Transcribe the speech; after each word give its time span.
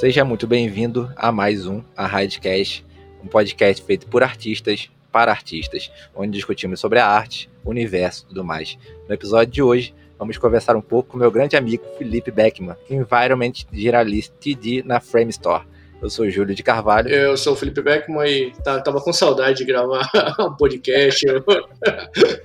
Seja 0.00 0.24
muito 0.24 0.46
bem-vindo 0.46 1.12
a 1.14 1.30
mais 1.30 1.66
um 1.66 1.82
A 1.94 2.06
Radcast, 2.06 2.82
um 3.22 3.26
podcast 3.26 3.84
feito 3.84 4.06
por 4.06 4.22
artistas 4.22 4.90
para 5.12 5.30
artistas, 5.30 5.92
onde 6.16 6.32
discutimos 6.32 6.80
sobre 6.80 6.98
a 6.98 7.06
arte, 7.06 7.50
o 7.62 7.68
universo 7.68 8.24
e 8.24 8.28
tudo 8.28 8.42
mais. 8.42 8.78
No 9.06 9.12
episódio 9.14 9.52
de 9.52 9.62
hoje, 9.62 9.94
vamos 10.18 10.38
conversar 10.38 10.74
um 10.74 10.80
pouco 10.80 11.10
com 11.10 11.18
meu 11.18 11.30
grande 11.30 11.54
amigo 11.54 11.84
Felipe 11.98 12.30
Beckman, 12.30 12.76
Environment 12.88 13.52
Generalist 13.70 14.32
TD 14.40 14.82
na 14.86 15.00
Frame 15.00 15.28
Store. 15.32 15.66
Eu 16.02 16.08
sou 16.08 16.24
o 16.24 16.30
Júlio 16.30 16.54
de 16.54 16.62
Carvalho. 16.62 17.10
Eu 17.10 17.36
sou 17.36 17.52
o 17.52 17.56
Felipe 17.56 17.82
Beckman 17.82 18.26
e 18.26 18.52
tá, 18.64 18.80
tava 18.80 19.02
com 19.02 19.12
saudade 19.12 19.58
de 19.58 19.64
gravar 19.66 20.08
um 20.40 20.54
podcast. 20.54 21.26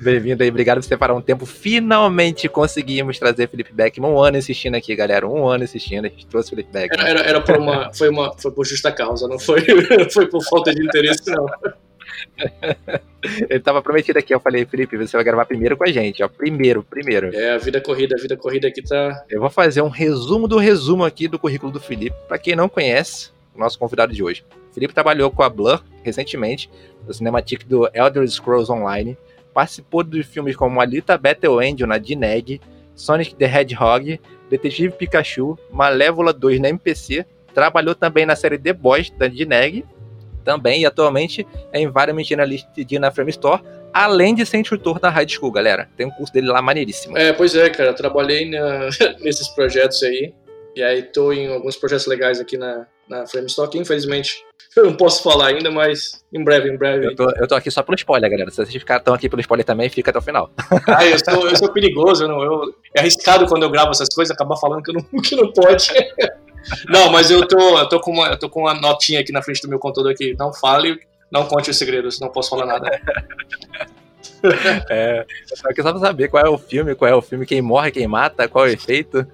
Bem-vindo 0.02 0.44
aí, 0.44 0.50
obrigado 0.50 0.78
por 0.78 0.84
separar 0.84 1.14
um 1.14 1.22
tempo. 1.22 1.46
Finalmente 1.46 2.50
conseguimos 2.50 3.18
trazer 3.18 3.48
Felipe 3.48 3.72
Beckman. 3.72 4.12
Um 4.12 4.22
ano 4.22 4.38
assistindo 4.38 4.76
aqui, 4.76 4.94
galera. 4.94 5.26
Um 5.26 5.48
ano 5.48 5.64
assistindo, 5.64 6.06
a 6.06 6.10
gente 6.10 6.28
trouxe 6.28 6.50
Felipe 6.50 6.70
Beckman. 6.72 7.00
Era, 7.00 7.20
era, 7.20 7.30
era 7.30 7.42
por 7.42 7.56
uma, 7.56 7.94
foi, 7.94 8.10
uma, 8.10 8.38
foi 8.38 8.52
por 8.52 8.66
justa 8.66 8.92
causa, 8.92 9.26
não 9.26 9.40
foi, 9.40 9.62
foi 10.12 10.28
por 10.28 10.44
falta 10.44 10.76
de 10.76 10.84
interesse, 10.84 11.32
não. 11.32 11.46
Ele 13.50 13.60
tava 13.60 13.82
prometido 13.82 14.20
aqui, 14.20 14.34
eu 14.34 14.40
falei, 14.40 14.66
Felipe, 14.66 14.98
você 14.98 15.16
vai 15.16 15.24
gravar 15.24 15.46
primeiro 15.46 15.78
com 15.78 15.86
a 15.86 15.92
gente, 15.92 16.22
ó. 16.22 16.28
Primeiro, 16.28 16.84
primeiro. 16.84 17.34
É, 17.34 17.54
a 17.54 17.58
vida 17.58 17.80
corrida, 17.80 18.16
a 18.18 18.22
vida 18.22 18.36
corrida 18.36 18.68
aqui 18.68 18.82
tá. 18.82 19.24
Eu 19.30 19.40
vou 19.40 19.50
fazer 19.50 19.82
um 19.82 19.88
resumo 19.88 20.48
do 20.48 20.58
resumo 20.58 21.06
aqui 21.06 21.28
do 21.28 21.40
currículo 21.40 21.72
do 21.72 21.80
Felipe. 21.80 22.16
Para 22.28 22.38
quem 22.38 22.56
não 22.56 22.70
conhece, 22.70 23.35
o 23.56 23.60
nosso 23.60 23.80
convidado 23.80 24.14
de 24.14 24.24
hoje. 24.24 24.46
Felipe 24.72 24.94
trabalhou 24.94 25.32
com 25.32 25.44
a 25.44 25.50
Blur 25.50 25.84
recentemente, 26.04 26.70
no 27.08 27.14
Cinematic 27.14 27.66
do 27.66 27.90
Elder 27.94 28.28
Scrolls 28.30 28.72
Online. 28.72 29.18
Participou 29.54 30.04
de 30.04 30.22
filmes 30.24 30.56
como 30.56 30.82
Alita 30.82 31.18
Battle 31.18 31.60
Angel 31.60 31.88
na 31.88 31.98
Dineg, 31.98 32.60
Sonic 32.94 33.36
the 33.36 33.46
Hedgehog, 33.46 34.20
Detetive 34.50 34.94
Pikachu, 34.96 35.58
Malévola 35.72 36.34
2 36.34 36.60
na 36.60 36.70
MPC. 36.70 37.26
Trabalhou 37.54 37.96
também 37.96 38.26
na 38.26 38.36
série 38.36 38.58
The 38.58 38.74
Boys 38.74 39.10
da 39.10 39.28
Dineg 39.28 39.86
também, 40.44 40.82
e 40.82 40.86
atualmente 40.86 41.46
é 41.74 41.82
Environment 41.82 42.24
Analyst 42.32 42.68
de 42.76 43.00
na 43.00 43.12
Frame 43.12 43.32
Store, 43.32 43.62
além 43.92 44.36
de 44.36 44.46
ser 44.46 44.58
instrutor 44.58 45.00
da 45.00 45.10
High 45.10 45.28
School, 45.28 45.52
galera. 45.52 45.90
Tem 45.98 46.06
um 46.06 46.12
curso 46.12 46.32
dele 46.32 46.48
lá 46.48 46.62
maneiríssimo. 46.62 47.18
É, 47.18 47.34
pois 47.34 47.56
é, 47.56 47.70
cara, 47.70 47.94
trabalhei 47.94 48.50
na, 48.50 48.90
nesses 49.22 49.48
projetos 49.50 50.04
aí, 50.04 50.34
e 50.76 50.84
aí 50.84 51.02
tô 51.02 51.34
em 51.34 51.48
alguns 51.48 51.76
projetos 51.76 52.06
legais 52.06 52.40
aqui 52.40 52.58
na, 52.58 52.86
na 53.08 53.26
Frame 53.28 53.48
Store, 53.48 53.70
que 53.70 53.78
infelizmente 53.78 54.44
eu 54.76 54.86
não 54.86 54.94
posso 54.94 55.24
falar 55.24 55.48
ainda, 55.48 55.72
mas 55.72 56.24
em 56.34 56.44
breve, 56.44 56.70
em 56.70 56.78
breve. 56.78 57.08
Eu 57.08 57.16
tô, 57.16 57.30
eu 57.32 57.48
tô 57.48 57.56
aqui 57.56 57.72
só 57.72 57.82
pelo 57.82 57.96
spoiler, 57.96 58.30
galera. 58.30 58.52
Se 58.52 58.58
vocês 58.58 58.76
estão 58.76 59.14
aqui 59.14 59.30
pelo 59.30 59.40
spoiler 59.40 59.66
também, 59.66 59.90
fica 59.90 60.12
até 60.12 60.20
o 60.20 60.22
final. 60.22 60.50
Ah, 60.88 61.06
eu 61.06 61.18
sou, 61.18 61.50
eu 61.50 61.56
sou 61.56 61.72
perigoso, 61.72 62.24
eu 62.24 62.28
não, 62.28 62.44
eu, 62.44 62.76
é 62.96 63.00
arriscado 63.00 63.48
quando 63.48 63.64
eu 63.64 63.70
gravo 63.70 63.92
essas 63.92 64.10
coisas, 64.10 64.34
acabar 64.34 64.58
falando 64.58 64.84
que, 64.84 64.92
não, 64.92 65.02
que 65.22 65.36
não 65.36 65.52
pode. 65.52 65.90
Não, 66.90 67.12
mas 67.12 67.30
eu 67.30 67.48
tô, 67.48 67.78
eu 67.78 67.88
tô, 67.88 68.00
com 68.00 68.12
uma, 68.12 68.30
eu 68.30 68.40
tô 68.40 68.50
com 68.50 68.62
uma 68.62 68.74
notinha 68.74 69.20
aqui 69.20 69.32
na 69.32 69.40
frente 69.40 69.62
do 69.62 69.70
meu 69.70 69.78
computador 69.78 70.12
aqui. 70.12 70.36
Não 70.36 70.52
fale, 70.52 71.00
não 71.32 71.46
conte 71.46 71.70
os 71.70 71.78
segredos, 71.78 72.20
não 72.20 72.30
posso 72.30 72.50
falar 72.50 72.66
nada. 72.66 72.90
É, 74.90 75.26
só 75.46 75.70
que 75.70 75.84
só 75.84 75.92
pra 75.92 76.00
saber 76.00 76.28
qual 76.28 76.44
é 76.44 76.50
o 76.50 76.58
filme, 76.58 76.96
qual 76.96 77.10
é 77.10 77.14
o 77.14 77.22
filme, 77.22 77.46
quem 77.46 77.62
morre, 77.62 77.92
quem 77.92 78.08
mata, 78.08 78.48
qual 78.48 78.66
é 78.66 78.70
o 78.70 78.74
efeito. 78.74 79.28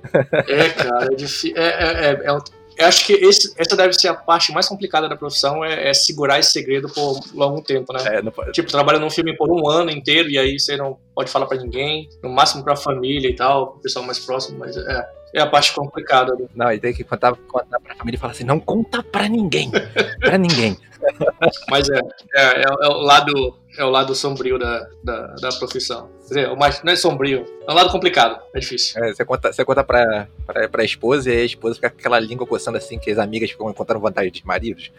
É, 0.47 0.69
cara, 0.69 1.05
é 1.05 1.15
difícil. 1.15 1.53
É, 1.55 1.63
é, 1.63 2.07
é, 2.07 2.21
é 2.25 2.33
um, 2.33 2.39
acho 2.83 3.05
que 3.05 3.13
esse, 3.13 3.53
essa 3.57 3.75
deve 3.75 3.93
ser 3.93 4.07
a 4.07 4.13
parte 4.13 4.51
mais 4.51 4.67
complicada 4.67 5.07
da 5.07 5.15
profissão, 5.15 5.63
é, 5.63 5.89
é 5.89 5.93
segurar 5.93 6.39
esse 6.39 6.51
segredo 6.51 6.89
por 6.89 7.19
longo 7.33 7.61
tempo, 7.61 7.93
né? 7.93 8.17
É, 8.17 8.21
não, 8.21 8.31
tipo, 8.51 8.71
trabalha 8.71 8.99
num 8.99 9.09
filme 9.09 9.35
por 9.35 9.51
um 9.51 9.67
ano 9.67 9.91
inteiro 9.91 10.29
e 10.29 10.37
aí 10.37 10.59
você 10.59 10.77
não 10.77 10.97
pode 11.15 11.29
falar 11.29 11.45
para 11.45 11.57
ninguém, 11.57 12.09
no 12.23 12.29
máximo 12.29 12.63
pra 12.63 12.75
família 12.75 13.29
e 13.29 13.35
tal, 13.35 13.75
o 13.77 13.81
pessoal 13.81 14.05
mais 14.05 14.19
próximo, 14.19 14.59
mas 14.59 14.75
é, 14.77 15.09
é 15.33 15.41
a 15.41 15.47
parte 15.47 15.73
complicada. 15.73 16.33
Né? 16.35 16.47
Não, 16.55 16.71
e 16.71 16.79
tem 16.79 16.93
que 16.93 17.03
contar, 17.03 17.35
contar 17.47 17.79
pra 17.79 17.95
família 17.95 18.17
e 18.17 18.19
falar 18.19 18.33
assim, 18.33 18.43
não 18.43 18.59
conta 18.59 19.03
pra 19.03 19.27
ninguém, 19.27 19.71
pra 20.19 20.37
ninguém. 20.37 20.77
Mas 21.69 21.89
é, 21.89 21.99
é, 22.35 22.61
é, 22.61 22.63
é, 22.63 22.87
o 22.87 23.01
lado 23.01 23.57
é 23.77 23.83
o 23.83 23.89
lado 23.89 24.13
sombrio 24.13 24.59
da, 24.59 24.87
da, 25.03 25.27
da 25.35 25.49
profissão. 25.53 26.09
Quer 26.27 26.27
dizer, 26.27 26.49
o 26.51 26.57
mais, 26.57 26.83
não 26.83 26.91
é 26.91 26.95
sombrio, 26.95 27.45
é 27.67 27.71
um 27.71 27.75
lado 27.75 27.89
complicado, 27.89 28.39
é 28.53 28.59
difícil. 28.59 29.03
É, 29.03 29.13
você 29.13 29.23
conta, 29.23 29.51
você 29.51 29.63
conta 29.63 29.83
pra, 29.83 30.27
pra, 30.45 30.69
pra 30.69 30.83
esposa 30.83 31.31
e 31.31 31.41
a 31.41 31.45
esposa 31.45 31.75
fica 31.75 31.89
com 31.89 31.97
aquela 31.97 32.19
língua 32.19 32.45
coçando 32.45 32.77
assim, 32.77 32.99
que 32.99 33.09
as 33.09 33.17
amigas 33.17 33.51
ficam 33.51 33.73
contando 33.73 33.99
vantagem 33.99 34.31
de 34.31 34.45
maridos. 34.45 34.91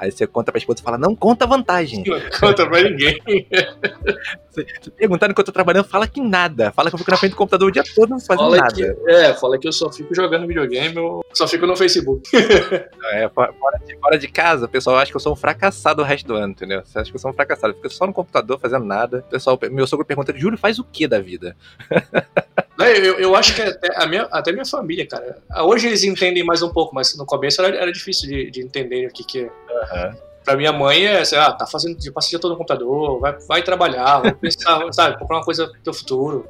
Aí 0.00 0.12
você 0.12 0.28
conta 0.28 0.52
pra 0.52 0.58
esposa 0.60 0.78
e 0.80 0.82
fala, 0.82 0.96
não 0.96 1.14
conta 1.14 1.44
vantagem. 1.44 2.04
Não 2.06 2.20
conta 2.38 2.64
pra 2.68 2.82
ninguém. 2.82 3.20
você, 4.48 4.64
perguntando 4.96 5.34
que 5.34 5.40
eu 5.40 5.44
tô 5.44 5.50
trabalhando, 5.50 5.86
fala 5.86 6.06
que 6.06 6.20
nada. 6.20 6.70
Fala 6.70 6.88
que 6.88 6.94
eu 6.94 6.98
fico 6.98 7.10
na 7.10 7.16
frente 7.16 7.32
do 7.32 7.36
computador 7.36 7.68
o 7.68 7.72
dia 7.72 7.82
todo 7.96 8.10
não 8.10 8.20
fazendo 8.20 8.44
fala 8.44 8.56
nada. 8.58 8.74
Que, 8.74 9.10
é, 9.10 9.34
fala 9.34 9.58
que 9.58 9.66
eu 9.66 9.72
só 9.72 9.90
fico 9.90 10.14
jogando 10.14 10.46
videogame, 10.46 10.94
eu 10.94 11.20
só 11.32 11.48
fico 11.48 11.66
no 11.66 11.76
Facebook. 11.76 12.30
é, 13.12 13.28
fora 13.28 13.80
de, 13.84 13.98
fora 13.98 14.18
de 14.18 14.28
casa, 14.28 14.66
o 14.66 14.68
pessoal 14.68 14.98
acha 14.98 15.10
que 15.10 15.16
eu 15.16 15.20
sou 15.20 15.32
um 15.32 15.36
fracassado 15.36 16.00
o 16.00 16.04
resto 16.04 16.28
do 16.28 16.34
ano, 16.34 16.52
entendeu? 16.52 16.82
Você 16.84 16.96
acha 16.96 17.10
que 17.10 17.16
eu 17.16 17.20
sou 17.20 17.32
um 17.32 17.34
fracassado. 17.34 17.72
Eu 17.72 17.76
fico 17.76 17.90
só 17.90 18.06
no 18.06 18.12
computador 18.12 18.60
fazendo 18.60 18.84
nada. 18.84 19.18
O 19.26 19.30
pessoal, 19.30 19.58
meu 19.68 19.86
sogro 19.86 20.06
pergunta, 20.06 20.32
Júlio, 20.36 20.56
faz 20.56 20.78
o 20.78 20.84
que 20.84 21.08
da 21.08 21.18
vida? 21.18 21.56
Eu, 22.78 23.18
eu 23.18 23.34
acho 23.34 23.54
que 23.56 23.62
até 23.62 23.88
a 23.96 24.06
minha, 24.06 24.22
até 24.30 24.52
minha 24.52 24.64
família, 24.64 25.06
cara. 25.06 25.38
Hoje 25.64 25.88
eles 25.88 26.04
entendem 26.04 26.44
mais 26.44 26.62
um 26.62 26.68
pouco, 26.68 26.94
mas 26.94 27.16
no 27.16 27.26
começo 27.26 27.60
era, 27.60 27.76
era 27.76 27.92
difícil 27.92 28.28
de, 28.28 28.50
de 28.50 28.62
entender 28.62 29.08
o 29.08 29.12
que, 29.12 29.24
que 29.24 29.40
é. 29.40 29.42
Uhum. 29.42 30.16
Pra 30.44 30.56
minha 30.56 30.72
mãe 30.72 31.04
é, 31.04 31.24
sei 31.24 31.38
lá, 31.38 31.52
tá 31.52 31.66
fazendo, 31.66 31.98
passa 32.12 32.28
o 32.28 32.30
dia 32.30 32.38
todo 32.38 32.52
no 32.52 32.56
computador, 32.56 33.20
vai, 33.20 33.36
vai 33.40 33.62
trabalhar, 33.62 34.20
vai 34.20 34.32
pensar, 34.32 34.80
sabe, 34.94 35.18
comprar 35.18 35.38
uma 35.38 35.44
coisa 35.44 35.66
pro 35.66 35.80
teu 35.80 35.92
futuro. 35.92 36.48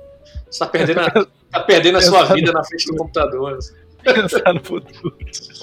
Você 0.50 0.58
tá 0.58 0.66
perdendo 0.66 1.00
a, 1.00 1.10
tá 1.50 1.60
perdendo 1.60 1.98
a 1.98 2.02
sua 2.02 2.24
vida 2.26 2.52
na 2.52 2.62
frente 2.62 2.86
do 2.86 2.96
computador. 2.96 3.58
Pensar 4.04 4.52
no 4.52 4.62
futuro. 4.62 5.16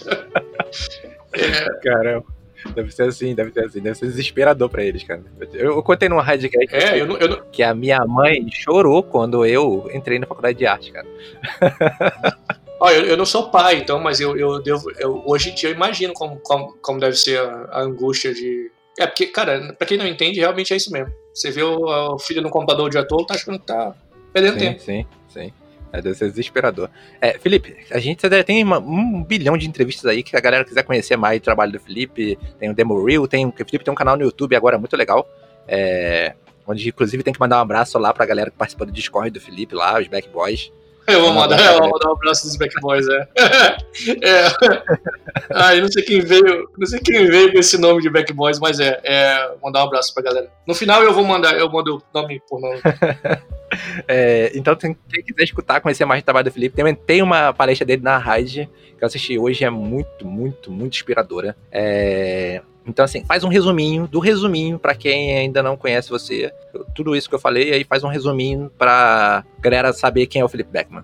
é. 1.33 1.79
Caramba. 1.83 2.34
Deve 2.73 2.91
ser 2.91 3.03
assim, 3.03 3.35
deve 3.35 3.51
ser 3.51 3.65
assim, 3.65 3.79
deve 3.79 3.97
ser 3.97 4.07
desesperador 4.07 4.69
pra 4.69 4.83
eles, 4.83 5.03
cara. 5.03 5.23
Eu, 5.53 5.75
eu 5.75 5.83
contei 5.83 6.09
numa 6.09 6.21
Radcast 6.21 6.75
é, 6.75 6.99
eu 6.99 7.05
não, 7.05 7.17
eu 7.17 7.29
não... 7.29 7.41
que 7.51 7.61
a 7.61 7.73
minha 7.73 8.03
mãe 8.05 8.47
chorou 8.51 9.03
quando 9.03 9.45
eu 9.45 9.89
entrei 9.93 10.19
na 10.19 10.25
faculdade 10.25 10.57
de 10.57 10.65
arte, 10.65 10.91
cara. 10.91 11.07
Olha, 12.79 12.95
eu, 12.95 13.05
eu, 13.05 13.17
não 13.17 13.25
sou 13.25 13.49
pai, 13.49 13.77
então, 13.77 13.99
mas 13.99 14.19
eu, 14.19 14.35
eu, 14.35 14.61
devo, 14.61 14.91
eu, 14.99 15.23
hoje 15.25 15.49
em 15.49 15.55
dia 15.55 15.69
eu 15.69 15.73
imagino 15.73 16.13
como, 16.13 16.37
como, 16.41 16.75
como 16.81 16.99
deve 16.99 17.15
ser 17.15 17.39
a, 17.39 17.67
a, 17.71 17.81
angústia 17.81 18.33
de. 18.33 18.69
É, 18.99 19.07
porque, 19.07 19.27
cara, 19.27 19.73
pra 19.77 19.87
quem 19.87 19.97
não 19.97 20.05
entende, 20.05 20.39
realmente 20.39 20.73
é 20.73 20.77
isso 20.77 20.91
mesmo. 20.91 21.11
Você 21.33 21.51
vê 21.51 21.63
o, 21.63 22.13
o 22.13 22.19
filho 22.19 22.41
no 22.41 22.49
computador 22.49 22.87
o 22.87 22.89
dia 22.89 23.07
todo, 23.07 23.25
tá 23.25 23.35
achando 23.35 23.59
que 23.59 23.65
tá 23.65 23.95
perdendo 24.33 24.53
sim, 24.53 24.59
tempo. 24.59 24.81
Sim, 24.81 25.05
sim. 25.29 25.53
É, 25.95 26.01
deve 26.01 26.15
ser 26.15 26.29
desesperador. 26.29 26.89
É, 27.21 27.39
Felipe, 27.39 27.77
a 27.89 27.99
gente 27.99 28.27
tem 28.45 28.63
uma, 28.63 28.79
um 28.79 29.23
bilhão 29.23 29.57
de 29.57 29.67
entrevistas 29.67 30.05
aí 30.05 30.23
que 30.23 30.35
a 30.35 30.41
galera 30.41 30.65
quiser 30.65 30.83
conhecer 30.83 31.15
mais 31.15 31.39
o 31.39 31.43
trabalho 31.43 31.71
do 31.71 31.79
Felipe. 31.79 32.37
Tem 32.59 32.69
o 32.69 32.73
Demo 32.73 33.03
Reel, 33.03 33.27
tem, 33.27 33.45
o 33.45 33.53
Felipe 33.53 33.85
tem 33.85 33.91
um 33.91 33.95
canal 33.95 34.17
no 34.17 34.23
YouTube 34.23 34.55
agora 34.55 34.77
muito 34.77 34.95
legal. 34.97 35.25
É, 35.67 36.33
onde 36.67 36.89
inclusive 36.89 37.23
tem 37.23 37.33
que 37.33 37.39
mandar 37.39 37.57
um 37.57 37.61
abraço 37.61 37.97
lá 37.97 38.13
pra 38.13 38.25
galera 38.25 38.51
que 38.51 38.57
participou 38.57 38.85
do 38.85 38.91
Discord 38.91 39.31
do 39.31 39.39
Felipe 39.39 39.73
lá, 39.73 39.99
os 39.99 40.07
Back 40.07 40.27
Boys. 40.29 40.71
Eu 41.07 41.21
vou 41.21 41.33
mandar, 41.33 41.59
eu 41.63 41.79
vou 41.79 41.91
mandar 41.91 42.09
um 42.09 42.13
abraço 42.13 42.47
dos 42.47 42.57
Back 42.57 42.73
Boys, 42.81 43.07
é. 43.07 43.27
é. 44.25 44.47
Ah, 45.53 45.75
eu 45.75 45.83
não 45.83 45.91
sei 45.91 46.03
quem 46.03 46.19
veio, 46.19 46.69
não 46.77 46.87
sei 46.87 46.99
quem 46.99 47.27
veio 47.27 47.53
com 47.53 47.59
esse 47.59 47.77
nome 47.77 48.01
de 48.01 48.09
Back 48.09 48.33
Boys, 48.33 48.59
mas 48.59 48.79
é, 48.79 48.99
é 49.03 49.55
mandar 49.63 49.83
um 49.83 49.87
abraço 49.87 50.13
pra 50.13 50.23
galera. 50.23 50.51
No 50.67 50.73
final 50.73 51.03
eu 51.03 51.13
vou 51.13 51.23
mandar, 51.23 51.57
eu 51.57 51.71
mando 51.71 52.01
nome 52.13 52.41
por 52.49 52.59
nome. 52.59 52.81
é, 54.07 54.51
então, 54.55 54.75
quem 54.75 54.95
quiser 55.23 55.43
escutar, 55.43 55.81
conhecer 55.81 56.05
mais 56.05 56.21
o 56.21 56.25
trabalho 56.25 56.45
do 56.45 56.53
Felipe, 56.53 56.75
tem, 56.75 56.95
tem 56.95 57.21
uma 57.21 57.53
palestra 57.53 57.85
dele 57.85 58.01
na 58.01 58.17
Raid 58.17 58.69
que 58.97 59.03
eu 59.03 59.07
assisti 59.07 59.37
hoje, 59.37 59.63
é 59.63 59.69
muito, 59.69 60.25
muito, 60.25 60.71
muito 60.71 60.93
inspiradora. 60.93 61.55
É, 61.71 62.61
então, 62.85 63.03
assim, 63.03 63.23
faz 63.25 63.43
um 63.43 63.47
resuminho 63.47 64.07
do 64.07 64.19
resuminho 64.19 64.77
para 64.77 64.93
quem 64.93 65.37
ainda 65.37 65.63
não 65.63 65.75
conhece 65.75 66.09
você. 66.09 66.53
Tudo 66.93 67.15
isso 67.15 67.27
que 67.27 67.35
eu 67.35 67.39
falei, 67.39 67.73
aí 67.73 67.83
faz 67.83 68.03
um 68.03 68.07
resuminho 68.07 68.71
pra 68.77 69.43
galera 69.59 69.91
saber 69.91 70.27
quem 70.27 70.41
é 70.41 70.45
o 70.45 70.49
Felipe 70.49 70.71
Beckman. 70.71 71.03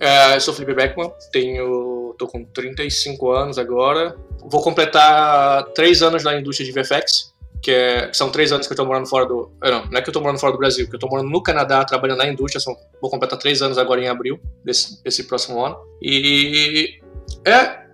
É, 0.00 0.34
eu 0.34 0.40
sou 0.40 0.52
o 0.52 0.56
Felipe 0.56 0.74
Beckman, 0.74 1.10
tenho, 1.32 2.14
tô 2.18 2.26
com 2.26 2.44
35 2.44 3.30
anos 3.30 3.58
agora. 3.58 4.16
Vou 4.44 4.62
completar 4.62 5.64
3 5.74 6.02
anos 6.02 6.24
na 6.24 6.38
indústria 6.38 6.70
de 6.70 6.72
VFX, 6.72 7.33
que, 7.64 7.70
é, 7.70 8.08
que 8.08 8.16
são 8.16 8.30
3 8.30 8.52
anos 8.52 8.66
que 8.66 8.72
eu 8.74 8.76
tô 8.76 8.84
morando 8.84 9.08
fora 9.08 9.24
do... 9.24 9.50
Eh, 9.62 9.70
não, 9.70 9.86
não 9.86 9.98
é 9.98 10.02
que 10.02 10.08
eu 10.10 10.12
tô 10.12 10.20
morando 10.20 10.38
fora 10.38 10.52
do 10.52 10.58
Brasil, 10.58 10.86
que 10.86 10.94
eu 10.94 10.98
tô 10.98 11.08
morando 11.08 11.30
no 11.30 11.42
Canadá, 11.42 11.82
trabalhando 11.82 12.18
na 12.18 12.26
indústria. 12.28 12.60
São, 12.60 12.76
vou 13.00 13.10
completar 13.10 13.38
3 13.38 13.62
anos 13.62 13.78
agora 13.78 14.02
em 14.02 14.08
abril 14.08 14.38
desse, 14.62 15.02
desse 15.02 15.24
próximo 15.24 15.64
ano. 15.64 15.76
E... 16.02 17.00
É, 17.46 17.84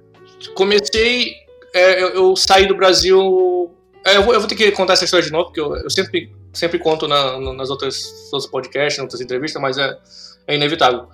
comecei 0.55 1.35
é, 1.73 2.03
eu, 2.03 2.09
eu, 2.09 2.37
saí 2.37 2.67
do 2.67 2.75
Brasil. 2.75 3.71
É, 4.05 4.17
eu, 4.17 4.25
vou, 4.25 4.35
eu, 4.35 4.41
vou, 4.41 4.49
ter 4.49 4.57
que 4.57 4.73
contar 4.73 4.95
essa 4.95 5.05
história 5.05 5.25
de 5.25 5.31
novo, 5.31 5.47
porque 5.47 5.61
eu, 5.61 5.77
eu 5.77 5.91
sempre, 5.91 6.33
sempre 6.53 6.79
conto 6.79 7.07
na, 7.07 7.39
nas 7.55 7.71
outras, 7.71 8.29
outros 8.33 8.51
podcasts, 8.51 8.99
nas 8.99 9.05
outras 9.05 9.21
entrevistas, 9.21 9.63
mas 9.63 9.79
é, 9.79 9.97
é 10.49 10.55
inevitável. 10.57 11.07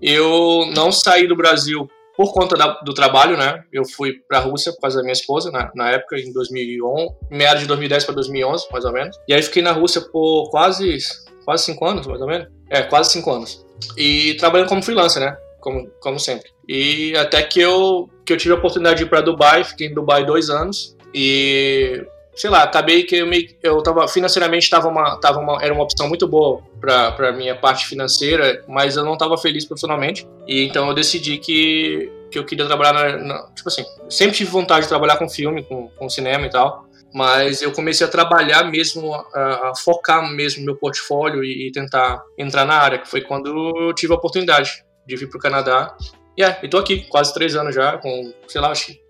Eu 0.00 0.66
não 0.74 0.92
saí 0.92 1.26
do 1.26 1.36
Brasil 1.36 1.88
por 2.16 2.32
conta 2.32 2.56
da, 2.56 2.80
do 2.84 2.92
trabalho, 2.94 3.36
né? 3.36 3.64
Eu 3.72 3.84
fui 3.84 4.14
para 4.28 4.38
a 4.38 4.40
Rússia 4.40 4.72
por 4.72 4.80
causa 4.80 4.98
da 4.98 5.02
minha 5.02 5.12
esposa, 5.12 5.50
na, 5.50 5.70
na 5.74 5.90
época, 5.90 6.18
em 6.18 6.32
2011, 6.32 7.14
meados 7.30 7.62
de 7.62 7.68
2010 7.68 8.04
para 8.04 8.14
2011, 8.14 8.66
mais 8.70 8.84
ou 8.84 8.92
menos. 8.92 9.16
E 9.28 9.34
aí 9.34 9.42
fiquei 9.42 9.62
na 9.62 9.72
Rússia 9.72 10.00
por 10.00 10.50
quase, 10.50 10.98
quase 11.44 11.64
cinco 11.64 11.84
anos, 11.86 12.06
mais 12.06 12.20
ou 12.20 12.26
menos. 12.26 12.48
É, 12.70 12.82
quase 12.82 13.12
cinco 13.12 13.30
anos. 13.30 13.64
E 13.96 14.34
trabalhando 14.34 14.68
como 14.68 14.82
freelancer, 14.82 15.22
né? 15.22 15.36
como, 15.62 15.88
como 16.00 16.18
sempre. 16.18 16.50
E 16.68 17.16
até 17.16 17.42
que 17.42 17.60
eu, 17.60 18.10
que 18.26 18.32
eu 18.32 18.36
tive 18.36 18.52
a 18.52 18.58
oportunidade 18.58 18.98
de 18.98 19.04
ir 19.04 19.08
para 19.08 19.22
Dubai, 19.22 19.64
fiquei 19.64 19.86
em 19.86 19.94
Dubai 19.94 20.26
dois 20.26 20.50
anos 20.50 20.96
e 21.14 22.04
sei 22.34 22.50
lá, 22.50 22.62
acabei 22.62 23.04
que 23.04 23.16
eu 23.16 23.26
meio 23.26 23.48
eu 23.62 23.82
tava 23.82 24.08
financeiramente 24.08 24.68
tava 24.68 24.88
uma, 24.88 25.16
tava 25.20 25.38
uma, 25.38 25.62
era 25.62 25.72
uma 25.72 25.84
opção 25.84 26.08
muito 26.08 26.26
boa 26.26 26.62
para 26.80 27.12
para 27.12 27.32
minha 27.32 27.54
parte 27.54 27.86
financeira, 27.86 28.64
mas 28.68 28.96
eu 28.96 29.04
não 29.04 29.14
estava 29.14 29.36
feliz 29.36 29.64
profissionalmente. 29.64 30.26
E 30.46 30.64
então 30.64 30.88
eu 30.88 30.94
decidi 30.94 31.38
que 31.38 32.10
que 32.30 32.38
eu 32.38 32.46
queria 32.46 32.64
trabalhar 32.64 32.94
na, 32.94 33.16
na, 33.18 33.46
tipo 33.54 33.68
assim, 33.68 33.84
sempre 34.08 34.34
tive 34.34 34.50
vontade 34.50 34.82
de 34.82 34.88
trabalhar 34.88 35.18
com 35.18 35.28
filme, 35.28 35.62
com, 35.64 35.88
com 35.88 36.08
cinema 36.08 36.46
e 36.46 36.50
tal 36.50 36.88
mas 37.12 37.60
eu 37.60 37.72
comecei 37.72 38.06
a 38.06 38.10
trabalhar 38.10 38.64
mesmo, 38.64 39.14
a, 39.14 39.70
a 39.70 39.74
focar 39.76 40.26
mesmo 40.32 40.64
meu 40.64 40.76
portfólio 40.76 41.44
e, 41.44 41.68
e, 41.68 41.72
tentar 41.72 42.22
entrar 42.38 42.64
na 42.64 42.74
área, 42.74 42.98
que 42.98 43.08
foi 43.08 43.20
quando 43.20 43.48
eu 43.78 43.94
tive 43.94 44.12
a 44.12 44.16
oportunidade 44.16 44.82
de 45.06 45.16
vir 45.16 45.28
para 45.28 45.38
o 45.38 45.40
Canadá. 45.40 45.94
E 46.36 46.42
é, 46.42 46.58
estou 46.62 46.80
aqui, 46.80 47.02
quase 47.08 47.34
três 47.34 47.54
anos 47.54 47.74
já, 47.74 47.98
com, 47.98 48.32
sei 48.48 48.60
lá, 48.60 48.70
acho 48.70 48.86
que 48.86 49.00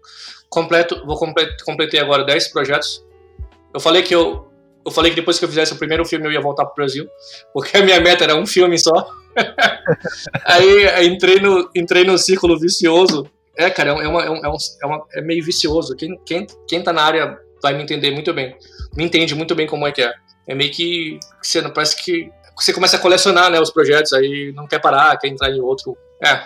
completo, 0.49 1.07
vou 1.07 1.17
complet, 1.17 1.65
completei 1.65 2.01
agora 2.01 2.25
dez 2.25 2.49
projetos. 2.49 3.05
Eu 3.75 3.81
falei 3.81 4.03
que 4.03 4.15
eu, 4.15 4.51
eu 4.85 4.91
falei 4.91 5.11
que 5.11 5.17
depois 5.17 5.39
que 5.39 5.45
eu 5.45 5.49
fizesse 5.49 5.73
o 5.73 5.79
primeiro 5.79 6.05
filme 6.05 6.27
eu 6.27 6.33
ia 6.33 6.41
voltar 6.41 6.65
para 6.65 6.73
o 6.73 6.77
Brasil, 6.77 7.07
porque 7.53 7.77
a 7.77 7.83
minha 7.83 8.01
meta 8.01 8.25
era 8.25 8.37
um 8.37 8.47
filme 8.47 8.79
só. 8.79 9.09
aí, 10.45 11.07
entrei, 11.07 11.41
no, 11.41 11.71
entrei 11.75 12.05
no 12.05 12.19
círculo 12.19 12.59
vicioso. 12.59 13.27
É, 13.57 13.71
cara, 13.71 13.91
é, 13.91 13.93
uma, 13.93 14.23
é, 14.25 14.29
uma, 14.29 14.57
é, 14.83 14.87
uma, 14.87 15.07
é 15.15 15.21
meio 15.21 15.45
vicioso. 15.45 15.95
Quem, 15.97 16.19
quem, 16.25 16.47
quem 16.67 16.83
tá 16.83 16.93
na 16.93 17.03
área 17.03 17.39
vai 17.63 17.75
me 17.75 17.83
entender 17.83 18.11
muito 18.11 18.33
bem. 18.33 18.57
Me 18.97 19.05
entende 19.05 19.35
muito 19.35 19.55
bem 19.55 19.67
como 19.67 19.87
é 19.87 19.93
que 19.93 20.03
é. 20.03 20.13
É 20.49 20.55
meio 20.55 20.71
que 20.71 21.19
você 21.41 21.63
parece 21.71 22.03
que 22.03 22.31
você 22.57 22.73
começa 22.73 22.97
a 22.97 23.01
colecionar, 23.01 23.51
né, 23.51 23.61
os 23.61 23.71
projetos, 23.71 24.13
aí 24.13 24.53
não 24.55 24.67
quer 24.67 24.81
parar, 24.81 25.17
quer 25.17 25.29
entrar 25.29 25.51
em 25.51 25.61
outro. 25.61 25.97
É. 26.23 26.43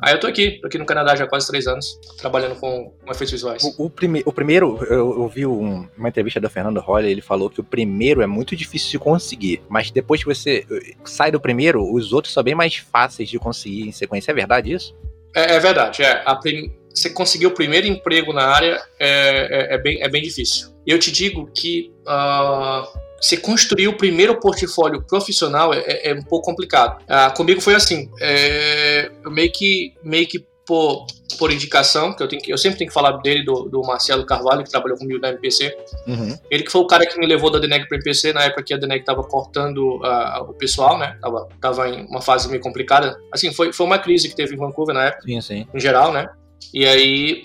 Aí 0.00 0.14
eu 0.14 0.20
tô 0.20 0.26
aqui, 0.26 0.58
tô 0.60 0.66
aqui 0.66 0.78
no 0.78 0.86
Canadá 0.86 1.14
já 1.16 1.24
há 1.24 1.28
quase 1.28 1.46
três 1.46 1.66
anos, 1.66 1.98
trabalhando 2.18 2.56
com, 2.56 2.92
com 3.04 3.10
efeitos 3.10 3.32
visuais. 3.32 3.62
O, 3.62 3.86
o, 3.86 3.90
prime 3.90 4.22
o 4.24 4.32
primeiro, 4.32 4.82
eu, 4.84 5.28
vi 5.28 5.46
um, 5.46 5.88
uma 5.96 6.08
entrevista 6.08 6.40
do 6.40 6.48
Fernando 6.48 6.80
Roller, 6.80 7.10
ele 7.10 7.20
falou 7.20 7.50
que 7.50 7.60
o 7.60 7.64
primeiro 7.64 8.22
é 8.22 8.26
muito 8.26 8.56
difícil 8.56 8.90
de 8.90 8.98
conseguir, 8.98 9.62
mas 9.68 9.90
depois 9.90 10.22
que 10.22 10.26
você 10.26 10.64
eh, 10.70 10.94
sai 11.04 11.30
do 11.30 11.40
primeiro, 11.40 11.82
os 11.92 12.12
outros 12.12 12.32
são 12.32 12.42
bem 12.42 12.54
mais 12.54 12.76
fáceis 12.76 13.28
de 13.28 13.38
conseguir 13.38 13.82
em 13.82 13.92
sequência. 13.92 14.30
É 14.30 14.34
verdade 14.34 14.72
isso? 14.72 14.96
É, 15.34 15.54
é 15.54 15.60
verdade, 15.60 16.02
é. 16.02 16.22
A 16.24 16.36
prim 16.36 16.72
você 16.94 17.10
conseguir 17.10 17.46
o 17.46 17.50
primeiro 17.50 17.86
emprego 17.86 18.32
na 18.32 18.44
área 18.44 18.82
é, 18.98 19.72
é, 19.72 19.74
é, 19.74 19.78
bem, 19.78 20.02
é 20.02 20.08
bem 20.08 20.22
difícil. 20.22 20.68
Eu 20.86 20.98
te 20.98 21.10
digo 21.10 21.50
que 21.54 21.92
uh, 22.02 22.86
você 23.22 23.36
construir 23.36 23.86
o 23.86 23.96
primeiro 23.96 24.40
portfólio 24.40 25.00
profissional 25.02 25.72
é, 25.72 25.78
é, 25.78 26.10
é 26.10 26.14
um 26.14 26.22
pouco 26.22 26.44
complicado. 26.46 27.00
Uh, 27.02 27.32
comigo 27.36 27.60
foi 27.60 27.74
assim, 27.76 28.10
é, 28.20 29.12
eu 29.24 29.30
meio 29.30 29.52
que, 29.52 29.94
meio 30.02 30.26
que 30.26 30.44
por, 30.66 31.06
por 31.38 31.52
indicação, 31.52 32.12
que 32.12 32.22
eu, 32.22 32.28
tenho 32.28 32.42
que, 32.42 32.52
eu 32.52 32.58
sempre 32.58 32.78
tenho 32.78 32.88
que 32.88 32.94
falar 32.94 33.12
dele, 33.18 33.44
do, 33.44 33.68
do 33.68 33.80
Marcelo 33.82 34.26
Carvalho, 34.26 34.64
que 34.64 34.70
trabalhou 34.70 34.98
comigo 34.98 35.20
na 35.20 35.28
MPC. 35.28 35.76
Uhum. 36.06 36.36
Ele 36.50 36.64
que 36.64 36.72
foi 36.72 36.80
o 36.80 36.86
cara 36.86 37.06
que 37.06 37.18
me 37.18 37.26
levou 37.26 37.50
da 37.50 37.58
Deneg 37.58 37.86
para 37.86 37.96
MPC 37.96 38.32
na 38.32 38.42
época 38.42 38.64
que 38.64 38.74
a 38.74 38.76
Deneg 38.76 39.00
estava 39.00 39.22
cortando 39.22 39.98
uh, 39.98 40.42
o 40.42 40.54
pessoal, 40.54 40.98
né? 40.98 41.16
Tava, 41.20 41.48
tava 41.60 41.88
em 41.88 42.04
uma 42.06 42.20
fase 42.20 42.48
meio 42.48 42.60
complicada. 42.60 43.16
Assim, 43.30 43.52
foi, 43.52 43.72
foi 43.72 43.86
uma 43.86 43.98
crise 43.98 44.28
que 44.28 44.36
teve 44.36 44.54
em 44.54 44.58
Vancouver 44.58 44.94
na 44.94 45.06
época, 45.06 45.22
sim, 45.24 45.40
sim. 45.40 45.66
em 45.72 45.80
geral, 45.80 46.12
né? 46.12 46.28
E 46.72 46.86
aí 46.86 47.42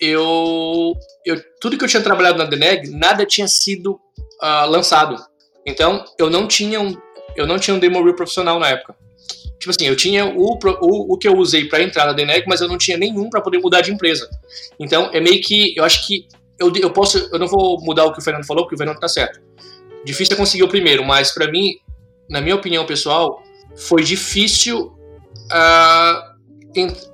eu, 0.00 0.94
eu 1.24 1.40
tudo 1.60 1.78
que 1.78 1.84
eu 1.84 1.88
tinha 1.88 2.02
trabalhado 2.02 2.38
na 2.38 2.44
Deneg, 2.44 2.90
nada 2.90 3.24
tinha 3.24 3.48
sido 3.48 3.98
uh, 4.42 4.68
lançado. 4.68 5.16
Então 5.64 6.04
eu 6.18 6.30
não 6.30 6.46
tinha 6.46 6.80
um 6.80 6.94
eu 7.36 7.46
não 7.46 7.58
tinha 7.58 7.74
um 7.74 7.78
demo 7.78 8.02
reel 8.02 8.14
profissional 8.14 8.58
na 8.58 8.68
época. 8.68 8.94
Tipo 9.58 9.70
assim, 9.70 9.86
eu 9.86 9.96
tinha 9.96 10.26
o, 10.26 10.58
o, 10.80 11.14
o 11.14 11.18
que 11.18 11.28
eu 11.28 11.36
usei 11.36 11.66
para 11.66 11.82
entrar 11.82 12.06
na 12.06 12.12
Deneg, 12.12 12.44
mas 12.46 12.60
eu 12.60 12.68
não 12.68 12.78
tinha 12.78 12.96
nenhum 12.96 13.28
para 13.28 13.40
poder 13.40 13.58
mudar 13.58 13.80
de 13.80 13.92
empresa. 13.92 14.28
Então 14.78 15.10
é 15.12 15.20
meio 15.20 15.40
que 15.42 15.74
eu 15.76 15.84
acho 15.84 16.06
que 16.06 16.26
eu, 16.58 16.72
eu 16.76 16.90
posso 16.90 17.28
eu 17.32 17.38
não 17.38 17.46
vou 17.46 17.80
mudar 17.82 18.04
o 18.04 18.12
que 18.12 18.18
o 18.18 18.22
Fernando 18.22 18.46
falou, 18.46 18.64
porque 18.64 18.74
o 18.74 18.78
Fernando 18.78 18.98
tá 18.98 19.08
certo. 19.08 19.40
Difícil 20.04 20.34
é 20.34 20.36
conseguir 20.36 20.62
o 20.62 20.68
primeiro, 20.68 21.04
mas 21.04 21.32
para 21.32 21.50
mim, 21.50 21.74
na 22.30 22.40
minha 22.40 22.54
opinião 22.54 22.86
pessoal, 22.86 23.42
foi 23.76 24.02
difícil 24.02 24.96
uh, 25.52 26.36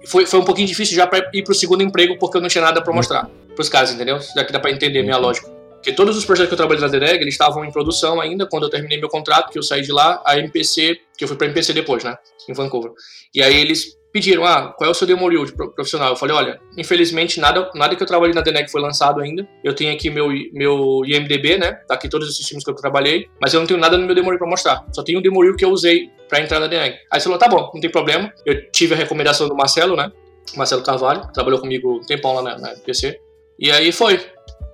foi, 0.06 0.26
foi 0.26 0.40
um 0.40 0.44
pouquinho 0.44 0.66
difícil 0.66 0.96
já 0.96 1.06
para 1.06 1.30
ir 1.32 1.42
pro 1.42 1.54
segundo 1.54 1.82
emprego 1.82 2.18
porque 2.18 2.36
eu 2.36 2.40
não 2.40 2.48
tinha 2.48 2.62
nada 2.62 2.82
para 2.82 2.92
mostrar 2.92 3.30
pros 3.54 3.68
caras, 3.68 3.92
entendeu? 3.92 4.18
Já 4.34 4.44
que 4.44 4.52
dá 4.52 4.58
para 4.58 4.70
entender 4.70 5.00
a 5.00 5.02
minha 5.02 5.16
lógica. 5.16 5.48
Porque 5.82 5.92
todos 5.92 6.16
os 6.16 6.24
projetos 6.24 6.48
que 6.48 6.54
eu 6.54 6.56
trabalhei 6.56 6.80
na 6.80 6.86
Dereg, 6.86 7.20
eles 7.20 7.34
estavam 7.34 7.64
em 7.64 7.72
produção 7.72 8.20
ainda 8.20 8.46
quando 8.46 8.62
eu 8.62 8.70
terminei 8.70 9.00
meu 9.00 9.08
contrato, 9.08 9.50
que 9.50 9.58
eu 9.58 9.64
saí 9.64 9.82
de 9.82 9.90
lá, 9.90 10.22
a 10.24 10.38
MPC, 10.38 11.00
que 11.18 11.24
eu 11.24 11.28
fui 11.28 11.36
para 11.36 11.48
MPC 11.48 11.72
depois, 11.72 12.04
né, 12.04 12.16
em 12.48 12.52
Vancouver. 12.52 12.92
E 13.34 13.42
aí 13.42 13.60
eles 13.60 13.98
pediram, 14.12 14.44
ah, 14.44 14.72
qual 14.78 14.86
é 14.86 14.90
o 14.92 14.94
seu 14.94 15.08
demo 15.08 15.28
reel 15.28 15.44
de 15.44 15.52
profissional? 15.52 16.10
Eu 16.10 16.16
falei, 16.16 16.36
olha, 16.36 16.60
infelizmente 16.78 17.40
nada, 17.40 17.68
nada 17.74 17.96
que 17.96 18.02
eu 18.02 18.06
trabalhei 18.06 18.32
na 18.32 18.42
Deneg 18.42 18.70
foi 18.70 18.80
lançado 18.80 19.20
ainda. 19.20 19.44
Eu 19.64 19.74
tenho 19.74 19.92
aqui 19.92 20.08
meu, 20.08 20.28
meu 20.52 21.02
IMDB, 21.04 21.58
né? 21.58 21.72
Tá 21.88 21.94
aqui 21.94 22.08
todos 22.08 22.28
os 22.28 22.46
filmes 22.46 22.62
que 22.62 22.70
eu 22.70 22.76
trabalhei, 22.76 23.26
mas 23.40 23.52
eu 23.52 23.58
não 23.58 23.66
tenho 23.66 23.80
nada 23.80 23.98
no 23.98 24.06
meu 24.06 24.14
demo 24.14 24.28
reel 24.28 24.38
pra 24.38 24.48
mostrar. 24.48 24.86
Só 24.92 25.02
tenho 25.02 25.18
o 25.18 25.22
demo 25.22 25.42
reel 25.42 25.56
que 25.56 25.64
eu 25.64 25.70
usei 25.70 26.10
para 26.28 26.40
entrar 26.40 26.60
na 26.60 26.68
Deneg. 26.68 26.96
Aí 27.10 27.18
você 27.18 27.24
falou, 27.24 27.40
tá 27.40 27.48
bom, 27.48 27.72
não 27.74 27.80
tem 27.80 27.90
problema. 27.90 28.32
Eu 28.46 28.70
tive 28.70 28.94
a 28.94 28.96
recomendação 28.96 29.48
do 29.48 29.56
Marcelo, 29.56 29.96
né? 29.96 30.12
Marcelo 30.56 30.84
Carvalho, 30.84 31.26
trabalhou 31.32 31.58
comigo 31.58 31.96
um 31.96 32.00
tempão 32.02 32.34
lá 32.34 32.42
na, 32.42 32.58
na 32.58 32.68
PC. 32.76 33.18
E 33.58 33.70
aí 33.70 33.92
foi. 33.92 34.20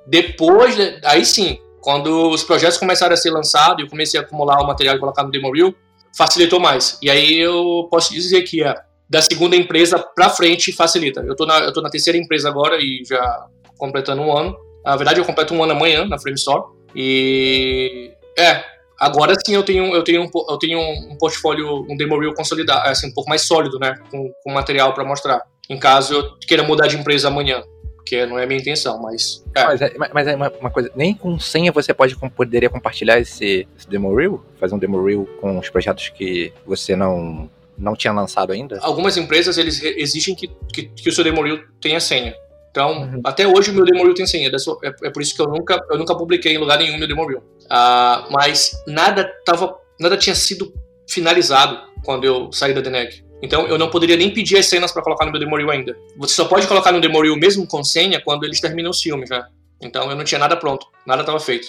Depois, 0.08 0.74
aí 1.04 1.24
sim, 1.24 1.58
quando 1.80 2.30
os 2.30 2.42
projetos 2.42 2.78
começaram 2.78 3.12
a 3.12 3.16
ser 3.16 3.30
lançados, 3.30 3.84
eu 3.84 3.90
comecei 3.90 4.18
a 4.18 4.22
acumular 4.22 4.60
o 4.60 4.66
material 4.66 4.96
e 4.96 4.98
colocar 4.98 5.22
no 5.22 5.30
demo 5.30 5.52
reel, 5.52 5.74
facilitou 6.16 6.58
mais. 6.58 6.98
E 7.02 7.10
aí 7.10 7.38
eu 7.38 7.86
posso 7.90 8.12
dizer 8.12 8.42
que 8.42 8.64
é 8.64 8.74
da 9.08 9.20
segunda 9.20 9.54
empresa 9.54 9.98
para 9.98 10.30
frente 10.30 10.72
facilita. 10.72 11.20
Eu 11.20 11.36
tô, 11.36 11.44
na, 11.44 11.58
eu 11.60 11.72
tô 11.72 11.82
na 11.82 11.90
terceira 11.90 12.18
empresa 12.18 12.48
agora 12.48 12.78
e 12.80 13.02
já 13.06 13.46
completando 13.76 14.22
um 14.22 14.36
ano. 14.36 14.56
Na 14.84 14.96
verdade, 14.96 15.20
eu 15.20 15.24
completo 15.24 15.54
um 15.54 15.62
ano 15.62 15.72
amanhã 15.72 16.06
na 16.06 16.18
Frame 16.18 16.36
Store. 16.36 16.64
E 16.94 18.10
é, 18.38 18.64
agora 18.98 19.34
sim 19.44 19.54
eu 19.54 19.62
tenho, 19.62 19.94
eu 19.94 20.02
tenho, 20.02 20.22
um, 20.22 20.30
eu 20.48 20.58
tenho 20.58 20.78
um 20.78 21.16
portfólio, 21.18 21.86
um 21.88 21.96
demo 21.96 22.18
reel 22.18 22.32
consolidado, 22.32 22.88
assim, 22.88 23.08
um 23.08 23.12
pouco 23.12 23.28
mais 23.28 23.42
sólido, 23.42 23.78
né? 23.78 23.94
Com, 24.10 24.32
com 24.42 24.52
material 24.52 24.94
para 24.94 25.04
mostrar. 25.04 25.42
Em 25.68 25.78
caso 25.78 26.14
eu 26.14 26.38
queira 26.46 26.62
mudar 26.62 26.86
de 26.86 26.96
empresa 26.96 27.28
amanhã. 27.28 27.62
Que 28.08 28.24
não 28.24 28.38
é 28.38 28.44
a 28.44 28.46
minha 28.46 28.58
intenção, 28.58 29.02
mas. 29.02 29.44
É. 29.54 29.64
Mas, 29.64 29.82
é, 29.82 29.92
mas 30.14 30.26
é 30.26 30.34
uma, 30.34 30.50
uma, 30.60 30.70
coisa, 30.70 30.90
nem 30.96 31.12
com 31.12 31.38
senha 31.38 31.70
você 31.70 31.92
pode 31.92 32.16
poderia 32.34 32.70
compartilhar 32.70 33.18
esse, 33.18 33.68
esse 33.76 33.86
demo 33.86 34.14
reel? 34.16 34.42
Fazer 34.58 34.74
um 34.74 34.78
demo 34.78 35.04
reel 35.04 35.28
com 35.42 35.58
os 35.58 35.68
projetos 35.68 36.08
que 36.08 36.50
você 36.64 36.96
não 36.96 37.50
não 37.76 37.94
tinha 37.94 38.12
lançado 38.12 38.50
ainda? 38.50 38.78
Algumas 38.80 39.16
empresas 39.18 39.58
eles 39.58 39.82
exigem 39.82 40.34
que, 40.34 40.50
que, 40.72 40.84
que 40.84 41.08
o 41.08 41.12
seu 41.12 41.22
demo 41.22 41.42
reel 41.42 41.60
tenha 41.80 42.00
senha. 42.00 42.34
Então, 42.70 43.02
uhum. 43.02 43.20
até 43.22 43.46
hoje 43.46 43.70
o 43.70 43.74
meu 43.74 43.84
demo 43.84 44.02
reel 44.02 44.14
tem 44.14 44.26
senha. 44.26 44.48
É, 44.48 45.06
é, 45.06 45.10
por 45.10 45.20
isso 45.20 45.36
que 45.36 45.42
eu 45.42 45.46
nunca, 45.46 45.78
eu 45.90 45.98
nunca 45.98 46.16
publiquei 46.16 46.54
em 46.54 46.58
lugar 46.58 46.78
nenhum 46.78 46.96
meu 46.96 47.06
demo 47.06 47.26
reel. 47.26 47.40
Uh, 47.64 48.32
mas 48.32 48.72
nada 48.86 49.30
tava, 49.44 49.76
nada 50.00 50.16
tinha 50.16 50.34
sido 50.34 50.72
finalizado 51.06 51.78
quando 52.04 52.24
eu 52.24 52.50
saí 52.52 52.72
da 52.72 52.80
Deneg. 52.80 53.22
Então, 53.42 53.66
eu 53.66 53.78
não 53.78 53.90
poderia 53.90 54.16
nem 54.16 54.32
pedir 54.32 54.58
as 54.58 54.66
cenas 54.66 54.90
para 54.90 55.02
colocar 55.02 55.24
no 55.24 55.30
meu 55.30 55.40
demo 55.40 55.56
reel 55.56 55.70
ainda. 55.70 55.96
Você 56.16 56.34
só 56.34 56.44
pode 56.44 56.66
colocar 56.66 56.92
no 56.92 57.00
demo 57.00 57.20
reel 57.20 57.36
mesmo 57.36 57.66
com 57.66 57.84
senha 57.84 58.20
quando 58.20 58.44
eles 58.44 58.60
terminam 58.60 58.90
os 58.90 59.00
filmes, 59.00 59.30
né? 59.30 59.46
Então, 59.80 60.10
eu 60.10 60.16
não 60.16 60.24
tinha 60.24 60.38
nada 60.38 60.56
pronto, 60.56 60.86
nada 61.06 61.22
estava 61.22 61.38
feito. 61.38 61.68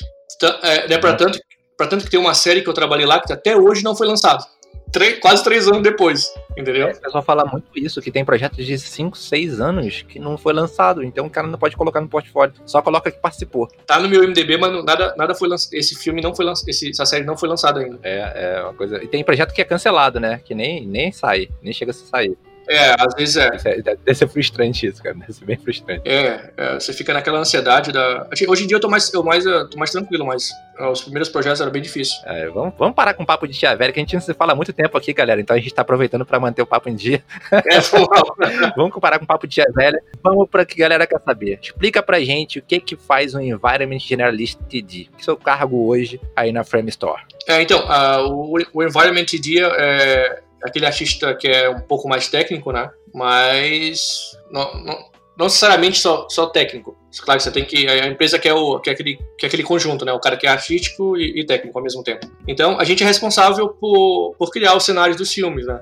É, 0.64 0.94
é 0.94 0.98
para 0.98 1.12
uhum. 1.12 1.18
tanto, 1.18 1.40
para 1.78 1.88
tanto 1.88 2.06
que 2.06 2.12
tem 2.12 2.20
uma 2.20 2.34
série 2.34 2.62
que 2.62 2.70
eu 2.70 2.74
trabalhei 2.74 3.06
lá 3.06 3.20
que 3.20 3.32
até 3.32 3.56
hoje 3.56 3.84
não 3.84 3.96
foi 3.96 4.08
lançada 4.08 4.44
três, 4.92 5.20
quase 5.20 5.44
três 5.44 5.68
anos 5.68 5.82
depois, 5.82 6.34
entendeu? 6.58 6.88
É, 6.88 6.92
o 6.92 7.02
pessoal 7.02 7.24
fala 7.24 7.46
muito 7.46 7.68
isso, 7.76 8.02
que 8.02 8.12
tem 8.12 8.26
projetos 8.26 8.66
de 8.66 8.78
5, 8.78 9.18
6 9.18 9.60
anos 9.60 10.02
que 10.02 10.20
não 10.20 10.38
foi 10.38 10.54
lançado, 10.54 11.04
então 11.04 11.26
o 11.26 11.30
cara 11.30 11.48
não 11.48 11.58
pode 11.58 11.76
colocar 11.76 12.02
no 12.02 12.08
portfólio, 12.08 12.54
só 12.66 12.82
coloca 12.82 13.12
que 13.12 13.20
participou. 13.20 13.68
Tá 13.86 14.00
no 14.00 14.10
meu 14.10 14.24
MDB, 14.24 14.58
mas 14.58 14.84
nada, 14.84 15.16
nada 15.18 15.36
foi 15.36 15.48
lançado, 15.48 15.74
esse 15.74 15.96
filme 15.96 16.22
não 16.22 16.36
foi 16.36 16.46
lançado, 16.46 16.70
essa 16.70 17.06
série 17.06 17.24
não 17.24 17.38
foi 17.38 17.50
lançada 17.50 17.80
ainda. 17.80 18.00
É, 18.04 18.58
é 18.58 18.64
uma 18.64 18.74
coisa, 18.74 19.04
e 19.04 19.08
tem 19.08 19.24
projeto 19.24 19.54
que 19.54 19.62
é 19.62 19.66
cancelado, 19.66 20.20
né, 20.20 20.42
que 20.44 20.54
nem, 20.54 20.86
nem 20.86 21.12
sai, 21.12 21.50
nem 21.62 21.74
chega 21.74 21.92
a 21.92 21.94
sair. 21.94 22.38
É, 22.70 22.96
às 23.00 23.16
vezes 23.16 23.36
é. 23.36 23.50
é. 23.66 23.82
Deve 23.82 24.14
ser 24.14 24.28
frustrante 24.28 24.86
isso, 24.86 25.02
cara. 25.02 25.16
Deve 25.16 25.34
ser 25.34 25.46
bem 25.46 25.58
frustrante. 25.58 26.08
É, 26.08 26.52
é, 26.56 26.74
você 26.76 26.94
fica 26.94 27.12
naquela 27.14 27.40
ansiedade 27.40 27.92
da. 27.92 28.28
Hoje 28.48 28.64
em 28.64 28.68
dia 28.68 28.78
eu 28.78 28.82
tô 28.82 28.88
mais, 28.88 29.12
eu 29.12 29.24
mais, 29.24 29.46
eu 29.46 29.68
tô 29.68 29.78
mais 29.78 29.90
tranquilo, 29.90 30.26
mas 30.26 30.52
os 30.92 31.02
primeiros 31.02 31.30
projetos 31.30 31.60
eram 31.60 31.72
bem 31.72 31.82
difíceis. 31.82 32.22
É, 32.26 32.48
vamos, 32.48 32.74
vamos 32.78 32.96
parar 32.96 33.16
com 33.16 33.24
o 33.24 33.26
papo 33.26 33.48
de 33.48 33.58
tia 33.58 33.76
velha, 33.76 33.92
que 33.92 34.00
a 34.00 34.04
gente 34.04 34.14
não 34.14 34.22
se 34.22 34.34
fala 34.36 34.54
há 34.54 34.56
muito 34.56 34.72
tempo 34.72 34.96
aqui, 34.98 35.12
galera. 35.12 35.42
Então 35.42 35.56
a 35.56 35.60
gente 35.60 35.74
tá 35.74 35.82
aproveitando 35.82 36.26
pra 36.26 36.40
manter 36.40 36.62
o 36.62 36.68
papo 36.68 36.90
em 36.90 36.96
dia. 36.96 37.24
É, 37.52 37.80
vamos 38.78 38.94
comparar 38.94 39.18
com 39.18 39.26
o 39.26 39.28
papo 39.28 39.48
de 39.48 39.56
tia 39.56 39.68
velha. 39.76 40.00
Vamos 40.24 40.48
pra 40.48 40.64
que 40.64 40.76
a 40.76 40.86
galera 40.86 41.08
quer 41.08 41.20
saber. 41.22 41.60
Explica 41.62 42.04
pra 42.04 42.20
gente 42.20 42.60
o 42.60 42.62
que 42.62 42.80
que 42.80 42.96
faz 42.96 43.34
um 43.34 43.42
Environment 43.42 44.00
Generalist 44.00 44.60
TD. 44.70 45.10
Que 45.10 45.18
é 45.18 45.22
o 45.22 45.24
seu 45.24 45.38
cargo 45.38 45.88
hoje 45.88 46.22
aí 46.36 46.52
na 46.52 46.64
Frame 46.64 46.90
Store? 46.90 47.22
É, 47.48 47.62
então, 47.62 47.80
uh, 47.80 48.30
o, 48.30 48.58
o 48.74 48.84
Environment 48.84 49.26
TD 49.26 49.60
é 49.64 50.44
aquele 50.64 50.86
artista 50.86 51.34
que 51.36 51.48
é 51.48 51.70
um 51.70 51.82
pouco 51.82 52.08
mais 52.08 52.28
técnico, 52.28 52.72
né? 52.72 52.90
Mas 53.14 54.38
não, 54.52 54.74
não, 54.84 55.10
não 55.38 55.46
necessariamente 55.46 56.00
só, 56.00 56.28
só 56.30 56.48
técnico. 56.48 56.98
Claro 57.22 57.40
você 57.40 57.52
tem 57.52 57.66
que. 57.66 57.88
A 57.88 58.08
empresa 58.08 58.38
quer, 58.38 58.54
o, 58.54 58.80
quer, 58.80 58.92
aquele, 58.92 59.20
quer 59.38 59.48
aquele 59.48 59.64
conjunto, 59.64 60.06
né? 60.06 60.14
O 60.14 60.20
cara 60.20 60.38
que 60.38 60.46
é 60.46 60.50
artístico 60.50 61.18
e, 61.18 61.40
e 61.40 61.46
técnico 61.46 61.78
ao 61.78 61.84
mesmo 61.84 62.04
tempo. 62.04 62.30
Então, 62.48 62.80
a 62.80 62.84
gente 62.84 63.04
é 63.04 63.06
responsável 63.06 63.70
por, 63.70 64.36
por 64.38 64.52
criar 64.52 64.76
os 64.76 64.86
cenários 64.86 65.18
dos 65.18 65.34
filmes, 65.34 65.66
né? 65.66 65.82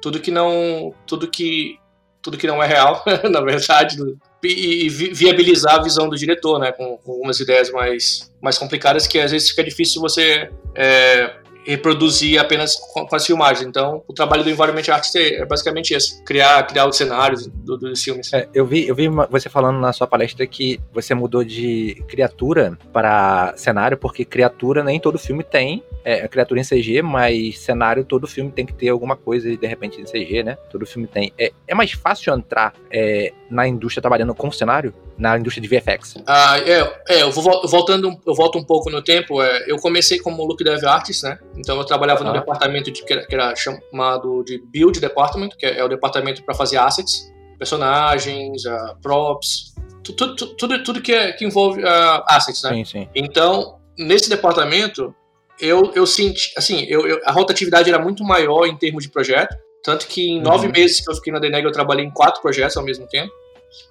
tudo 0.00 0.20
que 0.20 0.30
não, 0.30 0.94
tudo 1.06 1.28
que, 1.28 1.78
tudo 2.22 2.38
que 2.38 2.46
não 2.46 2.62
é 2.62 2.66
real, 2.66 3.04
na 3.30 3.40
verdade, 3.40 3.96
e, 4.42 4.88
viabilizar 4.88 5.76
a 5.76 5.82
visão 5.82 6.08
do 6.08 6.16
diretor, 6.16 6.58
né, 6.58 6.72
com, 6.72 6.96
com 6.98 7.12
algumas 7.12 7.38
ideias 7.38 7.70
mais, 7.70 8.32
mais 8.40 8.58
complicadas 8.58 9.06
que 9.06 9.20
às 9.20 9.30
vezes 9.30 9.50
fica 9.50 9.62
difícil 9.62 10.00
você 10.00 10.50
é, 10.74 11.36
reproduzir 11.64 12.38
apenas 12.40 12.76
com, 12.76 13.06
as 13.14 13.26
filmagens. 13.26 13.66
Então, 13.66 14.02
o 14.06 14.12
trabalho 14.12 14.42
do 14.42 14.50
Environment 14.50 14.82
Artist 14.90 15.16
é, 15.16 15.36
é 15.36 15.46
basicamente 15.46 15.94
esse: 15.94 16.22
criar, 16.24 16.62
criar 16.66 16.86
os 16.86 16.96
cenários 16.96 17.46
do, 17.46 17.76
dos 17.76 18.02
filmes. 18.02 18.32
É, 18.32 18.48
eu 18.54 18.66
vi, 18.66 18.86
eu 18.86 18.94
vi 18.94 19.08
você 19.30 19.48
falando 19.48 19.78
na 19.78 19.92
sua 19.92 20.06
palestra 20.06 20.46
que 20.46 20.80
você 20.92 21.14
mudou 21.14 21.44
de 21.44 22.02
criatura 22.08 22.78
para 22.92 23.54
cenário, 23.56 23.96
porque 23.96 24.24
criatura 24.24 24.82
nem 24.82 24.98
todo 25.00 25.18
filme 25.18 25.42
tem. 25.42 25.82
É, 26.02 26.26
criatura 26.28 26.60
em 26.60 26.64
CG, 26.64 27.02
mas 27.02 27.58
cenário 27.58 28.04
todo 28.04 28.26
filme 28.26 28.50
tem 28.50 28.64
que 28.64 28.72
ter 28.72 28.88
alguma 28.88 29.16
coisa 29.16 29.54
de 29.54 29.66
repente 29.66 30.00
em 30.00 30.04
CG, 30.04 30.42
né? 30.42 30.56
Todo 30.70 30.86
filme 30.86 31.06
tem. 31.06 31.32
É, 31.38 31.52
é 31.68 31.74
mais 31.74 31.92
fácil 31.92 32.32
entrar 32.34 32.72
é, 32.90 33.32
na 33.50 33.66
indústria 33.66 34.00
trabalhando 34.00 34.34
com 34.34 34.50
cenário? 34.50 34.94
Na 35.18 35.36
indústria 35.36 35.66
de 35.66 35.68
VFX? 35.68 36.14
Ah, 36.26 36.58
é, 36.58 37.02
é 37.08 37.22
eu 37.22 37.30
vou 37.30 37.66
voltando, 37.66 38.16
eu 38.26 38.34
volto 38.34 38.58
um 38.58 38.64
pouco 38.64 38.88
no 38.88 39.02
tempo. 39.02 39.42
É, 39.42 39.64
eu 39.66 39.76
comecei 39.76 40.18
como 40.18 40.44
look 40.44 40.62
dev 40.62 40.84
artist, 40.84 41.24
né? 41.24 41.38
Então 41.56 41.76
eu 41.76 41.84
trabalhava 41.84 42.22
no 42.24 42.32
departamento 42.32 42.90
de, 42.90 43.04
que, 43.04 43.12
era, 43.12 43.26
que, 43.26 43.34
era, 43.34 43.54
chamado 43.56 44.44
de 44.44 44.58
Build 44.58 45.00
Department, 45.00 45.50
que 45.58 45.66
é, 45.66 45.78
é 45.78 45.84
o 45.84 45.88
departamento 45.88 46.42
para 46.44 46.54
fazer 46.54 46.78
assets, 46.78 47.30
personagens, 47.58 48.64
uh, 48.64 48.96
props, 49.02 49.74
tudo, 50.02 50.36
tudo, 50.36 50.56
tudo, 50.56 50.82
tudo 50.82 51.02
que, 51.02 51.12
é, 51.12 51.32
que 51.32 51.44
envolve 51.44 51.82
uh, 51.82 52.24
assets, 52.26 52.62
né? 52.62 52.70
Sim, 52.70 52.84
sim. 52.84 53.08
Então, 53.14 53.78
nesse 53.98 54.30
departamento, 54.30 55.14
eu, 55.60 55.92
eu 55.94 56.06
senti, 56.06 56.52
assim, 56.56 56.84
eu, 56.88 57.06
eu, 57.06 57.20
a 57.24 57.32
rotatividade 57.32 57.88
era 57.88 58.02
muito 58.02 58.24
maior 58.24 58.66
em 58.66 58.76
termos 58.76 59.04
de 59.04 59.10
projeto, 59.10 59.54
tanto 59.82 60.06
que 60.06 60.30
em 60.30 60.40
nove 60.40 60.66
uhum. 60.66 60.72
meses 60.72 61.00
que 61.00 61.10
eu 61.10 61.14
fiquei 61.14 61.32
na 61.32 61.38
Deneg, 61.38 61.64
eu 61.64 61.72
trabalhei 61.72 62.04
em 62.04 62.10
quatro 62.10 62.40
projetos 62.42 62.76
ao 62.76 62.84
mesmo 62.84 63.06
tempo 63.06 63.32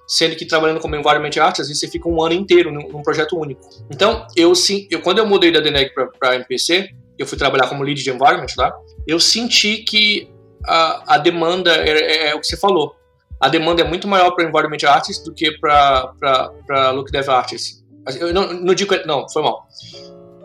sendo 0.06 0.36
que 0.36 0.44
trabalhando 0.44 0.80
como 0.80 0.96
Environment 0.96 1.30
Arts, 1.40 1.60
às 1.60 1.68
vezes 1.68 1.80
você 1.80 1.88
fica 1.88 2.08
um 2.08 2.22
ano 2.22 2.34
inteiro 2.34 2.72
num, 2.72 2.88
num 2.88 3.02
projeto 3.02 3.38
único. 3.38 3.62
Então, 3.90 4.26
eu 4.36 4.54
sim, 4.54 4.86
eu, 4.90 5.00
quando 5.00 5.18
eu 5.18 5.26
mudei 5.26 5.50
da 5.50 5.60
Deneg 5.60 5.92
para 6.18 6.34
MPC, 6.34 6.90
eu 7.18 7.26
fui 7.26 7.38
trabalhar 7.38 7.68
como 7.68 7.82
lead 7.82 8.02
de 8.02 8.10
environment 8.10 8.46
lá, 8.56 8.72
eu 9.06 9.18
senti 9.20 9.78
que 9.78 10.30
a, 10.66 11.14
a 11.14 11.18
demanda 11.18 11.74
é, 11.76 11.90
é, 11.90 12.28
é, 12.28 12.34
o 12.34 12.40
que 12.40 12.46
você 12.46 12.56
falou. 12.56 12.94
A 13.38 13.48
demanda 13.48 13.80
é 13.80 13.84
muito 13.84 14.06
maior 14.06 14.32
para 14.32 14.44
environment 14.44 14.78
artists 14.86 15.24
do 15.24 15.32
que 15.32 15.50
para 15.58 16.90
look 16.92 17.10
dev 17.10 17.28
artists. 17.30 17.82
Eu 18.18 18.34
não, 18.34 18.52
não 18.52 18.74
digo 18.74 18.94
não, 19.06 19.28
foi 19.28 19.42
mal. 19.42 19.66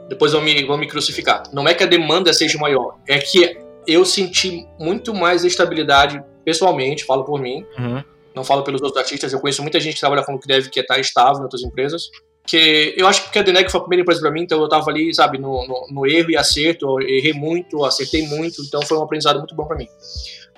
Depois 0.08 0.32
vão 0.32 0.42
me, 0.42 0.64
vão 0.64 0.78
me 0.78 0.88
crucificar. 0.88 1.44
Não 1.52 1.68
é 1.68 1.74
que 1.74 1.84
a 1.84 1.88
demanda 1.88 2.32
seja 2.32 2.58
maior, 2.58 2.98
é 3.08 3.18
que 3.18 3.58
eu 3.88 4.06
senti 4.06 4.68
muito 4.80 5.14
mais 5.14 5.44
estabilidade 5.44 6.24
pessoalmente, 6.44 7.06
falo 7.06 7.24
por 7.24 7.42
mim. 7.42 7.66
Uhum. 7.78 8.04
Não 8.34 8.44
falo 8.44 8.64
pelos 8.64 8.82
outros 8.82 9.02
artistas, 9.02 9.32
eu 9.32 9.40
conheço 9.40 9.62
muita 9.62 9.80
gente 9.80 9.94
que 9.94 10.00
trabalha 10.00 10.22
com 10.24 10.34
look 10.34 10.46
dev 10.46 10.68
que 10.68 10.80
está 10.80 11.00
estável 11.00 11.40
em 11.40 11.44
outras 11.44 11.64
empresas 11.64 12.10
que 12.46 12.94
eu 12.96 13.08
acho 13.08 13.32
que 13.32 13.40
a 13.40 13.42
Deneg 13.42 13.70
foi 13.70 13.80
a 13.80 13.84
primeira 13.84 14.04
empresa 14.04 14.22
para 14.22 14.32
mim, 14.32 14.44
então 14.44 14.62
eu 14.62 14.70
tava 14.70 14.90
ali, 14.92 15.14
sabe, 15.14 15.38
no, 15.38 15.66
no, 15.68 15.88
no, 15.90 16.06
erro 16.06 16.30
e 16.30 16.38
acerto, 16.38 16.86
eu 16.86 17.08
errei 17.08 17.34
muito, 17.34 17.84
acertei 17.84 18.28
muito, 18.28 18.62
então 18.62 18.82
foi 18.84 18.98
um 18.98 19.02
aprendizado 19.02 19.40
muito 19.40 19.56
bom 19.56 19.66
para 19.66 19.76
mim. 19.76 19.88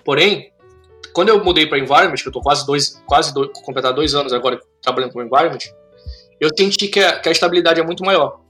Porém, 0.03 0.51
quando 1.13 1.29
eu 1.29 1.43
mudei 1.43 1.65
para 1.65 1.79
Environment, 1.79 2.15
que 2.15 2.27
eu 2.27 2.31
tô 2.31 2.41
quase 2.41 2.65
dois, 2.65 3.01
quase 3.05 3.33
dois, 3.33 3.49
completar 3.63 3.93
dois 3.93 4.13
anos 4.13 4.33
agora 4.33 4.59
trabalhando 4.81 5.13
com 5.13 5.23
Environment, 5.23 5.59
eu 6.39 6.49
senti 6.57 6.89
que 6.89 6.99
a, 6.99 7.19
que 7.19 7.29
a 7.29 7.31
estabilidade 7.31 7.79
é 7.79 7.83
muito 7.83 8.03
maior, 8.03 8.41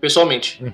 pessoalmente. 0.00 0.62
Uhum. 0.62 0.72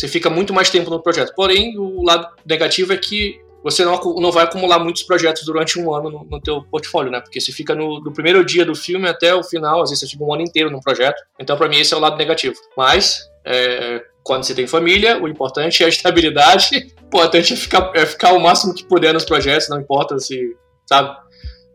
Você 0.00 0.08
fica 0.08 0.30
muito 0.30 0.54
mais 0.54 0.70
tempo 0.70 0.88
no 0.88 1.02
projeto. 1.02 1.34
Porém, 1.34 1.78
o 1.78 2.02
lado 2.02 2.26
negativo 2.46 2.90
é 2.94 2.96
que 2.96 3.38
você 3.62 3.84
não, 3.84 4.00
não 4.16 4.32
vai 4.32 4.44
acumular 4.44 4.78
muitos 4.78 5.02
projetos 5.02 5.44
durante 5.44 5.78
um 5.78 5.94
ano 5.94 6.08
no, 6.08 6.24
no 6.24 6.40
teu 6.40 6.62
portfólio, 6.62 7.12
né? 7.12 7.20
Porque 7.20 7.38
você 7.38 7.52
fica 7.52 7.74
no, 7.74 8.00
do 8.00 8.10
primeiro 8.10 8.42
dia 8.42 8.64
do 8.64 8.74
filme 8.74 9.06
até 9.06 9.34
o 9.34 9.42
final, 9.42 9.82
às 9.82 9.90
vezes 9.90 10.00
você 10.00 10.06
fica 10.06 10.24
um 10.24 10.32
ano 10.32 10.42
inteiro 10.42 10.70
num 10.70 10.80
projeto. 10.80 11.22
Então, 11.38 11.54
para 11.54 11.68
mim, 11.68 11.78
esse 11.78 11.92
é 11.92 11.96
o 11.98 12.00
lado 12.00 12.16
negativo. 12.16 12.54
Mas, 12.74 13.28
é, 13.44 14.02
quando 14.22 14.44
você 14.44 14.54
tem 14.54 14.66
família, 14.66 15.22
o 15.22 15.28
importante 15.28 15.82
é 15.82 15.86
a 15.86 15.88
estabilidade. 15.88 16.94
O 17.10 17.16
importante 17.16 17.54
é 17.54 17.56
ficar, 17.56 17.90
é 17.92 18.06
ficar 18.06 18.32
o 18.34 18.38
máximo 18.38 18.72
que 18.72 18.84
puder 18.84 19.12
nos 19.12 19.24
projetos, 19.24 19.68
não 19.68 19.80
importa 19.80 20.16
se, 20.20 20.56
sabe? 20.88 21.12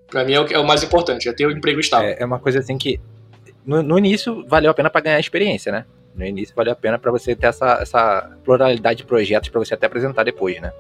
Para 0.08 0.24
mim 0.24 0.32
é 0.32 0.40
o, 0.40 0.48
é 0.48 0.58
o, 0.58 0.64
mais 0.64 0.82
importante, 0.82 1.28
é 1.28 1.34
ter 1.34 1.46
o 1.46 1.50
um 1.50 1.52
emprego 1.52 1.78
estável. 1.78 2.08
É, 2.08 2.22
é, 2.22 2.26
uma 2.26 2.40
coisa 2.40 2.60
assim 2.60 2.78
que, 2.78 3.02
no, 3.66 3.84
no 3.84 3.98
início, 3.98 4.46
valeu 4.48 4.72
a 4.72 4.74
pena 4.74 4.90
para 4.90 5.02
ganhar 5.02 5.20
experiência, 5.20 5.74
né? 5.74 5.86
No 6.16 6.26
início, 6.26 6.56
valeu 6.56 6.74
a 6.74 6.76
pena 6.76 6.98
para 6.98 7.12
você 7.12 7.36
ter 7.36 7.48
essa, 7.48 7.80
essa 7.82 8.32
pluralidade 8.44 9.00
de 9.00 9.06
projetos 9.06 9.50
para 9.50 9.60
você 9.60 9.74
até 9.74 9.86
apresentar 9.86 10.24
depois, 10.24 10.62
né? 10.62 10.72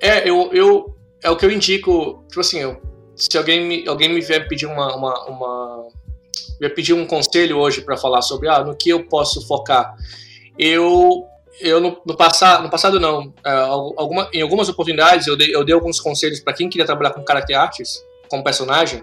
É, 0.00 0.28
eu, 0.28 0.50
eu, 0.52 0.96
é 1.22 1.30
o 1.30 1.36
que 1.36 1.46
eu 1.46 1.50
indico, 1.50 2.24
tipo 2.28 2.40
assim, 2.40 2.58
eu, 2.60 2.80
se 3.14 3.36
alguém 3.38 3.64
me, 3.64 3.88
alguém 3.88 4.08
me 4.08 4.20
vier 4.20 4.48
pedir 4.48 4.66
uma, 4.66 4.96
uma, 4.96 5.24
uma 5.26 5.88
vier 6.58 6.74
pedir 6.74 6.92
um 6.92 7.06
conselho 7.06 7.58
hoje 7.58 7.82
para 7.82 7.96
falar 7.96 8.22
sobre, 8.22 8.48
ah, 8.48 8.64
no 8.64 8.74
que 8.74 8.90
eu 8.90 9.04
posso 9.04 9.46
focar, 9.46 9.94
eu, 10.58 11.24
eu 11.60 11.80
no, 11.80 12.00
no 12.04 12.16
passado, 12.16 12.64
no 12.64 12.70
passado 12.70 12.98
não, 12.98 13.32
é, 13.44 13.50
alguma, 13.50 14.28
em 14.32 14.42
algumas 14.42 14.68
oportunidades 14.68 15.26
eu 15.26 15.36
dei, 15.36 15.54
eu 15.54 15.64
dei 15.64 15.74
alguns 15.74 16.00
conselhos 16.00 16.40
para 16.40 16.52
quem 16.52 16.68
queria 16.68 16.86
trabalhar 16.86 17.12
com 17.12 17.24
character 17.24 17.58
artists, 17.58 18.02
como 18.28 18.44
personagem, 18.44 19.02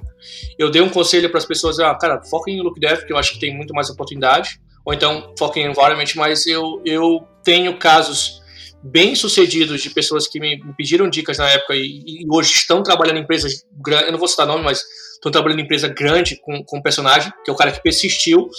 eu 0.58 0.72
dei 0.72 0.82
um 0.82 0.90
conselho 0.90 1.30
para 1.30 1.38
as 1.38 1.46
pessoas, 1.46 1.80
ah, 1.80 1.94
cara, 1.96 2.22
foca 2.24 2.50
em 2.50 2.62
look 2.62 2.80
dev, 2.80 3.06
que 3.06 3.14
eu 3.14 3.18
acho 3.18 3.34
que 3.34 3.40
tem 3.40 3.56
muito 3.56 3.74
mais 3.74 3.90
oportunidade, 3.90 4.60
ou 4.88 4.94
então 4.94 5.34
foca 5.38 5.60
em 5.60 5.70
environment, 5.70 6.06
mas 6.16 6.48
eu, 6.48 6.82
eu 6.86 7.22
tenho 7.44 7.78
casos 7.78 8.42
bem 8.82 9.16
sucedidos 9.16 9.82
de 9.82 9.90
pessoas 9.90 10.30
que 10.30 10.40
me, 10.40 10.64
pediram 10.78 11.10
dicas 11.10 11.40
na 11.40 11.50
época 11.50 11.76
e, 11.76 12.04
e, 12.06 12.26
hoje 12.32 12.54
estão 12.54 12.82
trabalhando 12.82 13.18
em 13.18 13.22
empresas 13.24 13.66
grandes, 13.74 14.06
eu 14.06 14.12
não 14.14 14.20
vou 14.20 14.30
citar 14.30 14.48
nome, 14.48 14.64
mas 14.64 14.82
estão 15.14 15.30
trabalhando 15.30 15.60
em 15.60 15.64
empresa 15.64 15.90
grande 15.90 16.38
com, 16.38 16.64
com 16.64 16.82
personagem, 16.82 17.34
que 17.44 17.52
é 17.52 17.54
o 17.54 17.58
cara 17.58 17.70
que 17.70 17.84
persistiu. 17.84 18.50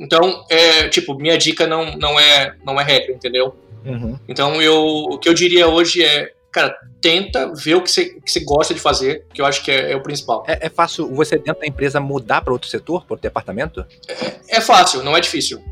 Então, 0.00 0.44
é, 0.50 0.88
tipo, 0.88 1.14
minha 1.14 1.38
dica 1.38 1.64
não, 1.64 1.96
não, 1.96 2.18
é, 2.18 2.56
não 2.66 2.80
é 2.80 2.82
regra, 2.82 3.14
entendeu? 3.14 3.54
Uhum. 3.84 4.18
Então, 4.26 4.60
eu, 4.60 4.82
o 4.82 5.16
que 5.16 5.28
eu 5.28 5.34
diria 5.34 5.68
hoje 5.68 6.02
é, 6.02 6.32
cara, 6.50 6.76
tenta 7.00 7.52
ver 7.54 7.74
o 7.74 7.82
que 7.82 7.90
você, 7.90 8.06
que 8.06 8.30
você 8.30 8.40
gosta 8.40 8.74
de 8.74 8.80
fazer, 8.80 9.24
que 9.32 9.40
eu 9.40 9.46
acho 9.46 9.62
que 9.64 9.70
é, 9.70 9.92
é 9.92 9.96
o 9.96 10.02
principal. 10.02 10.44
É, 10.46 10.66
é, 10.66 10.68
fácil 10.68 11.08
você 11.14 11.36
dentro 11.36 11.60
da 11.60 11.66
empresa 11.66 12.00
mudar 12.00 12.40
para 12.42 12.52
outro 12.52 12.68
setor, 12.68 13.04
para 13.04 13.14
outro 13.14 13.22
departamento? 13.22 13.84
É, 14.08 14.56
é 14.56 14.60
fácil, 14.60 15.02
não 15.02 15.16
é 15.16 15.20
difícil. 15.20 15.62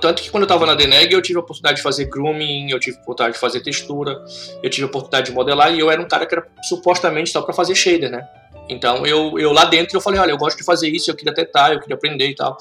Tanto 0.00 0.22
que 0.22 0.30
quando 0.30 0.42
eu 0.42 0.46
estava 0.46 0.66
na 0.66 0.74
Deneg, 0.74 1.12
eu 1.12 1.22
tive 1.22 1.38
a 1.38 1.40
oportunidade 1.40 1.76
de 1.76 1.82
fazer 1.82 2.06
grooming, 2.06 2.70
eu 2.70 2.80
tive 2.80 2.96
a 2.98 3.00
oportunidade 3.00 3.34
de 3.34 3.40
fazer 3.40 3.60
textura, 3.60 4.24
eu 4.60 4.68
tive 4.68 4.84
a 4.84 4.86
oportunidade 4.86 5.26
de 5.26 5.32
modelar 5.32 5.72
e 5.72 5.78
eu 5.78 5.88
era 5.88 6.02
um 6.02 6.08
cara 6.08 6.26
que 6.26 6.34
era 6.34 6.44
supostamente 6.62 7.30
só 7.30 7.42
para 7.42 7.54
fazer 7.54 7.76
shader, 7.76 8.10
né? 8.10 8.26
Então 8.68 9.06
eu, 9.06 9.38
eu 9.38 9.52
lá 9.52 9.64
dentro 9.64 9.96
eu 9.96 10.00
falei, 10.00 10.20
olha, 10.20 10.32
eu 10.32 10.36
gosto 10.36 10.58
de 10.58 10.64
fazer 10.64 10.88
isso, 10.88 11.10
eu 11.10 11.14
queria 11.14 11.32
tentar, 11.32 11.72
eu 11.72 11.80
queria 11.80 11.94
aprender 11.94 12.28
e 12.28 12.34
tal. 12.34 12.56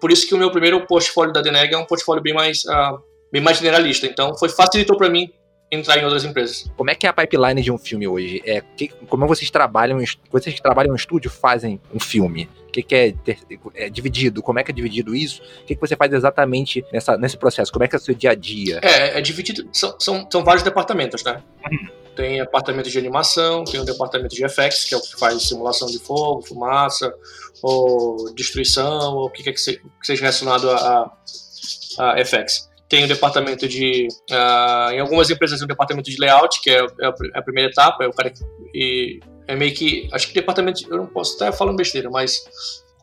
Por 0.00 0.12
isso 0.12 0.26
que 0.28 0.34
o 0.34 0.38
meu 0.38 0.50
primeiro 0.50 0.86
portfólio 0.86 1.32
da 1.32 1.42
Deneg 1.42 1.74
é 1.74 1.76
um 1.76 1.84
portfólio 1.84 2.22
bem 2.22 2.32
mais, 2.32 2.64
uh, 2.64 3.00
bem 3.32 3.42
mais 3.42 3.58
generalista. 3.58 4.06
Então 4.06 4.36
foi 4.38 4.48
facilitou 4.48 4.96
para 4.96 5.10
mim 5.10 5.28
entrar 5.70 5.98
em 5.98 6.04
outras 6.04 6.24
empresas. 6.24 6.70
Como 6.76 6.90
é 6.90 6.94
que 6.94 7.06
é 7.06 7.10
a 7.10 7.12
pipeline 7.12 7.62
de 7.62 7.70
um 7.70 7.78
filme 7.78 8.06
hoje? 8.06 8.42
É, 8.44 8.60
que, 8.76 8.88
como 9.08 9.26
vocês 9.26 9.50
trabalham, 9.50 9.98
vocês 10.30 10.54
que 10.54 10.62
trabalham 10.62 10.90
no 10.90 10.96
estúdio 10.96 11.30
fazem 11.30 11.80
um 11.94 12.00
filme? 12.00 12.48
O 12.66 12.72
que, 12.72 12.82
que 12.82 12.94
é, 12.94 13.12
ter, 13.12 13.38
é, 13.74 13.88
dividido? 13.88 14.42
Como 14.42 14.58
é 14.58 14.64
que 14.64 14.70
é 14.70 14.74
dividido 14.74 15.14
isso? 15.14 15.42
O 15.62 15.66
que, 15.66 15.74
que 15.74 15.80
você 15.80 15.96
faz 15.96 16.12
exatamente 16.12 16.84
nessa, 16.92 17.16
nesse 17.16 17.36
processo? 17.36 17.72
Como 17.72 17.84
é 17.84 17.88
que 17.88 17.94
é 17.94 17.98
o 17.98 18.02
seu 18.02 18.14
dia 18.14 18.30
a 18.30 18.34
dia? 18.34 18.80
É, 18.82 19.18
é 19.18 19.20
dividido, 19.20 19.68
são, 19.72 19.94
são, 19.98 20.28
são 20.30 20.44
vários 20.44 20.62
departamentos, 20.62 21.22
né? 21.22 21.42
Tem 22.16 22.38
departamento 22.38 22.90
de 22.90 22.98
animação, 22.98 23.64
tem 23.64 23.80
o 23.80 23.84
departamento 23.84 24.34
de 24.34 24.44
effects, 24.44 24.84
que 24.84 24.94
é 24.94 24.98
o 24.98 25.00
que 25.00 25.18
faz 25.18 25.42
simulação 25.42 25.88
de 25.88 25.98
fogo, 25.98 26.42
fumaça, 26.42 27.12
ou 27.62 28.32
destruição, 28.34 29.14
ou 29.16 29.26
o 29.26 29.30
que, 29.30 29.42
que, 29.42 29.50
é 29.50 29.52
que, 29.52 29.60
seja 29.60 30.20
relacionado 30.20 30.70
a, 30.70 31.12
a, 31.98 32.20
effects 32.20 32.69
tem 32.90 33.04
o 33.04 33.08
departamento 33.08 33.68
de. 33.68 34.08
Uh, 34.30 34.90
em 34.92 35.00
algumas 35.00 35.30
empresas 35.30 35.58
tem 35.58 35.64
o 35.64 35.68
departamento 35.68 36.10
de 36.10 36.16
layout, 36.18 36.60
que 36.60 36.68
é, 36.68 36.80
é, 36.80 37.06
é, 37.06 37.38
a 37.38 37.40
primeira 37.40 37.70
etapa, 37.70 38.04
é 38.04 38.08
o 38.08 38.12
cara 38.12 38.28
que. 38.28 38.44
E 38.74 39.20
é 39.46 39.54
meio 39.54 39.72
que. 39.72 40.08
Acho 40.12 40.26
que 40.26 40.34
departamento. 40.34 40.82
Eu 40.90 40.98
não 40.98 41.06
posso 41.06 41.32
estar 41.34 41.52
falando 41.52 41.76
besteira, 41.76 42.10
mas. 42.10 42.42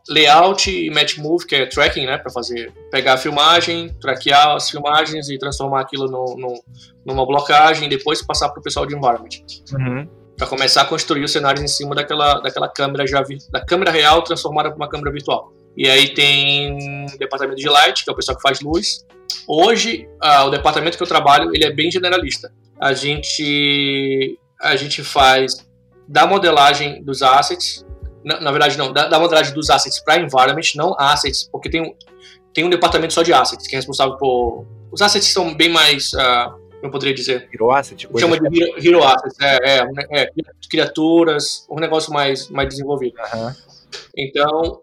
Layout 0.09 0.69
e 0.69 0.89
match 0.89 1.17
move, 1.17 1.45
que 1.45 1.55
é 1.55 1.65
tracking, 1.65 2.05
né? 2.05 2.17
Para 2.17 2.31
fazer. 2.31 2.71
Pegar 2.91 3.13
a 3.13 3.17
filmagem, 3.17 3.89
traquear 3.99 4.55
as 4.55 4.69
filmagens 4.69 5.29
e 5.29 5.37
transformar 5.37 5.81
aquilo 5.81 6.07
no, 6.09 6.35
no, 6.37 6.63
numa 7.05 7.25
blocagem 7.25 7.87
e 7.87 7.89
depois 7.89 8.21
passar 8.21 8.49
para 8.49 8.59
o 8.59 8.63
pessoal 8.63 8.85
de 8.85 8.95
environment. 8.95 9.29
Uhum. 9.73 10.07
Para 10.37 10.47
começar 10.47 10.81
a 10.83 10.85
construir 10.85 11.23
os 11.23 11.31
cenários 11.31 11.61
em 11.61 11.67
cima 11.67 11.95
daquela, 11.95 12.39
daquela 12.39 12.69
câmera 12.69 13.05
já 13.05 13.21
da 13.51 13.65
câmera 13.65 13.91
real 13.91 14.21
transformada 14.21 14.69
para 14.69 14.77
uma 14.77 14.87
câmera 14.87 15.11
virtual. 15.11 15.51
E 15.77 15.87
aí 15.87 16.13
tem 16.13 17.05
o 17.05 17.17
departamento 17.17 17.61
de 17.61 17.69
light, 17.69 18.03
que 18.03 18.09
é 18.09 18.13
o 18.13 18.15
pessoal 18.15 18.35
que 18.35 18.41
faz 18.41 18.59
luz, 18.59 19.05
Hoje, 19.47 20.09
ah, 20.21 20.45
o 20.45 20.49
departamento 20.49 20.97
que 20.97 21.03
eu 21.03 21.07
trabalho, 21.07 21.51
ele 21.53 21.65
é 21.65 21.71
bem 21.71 21.89
generalista. 21.89 22.51
A 22.79 22.93
gente, 22.93 24.37
a 24.61 24.75
gente 24.75 25.03
faz 25.03 25.65
da 26.07 26.25
modelagem 26.25 27.01
dos 27.03 27.21
assets, 27.21 27.85
na, 28.23 28.39
na 28.41 28.51
verdade 28.51 28.77
não, 28.77 28.91
da, 28.91 29.07
da, 29.07 29.19
modelagem 29.19 29.53
dos 29.53 29.69
assets 29.69 29.99
para 29.99 30.17
environment, 30.17 30.75
não 30.75 30.95
assets, 30.99 31.47
porque 31.49 31.69
tem, 31.69 31.95
tem 32.53 32.63
um 32.65 32.69
departamento 32.69 33.13
só 33.13 33.23
de 33.23 33.33
assets, 33.33 33.67
que 33.67 33.75
é 33.75 33.77
responsável 33.77 34.17
por... 34.17 34.65
Os 34.91 35.01
assets 35.01 35.27
são 35.27 35.55
bem 35.55 35.69
mais... 35.69 36.11
Uh, 36.13 36.67
eu 36.81 36.91
poderia 36.91 37.13
dizer. 37.13 37.49
Hero 37.51 37.71
Asset? 37.71 38.07
Chama 38.19 38.39
de 38.39 38.61
Hero, 38.61 38.77
Hero 38.77 39.03
Asset, 39.03 39.35
é, 39.41 39.79
é, 39.79 40.21
é, 40.21 40.31
criaturas, 40.69 41.65
um 41.71 41.79
negócio 41.79 42.13
mais, 42.13 42.49
mais 42.49 42.69
desenvolvido. 42.69 43.15
Uhum. 43.33 43.51
Então, 44.15 44.81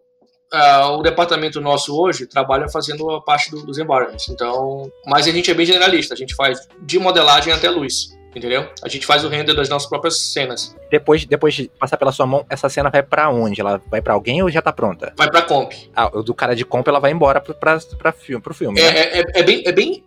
uh, 0.54 0.98
o 0.98 1.02
departamento 1.02 1.60
nosso 1.60 1.98
hoje 1.98 2.26
trabalha 2.26 2.68
fazendo 2.68 3.10
a 3.10 3.20
parte 3.20 3.50
do, 3.50 3.64
dos 3.64 3.78
environments. 3.78 4.28
Então, 4.28 4.90
mas 5.06 5.26
a 5.26 5.30
gente 5.30 5.50
é 5.50 5.54
bem 5.54 5.66
generalista, 5.66 6.14
a 6.14 6.16
gente 6.16 6.34
faz 6.34 6.68
de 6.80 6.98
modelagem 6.98 7.52
até 7.52 7.68
luz. 7.68 8.14
Entendeu? 8.34 8.68
A 8.82 8.88
gente 8.88 9.06
faz 9.06 9.24
o 9.24 9.28
render 9.28 9.54
das 9.54 9.68
nossas 9.68 9.88
próprias 9.88 10.18
cenas. 10.32 10.74
Depois, 10.90 11.24
depois 11.24 11.54
de 11.54 11.70
passar 11.78 11.96
pela 11.96 12.10
sua 12.10 12.26
mão, 12.26 12.44
essa 12.50 12.68
cena 12.68 12.90
vai 12.90 13.00
para 13.00 13.30
onde? 13.30 13.60
Ela 13.60 13.80
vai 13.88 14.02
para 14.02 14.12
alguém 14.12 14.42
ou 14.42 14.50
já 14.50 14.60
tá 14.60 14.72
pronta? 14.72 15.12
Vai 15.16 15.30
para 15.30 15.42
comp. 15.42 15.72
Ah, 15.94 16.08
do 16.08 16.34
cara 16.34 16.56
de 16.56 16.64
comp 16.64 16.86
ela 16.88 16.98
vai 16.98 17.12
embora 17.12 17.40
para 17.40 17.78
para 17.96 18.12
filme, 18.12 18.42
pro 18.42 18.52
filme. 18.52 18.80
É, 18.80 18.92
né? 18.92 18.98
é, 18.98 19.18
é, 19.20 19.24
é, 19.34 19.42
bem, 19.44 19.62
é 19.64 19.70
bem 19.70 20.04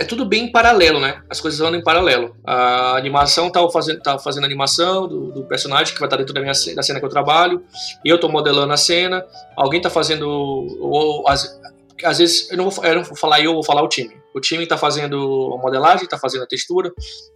é 0.00 0.04
tudo 0.04 0.24
bem 0.24 0.44
em 0.44 0.50
paralelo, 0.50 0.98
né? 0.98 1.22
As 1.28 1.42
coisas 1.42 1.60
andam 1.60 1.78
em 1.78 1.84
paralelo. 1.84 2.34
A 2.42 2.96
animação 2.96 3.50
tá 3.50 3.60
fazendo, 3.68 4.00
tá 4.00 4.18
fazendo 4.18 4.46
animação 4.46 5.06
do, 5.06 5.30
do, 5.30 5.44
personagem 5.44 5.92
que 5.92 6.00
vai 6.00 6.06
estar 6.06 6.16
dentro 6.16 6.32
da 6.32 6.40
minha 6.40 6.54
da 6.74 6.82
cena 6.82 6.98
que 6.98 7.04
eu 7.04 7.10
trabalho. 7.10 7.62
Eu 8.02 8.18
tô 8.18 8.26
modelando 8.26 8.72
a 8.72 8.78
cena. 8.78 9.22
Alguém 9.54 9.78
tá 9.78 9.90
fazendo. 9.90 10.26
Ou, 10.26 11.28
às, 11.28 11.60
vezes, 12.16 12.50
eu 12.50 12.56
não, 12.56 12.70
vou, 12.70 12.82
eu 12.82 12.94
não 12.94 13.04
vou 13.04 13.14
falar 13.14 13.42
eu, 13.42 13.52
vou 13.52 13.62
falar 13.62 13.82
o 13.82 13.88
time. 13.88 14.18
O 14.34 14.40
time 14.40 14.66
tá 14.66 14.78
fazendo 14.78 15.52
a 15.52 15.60
modelagem, 15.60 16.08
tá 16.08 16.16
fazendo 16.16 16.44
a 16.44 16.46
textura, 16.46 16.90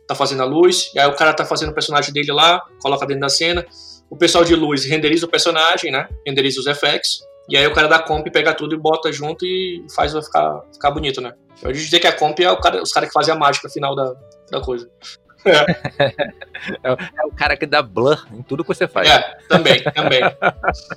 tá 0.08 0.14
fazendo 0.14 0.40
a 0.40 0.46
luz, 0.46 0.90
e 0.94 0.98
aí 0.98 1.06
o 1.06 1.14
cara 1.14 1.34
tá 1.34 1.44
fazendo 1.44 1.68
o 1.68 1.74
personagem 1.74 2.14
dele 2.14 2.32
lá, 2.32 2.62
coloca 2.80 3.04
dentro 3.04 3.20
da 3.20 3.28
cena. 3.28 3.66
O 4.08 4.16
pessoal 4.16 4.42
de 4.42 4.56
luz 4.56 4.86
renderiza 4.86 5.26
o 5.26 5.28
personagem, 5.28 5.92
né? 5.92 6.08
Renderiza 6.26 6.60
os 6.60 6.66
effects. 6.66 7.18
E 7.46 7.58
aí 7.58 7.66
o 7.66 7.74
cara 7.74 7.88
da 7.88 7.98
comp 7.98 8.26
pega 8.30 8.54
tudo 8.54 8.74
e 8.74 8.78
bota 8.78 9.12
junto 9.12 9.44
e 9.44 9.84
faz 9.94 10.14
ficar, 10.14 10.62
ficar 10.72 10.90
bonito, 10.90 11.20
né? 11.20 11.34
Eu 11.62 11.72
dizer 11.72 12.00
que 12.00 12.06
a 12.06 12.12
comp 12.12 12.38
é 12.40 12.56
cara, 12.56 12.82
os 12.82 12.92
caras 12.92 13.08
que 13.08 13.12
fazem 13.12 13.34
a 13.34 13.38
mágica 13.38 13.68
final 13.68 13.94
da, 13.94 14.14
da 14.50 14.60
coisa. 14.60 14.88
É. 15.44 15.52
é, 16.82 16.90
é, 16.90 17.26
o 17.26 17.32
cara 17.36 17.56
que 17.56 17.66
dá 17.66 17.82
blur 17.82 18.26
em 18.32 18.42
tudo 18.42 18.64
que 18.64 18.68
você 18.68 18.88
faz. 18.88 19.08
É, 19.08 19.36
também, 19.48 19.82
também. 19.82 20.20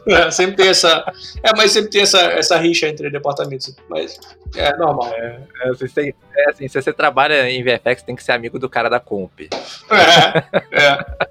É, 0.08 0.32
sempre 0.32 0.56
tem 0.56 0.70
essa. 0.70 1.04
É, 1.44 1.52
mas 1.56 1.72
sempre 1.72 1.90
tem 1.90 2.02
essa, 2.02 2.22
essa 2.32 2.58
rixa 2.58 2.88
entre 2.88 3.10
departamentos. 3.10 3.76
Mas 3.90 4.20
é 4.56 4.76
normal. 4.78 5.14
É, 5.14 5.40
é, 5.64 5.70
você, 5.74 6.16
é 6.36 6.50
assim, 6.50 6.68
se 6.68 6.82
você 6.82 6.94
trabalha 6.94 7.50
em 7.50 7.64
VFX, 7.64 8.04
tem 8.04 8.16
que 8.16 8.24
ser 8.24 8.32
amigo 8.32 8.58
do 8.58 8.70
cara 8.70 8.90
da 8.90 9.00
comp. 9.00 9.42
É, 9.42 10.82
é. 10.82 11.28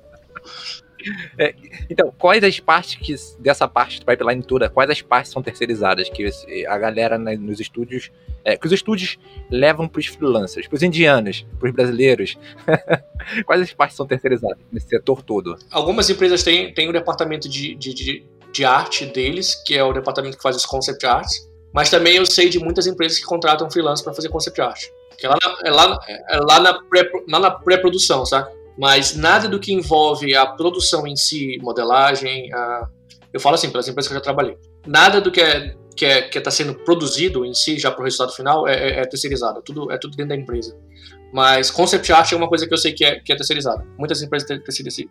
É, 1.39 1.55
então, 1.89 2.13
quais 2.19 2.43
as 2.43 2.59
partes 2.61 2.95
que 2.95 3.15
dessa 3.41 3.69
parte 3.69 4.01
do 4.01 4.07
pipeline 4.07 4.43
toda, 4.43 4.69
quais 4.69 4.91
as 4.91 5.03
partes 5.03 5.33
são 5.33 5.43
terceirizadas 5.43 6.09
que 6.09 6.31
a 6.67 6.79
galera 6.79 7.19
nos 7.19 7.61
estúdios, 7.61 8.11
é, 8.45 8.57
que 8.57 8.67
os 8.67 8.73
estúdios 8.73 9.19
levam 9.51 9.89
para 9.89 10.01
os 10.01 10.07
freelancers, 10.07 10.67
para 10.67 10.77
os 10.77 10.83
indianos, 10.83 11.47
para 11.59 11.69
os 11.69 11.75
brasileiros? 11.75 12.39
quais 13.45 13.63
as 13.63 13.73
partes 13.73 13.97
são 13.97 14.07
terceirizadas 14.07 14.59
nesse 14.73 14.89
setor 14.89 15.23
todo? 15.23 15.57
Algumas 15.71 16.09
empresas 16.09 16.43
têm, 16.43 16.73
têm 16.73 16.89
um 16.89 16.93
departamento 16.93 17.49
de, 17.49 17.75
de, 17.75 17.95
de, 17.95 18.27
de 18.53 18.65
arte 18.65 19.07
deles, 19.07 19.55
que 19.55 19.77
é 19.77 19.83
o 19.83 19.93
departamento 19.93 20.37
que 20.37 20.43
faz 20.43 20.57
os 20.57 20.67
concept 20.67 21.05
arts, 21.05 21.49
mas 21.73 21.91
também 21.91 22.17
eu 22.17 22.25
sei 22.25 22.49
de 22.49 22.59
muitas 22.59 22.87
empresas 22.87 23.19
que 23.19 23.25
contratam 23.25 23.71
freelance 23.71 24.03
para 24.03 24.15
fazer 24.15 24.29
concept 24.29 24.61
art. 24.61 24.85
Que 25.19 25.27
é 25.27 25.29
lá 25.29 25.37
na, 25.43 25.59
é 25.65 25.71
lá, 25.71 25.99
é 26.09 26.39
lá 26.39 26.61
na 27.41 27.51
pré-produção, 27.51 28.21
pré 28.21 28.27
sabe? 28.27 28.51
Mas 28.79 29.17
nada 29.17 29.49
do 29.49 29.59
que 29.59 29.73
envolve 29.73 30.35
a 30.35 30.47
produção 30.47 31.07
em 31.07 31.17
si, 31.17 31.59
modelagem, 31.63 32.53
a... 32.53 32.89
eu 33.33 33.41
falo 33.41 33.55
assim, 33.55 33.71
pelas 33.71 33.89
empresas 33.89 34.09
que 34.09 34.15
eu 34.15 34.19
já 34.19 34.23
trabalhei, 34.23 34.57
nada 34.87 35.21
do 35.21 35.31
que 35.31 35.41
é 35.41 35.75
que 35.97 36.05
é 36.05 36.23
que 36.23 36.37
está 36.37 36.51
sendo 36.51 36.75
produzido 36.75 37.45
em 37.45 37.55
si 37.55 37.79
já 37.79 37.91
para 37.91 38.03
o 38.03 38.05
resultado 38.05 38.33
final 38.33 38.69
é, 38.69 38.75
é, 38.75 39.01
é, 39.01 39.07
terceirizado, 39.07 39.63
tudo 39.63 39.91
é 39.91 39.99
tudo 39.99 40.15
dentro 40.15 40.37
da 40.37 40.37
empresa. 40.37 40.77
Mas 41.33 41.71
concept 41.71 42.13
art 42.13 42.31
é 42.33 42.37
uma 42.37 42.49
coisa 42.49 42.67
que 42.69 42.75
eu 42.75 42.79
sei 42.79 42.93
que 42.93 43.05
é, 43.05 43.19
que 43.19 43.33
é 43.33 43.37
terceirizada. 43.37 43.85
Muitas 43.99 44.23
empresas 44.23 44.47
terceirizam, 44.47 45.07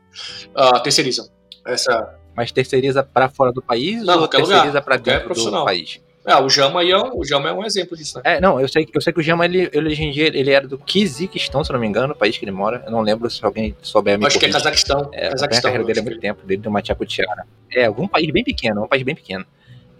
uh, 0.55 0.81
terceirizam 0.81 1.27
essa. 1.65 2.17
Mas 2.35 2.51
terceiriza 2.51 3.03
para 3.03 3.29
fora 3.29 3.51
do 3.51 3.61
país 3.61 4.03
Não, 4.03 4.21
ou 4.21 4.27
terceiriza 4.27 4.81
para 4.81 4.97
dentro 4.97 5.33
do 5.33 5.65
país? 5.65 5.99
É, 6.25 6.35
o 6.37 6.49
Jama, 6.49 6.83
é 6.83 6.97
um, 6.97 7.19
o 7.19 7.23
Jama 7.23 7.49
é 7.49 7.53
um 7.53 7.63
exemplo 7.63 7.95
disso, 7.95 8.17
né? 8.17 8.23
É, 8.25 8.41
não, 8.41 8.59
eu 8.59 8.67
sei, 8.67 8.87
eu 8.91 8.99
sei 8.99 9.13
que 9.13 9.19
o 9.19 9.23
Jama, 9.23 9.45
ele, 9.45 9.69
ele, 9.71 9.89
hoje 9.89 10.03
em 10.03 10.11
dia, 10.11 10.27
ele 10.27 10.49
era 10.49 10.67
do 10.67 10.77
Kizikistão, 10.77 11.63
se 11.63 11.71
não 11.71 11.79
me 11.79 11.85
engano, 11.85 12.13
o 12.13 12.15
país 12.15 12.35
que 12.35 12.43
ele 12.43 12.51
mora. 12.51 12.81
Eu 12.83 12.91
não 12.91 13.01
lembro 13.01 13.29
se 13.29 13.45
alguém 13.45 13.75
souber 13.81 14.17
me 14.17 14.25
Acho 14.25 14.39
que 14.39 14.45
é 14.47 14.49
Cazaquistão. 14.49 15.09
É, 15.13 15.29
Cazaquistão, 15.29 15.69
a 15.69 15.73
carreira 15.73 15.85
dele 15.85 15.99
há 15.99 16.03
muito 16.03 16.19
tempo, 16.19 16.45
dele 16.45 16.67
uma 16.67 16.81
Tiara. 16.81 17.45
É, 17.71 17.85
algum 17.85 18.07
país 18.07 18.31
bem 18.31 18.43
pequeno, 18.43 18.83
um 18.83 18.87
país 18.87 19.03
bem 19.03 19.13
pequeno. 19.13 19.45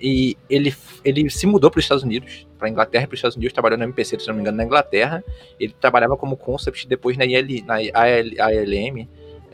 E 0.02 0.36
ele, 0.50 0.76
ele 1.04 1.30
se 1.30 1.46
mudou 1.46 1.70
para 1.70 1.80
os 1.80 1.86
Estados 1.86 2.04
Unidos, 2.04 2.46
para 2.58 2.70
Inglaterra 2.70 3.04
e 3.04 3.08
para 3.08 3.14
os 3.14 3.20
Estados 3.20 3.38
Unidos, 3.38 3.54
trabalhando 3.54 3.80
no 3.80 3.86
MPC, 3.86 4.20
se 4.20 4.28
não 4.28 4.36
me 4.36 4.42
engano, 4.42 4.58
na 4.58 4.64
Inglaterra. 4.64 5.24
Ele 5.60 5.74
trabalhava 5.80 6.18
como 6.18 6.36
concept 6.36 6.88
depois 6.88 7.18
na, 7.18 7.26
IL, 7.26 7.64
na 7.66 7.76
ALM, 7.76 9.08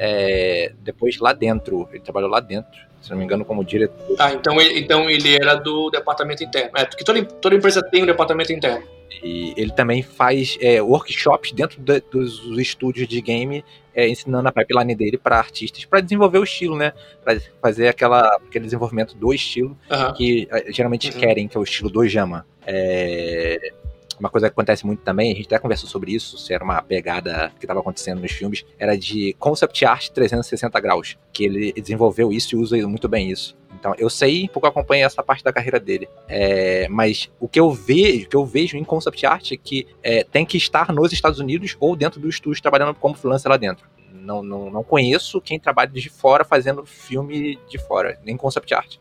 é, 0.04 0.74
depois 0.80 1.20
lá 1.20 1.32
dentro. 1.32 1.88
Ele 1.92 2.02
trabalhou 2.02 2.30
lá 2.30 2.40
dentro 2.40 2.92
se 3.02 3.10
não 3.10 3.18
me 3.18 3.24
engano, 3.24 3.44
como 3.44 3.64
diretor. 3.64 4.16
Ah, 4.20 4.32
então 4.32 4.62
ele, 4.62 4.80
então 4.80 5.10
ele 5.10 5.36
era 5.36 5.56
do 5.56 5.90
departamento 5.90 6.44
interno. 6.44 6.72
É, 6.76 6.86
porque 6.86 7.04
toda, 7.04 7.24
toda 7.26 7.56
empresa 7.56 7.82
tem 7.82 8.04
um 8.04 8.06
departamento 8.06 8.54
interno. 8.54 8.84
E 9.24 9.54
ele 9.58 9.72
também 9.72 10.02
faz 10.02 10.58
é, 10.62 10.82
workshops 10.82 11.52
dentro 11.52 11.82
de, 11.82 12.00
dos 12.12 12.40
estúdios 12.60 13.08
de 13.08 13.20
game, 13.22 13.64
é, 13.94 14.08
ensinando 14.08 14.48
a 14.48 14.52
pipeline 14.52 14.96
dele 14.96 15.18
para 15.18 15.38
artistas, 15.38 15.84
para 15.84 16.00
desenvolver 16.00 16.38
o 16.38 16.44
estilo, 16.44 16.78
né? 16.78 16.94
Para 17.24 17.40
fazer 17.62 17.88
aquela, 17.88 18.36
aquele 18.36 18.66
desenvolvimento 18.66 19.16
do 19.16 19.34
estilo 19.34 19.78
que 20.16 20.48
é, 20.52 20.72
geralmente 20.72 21.12
uhum. 21.12 21.20
querem, 21.20 21.48
que 21.48 21.58
é 21.58 21.60
o 21.60 21.64
estilo 21.64 21.90
do 21.90 22.08
Jama. 22.08 22.46
É, 22.66 23.74
uma 24.22 24.30
coisa 24.30 24.48
que 24.48 24.54
acontece 24.54 24.86
muito 24.86 25.02
também, 25.02 25.32
a 25.32 25.36
gente 25.36 25.48
até 25.48 25.60
conversou 25.60 25.90
sobre 25.90 26.14
isso, 26.14 26.38
se 26.38 26.54
era 26.54 26.64
uma 26.64 26.82
pegada 26.82 27.52
que 27.60 27.66
estava 27.66 27.80
acontecendo 27.80 28.22
nos 28.22 28.32
filmes, 28.32 28.64
era 28.80 28.96
de 28.98 29.36
concept 29.40 29.84
art 29.84 30.10
360 30.10 30.80
graus, 30.80 31.18
que 31.34 31.44
ele 31.44 31.74
desenvolveu 31.74 32.32
isso 32.32 32.56
e 32.56 32.60
usa 32.60 32.88
muito 32.88 33.10
bem 33.10 33.30
isso. 33.30 33.58
Então, 33.74 33.96
eu 33.98 34.12
sei, 34.12 34.48
porque 34.48 34.68
eu 34.68 34.70
acompanho 34.70 35.06
essa 35.06 35.24
parte 35.24 35.44
da 35.44 35.52
carreira 35.52 35.80
dele. 35.80 36.08
É, 36.28 36.88
mas 36.88 37.32
o 37.40 37.48
que 37.48 37.60
eu 37.60 37.72
vejo, 37.72 38.28
que 38.28 38.36
eu 38.36 38.46
vejo 38.46 38.78
em 38.78 38.84
concept 38.84 39.26
art 39.26 39.52
é 39.52 39.58
que 39.58 39.88
é, 40.04 40.24
tem 40.24 40.46
que 40.46 40.56
estar 40.56 40.94
nos 40.94 41.12
Estados 41.12 41.40
Unidos 41.40 41.76
ou 41.80 41.96
dentro 41.96 42.20
do 42.20 42.30
estúdio 42.30 42.62
trabalhando 42.62 42.94
como 42.94 43.16
freelancer 43.16 43.50
lá 43.50 43.58
dentro. 43.58 43.90
Não, 44.14 44.44
não, 44.44 44.70
não 44.70 44.84
conheço 44.84 45.42
quem 45.42 45.60
trabalha 45.60 45.90
de 45.90 46.10
fora 46.10 46.46
fazendo 46.46 46.86
filme 46.86 47.58
de 47.68 47.80
fora, 47.80 48.20
nem 48.24 48.38
concept 48.38 48.72
art. 48.72 48.98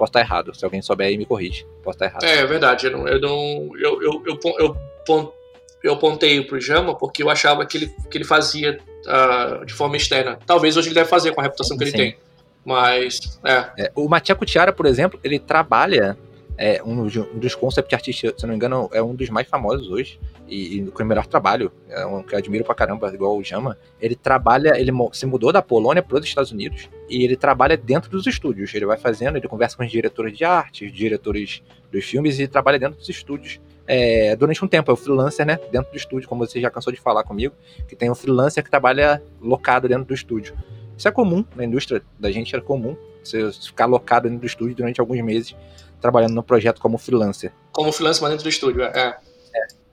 Posso 0.00 0.08
estar 0.08 0.20
errado. 0.20 0.54
Se 0.54 0.64
alguém 0.64 0.80
souber 0.80 1.08
aí, 1.08 1.18
me 1.18 1.26
corrige. 1.26 1.66
Posso 1.84 1.96
estar 1.96 2.06
errado. 2.06 2.24
É, 2.24 2.38
é 2.38 2.46
verdade. 2.46 2.86
Eu 2.86 2.92
não. 2.92 3.06
Eu, 3.06 3.20
não, 3.20 3.70
eu, 3.76 4.02
eu, 4.02 4.22
eu, 4.26 4.40
eu, 4.58 4.76
eu, 5.06 5.34
eu 5.82 5.96
pontei 5.98 6.42
pro 6.42 6.58
Jama 6.58 6.94
porque 6.94 7.22
eu 7.22 7.28
achava 7.28 7.66
que 7.66 7.76
ele, 7.76 7.94
que 8.10 8.16
ele 8.16 8.24
fazia 8.24 8.78
uh, 9.04 9.62
de 9.66 9.74
forma 9.74 9.98
externa. 9.98 10.38
Talvez 10.46 10.78
hoje 10.78 10.88
ele 10.88 10.94
deve 10.94 11.10
fazer 11.10 11.34
com 11.34 11.42
a 11.42 11.44
reputação 11.44 11.76
que 11.76 11.84
Sim. 11.84 11.90
ele 11.90 11.98
tem. 11.98 12.16
Mas, 12.64 13.38
é. 13.44 13.84
é 13.84 13.92
o 13.94 14.08
Matiaco 14.08 14.46
Tiara, 14.46 14.72
por 14.72 14.86
exemplo, 14.86 15.20
ele 15.22 15.38
trabalha 15.38 16.16
é 16.62 16.82
um, 16.84 16.92
um, 16.92 17.38
dos 17.38 17.54
concept 17.54 17.94
artistas, 17.94 18.34
se 18.36 18.42
não 18.42 18.50
me 18.50 18.56
engano, 18.56 18.90
é 18.92 19.02
um 19.02 19.14
dos 19.14 19.30
mais 19.30 19.48
famosos 19.48 19.88
hoje 19.88 20.20
e, 20.46 20.76
e 20.76 20.90
com 20.90 21.02
o 21.02 21.06
melhor 21.06 21.26
trabalho, 21.26 21.72
é 21.88 22.04
um 22.04 22.22
que 22.22 22.34
eu 22.34 22.38
admiro 22.38 22.62
pra 22.66 22.74
caramba, 22.74 23.10
igual 23.14 23.34
o 23.34 23.42
Jama. 23.42 23.78
Ele 23.98 24.14
trabalha, 24.14 24.78
ele 24.78 24.92
se 25.12 25.24
mudou 25.24 25.54
da 25.54 25.62
Polônia 25.62 26.02
para 26.02 26.18
os 26.18 26.24
Estados 26.26 26.52
Unidos 26.52 26.90
e 27.08 27.24
ele 27.24 27.34
trabalha 27.34 27.78
dentro 27.78 28.10
dos 28.10 28.26
estúdios. 28.26 28.74
Ele 28.74 28.84
vai 28.84 28.98
fazendo, 28.98 29.38
ele 29.38 29.48
conversa 29.48 29.74
com 29.74 29.82
os 29.82 29.90
diretores 29.90 30.36
de 30.36 30.44
arte, 30.44 30.84
os 30.84 30.92
diretores 30.92 31.62
dos 31.90 32.04
filmes 32.04 32.38
e 32.38 32.46
trabalha 32.46 32.78
dentro 32.78 32.98
dos 32.98 33.08
estúdios. 33.08 33.58
É, 33.86 34.36
durante 34.36 34.62
um 34.62 34.68
tempo, 34.68 34.90
é 34.90 34.94
o 34.94 34.96
freelancer, 34.98 35.46
né? 35.46 35.58
Dentro 35.72 35.90
do 35.90 35.96
estúdio, 35.96 36.28
como 36.28 36.46
você 36.46 36.60
já 36.60 36.70
cansou 36.70 36.92
de 36.92 37.00
falar 37.00 37.24
comigo, 37.24 37.54
que 37.88 37.96
tem 37.96 38.10
um 38.10 38.14
freelancer 38.14 38.62
que 38.62 38.70
trabalha 38.70 39.22
locado 39.40 39.88
dentro 39.88 40.04
do 40.04 40.12
estúdio. 40.12 40.54
Isso 40.94 41.08
é 41.08 41.10
comum 41.10 41.42
na 41.56 41.64
indústria 41.64 42.02
da 42.18 42.30
gente, 42.30 42.54
é 42.54 42.60
comum. 42.60 42.94
Você 43.24 43.50
ficar 43.50 43.86
locado 43.86 44.24
dentro 44.24 44.40
do 44.40 44.46
estúdio 44.46 44.76
durante 44.76 45.00
alguns 45.00 45.22
meses 45.22 45.56
trabalhando 46.00 46.34
no 46.34 46.42
projeto 46.42 46.80
como 46.80 46.98
freelancer. 46.98 47.52
Como 47.72 47.92
freelancer, 47.92 48.22
mas 48.22 48.30
dentro 48.32 48.44
do 48.44 48.48
estúdio, 48.48 48.82
é. 48.82 49.16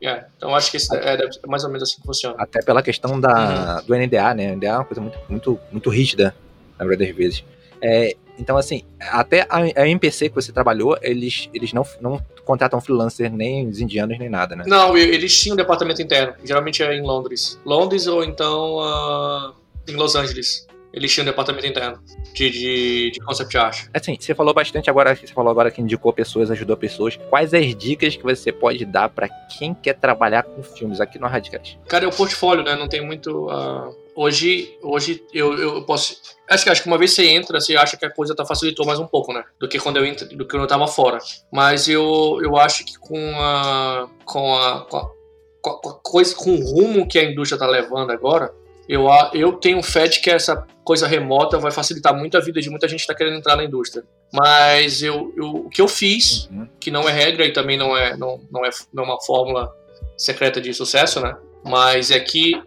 é. 0.01 0.07
é. 0.07 0.25
Então 0.35 0.55
acho 0.55 0.71
que 0.71 0.77
é, 0.77 1.13
é, 1.13 1.29
mais 1.47 1.63
ou 1.63 1.69
menos 1.69 1.83
assim 1.83 2.01
que 2.01 2.05
funciona. 2.07 2.35
Até 2.37 2.61
pela 2.61 2.81
questão 2.81 3.19
da, 3.19 3.81
uhum. 3.81 3.85
do 3.85 3.95
NDA, 3.95 4.33
né? 4.33 4.51
O 4.51 4.55
NDA 4.55 4.67
é 4.67 4.75
uma 4.75 4.85
coisa 4.85 5.01
muito, 5.01 5.19
muito, 5.29 5.59
muito 5.71 5.89
rígida, 5.89 6.35
na 6.77 6.85
maioria 6.85 7.07
das 7.07 7.15
vezes. 7.15 7.43
É, 7.81 8.15
então, 8.39 8.57
assim, 8.57 8.83
até 8.99 9.41
a, 9.49 9.57
a 9.57 9.87
MPC 9.87 10.29
que 10.29 10.35
você 10.35 10.51
trabalhou, 10.51 10.97
eles, 11.01 11.49
eles 11.53 11.73
não, 11.73 11.83
não 11.99 12.21
contratam 12.45 12.79
freelancer 12.79 13.31
nem 13.31 13.67
os 13.67 13.79
indianos 13.79 14.17
nem 14.19 14.29
nada, 14.29 14.55
né? 14.55 14.63
Não, 14.67 14.95
eles 14.95 15.39
tinham 15.39 15.53
um 15.53 15.57
departamento 15.57 16.01
interno. 16.01 16.33
Geralmente 16.43 16.83
é 16.83 16.95
em 16.95 17.01
Londres. 17.01 17.59
Londres 17.65 18.07
ou 18.07 18.23
então 18.23 18.77
uh, 18.77 19.53
em 19.87 19.95
Los 19.95 20.15
Angeles 20.15 20.67
eles 20.97 21.13
tinham 21.13 21.23
um 21.23 21.27
departamento 21.27 21.67
interno 21.67 21.99
de, 22.33 22.49
de, 22.49 23.12
de 23.12 23.19
concept 23.19 23.57
art. 23.57 23.86
Assim, 23.93 24.17
você 24.19 24.33
falou 24.33 24.53
bastante 24.53 24.89
agora, 24.89 25.15
você 25.15 25.27
falou 25.27 25.51
agora 25.51 25.71
que 25.71 25.81
indicou 25.81 26.12
pessoas, 26.12 26.51
ajudou 26.51 26.75
pessoas. 26.75 27.17
Quais 27.29 27.53
as 27.53 27.75
dicas 27.75 28.15
que 28.15 28.23
você 28.23 28.51
pode 28.51 28.83
dar 28.83 29.10
para 29.10 29.29
quem 29.57 29.73
quer 29.73 29.93
trabalhar 29.93 30.43
com 30.43 30.62
filmes 30.63 30.99
aqui 30.99 31.19
no 31.19 31.27
Radicast? 31.27 31.79
Cara, 31.88 32.05
é 32.05 32.07
o 32.07 32.12
portfólio, 32.12 32.63
né? 32.63 32.75
Não 32.75 32.89
tem 32.89 33.05
muito. 33.05 33.47
Uh... 33.47 34.07
Hoje, 34.15 34.75
hoje 34.81 35.23
eu, 35.31 35.53
eu 35.60 35.83
posso. 35.83 36.17
Acho 36.49 36.63
que, 36.63 36.69
acho 36.71 36.81
que 36.81 36.88
uma 36.88 36.97
vez 36.97 37.13
você 37.13 37.27
entra, 37.27 37.62
você 37.62 37.75
acha 37.75 37.95
que 37.95 38.05
a 38.05 38.10
coisa 38.10 38.36
tá 38.36 38.43
facilitou 38.43 38.83
mais 38.83 38.99
um 38.99 39.05
pouco, 39.05 39.31
né? 39.31 39.43
Do 39.60 39.67
que 39.67 39.79
quando 39.79 39.97
eu 39.97 40.05
entro, 40.05 40.27
do 40.27 40.43
que 40.43 40.51
quando 40.51 40.63
eu 40.63 40.67
tava 40.67 40.88
fora. 40.88 41.19
Mas 41.51 41.88
eu, 41.88 42.39
eu 42.41 42.57
acho 42.57 42.83
que 42.83 42.97
com 42.97 43.39
a, 43.39 44.10
com 44.25 44.55
a, 44.55 44.86
com 44.89 44.97
a 44.97 45.17
com, 45.62 45.99
coisa, 46.01 46.36
com 46.36 46.55
o 46.55 46.63
rumo 46.63 47.07
que 47.07 47.19
a 47.19 47.23
indústria 47.23 47.57
está 47.57 47.67
levando 47.67 48.12
agora, 48.12 48.51
eu, 48.88 49.08
eu 49.34 49.54
tenho 49.54 49.82
fé 49.84 50.08
de 50.08 50.19
que 50.19 50.30
essa 50.30 50.65
coisa 50.84 51.08
remota 51.08 51.58
vai 51.58 51.71
facilitar 51.71 52.15
muito 52.15 52.38
a 52.38 52.39
vida 52.39 52.62
de 52.62 52.69
muita 52.69 52.88
gente 52.88 53.00
que 53.00 53.04
está 53.04 53.15
querendo 53.15 53.38
entrar 53.38 53.56
na 53.56 53.63
indústria. 53.63 54.04
Mas 54.34 55.02
eu, 55.02 55.34
eu, 55.36 55.45
o 55.47 55.69
que 55.69 55.82
eu 55.82 55.88
fiz, 55.88 56.47
uhum. 56.50 56.67
que 56.80 56.89
não 56.89 57.08
é 57.08 57.12
regra 57.12 57.45
e 57.45 57.52
também 57.52 57.78
não 57.78 57.95
é, 57.95 58.15
não, 58.15 58.39
não, 58.52 58.65
é, 58.65 58.69
não 58.93 59.04
é 59.04 59.06
uma 59.08 59.21
fórmula 59.21 59.69
secreta 60.17 60.62
de 60.62 60.73
sucesso, 60.73 61.19
né? 61.19 61.36
Mas 61.65 62.12
é 62.12 62.19
que 62.19 62.62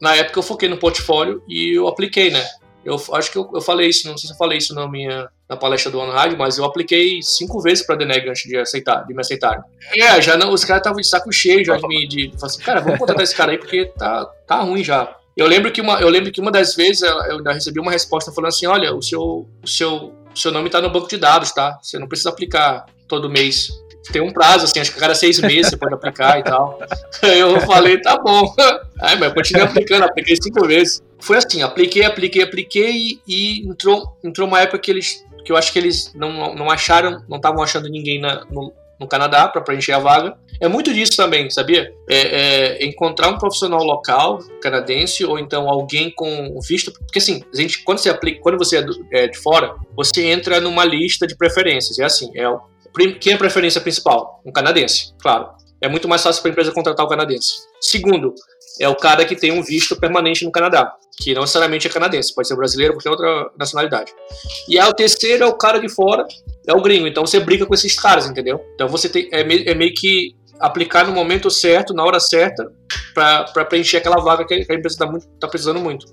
na 0.00 0.16
época 0.16 0.38
eu 0.38 0.42
foquei 0.42 0.68
no 0.68 0.78
portfólio 0.78 1.42
e 1.48 1.76
eu 1.76 1.86
apliquei, 1.86 2.30
né? 2.30 2.44
Eu 2.84 2.96
acho 3.12 3.30
que 3.30 3.38
eu, 3.38 3.48
eu 3.54 3.60
falei 3.60 3.88
isso, 3.88 4.08
não 4.08 4.16
sei 4.16 4.28
se 4.28 4.34
eu 4.34 4.38
falei 4.38 4.58
isso 4.58 4.74
na 4.74 4.88
minha 4.88 5.28
na 5.48 5.56
palestra 5.56 5.90
do 5.90 5.98
One 5.98 6.12
Rádio, 6.12 6.36
mas 6.36 6.58
eu 6.58 6.64
apliquei 6.64 7.20
cinco 7.22 7.60
vezes 7.60 7.84
pra 7.84 7.96
Deneg 7.96 8.28
antes 8.28 8.42
de 8.42 8.56
aceitar, 8.56 9.06
de 9.06 9.14
me 9.14 9.20
aceitar. 9.20 9.62
É, 9.94 10.20
já 10.20 10.36
não, 10.36 10.52
os 10.52 10.64
caras 10.64 10.80
estavam 10.80 11.00
de 11.00 11.06
saco 11.06 11.32
cheio 11.32 11.64
já 11.64 11.76
de 11.76 11.86
me, 11.88 12.06
de, 12.06 12.28
de 12.28 12.44
assim, 12.44 12.60
cara, 12.60 12.80
vamos 12.80 12.98
contratar 12.98 13.24
esse 13.24 13.34
cara 13.34 13.52
aí 13.52 13.58
porque 13.58 13.86
tá, 13.96 14.26
tá 14.46 14.60
ruim 14.60 14.84
já. 14.84 15.17
Eu 15.38 15.46
lembro 15.46 15.70
que 15.70 15.80
uma, 15.80 16.00
eu 16.00 16.08
lembro 16.08 16.32
que 16.32 16.40
uma 16.40 16.50
das 16.50 16.74
vezes 16.74 17.02
eu 17.02 17.40
recebi 17.44 17.78
uma 17.78 17.92
resposta 17.92 18.32
falando 18.32 18.48
assim, 18.48 18.66
olha, 18.66 18.92
o 18.92 19.00
seu, 19.00 19.48
o 19.62 19.68
seu, 19.68 20.12
o 20.34 20.36
seu 20.36 20.50
nome 20.50 20.68
tá 20.68 20.80
no 20.80 20.90
banco 20.90 21.08
de 21.08 21.16
dados, 21.16 21.52
tá? 21.52 21.78
Você 21.80 21.96
não 21.96 22.08
precisa 22.08 22.30
aplicar 22.30 22.86
todo 23.06 23.30
mês. 23.30 23.68
Tem 24.12 24.20
um 24.20 24.32
prazo, 24.32 24.64
assim, 24.64 24.80
acho 24.80 24.92
que 24.92 24.98
cada 24.98 25.14
seis 25.14 25.38
meses 25.38 25.70
você 25.70 25.76
pode 25.76 25.94
aplicar 25.94 26.40
e 26.40 26.42
tal. 26.42 26.80
Eu 27.22 27.60
falei, 27.60 28.00
tá 28.00 28.18
bom. 28.18 28.52
Aí, 29.00 29.16
mas 29.16 29.28
eu 29.28 29.34
continuei 29.34 29.64
aplicando, 29.64 30.02
apliquei 30.02 30.34
cinco 30.42 30.66
vezes. 30.66 31.00
Foi 31.20 31.36
assim, 31.36 31.62
apliquei, 31.62 32.04
apliquei, 32.04 32.42
apliquei 32.42 33.20
e 33.28 33.68
entrou, 33.68 34.18
entrou 34.24 34.48
uma 34.48 34.60
época 34.60 34.80
que 34.80 34.90
eles 34.90 35.24
que 35.44 35.52
eu 35.52 35.56
acho 35.56 35.72
que 35.72 35.78
eles 35.78 36.12
não, 36.14 36.54
não 36.54 36.68
acharam, 36.68 37.22
não 37.28 37.36
estavam 37.36 37.62
achando 37.62 37.88
ninguém 37.88 38.20
na, 38.20 38.44
no, 38.50 38.72
no 38.98 39.06
Canadá 39.06 39.48
para 39.48 39.60
preencher 39.60 39.92
a 39.92 39.98
vaga. 39.98 40.36
É 40.60 40.68
muito 40.68 40.92
disso 40.92 41.16
também, 41.16 41.48
sabia? 41.50 41.92
É, 42.08 42.16
é, 42.16 42.84
encontrar 42.84 43.28
um 43.28 43.38
profissional 43.38 43.82
local 43.82 44.38
canadense 44.60 45.24
ou 45.24 45.38
então 45.38 45.68
alguém 45.68 46.10
com 46.10 46.58
visto, 46.66 46.92
porque 46.92 47.18
assim, 47.18 47.42
a 47.52 47.60
gente 47.60 47.82
quando 47.84 47.98
você 47.98 48.10
aplica, 48.10 48.40
quando 48.40 48.58
você 48.58 48.78
é, 48.78 48.82
do, 48.82 48.92
é 49.12 49.28
de 49.28 49.38
fora, 49.38 49.74
você 49.96 50.26
entra 50.26 50.60
numa 50.60 50.84
lista 50.84 51.26
de 51.26 51.36
preferências. 51.36 51.98
É 51.98 52.04
assim, 52.04 52.30
é 52.34 52.48
o, 52.48 52.60
quem 53.20 53.32
é 53.32 53.36
a 53.36 53.38
preferência 53.38 53.80
principal? 53.80 54.42
Um 54.44 54.52
canadense, 54.52 55.14
claro. 55.20 55.50
É 55.80 55.88
muito 55.88 56.08
mais 56.08 56.22
fácil 56.22 56.42
para 56.42 56.50
a 56.50 56.52
empresa 56.52 56.72
contratar 56.72 57.06
o 57.06 57.08
canadense. 57.08 57.68
Segundo, 57.80 58.34
é 58.80 58.88
o 58.88 58.94
cara 58.94 59.24
que 59.24 59.34
tem 59.34 59.52
um 59.52 59.62
visto 59.62 59.96
permanente 59.96 60.44
no 60.44 60.52
Canadá, 60.52 60.92
que 61.20 61.34
não 61.34 61.42
necessariamente 61.42 61.86
é 61.86 61.90
canadense, 61.90 62.34
pode 62.34 62.46
ser 62.46 62.56
brasileiro, 62.56 62.94
qualquer 62.94 63.10
outra 63.10 63.50
nacionalidade. 63.58 64.12
E 64.68 64.78
aí 64.78 64.88
o 64.88 64.94
terceiro 64.94 65.44
é 65.44 65.46
o 65.46 65.54
cara 65.54 65.78
de 65.78 65.88
fora, 65.88 66.26
é 66.66 66.72
o 66.72 66.80
gringo. 66.80 67.06
Então 67.06 67.26
você 67.26 67.40
briga 67.40 67.66
com 67.66 67.74
esses 67.74 67.98
caras, 67.98 68.26
entendeu? 68.26 68.64
Então 68.74 68.88
você 68.88 69.08
tem, 69.08 69.28
é, 69.32 69.42
meio, 69.44 69.68
é 69.68 69.74
meio 69.74 69.92
que 69.94 70.36
aplicar 70.60 71.06
no 71.06 71.12
momento 71.12 71.50
certo, 71.50 71.94
na 71.94 72.04
hora 72.04 72.20
certa, 72.20 72.70
para 73.14 73.64
preencher 73.64 73.98
aquela 73.98 74.22
vaga 74.22 74.44
que 74.44 74.54
a 74.54 74.58
empresa 74.58 74.88
está 74.88 75.12
tá 75.40 75.48
precisando 75.48 75.80
muito. 75.80 76.06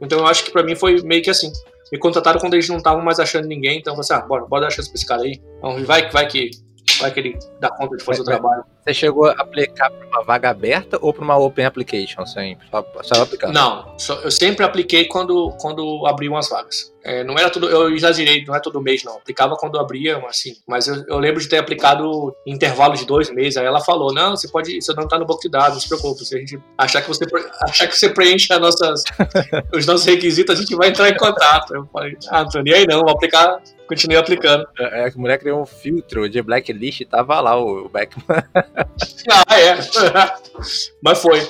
Então 0.00 0.18
eu 0.18 0.26
acho 0.26 0.44
que 0.44 0.50
para 0.50 0.62
mim 0.62 0.76
foi 0.76 1.02
meio 1.02 1.22
que 1.22 1.30
assim. 1.30 1.50
Me 1.90 1.98
contrataram 1.98 2.40
quando 2.40 2.54
eles 2.54 2.68
não 2.68 2.78
estavam 2.78 3.04
mais 3.04 3.20
achando 3.20 3.46
ninguém, 3.46 3.78
então 3.78 3.92
eu 3.92 4.02
falei 4.02 4.18
assim, 4.18 4.24
ah, 4.24 4.26
bora, 4.26 4.46
bora 4.46 4.62
dar 4.62 4.70
chance 4.70 4.88
pra 4.88 4.96
esse 4.96 5.06
cara 5.06 5.22
aí. 5.22 5.38
Então, 5.58 5.84
vai, 5.84 6.10
vai 6.10 6.26
que 6.26 6.50
vai 6.98 7.10
que 7.10 7.20
ele 7.20 7.38
dá 7.60 7.68
conta 7.70 7.96
de 7.96 8.04
fazer 8.04 8.22
o 8.22 8.24
trabalho. 8.24 8.64
Você 8.84 8.94
chegou 8.94 9.26
a 9.26 9.32
aplicar 9.32 9.90
para 9.90 10.06
uma 10.08 10.24
vaga 10.24 10.50
aberta 10.50 10.98
ou 11.00 11.14
para 11.14 11.22
uma 11.22 11.38
open 11.38 11.64
application 11.64 12.26
sempre? 12.26 12.66
Só, 12.68 12.84
só 13.02 13.22
aplicar? 13.22 13.52
Não, 13.52 13.94
só, 13.96 14.14
eu 14.20 14.30
sempre 14.30 14.64
apliquei 14.64 15.04
quando, 15.04 15.52
quando 15.60 16.04
abriam 16.04 16.36
as 16.36 16.48
vagas. 16.48 16.92
É, 17.04 17.22
não 17.22 17.36
era 17.36 17.50
tudo, 17.50 17.68
eu 17.68 17.94
exagerei, 17.94 18.44
não 18.44 18.54
é 18.54 18.60
todo 18.60 18.80
mês 18.80 19.04
não. 19.04 19.16
Aplicava 19.16 19.56
quando 19.56 19.78
abria, 19.78 20.18
assim. 20.28 20.56
Mas 20.66 20.88
eu, 20.88 21.04
eu, 21.06 21.18
lembro 21.18 21.40
de 21.40 21.48
ter 21.48 21.58
aplicado 21.58 22.34
em 22.46 22.52
intervalo 22.52 22.94
de 22.94 23.04
dois 23.04 23.30
meses. 23.30 23.56
Aí 23.56 23.66
ela 23.66 23.80
falou: 23.80 24.12
não, 24.12 24.36
você 24.36 24.48
pode, 24.48 24.80
você 24.80 24.92
não 24.94 25.04
está 25.04 25.18
no 25.18 25.26
banco 25.26 25.40
de 25.40 25.48
dados, 25.48 25.74
não 25.74 25.80
se 25.80 25.88
preocupe. 25.88 26.24
Se 26.24 26.36
a 26.36 26.38
gente 26.38 26.60
achar 26.78 27.02
que 27.02 27.08
você, 27.08 27.24
achar 27.62 27.86
que 27.86 27.98
você 27.98 28.08
preenche 28.08 28.56
nossas, 28.58 29.02
os 29.74 29.86
nossos 29.86 30.06
requisitos, 30.06 30.56
a 30.56 30.60
gente 30.60 30.74
vai 30.76 30.88
entrar 30.88 31.08
em 31.08 31.16
contato. 31.16 31.74
Eu 31.74 31.86
falei: 31.92 32.16
ah, 32.28 32.44
tô 32.44 32.60
nem 32.60 32.74
aí 32.74 32.86
não, 32.86 33.00
vou 33.00 33.10
aplicar 33.10 33.60
continuei 33.92 34.18
aplicando. 34.18 34.66
É, 34.78 35.02
é, 35.02 35.08
a 35.08 35.12
mulher 35.16 35.38
criou 35.38 35.60
um 35.60 35.66
filtro 35.66 36.28
de 36.28 36.40
blacklist 36.40 37.00
e 37.00 37.04
tava 37.04 37.38
lá 37.40 37.56
o, 37.56 37.84
o 37.84 37.88
Beckman. 37.90 38.24
ah, 39.48 39.60
é. 39.60 39.78
Mas 41.02 41.18
foi. 41.18 41.48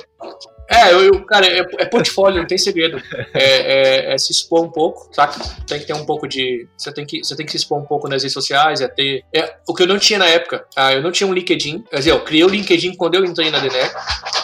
É, 0.69 0.93
eu, 0.93 1.01
eu 1.01 1.25
cara, 1.25 1.45
é, 1.45 1.59
é, 1.59 1.85
portfólio, 1.85 2.39
não 2.39 2.47
tem 2.47 2.57
segredo. 2.57 3.01
É, 3.33 3.43
é, 3.43 4.13
é, 4.13 4.17
se 4.17 4.31
expor 4.31 4.63
um 4.63 4.69
pouco, 4.69 5.07
saca? 5.13 5.39
Tem 5.67 5.79
que 5.79 5.85
ter 5.85 5.93
um 5.93 6.05
pouco 6.05 6.27
de. 6.27 6.67
Você 6.77 6.91
tem 6.91 7.05
que, 7.05 7.23
você 7.23 7.35
tem 7.35 7.45
que 7.45 7.51
se 7.51 7.57
expor 7.57 7.79
um 7.79 7.85
pouco 7.85 8.07
nas 8.07 8.23
redes 8.23 8.33
sociais, 8.33 8.81
é 8.81 8.87
ter. 8.87 9.23
É, 9.33 9.55
o 9.67 9.73
que 9.73 9.83
eu 9.83 9.87
não 9.87 9.99
tinha 9.99 10.17
na 10.17 10.25
época, 10.25 10.65
ah, 10.75 10.93
eu 10.93 11.01
não 11.01 11.11
tinha 11.11 11.27
um 11.27 11.33
LinkedIn. 11.33 11.83
Quer 11.89 11.97
dizer, 11.97 12.11
eu 12.11 12.21
criei 12.21 12.43
o 12.43 12.49
LinkedIn 12.49 12.95
quando 12.95 13.15
eu 13.15 13.25
entrei 13.25 13.51
na 13.51 13.59
DNEC. 13.59 13.93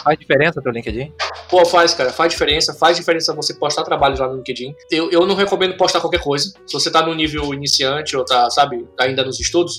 Faz 0.04 0.18
diferença 0.18 0.62
teu 0.62 0.72
LinkedIn? 0.72 1.12
Pô, 1.48 1.64
faz, 1.64 1.94
cara, 1.94 2.10
faz 2.10 2.32
diferença. 2.32 2.74
Faz 2.74 2.96
diferença 2.96 3.34
você 3.34 3.54
postar 3.54 3.82
trabalhos 3.82 4.20
lá 4.20 4.28
no 4.28 4.36
LinkedIn. 4.36 4.74
Eu, 4.90 5.10
eu 5.10 5.26
não 5.26 5.34
recomendo 5.34 5.76
postar 5.76 6.00
qualquer 6.00 6.20
coisa. 6.20 6.52
Se 6.66 6.72
você 6.72 6.90
tá 6.90 7.04
no 7.04 7.14
nível 7.14 7.52
iniciante 7.54 8.16
ou 8.16 8.24
tá, 8.24 8.48
sabe, 8.50 8.86
tá 8.96 9.04
ainda 9.04 9.24
nos 9.24 9.40
estudos, 9.40 9.78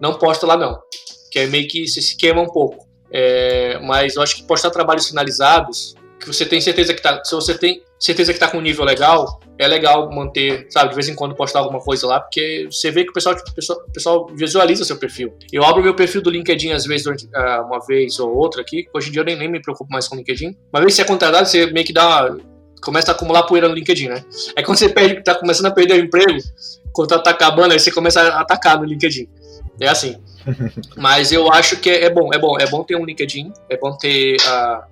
não 0.00 0.14
posta 0.14 0.46
lá 0.46 0.56
não. 0.56 0.78
Que 1.30 1.40
é 1.40 1.46
meio 1.46 1.68
que 1.68 1.86
você 1.86 2.00
se 2.00 2.16
queima 2.16 2.40
um 2.40 2.48
pouco. 2.48 2.86
É, 3.10 3.78
mas 3.80 4.16
eu 4.16 4.22
acho 4.22 4.36
que 4.36 4.42
postar 4.42 4.70
trabalhos 4.70 5.08
finalizados, 5.08 5.94
que 6.20 6.26
você 6.26 6.44
tem 6.44 6.60
certeza 6.60 6.92
que 6.92 7.02
tá. 7.02 7.22
Se 7.24 7.34
você 7.34 7.56
tem 7.56 7.82
certeza 7.98 8.32
que 8.32 8.38
tá 8.38 8.48
com 8.48 8.58
um 8.58 8.60
nível 8.60 8.84
legal, 8.84 9.40
é 9.58 9.66
legal 9.66 10.10
manter, 10.12 10.66
sabe, 10.70 10.90
de 10.90 10.94
vez 10.94 11.08
em 11.08 11.14
quando 11.14 11.34
postar 11.34 11.60
alguma 11.60 11.80
coisa 11.80 12.06
lá, 12.06 12.20
porque 12.20 12.68
você 12.70 12.90
vê 12.90 13.04
que 13.04 13.10
o 13.10 13.12
pessoal, 13.12 13.34
o 13.34 13.54
pessoal, 13.54 13.78
o 13.88 13.92
pessoal 13.92 14.26
visualiza 14.34 14.84
seu 14.84 14.96
perfil. 14.96 15.34
Eu 15.52 15.64
abro 15.64 15.82
meu 15.82 15.94
perfil 15.94 16.22
do 16.22 16.30
LinkedIn 16.30 16.72
às 16.72 16.84
vezes, 16.84 17.06
ah, 17.34 17.62
uma 17.66 17.80
vez 17.84 18.20
ou 18.20 18.34
outra 18.36 18.62
aqui, 18.62 18.86
hoje 18.94 19.08
em 19.08 19.12
dia 19.12 19.22
eu 19.22 19.24
nem, 19.24 19.36
nem 19.36 19.50
me 19.50 19.60
preocupo 19.60 19.90
mais 19.90 20.06
com 20.06 20.14
o 20.14 20.18
LinkedIn. 20.18 20.56
Uma 20.72 20.84
que 20.84 20.92
você 20.92 21.02
é 21.02 21.04
contratado, 21.04 21.48
você 21.48 21.66
meio 21.66 21.84
que 21.84 21.92
dá 21.92 22.36
começa 22.80 23.10
a 23.10 23.14
acumular 23.14 23.42
poeira 23.42 23.68
no 23.68 23.74
LinkedIn, 23.74 24.08
né? 24.08 24.24
É 24.54 24.62
quando 24.62 24.78
você 24.78 24.88
perde, 24.88 25.22
tá 25.22 25.34
começando 25.34 25.66
a 25.66 25.70
perder 25.72 25.94
o 25.94 26.04
emprego, 26.04 26.38
o 26.86 26.92
contrato 26.92 27.24
tá 27.24 27.30
acabando, 27.30 27.72
aí 27.72 27.80
você 27.80 27.90
começa 27.90 28.20
a 28.20 28.40
atacar 28.40 28.78
no 28.78 28.84
LinkedIn. 28.84 29.28
É 29.80 29.88
assim. 29.88 30.16
Mas 30.96 31.32
eu 31.32 31.52
acho 31.52 31.78
que 31.78 31.90
é, 31.90 32.10
bom, 32.10 32.32
é 32.32 32.38
bom, 32.38 32.58
é 32.58 32.66
bom 32.66 32.82
ter 32.82 32.96
um 32.96 33.04
LinkedIn, 33.04 33.52
é 33.68 33.76
bom 33.76 33.96
ter, 33.96 34.36
uh, 34.36 34.82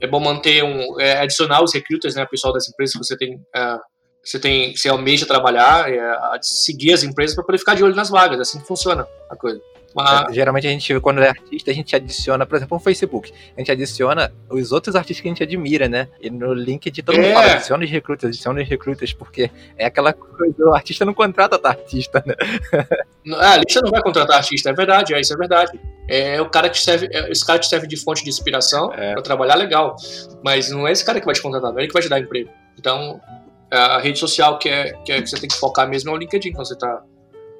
é 0.00 0.06
bom 0.06 0.20
manter 0.20 0.62
um, 0.62 1.00
é, 1.00 1.18
adicionar 1.18 1.62
os 1.62 1.72
recruiters, 1.72 2.14
né, 2.14 2.26
pessoal 2.26 2.52
das 2.52 2.68
empresas 2.68 2.92
que 2.92 3.04
você 3.04 3.16
tem, 3.16 3.36
uh, 3.36 3.80
você 4.24 4.38
tem, 4.38 4.74
você 4.74 4.88
almeja 4.88 5.26
trabalhar, 5.26 5.92
é, 5.92 6.00
seguir 6.40 6.92
as 6.92 7.02
empresas 7.02 7.34
para 7.34 7.44
poder 7.44 7.58
ficar 7.58 7.74
de 7.74 7.84
olho 7.84 7.94
nas 7.94 8.08
vagas, 8.08 8.40
assim 8.40 8.58
que 8.58 8.66
funciona 8.66 9.06
a 9.28 9.36
coisa. 9.36 9.60
É, 9.96 10.32
geralmente 10.32 10.66
a 10.66 10.70
gente, 10.70 10.98
quando 11.00 11.22
é 11.22 11.28
artista, 11.28 11.70
a 11.70 11.74
gente 11.74 11.94
adiciona, 11.94 12.44
por 12.44 12.56
exemplo, 12.56 12.76
no 12.76 12.82
Facebook, 12.82 13.32
a 13.56 13.60
gente 13.60 13.70
adiciona 13.70 14.32
os 14.50 14.72
outros 14.72 14.96
artistas 14.96 15.22
que 15.22 15.28
a 15.28 15.30
gente 15.30 15.42
admira, 15.42 15.88
né? 15.88 16.08
E 16.20 16.28
no 16.30 16.52
LinkedIn 16.52 17.02
todo 17.02 17.16
mundo 17.16 17.26
é. 17.26 17.34
fala, 17.34 17.52
adiciona 17.52 17.84
os 17.84 17.90
recrutas, 17.90 18.28
adiciona 18.28 18.62
os 18.62 18.68
recrutas, 18.68 19.12
porque 19.12 19.50
é 19.76 19.86
aquela 19.86 20.12
coisa, 20.12 20.54
o 20.58 20.74
artista 20.74 21.04
não 21.04 21.14
contrata 21.14 21.58
tá 21.58 21.68
artista, 21.70 22.22
né? 22.26 22.34
É, 23.26 23.46
a 23.46 23.56
lista 23.56 23.80
não 23.82 23.90
vai 23.90 24.02
contratar 24.02 24.36
artista, 24.36 24.70
é 24.70 24.72
verdade, 24.72 25.14
é, 25.14 25.20
isso 25.20 25.32
é 25.32 25.36
verdade. 25.36 25.80
É 26.08 26.40
o 26.40 26.50
cara 26.50 26.68
que 26.68 26.78
serve, 26.78 27.08
é, 27.10 27.30
esse 27.30 27.44
cara 27.44 27.58
que 27.58 27.66
serve 27.66 27.86
de 27.86 27.96
fonte 27.96 28.22
de 28.22 28.28
inspiração 28.28 28.92
é. 28.92 29.12
para 29.12 29.22
trabalhar 29.22 29.54
legal, 29.54 29.96
mas 30.42 30.70
não 30.70 30.86
é 30.86 30.92
esse 30.92 31.04
cara 31.04 31.20
que 31.20 31.26
vai 31.26 31.34
te 31.34 31.40
contratar, 31.40 31.70
não 31.72 31.78
é 31.78 31.82
ele 31.82 31.88
que 31.88 31.94
vai 31.94 32.02
te 32.02 32.08
dar 32.08 32.20
emprego. 32.20 32.50
Então, 32.78 33.20
a 33.70 33.98
rede 33.98 34.18
social 34.18 34.58
que, 34.58 34.68
é, 34.68 34.92
que, 35.04 35.12
é, 35.12 35.22
que 35.22 35.28
você 35.28 35.38
tem 35.38 35.48
que 35.48 35.56
focar 35.56 35.88
mesmo 35.88 36.10
é 36.10 36.12
o 36.12 36.16
LinkedIn, 36.16 36.52
quando 36.52 36.68
você 36.68 36.76
tá 36.76 37.02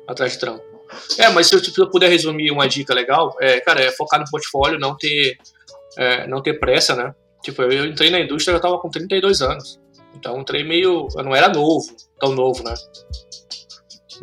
atrás 0.07 0.33
de 0.33 0.39
trampo. 0.39 0.74
É, 1.19 1.29
mas 1.31 1.49
se 1.49 1.55
eu, 1.55 1.59
se 1.59 1.79
eu 1.79 1.91
puder 1.91 2.09
resumir 2.09 2.51
uma 2.51 2.69
dica 2.69 2.95
legal, 2.95 3.35
é, 3.41 3.61
cara, 3.61 3.83
é 3.83 3.91
focar 3.91 4.21
no 4.21 4.27
portfólio, 4.31 4.79
não 4.79 4.97
ter, 4.97 5.37
é, 5.97 6.27
não 6.27 6.43
ter 6.43 6.59
pressa, 6.59 6.95
né? 6.95 7.15
Tipo, 7.43 7.63
eu 7.63 7.87
entrei 7.87 8.11
na 8.11 8.21
indústria, 8.21 8.55
eu 8.55 8.61
tava 8.61 8.79
com 8.79 8.89
32 8.89 9.43
anos. 9.43 9.79
Então, 10.15 10.41
entrei 10.41 10.65
meio. 10.65 11.09
Eu 11.15 11.25
não 11.25 11.35
era 11.35 11.49
novo, 11.49 11.85
tão 12.19 12.35
novo, 12.35 12.63
né? 12.63 12.75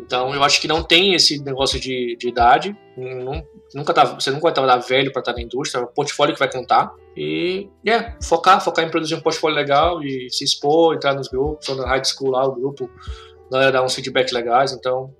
Então, 0.00 0.34
eu 0.34 0.42
acho 0.42 0.60
que 0.60 0.66
não 0.66 0.82
tem 0.82 1.14
esse 1.14 1.42
negócio 1.44 1.78
de, 1.78 2.16
de 2.18 2.28
idade. 2.28 2.76
Não, 2.96 3.44
nunca 3.74 3.92
tá, 3.92 4.04
você 4.04 4.30
nunca 4.30 4.50
vai 4.50 4.52
estar 4.52 4.76
velho 4.78 5.12
para 5.12 5.20
estar 5.20 5.32
na 5.32 5.42
indústria, 5.42 5.80
é 5.80 5.84
o 5.84 5.88
portfólio 5.88 6.34
que 6.34 6.40
vai 6.40 6.50
contar. 6.50 6.92
E, 7.16 7.68
é, 7.86 7.90
yeah, 7.90 8.18
focar, 8.22 8.60
focar 8.62 8.84
em 8.84 8.90
produzir 8.90 9.14
um 9.14 9.20
portfólio 9.20 9.56
legal 9.56 10.02
e 10.02 10.28
se 10.30 10.44
expor, 10.44 10.94
entrar 10.94 11.14
nos 11.14 11.28
grupos, 11.28 11.68
ou 11.68 11.76
na 11.76 11.86
high 11.86 12.04
school 12.04 12.30
lá, 12.30 12.44
o 12.44 12.54
grupo, 12.54 12.90
dar 13.50 13.82
uns 13.84 13.94
feedbacks 13.94 14.32
legais. 14.32 14.72
Então, 14.72 15.14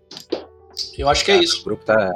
eu 0.97 1.09
acho 1.09 1.25
que 1.25 1.31
é 1.31 1.37
isso. 1.37 1.61
O 1.61 1.65
grupo 1.65 1.85
tá, 1.85 2.15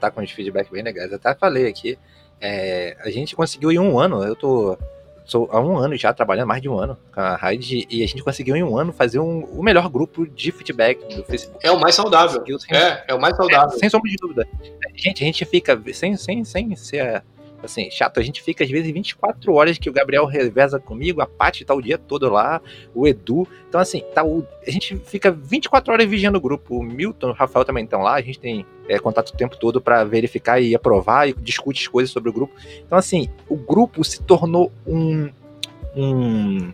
tá 0.00 0.10
com 0.10 0.22
os 0.22 0.30
feedbacks 0.30 0.70
bem 0.70 0.82
legais. 0.82 1.10
Eu 1.10 1.16
até 1.16 1.34
falei 1.34 1.68
aqui. 1.68 1.98
É, 2.40 2.96
a 3.00 3.10
gente 3.10 3.36
conseguiu 3.36 3.70
em 3.70 3.78
um 3.78 3.98
ano, 3.98 4.24
eu 4.24 4.34
tô 4.34 4.76
sou 5.24 5.48
há 5.52 5.60
um 5.60 5.76
ano 5.76 5.96
já 5.96 6.12
trabalhando, 6.12 6.48
mais 6.48 6.60
de 6.60 6.68
um 6.68 6.78
ano 6.78 6.98
com 7.14 7.20
a 7.20 7.36
Raid, 7.36 7.86
e 7.88 8.02
a 8.02 8.06
gente 8.06 8.22
conseguiu 8.22 8.56
em 8.56 8.62
um 8.62 8.76
ano 8.76 8.92
fazer 8.92 9.18
um, 9.18 9.44
o 9.44 9.62
melhor 9.62 9.88
grupo 9.88 10.26
de 10.26 10.50
feedback 10.50 10.98
do 11.14 11.24
Facebook. 11.24 11.64
É 11.64 11.70
o 11.70 11.78
mais 11.78 11.94
saudável. 11.94 12.42
Sem, 12.58 12.76
é, 12.76 13.04
é 13.08 13.14
o 13.14 13.20
mais 13.20 13.36
saudável. 13.36 13.74
É, 13.74 13.78
sem 13.78 13.88
sombra 13.88 14.10
de 14.10 14.16
dúvida. 14.16 14.46
Gente, 14.94 15.22
a 15.22 15.26
gente 15.26 15.44
fica, 15.44 15.80
sem, 15.92 16.16
sem, 16.16 16.44
sem 16.44 16.76
ser 16.76 17.22
assim, 17.62 17.90
chato. 17.90 18.18
A 18.18 18.22
gente 18.22 18.42
fica 18.42 18.64
às 18.64 18.70
vezes 18.70 18.92
24 18.92 19.52
horas 19.54 19.78
que 19.78 19.88
o 19.88 19.92
Gabriel 19.92 20.26
reveza 20.26 20.78
comigo, 20.78 21.20
a 21.20 21.26
Paty 21.26 21.64
tá 21.64 21.74
o 21.74 21.82
dia 21.82 21.98
todo 21.98 22.28
lá, 22.28 22.60
o 22.94 23.06
Edu. 23.06 23.46
Então, 23.68 23.80
assim, 23.80 24.02
tá 24.14 24.24
o, 24.24 24.46
a 24.66 24.70
gente 24.70 24.96
fica 24.96 25.30
24 25.30 25.92
horas 25.92 26.06
vigiando 26.08 26.38
o 26.38 26.40
grupo. 26.40 26.78
O 26.78 26.82
Milton, 26.82 27.30
o 27.30 27.32
Rafael 27.32 27.64
também 27.64 27.84
estão 27.84 28.02
lá, 28.02 28.14
a 28.14 28.22
gente 28.22 28.38
tem 28.38 28.66
é, 28.88 28.98
contato 28.98 29.30
o 29.30 29.36
tempo 29.36 29.56
todo 29.56 29.80
para 29.80 30.04
verificar 30.04 30.60
e 30.60 30.74
aprovar 30.74 31.28
e 31.28 31.32
discute 31.32 31.82
as 31.82 31.88
coisas 31.88 32.10
sobre 32.10 32.30
o 32.30 32.32
grupo. 32.32 32.54
Então, 32.84 32.98
assim, 32.98 33.28
o 33.48 33.56
grupo 33.56 34.04
se 34.04 34.22
tornou 34.22 34.72
um. 34.86 35.30
um 35.96 36.72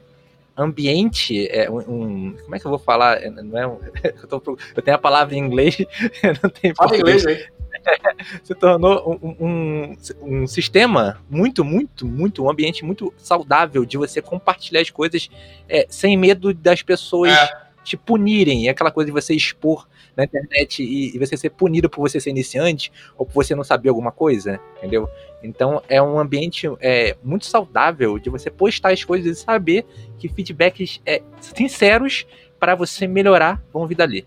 ambiente, 0.57 1.47
é 1.53 1.71
um, 1.71 1.79
um, 1.79 2.37
como 2.43 2.57
é 2.57 2.59
que 2.59 2.67
eu 2.67 2.71
vou 2.71 2.81
falar? 2.81 3.23
É, 3.23 3.31
não 3.31 3.57
é 3.57 3.65
um, 3.65 3.79
eu, 4.03 4.27
tô, 4.27 4.59
eu, 4.75 4.83
tenho 4.83 4.97
a 4.97 5.01
palavra 5.01 5.37
em 5.37 5.39
inglês, 5.39 5.79
não 6.43 6.51
tenho 6.51 6.75
Fala 6.75 6.97
inglês 6.97 7.25
aí. 7.25 7.47
se 8.43 8.55
tornou 8.55 9.19
um, 9.23 9.47
um, 9.47 9.97
um, 10.23 10.47
sistema 10.47 11.21
muito, 11.29 11.65
muito, 11.65 12.07
muito, 12.07 12.45
um 12.45 12.51
ambiente 12.51 12.85
muito 12.85 13.13
saudável 13.17 13.85
de 13.85 13.97
você 13.97 14.21
compartilhar 14.21 14.81
as 14.81 14.91
coisas 14.91 15.29
é, 15.69 15.87
sem 15.89 16.17
medo 16.17 16.53
das 16.53 16.83
pessoas 16.83 17.33
é. 17.33 17.49
te 17.85 17.97
punirem. 17.97 18.69
É 18.69 18.71
aquela 18.71 18.91
coisa 18.91 19.07
de 19.07 19.13
você 19.13 19.35
expor 19.35 19.87
na 20.17 20.25
internet 20.25 20.83
e, 20.83 21.15
e, 21.15 21.19
você 21.19 21.37
ser 21.37 21.51
punido 21.51 21.89
por 21.89 22.01
você 22.01 22.21
ser 22.21 22.31
iniciante 22.31 22.91
ou 23.17 23.25
por 23.25 23.35
você 23.35 23.55
não 23.55 23.63
saber 23.63 23.89
alguma 23.89 24.11
coisa, 24.11 24.59
entendeu? 24.79 25.09
Então 25.43 25.83
é 25.89 26.03
um 26.03 26.19
ambiente 26.19 26.67
é, 26.81 27.17
muito 27.23 27.47
saudável 27.47 28.19
de 28.19 28.29
você 28.29 28.51
postar 28.51 28.93
as 28.93 29.05
coisas 29.05 29.39
e 29.39 29.41
saber 29.41 29.87
que 30.19 30.29
feedbacks 30.29 31.01
é, 31.07 31.23
sinceros 31.41 32.27
para 32.59 32.75
você 32.75 33.07
melhorar 33.07 33.63
vão 33.73 33.87
vir 33.87 33.95
dali 33.95 34.27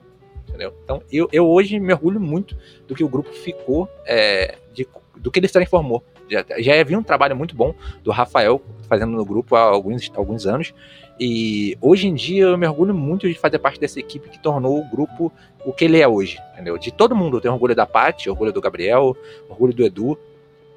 entendeu? 0.52 0.74
Então, 0.84 1.02
eu, 1.12 1.30
eu 1.32 1.48
hoje 1.48 1.80
me 1.80 1.94
orgulho 1.94 2.20
muito 2.20 2.56
do 2.88 2.94
que 2.94 3.04
o 3.04 3.10
grupo 3.10 3.32
ficou, 3.32 3.90
é, 4.06 4.58
de, 4.74 4.88
do 5.16 5.32
que 5.32 5.40
ele 5.40 5.48
se 5.48 5.54
transformou. 5.54 6.04
Já, 6.30 6.46
já 6.60 6.80
havia 6.80 7.00
um 7.00 7.04
trabalho 7.04 7.36
muito 7.36 7.56
bom 7.56 7.74
do 8.04 8.12
Rafael 8.12 8.62
fazendo 8.88 9.12
no 9.12 9.26
grupo 9.26 9.56
há 9.56 9.62
alguns, 9.62 10.12
alguns 10.16 10.46
anos, 10.46 10.74
e 11.20 11.78
hoje 11.80 12.08
em 12.08 12.14
dia 12.14 12.46
eu 12.46 12.58
me 12.58 12.68
orgulho 12.68 12.94
muito 12.94 13.28
de 13.28 13.36
fazer 13.36 13.60
parte 13.60 13.80
dessa 13.80 14.00
equipe 14.00 14.30
que 14.30 14.40
tornou 14.40 14.80
o 14.80 14.90
grupo 14.90 15.32
o 15.64 15.72
que 15.72 15.86
ele 15.86 16.00
é 16.02 16.08
hoje, 16.08 16.40
entendeu? 16.54 16.78
De 16.78 16.92
todo 16.92 17.16
mundo, 17.16 17.38
eu 17.38 17.42
tenho 17.42 17.54
orgulho 17.54 17.76
da 17.76 17.86
Paty, 17.86 18.30
orgulho 18.30 18.52
do 18.52 18.60
Gabriel, 18.60 19.16
orgulho 19.48 19.74
do 19.74 19.86
Edu, 19.86 20.18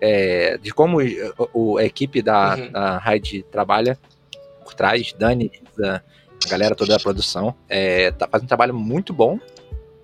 é, 0.01 0.59
de 0.59 0.71
como 0.71 0.99
o, 1.53 1.79
a 1.79 1.85
equipe 1.85 2.21
da, 2.21 2.57
uhum. 2.57 2.71
da 2.71 2.99
Raid 2.99 3.43
trabalha 3.51 3.99
por 4.63 4.75
trás, 4.75 5.15
Dani, 5.19 5.51
a 5.83 6.03
galera 6.49 6.75
toda 6.75 6.95
da 6.95 7.01
produção, 7.01 7.55
é, 7.69 8.11
tá 8.11 8.29
fazendo 8.29 8.45
um 8.45 8.49
trabalho 8.49 8.75
muito 8.75 9.13
bom 9.13 9.39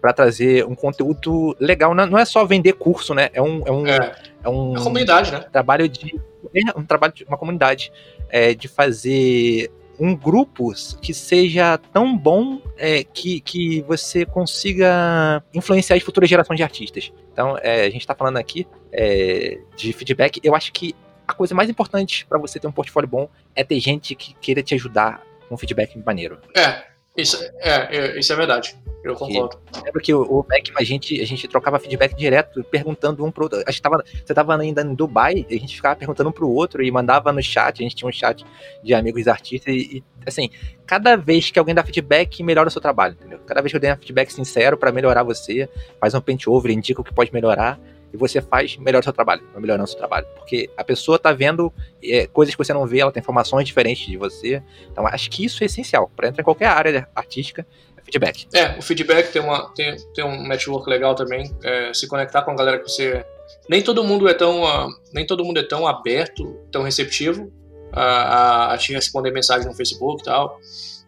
para 0.00 0.12
trazer 0.12 0.64
um 0.64 0.74
conteúdo 0.74 1.56
legal. 1.60 1.94
Não 1.94 2.18
é 2.18 2.24
só 2.24 2.44
vender 2.44 2.74
curso, 2.74 3.14
né? 3.14 3.30
É 3.32 3.42
um. 3.42 3.62
É, 3.66 3.70
um, 3.70 3.86
é. 3.86 4.16
é 4.44 4.48
um 4.48 4.70
uma 4.70 4.82
comunidade, 4.82 5.32
né? 5.32 5.40
Trabalho 5.52 5.88
de. 5.88 6.20
É 6.54 6.78
um 6.78 6.84
trabalho 6.84 7.12
de 7.12 7.24
uma 7.24 7.36
comunidade. 7.36 7.92
É, 8.28 8.54
de 8.54 8.68
fazer 8.68 9.70
um 10.00 10.16
grupo 10.16 10.72
que 11.02 11.12
seja 11.12 11.76
tão 11.92 12.16
bom 12.16 12.62
é, 12.78 13.04
que, 13.04 13.40
que 13.40 13.82
você 13.82 14.24
consiga 14.24 15.42
influenciar 15.52 15.96
as 15.96 16.02
futuras 16.02 16.30
gerações 16.30 16.56
de 16.56 16.62
artistas. 16.62 17.12
Então, 17.32 17.58
é, 17.60 17.82
a 17.82 17.90
gente 17.90 18.00
está 18.00 18.14
falando 18.14 18.38
aqui 18.38 18.66
é, 18.90 19.58
de 19.76 19.92
feedback. 19.92 20.40
Eu 20.42 20.54
acho 20.54 20.72
que 20.72 20.94
a 21.28 21.34
coisa 21.34 21.54
mais 21.54 21.68
importante 21.68 22.24
para 22.26 22.38
você 22.38 22.58
ter 22.58 22.66
um 22.66 22.72
portfólio 22.72 23.08
bom 23.08 23.28
é 23.54 23.62
ter 23.62 23.78
gente 23.78 24.14
que 24.14 24.34
queira 24.40 24.62
te 24.62 24.74
ajudar 24.74 25.22
com 25.48 25.56
feedback 25.58 25.98
maneiro. 26.04 26.38
É, 26.56 26.82
isso 27.14 27.36
é, 27.58 27.96
é 27.96 28.18
isso 28.18 28.32
é 28.32 28.36
verdade. 28.36 28.76
Eu 29.02 29.14
concordo. 29.14 29.58
lembra 29.82 30.02
que 30.02 30.12
o, 30.12 30.22
o 30.22 30.46
Mac, 30.48 30.68
a 30.76 30.84
gente, 30.84 31.20
a 31.20 31.24
gente 31.24 31.48
trocava 31.48 31.78
feedback 31.78 32.14
direto, 32.14 32.62
perguntando 32.64 33.24
um 33.24 33.30
pro 33.30 33.44
outro. 33.44 33.62
A 33.66 33.70
gente 33.70 33.80
tava, 33.80 34.04
você 34.24 34.34
tava 34.34 34.56
ainda 34.56 34.82
em 34.82 34.94
Dubai, 34.94 35.46
a 35.48 35.54
gente 35.54 35.74
ficava 35.74 35.96
perguntando 35.96 36.28
um 36.28 36.32
pro 36.32 36.48
outro 36.48 36.82
e 36.82 36.90
mandava 36.90 37.32
no 37.32 37.42
chat, 37.42 37.80
a 37.80 37.82
gente 37.82 37.96
tinha 37.96 38.08
um 38.08 38.12
chat 38.12 38.44
de 38.82 38.92
amigos 38.92 39.26
artistas 39.26 39.74
e, 39.74 39.96
e 39.96 40.04
assim, 40.26 40.50
cada 40.86 41.16
vez 41.16 41.50
que 41.50 41.58
alguém 41.58 41.74
dá 41.74 41.82
feedback, 41.82 42.42
melhora 42.42 42.68
o 42.68 42.70
seu 42.70 42.80
trabalho, 42.80 43.14
entendeu? 43.14 43.38
Cada 43.46 43.62
vez 43.62 43.72
que 43.72 43.76
eu 43.76 43.80
der 43.80 43.98
feedback 43.98 44.30
sincero 44.32 44.76
para 44.76 44.92
melhorar 44.92 45.22
você, 45.22 45.68
faz 45.98 46.14
um 46.14 46.20
pente 46.20 46.50
over, 46.50 46.70
indica 46.70 47.00
o 47.00 47.04
que 47.04 47.14
pode 47.14 47.32
melhorar, 47.32 47.80
e 48.12 48.16
você 48.16 48.40
faz, 48.40 48.76
melhor 48.76 49.00
o 49.00 49.02
seu 49.04 49.12
trabalho, 49.12 49.42
vai 49.52 49.60
melhorando 49.60 49.84
o 49.84 49.86
seu 49.86 49.98
trabalho. 49.98 50.26
Porque 50.36 50.68
a 50.76 50.82
pessoa 50.82 51.18
tá 51.18 51.32
vendo 51.32 51.72
é, 52.02 52.26
coisas 52.26 52.54
que 52.54 52.58
você 52.58 52.72
não 52.72 52.86
vê, 52.86 53.00
ela 53.00 53.12
tem 53.12 53.20
informações 53.20 53.64
diferentes 53.66 54.06
de 54.06 54.16
você. 54.16 54.62
Então, 54.90 55.06
acho 55.06 55.30
que 55.30 55.44
isso 55.44 55.62
é 55.62 55.66
essencial 55.66 56.10
para 56.16 56.28
entrar 56.28 56.42
em 56.42 56.44
qualquer 56.44 56.66
área 56.66 57.08
artística 57.14 57.66
feedback. 58.10 58.46
É, 58.52 58.78
o 58.78 58.82
feedback 58.82 59.32
tem, 59.32 59.40
uma, 59.40 59.72
tem, 59.74 59.96
tem 60.14 60.24
um 60.24 60.46
network 60.46 60.88
legal 60.88 61.14
também. 61.14 61.54
É, 61.62 61.94
se 61.94 62.06
conectar 62.06 62.42
com 62.42 62.50
a 62.50 62.56
galera 62.56 62.78
que 62.78 62.88
você. 62.88 63.24
Nem 63.68 63.82
todo 63.82 64.04
mundo 64.04 64.28
é 64.28 64.34
tão, 64.34 64.62
uh, 64.62 64.88
nem 65.12 65.26
todo 65.26 65.44
mundo 65.44 65.58
é 65.58 65.62
tão 65.62 65.86
aberto, 65.86 66.58
tão 66.70 66.82
receptivo 66.82 67.52
a, 67.92 68.02
a, 68.02 68.74
a 68.74 68.78
te 68.78 68.92
responder 68.92 69.30
mensagem 69.30 69.66
no 69.66 69.74
Facebook 69.74 70.22
e 70.22 70.24
tal. 70.24 70.58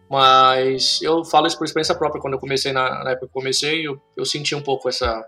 Mas 0.09 1.01
eu 1.01 1.23
falo 1.25 1.47
isso 1.47 1.57
por 1.57 1.65
experiência 1.65 1.95
própria. 1.95 2.21
Quando 2.21 2.33
eu 2.33 2.39
comecei, 2.39 2.71
na, 2.71 3.03
na 3.03 3.11
época 3.11 3.27
que 3.27 3.37
eu 3.37 3.41
comecei, 3.41 3.87
eu, 3.87 3.99
eu 4.15 4.25
senti 4.25 4.53
um 4.55 4.61
pouco 4.61 4.89
essa. 4.89 5.23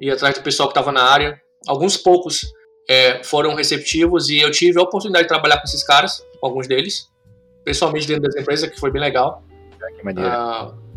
ir 0.00 0.10
atrás 0.10 0.36
do 0.36 0.42
pessoal 0.42 0.68
que 0.68 0.72
estava 0.72 0.92
na 0.92 1.02
área. 1.02 1.40
Alguns 1.66 1.96
poucos 1.96 2.46
é, 2.88 3.22
foram 3.24 3.54
receptivos 3.54 4.28
e 4.28 4.38
eu 4.38 4.50
tive 4.50 4.78
a 4.78 4.82
oportunidade 4.82 5.24
de 5.24 5.28
trabalhar 5.28 5.58
com 5.58 5.64
esses 5.64 5.82
caras, 5.82 6.24
com 6.40 6.46
alguns 6.46 6.66
deles, 6.66 7.08
pessoalmente 7.64 8.06
dentro 8.06 8.22
das 8.22 8.36
empresas, 8.36 8.68
que 8.70 8.78
foi 8.78 8.90
bem 8.90 9.00
legal. 9.00 9.42
Que 9.96 10.04
maneiro. 10.04 10.30
Uh, 10.30 10.87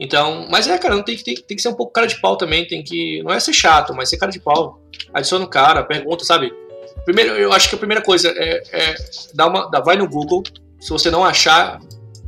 então, 0.00 0.46
mas 0.50 0.66
é, 0.66 0.78
cara, 0.78 0.96
não 0.96 1.02
tem, 1.02 1.14
tem, 1.18 1.34
tem 1.34 1.56
que 1.56 1.62
ser 1.62 1.68
um 1.68 1.74
pouco 1.74 1.92
cara 1.92 2.06
de 2.06 2.18
pau 2.18 2.34
também, 2.34 2.66
tem 2.66 2.82
que. 2.82 3.22
Não 3.22 3.32
é 3.32 3.38
ser 3.38 3.52
chato, 3.52 3.94
mas 3.94 4.08
ser 4.08 4.16
cara 4.16 4.32
de 4.32 4.40
pau. 4.40 4.80
Adiciona 5.12 5.44
o 5.44 5.48
cara, 5.48 5.84
pergunta, 5.84 6.24
sabe? 6.24 6.50
Primeiro, 7.04 7.34
eu 7.34 7.52
acho 7.52 7.68
que 7.68 7.74
a 7.74 7.78
primeira 7.78 8.02
coisa 8.02 8.32
é, 8.34 8.62
é 8.72 8.94
dar 9.34 9.48
uma, 9.48 9.70
dá, 9.70 9.80
vai 9.80 9.96
no 9.96 10.08
Google. 10.08 10.42
Se 10.80 10.88
você 10.88 11.10
não 11.10 11.22
achar 11.22 11.78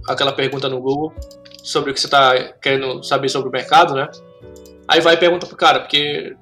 aquela 0.07 0.33
pergunta 0.33 0.69
no 0.69 0.81
Google 0.83 1.15
sobre 1.63 1.91
o 1.91 1.95
que 1.95 2.01
você 2.01 2.09
está 2.09 2.37
querendo 2.61 3.03
saber 3.03 3.31
sobre 3.31 3.49
o 3.49 3.53
mercado, 3.53 3.95
né? 3.95 4.07
Aí 4.87 5.01
vai 5.01 5.15
e 5.15 5.17
pergunta 5.17 5.47
pro 5.47 5.57
cara, 5.57 5.81
porque 5.81 6.37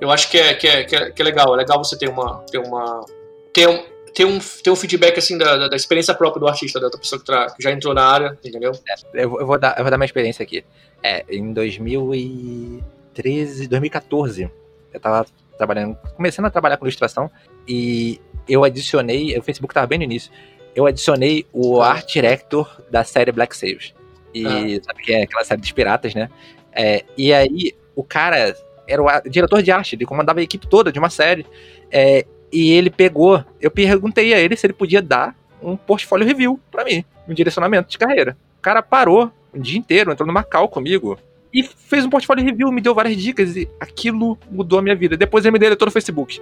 eu 0.00 0.08
acho 0.08 0.30
que 0.30 0.38
é, 0.38 0.54
que 0.54 0.68
é, 0.68 0.84
que 0.84 0.94
é, 0.94 1.10
que 1.10 1.20
é 1.20 1.24
legal. 1.24 1.52
É 1.52 1.56
legal 1.56 1.82
você 1.82 1.98
ter 1.98 2.08
uma. 2.08 2.44
Ter 2.50 2.58
uma 2.58 3.04
ter 3.52 3.68
um, 3.68 3.82
ter 4.14 4.24
um, 4.24 4.38
ter 4.38 4.70
um 4.70 4.76
feedback 4.76 5.18
assim 5.18 5.36
da, 5.38 5.68
da 5.68 5.76
experiência 5.76 6.14
própria 6.14 6.40
do 6.40 6.48
artista, 6.48 6.80
da 6.80 6.90
pessoa 6.90 7.18
que, 7.18 7.26
tra, 7.26 7.50
que 7.50 7.62
já 7.62 7.70
entrou 7.70 7.92
na 7.94 8.04
área, 8.04 8.38
entendeu? 8.44 8.72
É, 8.88 8.94
eu, 9.24 9.40
eu, 9.40 9.46
vou 9.46 9.58
dar, 9.58 9.76
eu 9.78 9.84
vou 9.84 9.90
dar 9.90 9.98
minha 9.98 10.06
experiência 10.06 10.42
aqui. 10.42 10.64
É, 11.02 11.24
em 11.28 11.52
2013, 11.52 13.68
2014, 13.68 14.50
eu 14.92 15.00
tava 15.00 15.26
trabalhando, 15.56 15.96
começando 16.16 16.46
a 16.46 16.50
trabalhar 16.50 16.76
com 16.76 16.86
ilustração 16.86 17.30
e 17.68 18.20
eu 18.48 18.64
adicionei, 18.64 19.38
o 19.38 19.42
Facebook 19.42 19.74
tava 19.74 19.86
bem 19.86 19.98
no 19.98 20.04
início, 20.04 20.32
eu 20.74 20.86
adicionei 20.86 21.46
o 21.52 21.80
ah. 21.80 21.90
art 21.90 22.12
director 22.12 22.82
da 22.90 23.04
série 23.04 23.32
Black 23.32 23.56
Sails. 23.56 23.94
E 24.34 24.46
ah. 24.46 24.84
sabe 24.84 25.02
que 25.02 25.12
é 25.12 25.22
aquela 25.22 25.44
série 25.44 25.60
dos 25.60 25.72
piratas, 25.72 26.14
né? 26.14 26.28
É, 26.72 27.04
e 27.16 27.32
aí 27.32 27.74
o 27.94 28.04
cara 28.04 28.54
era 28.86 29.02
o 29.02 29.28
diretor 29.28 29.62
de 29.62 29.70
arte, 29.70 29.94
ele 29.94 30.04
comandava 30.04 30.40
a 30.40 30.42
equipe 30.42 30.66
toda 30.66 30.90
de 30.90 30.98
uma 30.98 31.10
série. 31.10 31.46
É, 31.90 32.24
e 32.52 32.70
ele 32.70 32.90
pegou, 32.90 33.44
eu 33.60 33.70
perguntei 33.70 34.34
a 34.34 34.38
ele 34.38 34.56
se 34.56 34.66
ele 34.66 34.72
podia 34.72 35.00
dar 35.00 35.34
um 35.62 35.76
portfólio 35.76 36.26
review 36.26 36.58
para 36.70 36.84
mim, 36.84 37.04
um 37.28 37.34
direcionamento 37.34 37.90
de 37.90 37.98
carreira. 37.98 38.36
O 38.58 38.62
cara 38.62 38.82
parou 38.82 39.30
o 39.52 39.58
dia 39.58 39.78
inteiro, 39.78 40.12
entrou 40.12 40.26
numa 40.26 40.42
call 40.42 40.68
comigo 40.68 41.18
e 41.52 41.62
fez 41.62 42.04
um 42.04 42.10
portfólio 42.10 42.44
review, 42.44 42.70
me 42.70 42.80
deu 42.80 42.94
várias 42.94 43.16
dicas 43.16 43.56
e 43.56 43.68
aquilo 43.78 44.38
mudou 44.50 44.78
a 44.78 44.82
minha 44.82 44.94
vida. 44.94 45.16
Depois 45.16 45.44
ele 45.44 45.52
me 45.52 45.58
deletou 45.58 45.86
no 45.86 45.92
Facebook. 45.92 46.40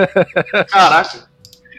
Caraca. 0.70 1.28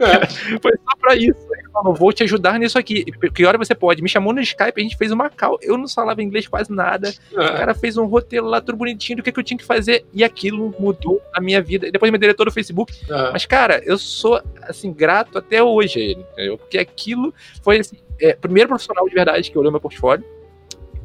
É. 0.01 0.25
Foi 0.61 0.71
só 0.71 0.95
pra 0.99 1.15
isso. 1.15 1.47
Ele 1.51 1.69
falou, 1.71 1.93
vou 1.93 2.11
te 2.11 2.23
ajudar 2.23 2.59
nisso 2.59 2.77
aqui. 2.77 3.05
Que 3.33 3.45
hora 3.45 3.57
você 3.57 3.75
pode? 3.75 4.01
Me 4.01 4.09
chamou 4.09 4.33
no 4.33 4.41
Skype, 4.41 4.73
a 4.75 4.81
gente 4.81 4.97
fez 4.97 5.11
uma 5.11 5.29
call. 5.29 5.57
Eu 5.61 5.77
não 5.77 5.87
falava 5.87 6.21
inglês 6.21 6.47
quase 6.47 6.71
nada. 6.71 7.13
É. 7.33 7.39
O 7.39 7.57
cara 7.57 7.73
fez 7.73 7.97
um 7.97 8.05
roteiro 8.05 8.45
lá 8.45 8.61
tudo 8.61 8.77
bonitinho 8.77 9.17
do 9.17 9.23
que, 9.23 9.31
que 9.31 9.39
eu 9.39 9.43
tinha 9.43 9.57
que 9.57 9.65
fazer. 9.65 10.05
E 10.13 10.23
aquilo 10.23 10.73
mudou 10.79 11.21
a 11.33 11.41
minha 11.41 11.61
vida. 11.61 11.91
Depois 11.91 12.11
me 12.11 12.17
deletou 12.17 12.45
no 12.45 12.51
Facebook. 12.51 12.93
É. 13.09 13.31
Mas, 13.31 13.45
cara, 13.45 13.81
eu 13.85 13.97
sou, 13.97 14.41
assim, 14.63 14.91
grato 14.91 15.37
até 15.37 15.63
hoje 15.63 15.99
a 15.99 16.03
ele. 16.03 16.25
Entendeu? 16.33 16.57
Porque 16.57 16.77
aquilo 16.77 17.33
foi, 17.61 17.79
assim, 17.79 17.97
é, 18.19 18.33
primeiro 18.33 18.69
profissional 18.69 19.07
de 19.07 19.13
verdade 19.13 19.51
que 19.51 19.57
olhou 19.57 19.71
meu 19.71 19.81
portfólio. 19.81 20.25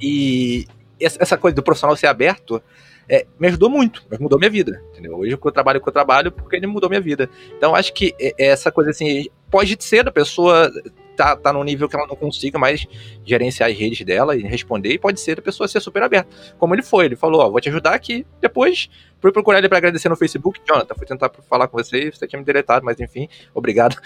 E 0.01 0.67
essa 1.01 1.37
coisa 1.37 1.55
do 1.55 1.63
profissional 1.63 1.97
ser 1.97 2.07
aberto 2.07 2.63
é, 3.09 3.27
me 3.39 3.49
ajudou 3.49 3.69
muito, 3.69 4.05
mudou 4.21 4.39
minha 4.39 4.51
vida, 4.51 4.83
entendeu? 4.93 5.17
Hoje 5.17 5.33
eu 5.33 5.53
trabalho 5.53 5.81
com 5.81 5.89
eu 5.89 5.93
trabalho 5.93 6.33
porque 6.33 6.57
ele 6.57 6.67
mudou 6.67 6.89
minha 6.89 7.01
vida. 7.01 7.29
Então 7.57 7.75
acho 7.75 7.93
que 7.93 8.15
é, 8.21 8.35
é 8.39 8.47
essa 8.47 8.71
coisa 8.71 8.91
assim, 8.91 9.27
pode 9.51 9.77
ser 9.81 10.07
a 10.07 10.13
pessoa 10.13 10.71
tá, 11.17 11.37
tá 11.37 11.53
num 11.53 11.63
nível 11.63 11.89
que 11.89 11.97
ela 11.97 12.07
não 12.07 12.17
consiga 12.17 12.59
mais 12.59 12.87
gerenciar 13.25 13.71
as 13.71 13.77
redes 13.77 14.05
dela 14.05 14.37
e 14.37 14.43
responder, 14.43 14.93
e 14.93 14.99
pode 14.99 15.21
ser 15.21 15.39
a 15.39 15.43
pessoa 15.43 15.69
ser 15.69 15.81
super 15.81 16.03
aberta. 16.03 16.29
Como 16.59 16.75
ele 16.75 16.83
foi, 16.83 17.07
ele 17.07 17.17
falou, 17.17 17.43
ó, 17.43 17.51
vou 17.51 17.61
te 17.61 17.69
ajudar 17.69 17.95
aqui, 17.95 18.27
depois 18.41 18.89
fui 19.21 19.31
procurar 19.31 19.59
ele 19.59 19.69
para 19.69 19.79
agradecer 19.79 20.09
no 20.09 20.17
Facebook, 20.17 20.61
Jonathan, 20.67 20.95
fui 20.95 21.07
tentar 21.07 21.31
falar 21.49 21.69
com 21.69 21.77
você, 21.79 22.11
você 22.11 22.27
tinha 22.27 22.39
me 22.39 22.45
deletado, 22.45 22.85
mas 22.85 22.99
enfim, 22.99 23.29
obrigado. 23.55 23.97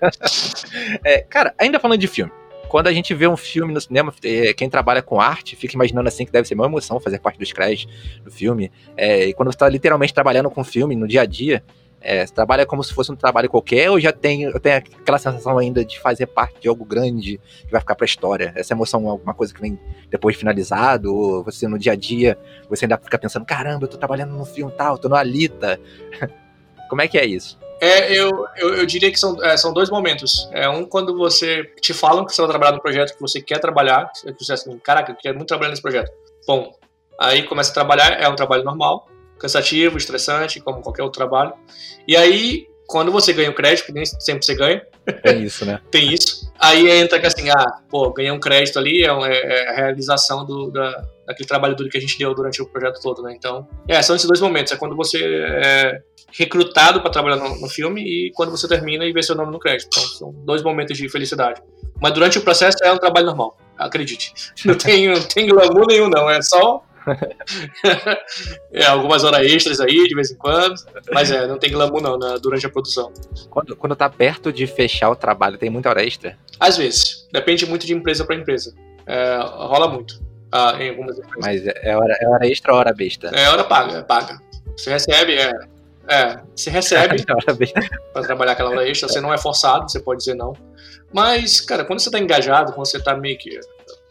é, 1.02 1.22
cara, 1.22 1.54
ainda 1.58 1.80
falando 1.80 1.98
de 1.98 2.06
filme, 2.06 2.32
quando 2.74 2.88
a 2.88 2.92
gente 2.92 3.14
vê 3.14 3.28
um 3.28 3.36
filme 3.36 3.72
no 3.72 3.80
cinema, 3.80 4.12
é, 4.24 4.52
quem 4.52 4.68
trabalha 4.68 5.00
com 5.00 5.20
arte 5.20 5.54
fica 5.54 5.76
imaginando 5.76 6.08
assim 6.08 6.26
que 6.26 6.32
deve 6.32 6.48
ser 6.48 6.54
uma 6.54 6.66
emoção 6.66 6.98
fazer 6.98 7.20
parte 7.20 7.38
dos 7.38 7.52
créditos 7.52 7.86
do 8.24 8.32
filme. 8.32 8.68
É, 8.96 9.26
e 9.26 9.32
quando 9.32 9.46
você 9.46 9.54
está 9.54 9.68
literalmente 9.68 10.12
trabalhando 10.12 10.50
com 10.50 10.64
filme 10.64 10.96
no 10.96 11.06
dia 11.06 11.20
a 11.20 11.24
dia, 11.24 11.62
É, 12.00 12.26
você 12.26 12.34
trabalha 12.34 12.66
como 12.66 12.82
se 12.82 12.92
fosse 12.92 13.12
um 13.12 13.16
trabalho 13.16 13.48
qualquer 13.48 13.90
ou 13.90 14.00
já 14.00 14.12
tem, 14.12 14.50
tem 14.58 14.72
aquela 14.72 15.18
sensação 15.18 15.56
ainda 15.56 15.84
de 15.84 16.00
fazer 16.00 16.26
parte 16.26 16.60
de 16.60 16.68
algo 16.68 16.84
grande 16.84 17.40
que 17.64 17.70
vai 17.70 17.80
ficar 17.80 17.94
pra 17.94 18.04
história? 18.04 18.52
Essa 18.56 18.74
emoção 18.74 19.06
é 19.06 19.08
alguma 19.08 19.32
coisa 19.32 19.54
que 19.54 19.60
vem 19.60 19.78
depois 20.10 20.34
de 20.34 20.40
finalizado? 20.40 21.14
Ou 21.14 21.44
você 21.44 21.68
no 21.68 21.78
dia 21.78 21.92
a 21.92 21.96
dia, 21.96 22.36
você 22.68 22.86
ainda 22.86 22.98
fica 22.98 23.18
pensando, 23.18 23.46
caramba, 23.46 23.84
eu 23.84 23.88
tô 23.88 23.96
trabalhando 23.96 24.34
no 24.34 24.44
filme 24.44 24.72
tal, 24.72 24.98
tô 24.98 25.08
no 25.08 25.14
Alita. 25.14 25.80
como 26.90 27.00
é 27.00 27.06
que 27.06 27.16
é 27.16 27.24
isso? 27.24 27.56
É, 27.80 28.12
eu, 28.12 28.46
eu, 28.56 28.74
eu, 28.76 28.86
diria 28.86 29.10
que 29.10 29.18
são, 29.18 29.42
é, 29.44 29.56
são 29.56 29.72
dois 29.72 29.90
momentos. 29.90 30.48
É 30.52 30.68
um 30.68 30.84
quando 30.84 31.16
você 31.16 31.64
te 31.80 31.92
falam 31.92 32.24
que 32.24 32.34
você 32.34 32.40
vai 32.40 32.50
trabalhar 32.50 32.72
no 32.72 32.80
projeto 32.80 33.14
que 33.14 33.20
você 33.20 33.40
quer 33.40 33.58
trabalhar, 33.58 34.10
que 34.12 34.44
você 34.44 34.52
assim, 34.52 34.78
caraca, 34.78 35.12
eu 35.12 35.16
quero 35.16 35.36
muito 35.36 35.48
trabalhar 35.48 35.70
nesse 35.70 35.82
projeto. 35.82 36.10
Bom, 36.46 36.74
aí 37.18 37.42
começa 37.42 37.70
a 37.70 37.74
trabalhar, 37.74 38.20
é 38.20 38.28
um 38.28 38.36
trabalho 38.36 38.64
normal, 38.64 39.08
cansativo, 39.38 39.98
estressante, 39.98 40.60
como 40.60 40.80
qualquer 40.80 41.02
outro 41.02 41.18
trabalho. 41.18 41.52
E 42.06 42.16
aí, 42.16 42.66
quando 42.86 43.10
você 43.10 43.32
ganha 43.32 43.50
o 43.50 43.54
crédito, 43.54 43.92
nem 43.92 44.04
sempre 44.04 44.44
você 44.44 44.54
ganha. 44.54 44.82
Tem 45.22 45.42
isso, 45.42 45.64
né? 45.64 45.80
Tem 45.90 46.12
isso. 46.12 46.50
Aí 46.58 46.88
entra 46.88 47.18
que 47.18 47.26
assim, 47.26 47.50
ah, 47.50 47.80
pô, 47.90 48.10
ganhei 48.12 48.30
um 48.30 48.40
crédito 48.40 48.78
ali, 48.78 49.04
é, 49.04 49.08
é, 49.08 49.68
a 49.70 49.74
realização 49.74 50.46
do, 50.46 50.70
da, 50.70 51.04
daquele 51.26 51.48
trabalho 51.48 51.76
duro 51.76 51.90
que 51.90 51.98
a 51.98 52.00
gente 52.00 52.18
deu 52.18 52.34
durante 52.34 52.62
o 52.62 52.66
projeto 52.66 53.00
todo, 53.02 53.22
né? 53.22 53.34
Então, 53.36 53.68
é, 53.88 54.00
são 54.02 54.16
esses 54.16 54.28
dois 54.28 54.40
momentos. 54.40 54.72
É 54.72 54.76
quando 54.76 54.96
você 54.96 55.18
é 55.22 56.02
recrutado 56.36 57.00
para 57.00 57.10
trabalhar 57.10 57.36
no, 57.36 57.60
no, 57.60 57.68
filme 57.68 58.02
e 58.02 58.32
quando 58.32 58.50
você 58.50 58.66
termina 58.66 59.04
e 59.04 59.12
vê 59.12 59.22
seu 59.22 59.36
nome 59.36 59.52
no 59.52 59.58
crédito. 59.58 59.88
Então, 59.88 60.02
são 60.02 60.32
dois 60.44 60.62
momentos 60.62 60.96
de 60.96 61.08
felicidade. 61.08 61.62
Mas 62.00 62.12
durante 62.12 62.38
o 62.38 62.42
processo 62.42 62.78
é 62.82 62.92
um 62.92 62.98
trabalho 62.98 63.26
normal, 63.26 63.56
acredite. 63.78 64.32
Não 64.64 64.74
tem, 64.74 65.08
não 65.08 65.22
tem 65.22 65.46
glamour 65.46 65.86
nenhum, 65.86 66.08
não. 66.08 66.28
É 66.28 66.42
só 66.42 66.84
é, 68.72 68.86
algumas 68.86 69.24
horas 69.24 69.46
extras 69.46 69.80
aí, 69.80 70.08
de 70.08 70.14
vez 70.14 70.30
em 70.30 70.36
quando. 70.36 70.74
Mas 71.12 71.30
é, 71.30 71.46
não 71.46 71.58
tem 71.58 71.70
glamour 71.70 72.00
não, 72.00 72.18
né, 72.18 72.36
durante 72.40 72.66
a 72.66 72.70
produção. 72.70 73.12
Quando, 73.50 73.76
quando 73.76 73.94
tá 73.94 74.08
perto 74.08 74.52
de 74.52 74.66
fechar 74.66 75.10
o 75.10 75.16
trabalho, 75.16 75.58
tem 75.58 75.70
muita 75.70 75.90
hora 75.90 76.04
extra? 76.04 76.36
Às 76.58 76.76
vezes. 76.76 77.28
Depende 77.32 77.66
muito 77.66 77.86
de 77.86 77.92
empresa 77.92 78.24
para 78.24 78.36
empresa. 78.36 78.74
É, 79.06 79.38
rola 79.38 79.88
muito. 79.88 80.20
Ah, 80.50 80.76
em 80.80 80.90
algumas 80.90 81.18
empresas. 81.18 81.40
Mas 81.40 81.66
é 81.66 81.96
hora, 81.96 82.16
é 82.20 82.28
hora 82.28 82.46
extra 82.46 82.72
ou 82.72 82.78
hora 82.78 82.92
besta? 82.92 83.28
É 83.34 83.48
hora 83.48 83.64
paga, 83.64 83.98
é 83.98 84.02
paga. 84.02 84.40
Você 84.76 84.90
recebe, 84.90 85.34
é. 85.34 85.52
É, 86.08 86.40
você 86.54 86.70
recebe 86.70 87.24
para 88.12 88.22
trabalhar 88.22 88.52
aquela 88.52 88.70
hora 88.70 88.88
extra, 88.88 89.08
você 89.08 89.20
não 89.20 89.32
é 89.32 89.38
forçado, 89.38 89.90
você 89.90 90.00
pode 90.00 90.18
dizer 90.18 90.34
não. 90.34 90.52
Mas, 91.12 91.60
cara, 91.60 91.84
quando 91.84 92.00
você 92.00 92.10
tá 92.10 92.18
engajado, 92.18 92.72
quando 92.72 92.86
você 92.86 93.02
tá 93.02 93.16
meio 93.16 93.38
que. 93.38 93.58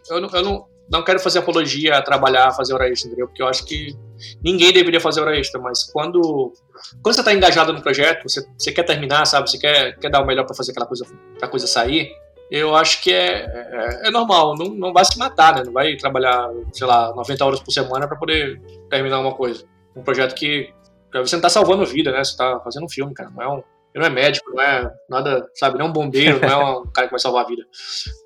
Eu 0.10 0.22
não, 0.22 0.30
eu 0.30 0.44
não, 0.44 0.66
não 0.90 1.04
quero 1.04 1.20
fazer 1.20 1.40
apologia 1.40 1.98
a 1.98 2.02
trabalhar, 2.02 2.52
fazer 2.52 2.74
hora 2.74 2.90
extra, 2.90 3.08
entendeu? 3.08 3.28
Porque 3.28 3.42
eu 3.42 3.48
acho 3.48 3.66
que 3.66 3.96
ninguém 4.44 4.74
deveria 4.74 5.00
fazer 5.00 5.22
hora 5.22 5.38
extra, 5.38 5.60
mas 5.60 5.84
quando, 5.84 6.54
quando 7.02 7.16
você 7.16 7.22
está 7.22 7.34
engajado 7.34 7.74
no 7.74 7.82
projeto, 7.82 8.24
você, 8.24 8.46
você 8.58 8.72
quer 8.72 8.84
terminar, 8.84 9.26
sabe? 9.26 9.50
Você 9.50 9.58
quer, 9.58 9.98
quer 9.98 10.10
dar 10.10 10.22
o 10.22 10.26
melhor 10.26 10.46
para 10.46 10.56
fazer 10.56 10.72
aquela 10.72 10.86
coisa, 10.86 11.06
pra 11.38 11.48
coisa 11.48 11.68
sair, 11.68 12.12
eu 12.50 12.76
acho 12.76 13.02
que 13.02 13.12
é, 13.12 13.46
é, 13.46 14.08
é, 14.08 14.12
normal, 14.12 14.56
não, 14.56 14.68
não 14.68 14.94
vai 14.94 15.04
se 15.04 15.18
matar, 15.18 15.56
né? 15.56 15.64
Não 15.66 15.74
vai 15.74 15.96
trabalhar, 15.96 16.52
sei 16.72 16.86
lá, 16.86 17.14
90 17.16 17.46
horas 17.46 17.60
por 17.60 17.72
semana 17.72 18.08
para 18.08 18.18
poder 18.18 18.62
terminar 18.90 19.20
uma 19.20 19.34
coisa. 19.34 19.66
Um 19.96 20.04
projeto 20.04 20.36
que 20.36 20.72
você 21.14 21.36
não 21.36 21.42
tá 21.42 21.50
salvando 21.50 21.86
vida, 21.86 22.12
né? 22.12 22.24
Você 22.24 22.36
tá 22.36 22.60
fazendo 22.64 22.86
um 22.86 22.90
filme, 22.90 23.14
cara. 23.14 23.30
Não 23.30 23.42
é 23.42 23.48
um, 23.48 23.64
não 23.96 24.06
é 24.06 24.10
médico, 24.10 24.52
não 24.54 24.62
é 24.62 24.92
nada, 25.10 25.48
sabe? 25.56 25.78
Não 25.78 25.86
é 25.86 25.90
um 25.90 25.94
bombeiro, 25.94 26.40
não 26.40 26.50
é 26.50 26.80
um 26.80 26.86
cara 26.94 27.08
que 27.08 27.14
vai 27.14 27.20
salvar 27.20 27.46
a 27.46 27.48
vida. 27.48 27.64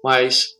Mas 0.03 0.57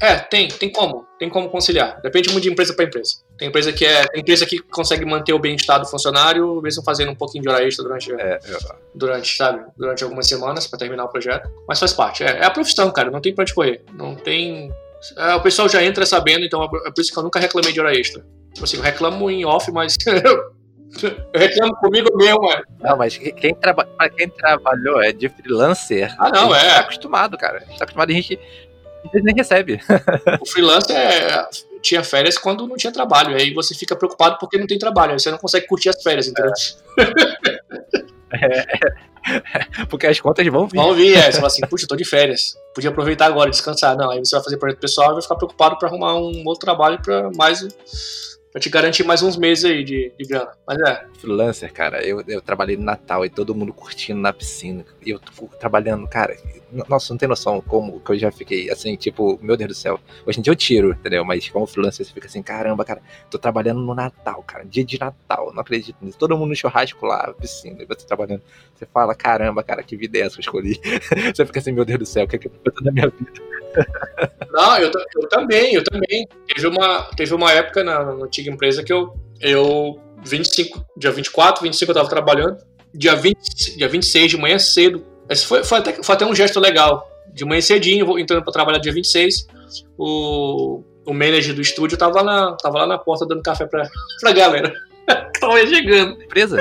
é, 0.00 0.16
tem, 0.16 0.48
tem 0.48 0.70
como, 0.70 1.06
tem 1.18 1.28
como 1.28 1.48
conciliar. 1.48 2.00
Depende 2.02 2.30
muito 2.30 2.42
de 2.42 2.50
empresa 2.50 2.74
para 2.74 2.84
empresa. 2.84 3.14
Tem 3.38 3.48
empresa 3.48 3.72
que 3.72 3.84
é, 3.84 4.04
empresa 4.14 4.44
que 4.46 4.58
consegue 4.58 5.04
manter 5.04 5.32
o 5.32 5.38
bem-estar 5.38 5.80
do 5.80 5.86
funcionário, 5.86 6.60
mesmo 6.60 6.82
fazendo 6.82 7.12
um 7.12 7.14
pouquinho 7.14 7.42
de 7.42 7.48
hora 7.48 7.64
extra 7.66 7.84
durante, 7.84 8.12
é, 8.12 8.38
é. 8.44 8.58
durante, 8.94 9.36
sabe, 9.36 9.64
durante 9.76 10.02
algumas 10.02 10.26
semanas 10.26 10.66
para 10.66 10.78
terminar 10.78 11.04
o 11.04 11.08
projeto. 11.08 11.48
Mas 11.68 11.78
faz 11.78 11.92
parte. 11.92 12.24
É, 12.24 12.38
é, 12.38 12.44
a 12.44 12.50
profissão, 12.50 12.90
cara. 12.90 13.10
Não 13.10 13.20
tem 13.20 13.34
pra 13.34 13.42
onde 13.42 13.54
correr. 13.54 13.84
Não 13.92 14.14
tem. 14.14 14.72
É, 15.16 15.34
o 15.34 15.40
pessoal 15.40 15.68
já 15.68 15.84
entra 15.84 16.04
sabendo, 16.06 16.44
então 16.44 16.64
é 16.64 16.90
por 16.90 17.00
isso 17.00 17.12
que 17.12 17.18
eu 17.18 17.22
nunca 17.22 17.38
reclamei 17.38 17.72
de 17.72 17.80
hora 17.80 17.96
extra. 17.96 18.24
Tipo 18.52 18.64
assim, 18.64 18.76
eu 18.78 18.82
reclamo 18.82 19.30
em 19.30 19.44
off, 19.44 19.70
mas 19.70 19.96
eu 21.02 21.40
reclamo 21.40 21.74
comigo 21.76 22.16
mesmo, 22.16 22.42
mano. 22.42 22.64
Não, 22.80 22.96
mas 22.96 23.16
quem, 23.16 23.54
traba... 23.54 23.88
quem 24.16 24.28
trabalhou 24.28 25.02
é 25.02 25.12
de 25.12 25.28
freelancer. 25.28 26.14
Ah, 26.18 26.30
não, 26.30 26.54
é. 26.54 26.74
Tá 26.74 26.80
acostumado, 26.80 27.36
cara. 27.36 27.58
A 27.58 27.60
gente 27.60 27.78
tá 27.78 27.84
acostumado 27.84 28.10
a 28.10 28.14
gente 28.14 28.38
ele 29.12 29.24
nem 29.24 29.34
recebe. 29.34 29.80
O 30.40 30.46
freelancer 30.46 30.96
é, 30.96 31.46
tinha 31.82 32.02
férias 32.02 32.38
quando 32.38 32.66
não 32.66 32.76
tinha 32.76 32.92
trabalho. 32.92 33.36
Aí 33.36 33.52
você 33.52 33.74
fica 33.74 33.96
preocupado 33.96 34.38
porque 34.38 34.56
não 34.56 34.66
tem 34.66 34.78
trabalho. 34.78 35.12
Aí 35.12 35.18
você 35.18 35.30
não 35.30 35.38
consegue 35.38 35.66
curtir 35.66 35.90
as 35.90 36.02
férias, 36.02 36.28
entendeu? 36.28 36.52
É. 38.32 38.60
é. 39.28 39.84
Porque 39.88 40.06
as 40.06 40.20
contas 40.20 40.46
vão 40.46 40.66
vir. 40.66 40.76
Vão 40.76 40.94
vir, 40.94 41.16
é. 41.16 41.30
Você 41.30 41.38
fala 41.38 41.46
assim, 41.48 41.66
puxa, 41.66 41.84
eu 41.84 41.88
tô 41.88 41.96
de 41.96 42.04
férias. 42.04 42.54
Podia 42.74 42.90
aproveitar 42.90 43.26
agora, 43.26 43.50
descansar. 43.50 43.96
Não, 43.96 44.10
aí 44.10 44.18
você 44.18 44.36
vai 44.36 44.44
fazer 44.44 44.56
projeto 44.56 44.80
pessoal 44.80 45.10
e 45.10 45.14
vai 45.14 45.22
ficar 45.22 45.36
preocupado 45.36 45.78
para 45.78 45.88
arrumar 45.88 46.14
um 46.14 46.42
outro 46.46 46.64
trabalho 46.64 47.00
para 47.02 47.30
mais 47.36 47.62
pra 48.54 48.60
te 48.60 48.70
garantir 48.70 49.02
mais 49.02 49.20
uns 49.20 49.36
meses 49.36 49.64
aí 49.64 49.82
de, 49.82 50.12
de 50.16 50.24
grana. 50.28 50.52
Mas 50.64 50.78
é. 50.78 51.04
Freelancer, 51.18 51.72
cara, 51.72 52.06
eu, 52.06 52.22
eu 52.28 52.40
trabalhei 52.40 52.76
no 52.76 52.84
Natal 52.84 53.26
e 53.26 53.28
todo 53.28 53.52
mundo 53.52 53.72
curtindo 53.72 54.20
na 54.20 54.32
piscina. 54.32 54.84
E 55.04 55.10
eu 55.10 55.18
trabalhando, 55.58 56.06
cara. 56.06 56.36
Nossa, 56.88 57.12
não 57.12 57.18
tem 57.18 57.28
noção 57.28 57.60
como 57.60 58.00
que 58.00 58.12
eu 58.12 58.18
já 58.18 58.30
fiquei 58.30 58.70
assim, 58.70 58.96
tipo, 58.96 59.38
meu 59.42 59.56
Deus 59.56 59.68
do 59.68 59.74
céu. 59.74 60.00
Hoje 60.26 60.38
em 60.38 60.42
dia 60.42 60.50
eu 60.50 60.56
tiro, 60.56 60.90
entendeu? 60.90 61.24
Mas 61.24 61.48
como 61.48 61.66
freelancer, 61.66 62.04
você 62.04 62.12
fica 62.12 62.26
assim, 62.26 62.42
caramba, 62.42 62.84
cara, 62.84 63.00
tô 63.30 63.38
trabalhando 63.38 63.80
no 63.80 63.94
Natal, 63.94 64.42
cara, 64.42 64.64
dia 64.64 64.84
de 64.84 64.98
Natal, 64.98 65.52
não 65.54 65.60
acredito 65.60 65.96
nisso. 66.00 66.18
Todo 66.18 66.36
mundo 66.36 66.50
no 66.50 66.56
churrasco 66.56 67.06
lá, 67.06 67.32
piscina, 67.34 67.82
e 67.82 67.86
você 67.86 68.06
trabalhando. 68.06 68.42
Você 68.74 68.86
fala, 68.86 69.14
caramba, 69.14 69.62
cara, 69.62 69.82
que 69.82 69.96
vida 69.96 70.18
é 70.18 70.22
essa 70.22 70.34
que 70.34 70.40
eu 70.40 70.42
escolhi? 70.42 70.80
você 71.34 71.46
fica 71.46 71.60
assim, 71.60 71.72
meu 71.72 71.84
Deus 71.84 71.98
do 72.00 72.06
céu, 72.06 72.24
o 72.24 72.28
que 72.28 72.36
é 72.36 72.38
que 72.38 72.48
eu 72.48 72.52
tô 72.52 72.70
fazendo 72.70 72.86
na 72.86 72.92
minha 72.92 73.08
vida? 73.08 73.32
Não, 74.52 74.78
eu, 74.78 74.90
eu 75.16 75.28
também, 75.28 75.74
eu 75.74 75.82
também. 75.82 76.28
Teve 76.46 76.66
uma, 76.66 77.02
teve 77.16 77.34
uma 77.34 77.50
época 77.52 77.82
na, 77.82 78.04
na 78.04 78.24
antiga 78.24 78.50
empresa 78.50 78.82
que 78.82 78.92
eu, 78.92 79.16
eu 79.40 80.00
25, 80.24 80.84
dia 80.96 81.10
24, 81.10 81.62
25 81.62 81.90
eu 81.90 81.94
tava 81.94 82.08
trabalhando. 82.08 82.58
Dia, 82.94 83.16
20, 83.16 83.76
dia 83.76 83.88
26 83.88 84.30
de 84.30 84.36
manhã 84.36 84.58
cedo. 84.58 85.04
Esse 85.28 85.46
foi, 85.46 85.64
foi, 85.64 85.78
até, 85.78 86.02
foi 86.02 86.14
até 86.14 86.26
um 86.26 86.34
gesto 86.34 86.60
legal. 86.60 87.08
De 87.32 87.44
manhã 87.44 87.60
cedinho, 87.60 88.18
entrando 88.18 88.44
para 88.44 88.52
trabalhar 88.52 88.78
dia 88.78 88.92
26. 88.92 89.46
O, 89.98 90.82
o 91.04 91.12
manager 91.12 91.54
do 91.54 91.60
estúdio 91.60 91.98
tava, 91.98 92.22
na, 92.22 92.52
tava 92.52 92.78
lá 92.78 92.86
na 92.86 92.98
porta 92.98 93.26
dando 93.26 93.42
café 93.42 93.66
pra, 93.66 93.88
pra 94.20 94.32
galera. 94.32 94.72
tava 95.40 95.66
chegando. 95.66 96.22
Empresa? 96.22 96.60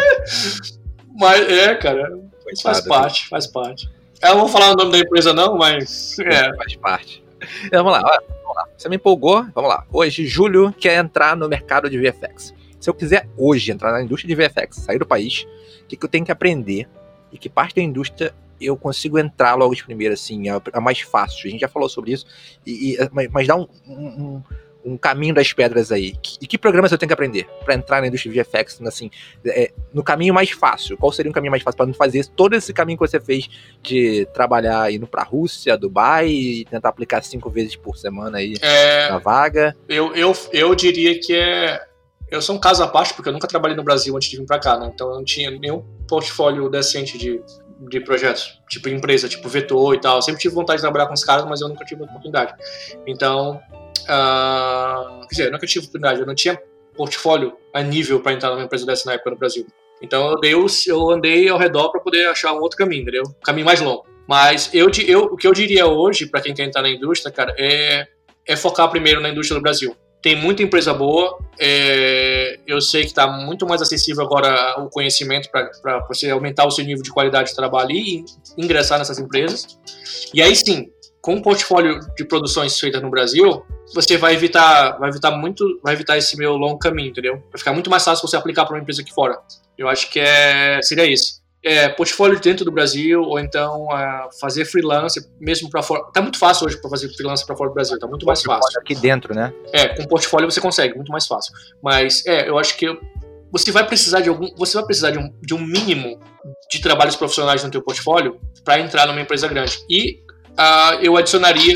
Mas 1.15 1.47
é, 1.49 1.75
cara. 1.75 2.17
faz 2.61 2.81
parte, 2.81 3.27
faz 3.27 3.47
parte. 3.47 3.89
Eu 4.21 4.35
não 4.35 4.39
vou 4.41 4.49
falar 4.49 4.71
o 4.71 4.75
nome 4.75 4.91
da 4.91 4.99
empresa, 4.99 5.33
não, 5.33 5.57
mas. 5.57 6.17
É. 6.19 6.55
Faz 6.55 6.75
parte. 6.75 7.23
Então, 7.65 7.83
vamos 7.83 7.99
lá, 7.99 8.21
vamos 8.41 8.55
lá. 8.55 8.67
Você 8.77 8.87
me 8.87 8.95
empolgou? 8.95 9.45
Vamos 9.53 9.69
lá. 9.69 9.85
Hoje, 9.91 10.25
Júlio 10.25 10.73
quer 10.73 10.97
entrar 10.97 11.35
no 11.35 11.49
mercado 11.49 11.89
de 11.89 11.97
VFX. 11.97 12.53
Se 12.79 12.89
eu 12.89 12.93
quiser 12.93 13.27
hoje 13.37 13.71
entrar 13.71 13.91
na 13.91 14.01
indústria 14.01 14.33
de 14.33 14.41
VFX, 14.41 14.77
sair 14.77 14.99
do 14.99 15.05
país, 15.05 15.45
o 15.83 15.87
que, 15.87 15.97
que 15.97 16.05
eu 16.05 16.09
tenho 16.09 16.25
que 16.25 16.31
aprender? 16.31 16.87
E 17.31 17.37
que 17.37 17.49
parte 17.49 17.75
da 17.75 17.81
indústria 17.81 18.33
eu 18.65 18.77
consigo 18.77 19.19
entrar 19.19 19.55
logo 19.55 19.75
de 19.75 19.83
primeira, 19.83 20.13
assim, 20.13 20.49
a, 20.49 20.61
a 20.73 20.81
mais 20.81 21.01
fácil. 21.01 21.47
A 21.47 21.51
gente 21.51 21.61
já 21.61 21.67
falou 21.67 21.89
sobre 21.89 22.11
isso, 22.11 22.25
e, 22.65 22.93
e 22.93 23.09
mas, 23.11 23.29
mas 23.31 23.47
dá 23.47 23.55
um, 23.55 23.67
um, 23.87 24.43
um 24.85 24.97
caminho 24.97 25.33
das 25.33 25.51
pedras 25.53 25.91
aí. 25.91 26.13
E 26.41 26.47
que 26.47 26.57
programas 26.57 26.91
eu 26.91 26.97
tenho 26.97 27.07
que 27.07 27.13
aprender 27.13 27.47
para 27.63 27.75
entrar 27.75 28.01
na 28.01 28.07
indústria 28.07 28.31
de 28.31 28.41
VFX, 28.41 28.81
assim, 28.81 29.09
é, 29.45 29.71
no 29.93 30.03
caminho 30.03 30.33
mais 30.33 30.51
fácil? 30.51 30.97
Qual 30.97 31.11
seria 31.11 31.29
um 31.29 31.33
caminho 31.33 31.51
mais 31.51 31.63
fácil 31.63 31.77
para 31.77 31.85
não 31.85 31.93
fazer 31.93 32.25
todo 32.27 32.53
esse 32.53 32.73
caminho 32.73 32.97
que 32.97 33.07
você 33.07 33.19
fez 33.19 33.49
de 33.81 34.25
trabalhar 34.33 34.91
indo 34.91 35.07
para 35.07 35.23
Rússia, 35.23 35.77
Dubai 35.77 36.27
e 36.27 36.65
tentar 36.65 36.89
aplicar 36.89 37.23
cinco 37.23 37.49
vezes 37.49 37.75
por 37.75 37.97
semana 37.97 38.37
aí 38.37 38.55
é, 38.61 39.09
na 39.09 39.19
vaga? 39.19 39.75
Eu, 39.87 40.13
eu, 40.15 40.35
eu 40.51 40.75
diria 40.75 41.19
que 41.19 41.33
é. 41.33 41.81
Eu 42.29 42.41
sou 42.41 42.55
um 42.55 42.59
caso 42.59 42.81
à 42.81 42.87
parte, 42.87 43.13
porque 43.13 43.29
eu 43.29 43.33
nunca 43.33 43.47
trabalhei 43.47 43.77
no 43.77 43.83
Brasil 43.83 44.15
antes 44.15 44.27
de 44.27 44.37
vir 44.37 44.45
para 44.45 44.57
cá, 44.57 44.77
né? 44.79 44.89
Então 44.91 45.07
eu 45.09 45.15
não 45.15 45.23
tinha 45.23 45.51
nenhum 45.51 45.83
portfólio 46.07 46.67
decente 46.67 47.15
de, 47.15 47.39
de 47.89 47.99
projetos, 47.99 48.59
tipo 48.69 48.89
empresa, 48.89 49.27
tipo 49.27 49.47
vetor 49.49 49.95
e 49.95 50.01
tal. 50.01 50.17
Eu 50.17 50.21
sempre 50.21 50.41
tive 50.41 50.55
vontade 50.55 50.77
de 50.77 50.81
trabalhar 50.83 51.07
com 51.07 51.13
os 51.13 51.23
caras, 51.23 51.45
mas 51.45 51.61
eu 51.61 51.69
nunca 51.69 51.85
tive 51.85 52.03
oportunidade. 52.03 52.53
Então, 53.05 53.61
Uh, 54.03 55.21
quer 55.21 55.29
dizer, 55.29 55.45
eu 55.45 55.51
nunca 55.51 55.65
tive 55.65 55.85
oportunidade, 55.85 56.19
eu 56.19 56.25
não 56.25 56.35
tinha 56.35 56.59
portfólio 56.95 57.53
a 57.73 57.81
nível 57.81 58.19
para 58.19 58.33
entrar 58.33 58.49
numa 58.51 58.63
empresa 58.63 58.85
dessa 58.85 59.05
na 59.05 59.13
época 59.13 59.31
no 59.31 59.37
Brasil. 59.37 59.65
Então 60.01 60.35
eu, 60.43 60.65
eu 60.87 61.09
andei 61.09 61.47
ao 61.47 61.57
redor 61.57 61.89
para 61.89 62.01
poder 62.01 62.27
achar 62.27 62.53
um 62.53 62.59
outro 62.59 62.77
caminho, 62.77 63.03
entendeu? 63.03 63.23
Um 63.25 63.43
caminho 63.45 63.65
mais 63.65 63.79
longo. 63.79 64.05
Mas 64.27 64.69
eu, 64.73 64.89
eu, 65.07 65.23
o 65.25 65.37
que 65.37 65.47
eu 65.47 65.53
diria 65.53 65.85
hoje 65.85 66.25
para 66.25 66.41
quem 66.41 66.53
quer 66.53 66.63
entrar 66.63 66.81
na 66.81 66.89
indústria, 66.89 67.31
cara, 67.31 67.53
é, 67.57 68.07
é 68.45 68.55
focar 68.55 68.89
primeiro 68.89 69.21
na 69.21 69.29
indústria 69.29 69.57
do 69.57 69.63
Brasil. 69.63 69.95
Tem 70.23 70.37
muita 70.37 70.63
empresa 70.63 70.93
boa, 70.93 71.37
é, 71.59 72.57
eu 72.65 72.79
sei 72.79 73.01
que 73.01 73.09
está 73.09 73.27
muito 73.27 73.67
mais 73.67 73.81
acessível 73.81 74.23
agora 74.23 74.79
o 74.79 74.89
conhecimento 74.89 75.49
para 75.51 75.99
você 76.07 76.29
aumentar 76.29 76.65
o 76.65 76.71
seu 76.71 76.85
nível 76.85 77.03
de 77.03 77.11
qualidade 77.11 77.49
de 77.49 77.55
trabalho 77.55 77.91
e 77.91 78.23
ingressar 78.57 78.97
nessas 78.97 79.19
empresas. 79.19 79.77
E 80.33 80.41
aí 80.41 80.55
sim, 80.55 80.89
com 81.21 81.35
um 81.35 81.41
portfólio 81.41 81.99
de 82.15 82.23
produções 82.23 82.79
feitas 82.79 83.01
no 83.01 83.09
Brasil, 83.09 83.65
você 83.93 84.17
vai 84.17 84.33
evitar, 84.33 84.97
vai 84.97 85.09
evitar 85.09 85.31
muito, 85.31 85.79
vai 85.83 85.93
evitar 85.93 86.17
esse 86.17 86.37
meu 86.37 86.55
longo 86.55 86.79
caminho, 86.79 87.09
entendeu? 87.09 87.43
Vai 87.51 87.59
ficar 87.59 87.73
muito 87.73 87.89
mais 87.89 88.05
fácil 88.05 88.25
você 88.25 88.37
aplicar 88.37 88.65
para 88.65 88.75
uma 88.75 88.81
empresa 88.81 89.01
aqui 89.01 89.13
fora. 89.13 89.37
Eu 89.77 89.89
acho 89.89 90.09
que 90.09 90.21
é, 90.21 90.81
seria 90.81 91.05
isso. 91.05 91.42
É, 91.63 91.87
portfólio 91.89 92.39
dentro 92.39 92.65
do 92.65 92.71
Brasil, 92.71 93.21
ou 93.21 93.39
então 93.39 93.87
é, 93.97 94.29
fazer 94.39 94.65
freelance, 94.65 95.25
mesmo 95.39 95.69
para 95.69 95.81
fora. 95.81 96.03
Tá 96.11 96.21
muito 96.21 96.37
fácil 96.37 96.67
hoje 96.67 96.77
para 96.77 96.89
fazer 96.89 97.09
freelance 97.09 97.45
para 97.45 97.55
fora 97.55 97.69
do 97.69 97.73
Brasil, 97.73 97.97
tá 97.97 98.07
muito 98.07 98.25
mais 98.25 98.43
fácil. 98.43 98.79
Aqui 98.79 98.93
dentro, 98.95 99.33
né? 99.33 99.53
É, 99.71 99.87
com 99.87 100.05
portfólio 100.05 100.49
você 100.51 100.59
consegue, 100.59 100.95
muito 100.95 101.11
mais 101.11 101.25
fácil. 101.25 101.53
Mas 101.81 102.25
é, 102.25 102.49
eu 102.49 102.59
acho 102.59 102.75
que 102.75 102.87
você 103.51 103.71
vai 103.71 103.85
precisar 103.85 104.19
de 104.19 104.29
algum, 104.29 104.53
você 104.57 104.75
vai 104.75 104.85
precisar 104.85 105.11
de 105.11 105.19
um, 105.19 105.33
de 105.41 105.53
um 105.53 105.59
mínimo 105.59 106.19
de 106.69 106.81
trabalhos 106.81 107.15
profissionais 107.15 107.63
no 107.63 107.69
teu 107.69 107.81
portfólio 107.81 108.39
para 108.65 108.79
entrar 108.79 109.05
numa 109.05 109.21
empresa 109.21 109.47
grande. 109.47 109.79
E 109.89 110.19
uh, 110.57 110.95
eu 111.01 111.15
adicionaria 111.15 111.75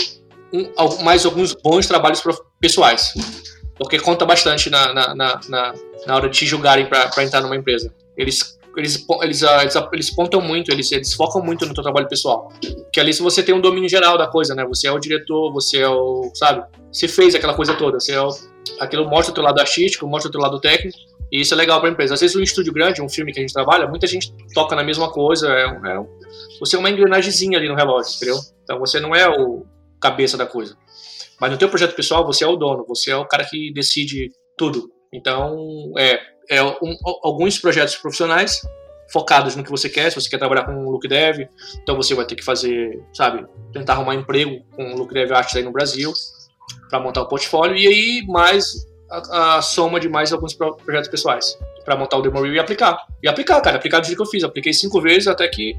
um, 0.52 1.04
mais 1.04 1.26
alguns 1.26 1.54
bons 1.54 1.86
trabalhos 1.88 2.22
pessoais, 2.60 3.14
porque 3.78 4.00
conta 4.00 4.26
bastante 4.26 4.70
na, 4.70 4.94
na, 4.94 5.16
na, 5.16 5.40
na, 5.48 5.74
na 6.08 6.16
hora 6.16 6.28
de 6.28 6.40
te 6.40 6.46
julgarem 6.46 6.88
para 6.88 7.24
entrar 7.24 7.42
numa 7.42 7.56
empresa. 7.56 7.94
Eles 8.18 8.57
eles, 8.78 9.06
eles, 9.24 9.44
ah, 9.44 9.62
eles, 9.64 9.76
eles 9.92 10.10
pontam 10.12 10.40
muito, 10.40 10.72
eles, 10.72 10.92
eles 10.92 11.14
focam 11.14 11.42
muito 11.42 11.66
no 11.66 11.74
teu 11.74 11.84
trabalho 11.84 12.08
pessoal. 12.08 12.52
Que 12.94 13.00
ali 13.00 13.12
você 13.14 13.42
tem 13.42 13.56
um 13.56 13.60
domínio 13.60 13.90
geral 13.90 14.18
da 14.18 14.28
coisa, 14.28 14.54
né? 14.54 14.64
Você 14.66 14.88
é 14.88 14.92
o 14.92 15.00
diretor, 15.00 15.52
você 15.52 15.80
é 15.80 15.90
o, 15.90 16.32
sabe? 16.36 16.64
Você 16.92 17.08
fez 17.08 17.34
aquela 17.34 17.56
coisa 17.56 17.74
toda, 17.74 18.00
você 18.00 18.14
é 18.14 18.22
o, 18.22 18.30
aquilo 18.80 19.10
mostra 19.10 19.32
o 19.32 19.36
teu 19.36 19.44
lado 19.44 19.60
artístico, 19.60 20.08
mostra 20.08 20.30
o 20.30 20.32
teu 20.32 20.40
lado 20.40 20.60
técnico, 20.62 20.98
e 21.32 21.42
isso 21.42 21.54
é 21.54 21.58
legal 21.58 21.80
para 21.80 21.90
empresa. 21.90 22.14
Às 22.14 22.22
vezes 22.22 22.36
um 22.36 22.42
estúdio 22.42 22.72
grande, 22.72 23.02
um 23.02 23.10
filme 23.10 23.34
que 23.34 23.40
a 23.40 23.42
gente 23.42 23.54
trabalha, 23.54 23.88
muita 23.88 24.06
gente 24.06 24.32
toca 24.54 24.76
na 24.76 24.84
mesma 24.84 25.12
coisa, 25.12 25.52
é, 25.52 25.66
é, 25.66 26.00
você 26.60 26.76
é 26.76 26.80
uma 26.80 26.90
engrenagemzinha 26.90 27.58
ali 27.58 27.68
no 27.68 27.76
relógio, 27.76 28.16
entendeu? 28.16 28.38
Então 28.64 28.80
você 28.80 29.00
não 29.00 29.16
é 29.16 29.28
o 29.28 29.66
cabeça 30.00 30.38
da 30.38 30.46
coisa. 30.46 30.78
Mas 31.42 31.52
no 31.52 31.58
teu 31.58 31.70
projeto 31.70 31.96
pessoal, 31.96 32.26
você 32.26 32.44
é 32.44 32.48
o 32.48 32.56
dono, 32.56 32.86
você 32.88 33.12
é 33.12 33.16
o 33.16 33.26
cara 33.26 33.44
que 33.44 33.72
decide 33.74 34.32
tudo. 34.58 34.90
Então, 35.14 35.92
é, 35.98 36.20
é 36.50 36.64
um, 36.64 36.98
alguns 37.24 37.60
projetos 37.60 37.96
profissionais 37.96 38.62
focados 39.12 39.56
no 39.56 39.64
que 39.64 39.72
você 39.72 39.90
quer. 39.90 40.10
Se 40.10 40.20
você 40.20 40.30
quer 40.30 40.38
trabalhar 40.38 40.64
com 40.64 40.90
look 40.90 41.08
dev, 41.08 41.48
então 41.82 41.96
você 41.96 42.14
vai 42.14 42.26
ter 42.26 42.36
que 42.36 42.44
fazer, 42.44 43.02
sabe, 43.14 43.46
tentar 43.72 43.94
arrumar 43.94 44.16
emprego 44.16 44.64
com 44.76 44.96
look 44.96 45.14
dev 45.14 45.32
artist 45.32 45.58
aí 45.58 45.64
no 45.64 45.72
Brasil 45.72 46.12
para 46.90 47.00
montar 47.00 47.22
o 47.22 47.28
portfólio 47.28 47.76
e 47.76 47.88
aí 47.88 48.26
mais 48.28 48.86
a, 49.10 49.58
a 49.58 49.62
soma 49.62 50.00
de 50.00 50.10
mais 50.10 50.34
alguns 50.34 50.54
projetos 50.54 51.10
pessoais 51.10 51.58
para 51.86 51.96
montar 51.96 52.18
o 52.18 52.22
demo 52.22 52.46
e 52.46 52.60
aplicar. 52.60 52.98
E 53.24 53.30
aplicar, 53.30 53.62
cara, 53.62 53.78
aplicar 53.78 54.00
do 54.00 54.06
jeito 54.06 54.18
que 54.18 54.24
eu 54.24 54.30
fiz. 54.30 54.44
Apliquei 54.44 54.74
cinco 54.74 55.02
vezes 55.02 55.28
até 55.28 55.48
que. 55.48 55.74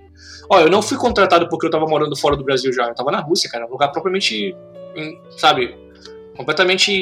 Ó, 0.48 0.58
eu 0.58 0.70
não 0.70 0.80
fui 0.80 0.96
contratado 0.96 1.48
porque 1.50 1.66
eu 1.66 1.70
tava 1.70 1.84
morando 1.86 2.16
fora 2.16 2.34
do 2.34 2.42
Brasil 2.42 2.72
já. 2.72 2.86
Eu 2.86 2.94
tava 2.94 3.10
na 3.10 3.20
Rússia, 3.20 3.50
cara. 3.50 3.66
Um 3.66 3.70
lugar 3.70 3.88
propriamente. 3.88 4.56
Sabe? 5.36 5.76
Completamente 6.38 6.92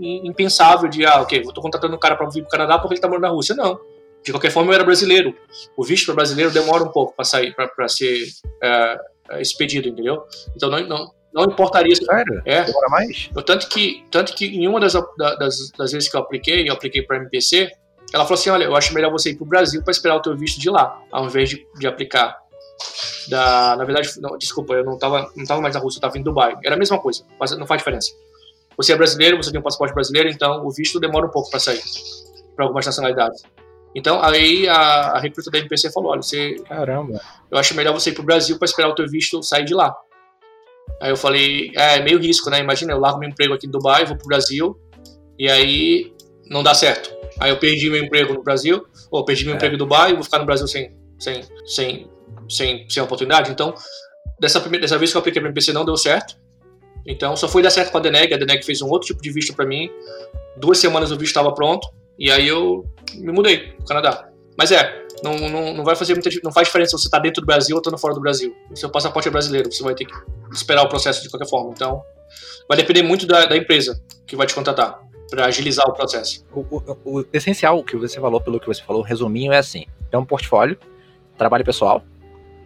impensável 0.00 0.88
de, 0.88 1.06
ah, 1.06 1.20
ok, 1.20 1.44
eu 1.46 1.52
tô 1.52 1.60
contratando 1.60 1.94
um 1.94 1.98
cara 1.98 2.16
pra 2.16 2.28
vir 2.28 2.40
pro 2.40 2.50
Canadá 2.50 2.76
porque 2.76 2.94
ele 2.94 3.00
tá 3.00 3.06
morando 3.06 3.22
na 3.22 3.28
Rússia. 3.28 3.54
Não. 3.54 3.78
De 4.24 4.32
qualquer 4.32 4.50
forma, 4.50 4.72
eu 4.72 4.74
era 4.74 4.82
brasileiro. 4.82 5.32
O 5.76 5.84
visto 5.84 6.06
para 6.06 6.16
brasileiro 6.16 6.50
demora 6.50 6.82
um 6.82 6.88
pouco 6.88 7.14
para 7.14 7.24
sair, 7.24 7.54
para 7.54 7.88
ser 7.88 8.24
é, 8.60 8.98
é, 9.30 9.40
expedido, 9.40 9.88
entendeu? 9.88 10.24
Então 10.56 10.68
não, 10.68 10.80
não, 10.88 11.12
não 11.32 11.44
importaria. 11.44 11.94
Sério? 11.94 12.42
É. 12.44 12.64
Demora 12.64 12.88
mais? 12.88 13.30
Eu, 13.32 13.42
tanto, 13.44 13.68
que, 13.68 14.04
tanto 14.10 14.34
que 14.34 14.46
em 14.46 14.66
uma 14.66 14.80
das, 14.80 14.94
das, 15.16 15.70
das 15.78 15.92
vezes 15.92 16.08
que 16.10 16.16
eu 16.16 16.20
apliquei, 16.20 16.68
eu 16.68 16.72
apliquei 16.72 17.02
para 17.02 17.18
MPC, 17.18 17.70
ela 18.12 18.24
falou 18.24 18.40
assim: 18.40 18.50
olha, 18.50 18.64
eu 18.64 18.74
acho 18.74 18.92
melhor 18.92 19.12
você 19.12 19.30
ir 19.30 19.36
para 19.36 19.44
o 19.44 19.48
Brasil 19.48 19.84
para 19.84 19.92
esperar 19.92 20.16
o 20.16 20.20
teu 20.20 20.36
visto 20.36 20.58
de 20.58 20.68
lá, 20.68 21.00
ao 21.12 21.26
invés 21.26 21.48
de, 21.50 21.64
de 21.78 21.86
aplicar. 21.86 22.36
Da, 23.28 23.76
na 23.76 23.84
verdade, 23.84 24.20
não, 24.20 24.36
desculpa, 24.36 24.74
eu 24.74 24.84
não 24.84 24.94
estava 24.94 25.30
não 25.36 25.44
tava 25.44 25.60
mais 25.60 25.76
na 25.76 25.80
Rússia, 25.80 25.98
eu 25.98 26.00
estava 26.00 26.18
em 26.18 26.22
Dubai. 26.24 26.56
Era 26.64 26.74
a 26.74 26.78
mesma 26.78 26.98
coisa, 26.98 27.24
mas 27.38 27.56
não 27.56 27.68
faz 27.68 27.78
diferença. 27.78 28.12
Você 28.76 28.92
é 28.92 28.96
brasileiro, 28.96 29.36
você 29.36 29.50
tem 29.50 29.60
um 29.60 29.62
passaporte 29.62 29.94
brasileiro, 29.94 30.28
então 30.28 30.66
o 30.66 30.70
visto 30.70 30.98
demora 30.98 31.26
um 31.26 31.30
pouco 31.30 31.50
para 31.50 31.60
sair 31.60 31.82
para 32.54 32.64
algumas 32.64 32.86
nacionalidades. 32.86 33.42
Então, 33.94 34.20
aí 34.22 34.68
a, 34.68 34.74
a 35.12 35.20
recruta 35.20 35.50
da 35.50 35.58
MPC 35.58 35.92
falou: 35.92 36.10
olha, 36.10 36.22
você. 36.22 36.56
Caramba. 36.68 37.20
Eu 37.50 37.58
acho 37.58 37.74
melhor 37.74 37.92
você 37.92 38.10
ir 38.10 38.14
pro 38.14 38.24
Brasil 38.24 38.58
para 38.58 38.66
esperar 38.66 38.88
o 38.88 38.94
teu 38.94 39.08
visto 39.08 39.42
sair 39.42 39.64
de 39.64 39.74
lá. 39.74 39.94
Aí 41.00 41.10
eu 41.10 41.16
falei: 41.16 41.70
é, 41.76 41.98
é 41.98 42.02
meio 42.02 42.18
risco, 42.18 42.50
né? 42.50 42.58
Imagina, 42.58 42.92
eu 42.92 42.98
largo 42.98 43.18
meu 43.18 43.28
emprego 43.28 43.54
aqui 43.54 43.66
em 43.66 43.70
Dubai, 43.70 44.04
vou 44.04 44.16
pro 44.16 44.26
Brasil, 44.26 44.76
e 45.38 45.48
aí 45.48 46.12
não 46.50 46.62
dá 46.62 46.74
certo. 46.74 47.14
Aí 47.38 47.50
eu 47.50 47.56
perdi 47.56 47.88
meu 47.88 48.02
emprego 48.02 48.34
no 48.34 48.42
Brasil, 48.42 48.84
ou 49.10 49.24
perdi 49.24 49.44
meu 49.44 49.54
é. 49.54 49.56
emprego 49.56 49.74
em 49.76 49.78
Dubai, 49.78 50.12
vou 50.12 50.24
ficar 50.24 50.38
no 50.38 50.46
Brasil 50.46 50.66
sem, 50.66 50.96
sem, 51.18 51.42
sem, 51.66 52.10
sem, 52.48 52.88
sem 52.88 53.02
oportunidade. 53.02 53.50
Então, 53.50 53.74
dessa, 54.40 54.60
primeira, 54.60 54.82
dessa 54.82 54.98
vez 54.98 55.10
que 55.10 55.16
eu 55.16 55.20
apliquei 55.20 55.40
para 55.40 55.50
MPC 55.50 55.72
não 55.72 55.84
deu 55.84 55.96
certo. 55.96 56.36
Então, 57.06 57.36
só 57.36 57.48
foi 57.48 57.62
dar 57.62 57.70
certo 57.70 57.90
com 57.90 57.98
a 57.98 58.00
Deneg. 58.00 58.32
A 58.32 58.36
Deneg 58.36 58.64
fez 58.64 58.80
um 58.80 58.88
outro 58.88 59.08
tipo 59.08 59.22
de 59.22 59.30
visto 59.30 59.54
para 59.54 59.66
mim. 59.66 59.90
Duas 60.56 60.78
semanas 60.78 61.10
o 61.10 61.16
visto 61.16 61.30
estava 61.30 61.52
pronto. 61.52 61.86
E 62.18 62.30
aí 62.30 62.46
eu 62.46 62.84
me 63.14 63.32
mudei 63.32 63.72
pro 63.72 63.86
Canadá. 63.86 64.28
Mas 64.56 64.70
é, 64.70 65.04
não, 65.22 65.36
não, 65.36 65.74
não 65.74 65.84
vai 65.84 65.96
fazer 65.96 66.14
muita 66.14 66.30
não 66.42 66.52
faz 66.52 66.68
diferença 66.68 66.96
se 66.96 67.02
você 67.02 67.10
tá 67.10 67.18
dentro 67.18 67.42
do 67.42 67.46
Brasil 67.46 67.74
ou 67.74 67.80
estando 67.80 67.98
fora 67.98 68.14
do 68.14 68.20
Brasil. 68.20 68.54
O 68.70 68.76
seu 68.76 68.90
passaporte 68.90 69.28
é 69.28 69.30
brasileiro, 69.30 69.70
você 69.70 69.82
vai 69.82 69.94
ter 69.94 70.04
que 70.04 70.14
esperar 70.52 70.82
o 70.82 70.88
processo 70.88 71.22
de 71.22 71.28
qualquer 71.28 71.48
forma. 71.48 71.72
Então, 71.72 72.02
vai 72.68 72.76
depender 72.76 73.02
muito 73.02 73.26
da, 73.26 73.46
da 73.46 73.56
empresa 73.56 74.00
que 74.26 74.36
vai 74.36 74.46
te 74.46 74.54
contratar 74.54 75.00
para 75.28 75.46
agilizar 75.46 75.88
o 75.88 75.92
processo. 75.92 76.44
O, 76.52 76.60
o, 76.60 76.98
o, 77.04 77.26
essencial 77.32 77.82
que 77.82 77.96
você 77.96 78.20
falou, 78.20 78.40
pelo 78.40 78.60
que 78.60 78.66
você 78.66 78.82
falou, 78.82 79.02
resuminho 79.02 79.52
é 79.52 79.58
assim: 79.58 79.86
é 80.12 80.18
um 80.18 80.24
portfólio, 80.24 80.78
trabalho 81.36 81.64
pessoal, 81.64 82.04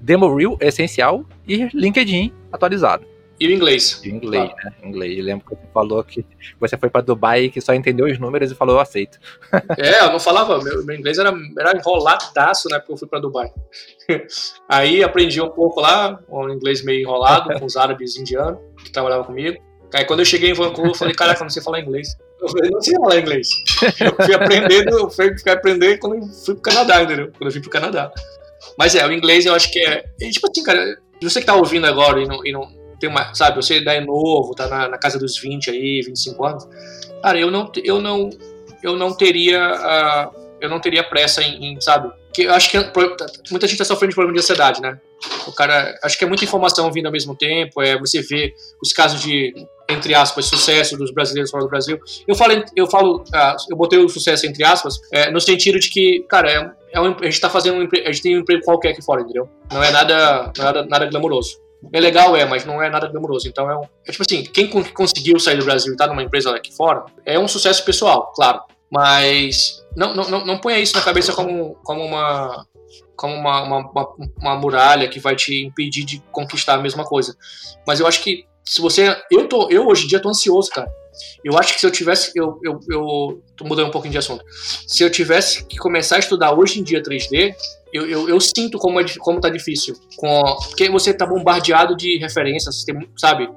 demo 0.00 0.34
reel 0.34 0.56
é 0.60 0.68
essencial 0.68 1.24
e 1.46 1.68
LinkedIn 1.74 2.32
atualizado. 2.52 3.06
E 3.40 3.46
o 3.46 3.50
inglês. 3.52 4.00
E 4.04 4.10
o 4.10 4.14
inglês, 4.16 4.50
claro. 4.50 4.64
né? 4.64 4.88
Inglês. 4.88 5.18
Eu 5.18 5.24
lembro 5.24 5.46
que 5.46 5.54
você 5.54 5.68
falou 5.72 6.02
que 6.02 6.26
você 6.58 6.76
foi 6.76 6.90
para 6.90 7.02
Dubai 7.02 7.44
e 7.44 7.50
que 7.50 7.60
só 7.60 7.72
entendeu 7.72 8.06
os 8.06 8.18
números 8.18 8.50
e 8.50 8.54
falou, 8.54 8.76
eu 8.76 8.80
aceito. 8.80 9.18
É, 9.78 10.00
eu 10.00 10.12
não 10.12 10.20
falava, 10.20 10.62
meu, 10.62 10.84
meu 10.84 10.96
inglês 10.96 11.18
era, 11.18 11.32
era 11.58 11.76
enroladaço, 11.76 12.68
né? 12.68 12.78
Porque 12.78 12.92
eu 12.92 12.96
fui 12.96 13.08
para 13.08 13.20
Dubai. 13.20 13.50
Aí 14.68 15.02
aprendi 15.02 15.40
um 15.40 15.50
pouco 15.50 15.80
lá, 15.80 16.18
um 16.28 16.48
inglês 16.50 16.82
meio 16.82 17.02
enrolado, 17.02 17.58
com 17.58 17.64
os 17.64 17.76
árabes 17.76 18.16
indianos 18.16 18.58
que 18.82 18.90
trabalhavam 18.90 19.24
comigo. 19.24 19.62
Aí 19.94 20.04
quando 20.04 20.20
eu 20.20 20.26
cheguei 20.26 20.50
em 20.50 20.54
Vancouver, 20.54 20.90
eu 20.90 20.94
falei, 20.94 21.14
caraca, 21.14 21.40
eu 21.40 21.44
não 21.44 21.50
sei 21.50 21.62
falar 21.62 21.80
inglês. 21.80 22.16
Eu 22.40 22.48
falei, 22.48 22.70
não 22.70 22.80
sei 22.80 22.94
falar 22.94 23.18
inglês. 23.18 23.48
Eu 24.00 24.24
fui 24.24 24.34
aprendendo, 24.34 24.98
eu 24.98 25.10
fui 25.10 25.36
ficar 25.36 25.54
aprendendo 25.54 25.98
quando 25.98 26.16
eu 26.16 26.28
fui 26.28 26.54
pro 26.54 26.62
Canadá, 26.62 27.02
entendeu? 27.02 27.32
Quando 27.36 27.46
eu 27.46 27.52
fui 27.52 27.60
pro 27.60 27.70
Canadá. 27.70 28.12
Mas 28.78 28.94
é, 28.94 29.04
o 29.04 29.12
inglês 29.12 29.44
eu 29.44 29.54
acho 29.54 29.72
que 29.72 29.80
é. 29.80 30.04
é 30.20 30.30
tipo 30.30 30.48
assim, 30.48 30.62
cara, 30.62 30.98
você 31.20 31.40
que 31.40 31.46
tá 31.46 31.56
ouvindo 31.56 31.86
agora 31.86 32.20
e 32.20 32.26
não, 32.26 32.46
e 32.46 32.52
não, 32.52 32.68
tem 32.98 33.08
uma, 33.08 33.34
sabe, 33.34 33.56
você 33.56 33.74
ainda 33.74 33.94
é 33.94 34.00
novo, 34.00 34.54
tá 34.54 34.66
na, 34.66 34.88
na, 34.88 34.98
casa 34.98 35.18
dos 35.18 35.38
20 35.38 35.70
aí, 35.70 36.02
25 36.04 36.44
anos. 36.44 36.68
Cara, 37.22 37.38
eu 37.38 37.50
não, 37.50 37.70
eu 37.84 38.00
não, 38.00 38.30
eu 38.82 38.96
não 38.96 39.14
teria, 39.14 39.72
uh, 39.74 40.36
eu 40.60 40.68
não 40.68 40.80
teria 40.80 41.04
pressa 41.04 41.42
em, 41.42 41.72
em, 41.72 41.80
sabe? 41.80 42.10
Que 42.32 42.42
eu 42.42 42.54
acho 42.54 42.70
que 42.70 42.78
muita 43.50 43.66
gente 43.66 43.78
tá 43.78 43.84
sofrendo 43.84 44.10
de 44.10 44.14
problema 44.14 44.34
de 44.34 44.42
ansiedade, 44.42 44.80
né? 44.80 44.98
O 45.46 45.52
cara, 45.52 45.98
acho 46.02 46.16
que 46.16 46.24
é 46.24 46.28
muita 46.28 46.44
informação 46.44 46.90
vindo 46.92 47.06
ao 47.06 47.12
mesmo 47.12 47.34
tempo, 47.34 47.82
é 47.82 47.98
você 47.98 48.20
vê 48.20 48.54
os 48.82 48.92
casos 48.92 49.20
de 49.20 49.54
entre 49.88 50.14
aspas 50.14 50.44
sucesso 50.44 50.96
dos 50.96 51.10
brasileiros 51.10 51.50
fora 51.50 51.64
do 51.64 51.70
Brasil. 51.70 51.98
Eu 52.26 52.34
falo, 52.34 52.64
eu 52.76 52.86
falo, 52.86 53.22
uh, 53.22 53.56
eu 53.70 53.76
botei 53.76 53.98
o 53.98 54.08
sucesso 54.08 54.46
entre 54.46 54.62
aspas, 54.64 55.00
é, 55.10 55.30
no 55.30 55.40
sentido 55.40 55.78
de 55.78 55.88
que, 55.88 56.24
cara, 56.28 56.50
é, 56.50 56.70
é 56.92 57.00
um, 57.00 57.16
a 57.20 57.24
gente 57.24 57.40
tá 57.40 57.48
fazendo 57.48 57.78
um, 57.78 57.88
a 58.06 58.12
gente 58.12 58.22
tem 58.22 58.36
um 58.36 58.40
emprego 58.40 58.62
qualquer 58.64 58.90
aqui 58.90 59.02
fora, 59.02 59.22
entendeu? 59.22 59.48
Não 59.72 59.82
é 59.82 59.90
nada, 59.90 60.52
nada, 60.56 60.84
nada 60.84 61.06
glamouroso. 61.06 61.67
É 61.92 62.00
legal, 62.00 62.36
é, 62.36 62.44
mas 62.44 62.64
não 62.64 62.82
é 62.82 62.90
nada 62.90 63.08
glamouroso. 63.08 63.48
Então 63.48 63.70
é, 63.70 63.76
um, 63.76 63.84
é 64.06 64.10
tipo 64.10 64.22
assim, 64.22 64.42
quem 64.44 64.68
conseguiu 64.68 65.38
sair 65.38 65.56
do 65.56 65.64
Brasil 65.64 65.92
e 65.92 65.96
tá 65.96 66.06
numa 66.06 66.22
empresa 66.22 66.54
aqui 66.54 66.74
fora, 66.74 67.04
é 67.24 67.38
um 67.38 67.48
sucesso 67.48 67.84
pessoal, 67.84 68.32
claro. 68.34 68.60
Mas 68.90 69.84
não, 69.96 70.14
não, 70.14 70.44
não 70.44 70.58
ponha 70.58 70.78
isso 70.78 70.96
na 70.96 71.02
cabeça 71.02 71.32
como, 71.32 71.74
como 71.84 72.04
uma 72.04 72.66
como 73.14 73.34
uma, 73.34 73.62
uma, 73.62 73.90
uma, 74.40 74.56
muralha 74.56 75.08
que 75.08 75.18
vai 75.18 75.34
te 75.34 75.66
impedir 75.66 76.04
de 76.04 76.22
conquistar 76.30 76.74
a 76.74 76.82
mesma 76.82 77.04
coisa. 77.04 77.36
Mas 77.84 77.98
eu 77.98 78.06
acho 78.06 78.22
que 78.22 78.46
se 78.64 78.80
você. 78.80 79.16
Eu, 79.30 79.48
tô, 79.48 79.68
eu 79.70 79.88
hoje 79.88 80.04
em 80.04 80.08
dia 80.08 80.20
tô 80.20 80.28
ansioso, 80.28 80.70
cara. 80.70 80.88
Eu 81.44 81.58
acho 81.58 81.74
que 81.74 81.80
se 81.80 81.86
eu 81.86 81.90
tivesse. 81.90 82.30
Eu, 82.36 82.60
eu, 82.62 82.78
eu 82.88 83.42
mudando 83.64 83.88
um 83.88 83.90
pouquinho 83.90 84.12
de 84.12 84.18
assunto. 84.18 84.44
Se 84.86 85.02
eu 85.02 85.10
tivesse 85.10 85.64
que 85.64 85.76
começar 85.76 86.16
a 86.16 86.18
estudar 86.18 86.52
hoje 86.52 86.80
em 86.80 86.82
dia 86.82 87.02
3D, 87.02 87.54
eu, 87.92 88.06
eu, 88.08 88.28
eu, 88.28 88.40
sinto 88.40 88.78
como, 88.78 89.00
é, 89.00 89.04
como 89.18 89.40
tá 89.40 89.48
difícil. 89.48 89.94
Com, 90.16 90.42
porque 90.68 90.88
você 90.90 91.12
tá 91.12 91.26
bombardeado 91.26 91.96
de 91.96 92.18
referências, 92.18 92.84
tem, 92.84 93.08
sabe? 93.16 93.48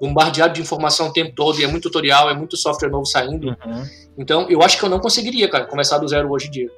Bombardeado 0.00 0.54
de 0.54 0.60
informação 0.60 1.08
o 1.08 1.12
tempo 1.12 1.32
todo, 1.34 1.58
e 1.58 1.64
é 1.64 1.66
muito 1.66 1.84
tutorial, 1.84 2.28
é 2.28 2.34
muito 2.34 2.56
software 2.56 2.90
novo 2.90 3.06
saindo. 3.06 3.48
Uhum. 3.48 3.84
Então, 4.18 4.46
eu 4.50 4.62
acho 4.62 4.78
que 4.78 4.84
eu 4.84 4.88
não 4.88 4.98
conseguiria, 4.98 5.48
cara, 5.48 5.66
começar 5.66 5.98
do 5.98 6.08
zero 6.08 6.30
hoje 6.30 6.48
em 6.48 6.50
dia. 6.50 6.70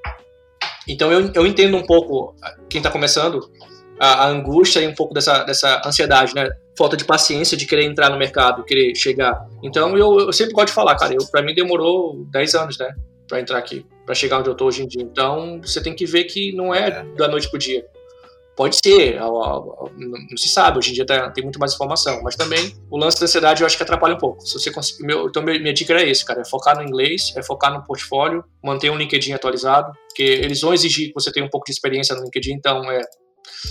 Então, 0.87 1.11
eu, 1.11 1.33
eu 1.35 1.47
entendo 1.47 1.77
um 1.77 1.85
pouco 1.85 2.35
quem 2.69 2.81
tá 2.81 2.91
começando, 2.91 3.51
a, 3.99 4.25
a 4.25 4.29
angústia 4.29 4.81
e 4.81 4.87
um 4.87 4.95
pouco 4.95 5.15
dessa, 5.15 5.45
dessa 5.45 5.83
ansiedade, 5.85 6.35
né? 6.35 6.49
Falta 6.77 6.97
de 6.97 7.05
paciência 7.05 7.57
de 7.57 7.67
querer 7.67 7.85
entrar 7.85 8.11
no 8.11 8.19
mercado, 8.19 8.65
querer 8.65 8.95
chegar. 8.95 9.47
Então, 9.63 9.97
eu, 9.97 10.19
eu 10.21 10.33
sempre 10.33 10.53
gosto 10.53 10.69
de 10.69 10.75
falar, 10.75 10.97
cara, 10.97 11.15
eu, 11.15 11.25
pra 11.31 11.43
mim 11.43 11.55
demorou 11.55 12.25
10 12.31 12.55
anos, 12.55 12.79
né? 12.79 12.95
Pra 13.29 13.41
entrar 13.41 13.59
aqui 13.59 13.87
para 14.05 14.15
chegar 14.15 14.39
onde 14.39 14.49
eu 14.49 14.55
tô 14.55 14.67
hoje 14.67 14.83
em 14.83 14.87
dia. 14.87 15.03
Então, 15.03 15.61
você 15.63 15.83
tem 15.83 15.95
que 15.95 16.07
ver 16.07 16.25
que 16.25 16.53
não 16.55 16.75
é, 16.75 16.89
é. 16.89 17.05
da 17.17 17.29
noite 17.29 17.49
pro 17.49 17.59
dia. 17.59 17.85
Pode 18.57 18.77
ser, 18.77 19.19
não 19.19 20.37
se 20.37 20.49
sabe, 20.49 20.79
hoje 20.79 20.91
em 20.91 20.95
dia 20.95 21.05
tá, 21.05 21.29
tem 21.31 21.43
muito 21.43 21.59
mais 21.59 21.75
informação, 21.75 22.23
mas 22.23 22.37
também 22.37 22.73
o 22.89 22.97
lance 22.97 23.19
da 23.19 23.25
ansiedade 23.25 23.63
eu 23.63 23.67
acho 23.67 23.77
que 23.77 23.83
atrapalha 23.83 24.15
um 24.15 24.19
pouco. 24.19 24.47
Se 24.47 24.53
você 24.53 24.71
conseguir, 24.71 25.05
meu, 25.05 25.27
então 25.27 25.43
minha 25.43 25.75
dica 25.75 25.93
era 25.93 26.05
esse, 26.05 26.25
cara, 26.25 26.41
é 26.41 26.45
focar 26.45 26.77
no 26.77 26.85
inglês, 26.85 27.33
é 27.37 27.43
focar 27.43 27.75
no 27.75 27.85
portfólio, 27.85 28.45
manter 28.63 28.91
um 28.91 28.97
LinkedIn 28.97 29.33
atualizado, 29.33 29.93
porque 30.07 30.23
eles 30.23 30.61
vão 30.61 30.73
exigir 30.73 31.09
que 31.09 31.15
você 31.15 31.33
tenha 31.33 31.45
um 31.45 31.51
pouco 31.51 31.67
de 31.67 31.73
experiência 31.73 32.15
no 32.15 32.23
LinkedIn, 32.23 32.53
então 32.53 32.89
é, 32.93 33.01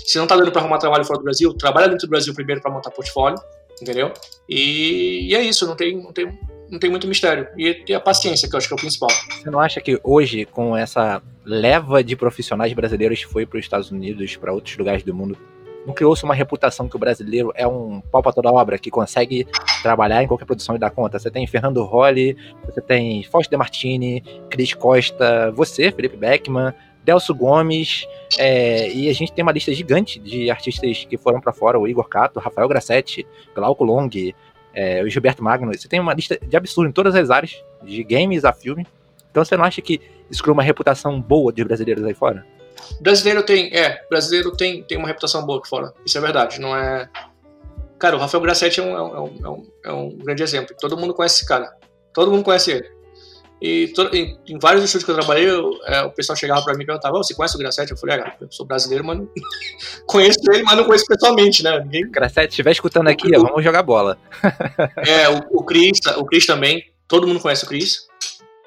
se 0.05 0.17
não 0.17 0.27
tá 0.27 0.35
dando 0.35 0.51
para 0.51 0.61
arrumar 0.61 0.77
trabalho 0.77 1.05
fora 1.05 1.19
do 1.19 1.23
Brasil, 1.23 1.53
trabalha 1.53 1.87
dentro 1.87 2.07
do 2.07 2.09
Brasil 2.09 2.33
primeiro 2.33 2.61
para 2.61 2.71
montar 2.71 2.91
portfólio, 2.91 3.37
entendeu? 3.81 4.11
E, 4.47 5.29
e, 5.29 5.35
é 5.35 5.41
isso, 5.41 5.67
não 5.67 5.75
tem, 5.75 5.97
não 5.97 6.11
tem, 6.11 6.39
não 6.69 6.79
tem 6.79 6.89
muito 6.89 7.07
mistério. 7.07 7.47
E, 7.57 7.83
e 7.87 7.93
a 7.93 7.99
paciência, 7.99 8.47
que 8.47 8.55
eu 8.55 8.57
acho 8.57 8.67
que 8.67 8.73
é 8.73 8.77
o 8.77 8.79
principal. 8.79 9.09
Você 9.09 9.49
não 9.49 9.59
acha 9.59 9.81
que 9.81 9.99
hoje, 10.03 10.45
com 10.45 10.75
essa 10.75 11.21
leva 11.45 12.03
de 12.03 12.15
profissionais 12.15 12.71
brasileiros 12.73 13.19
que 13.19 13.31
foi 13.31 13.45
para 13.45 13.59
os 13.59 13.65
Estados 13.65 13.91
Unidos, 13.91 14.35
para 14.35 14.53
outros 14.53 14.77
lugares 14.77 15.03
do 15.03 15.13
mundo, 15.13 15.37
não 15.85 15.93
criou-se 15.93 16.23
uma 16.23 16.33
reputação 16.33 16.87
que 16.87 16.95
o 16.95 16.99
brasileiro 16.99 17.51
é 17.55 17.67
um 17.67 17.99
pau 17.99 18.23
para 18.23 18.31
toda 18.31 18.51
obra, 18.51 18.77
que 18.77 18.89
consegue 18.89 19.45
trabalhar 19.81 20.23
em 20.23 20.27
qualquer 20.27 20.45
produção 20.45 20.75
e 20.75 20.79
dar 20.79 20.91
conta. 20.91 21.19
Você 21.19 21.29
tem 21.29 21.45
Fernando 21.45 21.83
Holly, 21.83 22.37
você 22.65 22.79
tem 22.79 23.23
Fausto 23.23 23.49
De 23.49 23.57
Martini, 23.57 24.23
Cris 24.49 24.73
Costa, 24.73 25.51
você, 25.51 25.91
Felipe 25.91 26.15
Beckman, 26.15 26.73
Delso 27.03 27.35
Gomes, 27.35 28.07
é, 28.37 28.89
e 28.91 29.09
a 29.09 29.13
gente 29.13 29.31
tem 29.33 29.43
uma 29.43 29.51
lista 29.51 29.73
gigante 29.73 30.19
de 30.19 30.49
artistas 30.49 31.05
que 31.05 31.17
foram 31.17 31.41
para 31.41 31.51
fora, 31.51 31.79
o 31.79 31.87
Igor 31.87 32.07
Cato, 32.07 32.39
Rafael 32.39 32.67
Grassetti, 32.67 33.27
Glauco 33.53 33.83
Long, 33.83 34.09
é, 34.73 35.03
o 35.03 35.09
Gilberto 35.09 35.43
Magno. 35.43 35.73
Você 35.73 35.87
tem 35.87 35.99
uma 35.99 36.13
lista 36.13 36.37
de 36.41 36.55
absurdo 36.55 36.89
em 36.89 36.93
todas 36.93 37.15
as 37.15 37.29
áreas, 37.29 37.63
de 37.83 38.03
games 38.03 38.45
a 38.45 38.53
filme. 38.53 38.87
Então 39.29 39.43
você 39.43 39.57
não 39.57 39.65
acha 39.65 39.81
que 39.81 39.99
isso 40.29 40.41
criou 40.41 40.53
uma 40.53 40.63
reputação 40.63 41.19
boa 41.21 41.51
de 41.51 41.63
brasileiros 41.63 42.03
aí 42.05 42.13
fora? 42.13 42.45
Brasileiro 42.99 43.43
tem, 43.43 43.75
é, 43.75 44.03
brasileiro 44.09 44.51
tem, 44.51 44.83
tem 44.83 44.97
uma 44.97 45.07
reputação 45.07 45.45
boa 45.45 45.59
aqui 45.59 45.69
fora. 45.69 45.93
Isso 46.05 46.17
é 46.17 46.21
verdade, 46.21 46.59
não 46.59 46.75
é. 46.75 47.09
Cara, 47.99 48.15
o 48.15 48.19
Rafael 48.19 48.41
Grassetti 48.41 48.79
é 48.79 48.83
um, 48.83 48.97
é 48.97 49.01
um, 49.01 49.39
é 49.43 49.49
um, 49.49 49.67
é 49.85 49.91
um 49.91 50.09
grande 50.17 50.43
exemplo. 50.43 50.75
Todo 50.79 50.97
mundo 50.97 51.13
conhece 51.13 51.37
esse 51.37 51.47
cara. 51.47 51.73
Todo 52.13 52.31
mundo 52.31 52.43
conhece 52.43 52.71
ele. 52.71 53.02
E 53.63 53.93
em, 54.11 54.37
em, 54.49 54.59
vários 54.59 54.83
estúdios 54.83 55.05
que 55.05 55.11
eu 55.11 55.15
trabalhei, 55.15 55.49
eu, 55.49 55.79
é, 55.85 56.01
o 56.01 56.11
pessoal 56.11 56.35
chegava 56.35 56.61
pra 56.65 56.73
mim 56.73 56.83
e 56.83 56.85
perguntava: 56.85 57.15
oh, 57.15 57.23
Você 57.23 57.33
conhece 57.33 57.55
o 57.55 57.57
Grassetti? 57.59 57.91
Eu 57.91 57.97
falei: 57.97 58.19
ah, 58.19 58.35
Eu 58.41 58.51
sou 58.51 58.65
brasileiro, 58.65 59.05
mas 59.05 59.17
não... 59.17 59.29
conheço 60.05 60.39
ele, 60.51 60.63
mas 60.63 60.75
não 60.75 60.83
conheço 60.83 61.05
pessoalmente, 61.05 61.63
né? 61.63 61.79
Ninguém... 61.79 62.11
Grassetti, 62.11 62.47
se 62.47 62.49
estiver 62.49 62.71
escutando 62.71 63.07
aqui, 63.07 63.33
o, 63.33 63.41
vamos 63.41 63.63
jogar 63.63 63.81
bola. 63.81 64.17
é, 65.07 65.29
o, 65.29 65.59
o 65.59 65.63
Chris, 65.63 65.97
o 66.17 66.25
Chris 66.25 66.45
também. 66.45 66.91
Todo 67.07 67.25
mundo 67.25 67.39
conhece 67.39 67.63
o 67.63 67.67
Chris, 67.67 68.05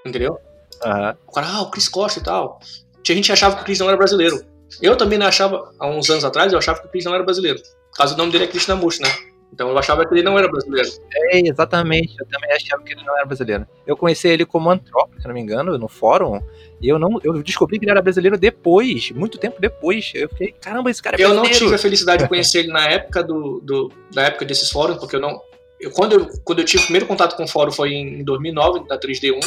entendeu? 0.05 0.38
Uhum. 0.82 1.14
O 1.26 1.32
cara, 1.32 1.47
ah, 1.47 1.61
o 1.61 1.70
Chris 1.70 1.90
Costa 1.90 2.18
e 2.18 2.22
tal. 2.22 2.59
Tinha 3.03 3.16
gente 3.16 3.26
que 3.26 3.32
achava 3.32 3.55
que 3.55 3.62
o 3.62 3.64
Chris 3.66 3.78
não 3.78 3.88
era 3.88 3.99
brasileiro. 3.99 4.47
Eu 4.80 4.97
também 4.97 5.18
não 5.18 5.26
achava, 5.26 5.74
há 5.78 5.88
uns 5.88 6.09
anos 6.09 6.24
atrás, 6.24 6.55
eu 6.55 6.59
achava 6.59 6.80
que 6.80 6.86
o 6.86 6.90
Chris 6.90 7.05
não 7.05 7.14
era 7.14 7.22
brasileiro. 7.22 7.61
Causa 7.94 8.14
do 8.14 8.18
nome 8.18 8.32
dele 8.32 8.44
é 8.44 8.47
Krishnamurti, 8.47 9.03
né? 9.03 9.11
Então 9.53 9.68
eu 9.70 9.78
achava 9.78 10.07
que 10.07 10.12
ele 10.14 10.22
não 10.22 10.38
era 10.38 10.49
brasileiro. 10.49 10.88
É, 11.14 11.38
exatamente. 11.38 12.14
Eu 12.18 12.26
também 12.26 12.53
achava 12.53 12.82
que 12.82 12.92
ele 12.92 13.03
não 13.05 13.16
era 13.16 13.24
brasileiro. 13.24 13.66
Eu 13.86 13.97
conheci 13.97 14.28
ele 14.28 14.44
como 14.44 14.70
antrópico, 14.70 15.20
se 15.20 15.26
não 15.26 15.34
me 15.34 15.40
engano, 15.40 15.78
no 15.78 15.88
fórum. 15.88 16.40
E 16.80 16.88
eu 16.88 16.99
não, 16.99 17.18
eu 17.24 17.42
descobri 17.42 17.78
que 17.78 17.84
ele 17.84 17.90
era 17.92 18.03
brasileiro 18.03 18.36
depois, 18.36 19.11
muito 19.12 19.38
tempo 19.38 19.61
depois. 19.61 20.12
Eu 20.14 20.28
fiquei, 20.28 20.53
caramba, 20.61 20.90
esse 20.90 21.03
cara 21.03 21.16
é 21.16 21.18
brasileiro. 21.18 21.47
Eu 21.47 21.51
não 21.51 21.59
tive 21.59 21.74
a 21.74 21.78
felicidade 21.78 22.22
de 22.24 22.28
conhecer 22.28 22.61
ele 22.61 22.68
na 22.68 22.86
época 22.88 23.22
do, 23.22 23.61
do 23.61 23.90
da 24.12 24.24
época 24.24 24.44
desses 24.44 24.70
fóruns, 24.70 24.99
porque 24.99 25.16
eu 25.16 25.20
não, 25.20 25.40
eu, 25.80 25.90
quando, 25.90 26.12
eu, 26.12 26.28
quando 26.44 26.61
eu 26.61 26.64
tive 26.64 26.82
o 26.82 26.86
primeiro 26.86 27.07
contato 27.07 27.36
com 27.36 27.44
o 27.44 27.49
fórum 27.49 27.70
foi 27.70 27.92
em 27.92 28.24
2009, 28.24 28.86
da 28.86 28.99
3D1. 28.99 29.40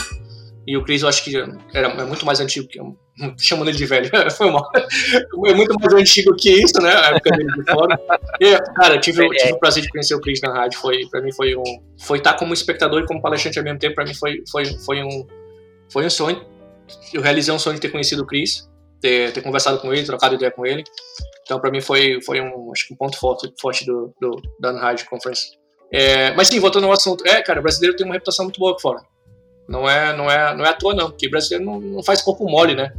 E 0.70 0.78
o 0.78 0.84
Chris, 0.84 1.02
eu 1.02 1.10
acho 1.10 1.24
que 1.24 1.36
era, 1.74 1.88
é 1.88 2.06
muito 2.06 2.24
mais 2.28 2.40
antigo 2.40 2.68
que. 2.68 2.80
Chamando 3.42 3.70
ele 3.70 3.78
de 3.78 3.88
velho, 3.88 4.08
foi 4.38 4.52
mal. 4.52 4.70
É 5.48 5.54
muito 5.56 5.74
mais 5.80 5.94
antigo 5.96 6.36
que 6.36 6.48
isso, 6.62 6.80
né? 6.80 6.94
A 6.94 7.08
época 7.08 7.32
dele 7.32 7.52
de 7.52 7.72
fora. 7.72 8.00
E, 8.40 8.56
cara, 8.76 8.94
eu 8.94 9.02
tive, 9.02 9.28
tive 9.30 9.54
o 9.54 9.60
prazer 9.60 9.82
de 9.82 9.90
conhecer 9.90 10.14
o 10.14 10.22
Chris 10.22 10.40
na 10.42 10.54
rádio. 10.54 10.80
Foi, 10.80 11.08
pra 11.10 11.24
mim 11.24 11.34
foi 11.34 11.56
um. 11.56 11.64
Foi 12.02 12.20
estar 12.20 12.36
como 12.36 12.54
espectador 12.54 13.02
e 13.02 13.08
como 13.08 13.20
palestrante 13.20 13.58
ao 13.58 13.66
mesmo 13.66 13.80
tempo. 13.80 13.96
Pra 13.96 14.06
mim 14.06 14.14
foi, 14.14 14.44
foi, 14.52 14.66
foi, 14.86 15.02
um, 15.02 15.26
foi 15.92 16.06
um 16.06 16.10
sonho. 16.10 16.46
Eu 17.12 17.24
realizei 17.24 17.52
um 17.52 17.58
sonho 17.58 17.74
de 17.74 17.82
ter 17.82 17.90
conhecido 17.90 18.22
o 18.22 18.28
Chris, 18.28 18.70
ter, 19.02 19.34
ter 19.34 19.42
conversado 19.42 19.80
com 19.80 19.92
ele, 19.92 20.06
trocado 20.06 20.36
ideia 20.36 20.52
com 20.52 20.68
ele. 20.68 20.84
Então, 21.42 21.60
pra 21.60 21.72
mim, 21.72 21.82
foi, 21.82 22.22
foi 22.22 22.40
um, 22.42 22.72
acho 22.72 22.88
que 22.88 22.94
um 22.94 22.98
ponto 22.98 23.18
forte, 23.18 23.52
forte 23.60 23.88
do, 23.88 24.14
do, 24.22 24.40
da 24.60 24.72
Rádio 24.80 25.10
Conference. 25.10 25.58
É, 25.92 26.32
mas 26.36 26.48
sim, 26.48 26.60
voltando 26.60 26.86
ao 26.86 26.92
assunto. 26.92 27.28
É, 27.28 27.42
cara, 27.42 27.60
o 27.60 27.64
brasileiro 27.64 27.98
tem 27.98 28.06
uma 28.06 28.14
reputação 28.14 28.46
muito 28.46 28.60
boa 28.60 28.74
aqui 28.74 28.84
fora. 28.84 29.02
Não 29.70 29.88
é, 29.88 30.18
não 30.18 30.30
é, 30.30 30.56
não 30.56 30.66
é 30.66 30.70
à 30.70 30.74
toa, 30.74 30.96
não, 30.96 31.12
porque 31.12 31.30
brasileiro 31.30 31.64
não, 31.64 31.80
não 31.80 32.04
faz 32.04 32.22
corpo 32.24 32.50
mole, 32.50 32.76
né? 32.76 32.92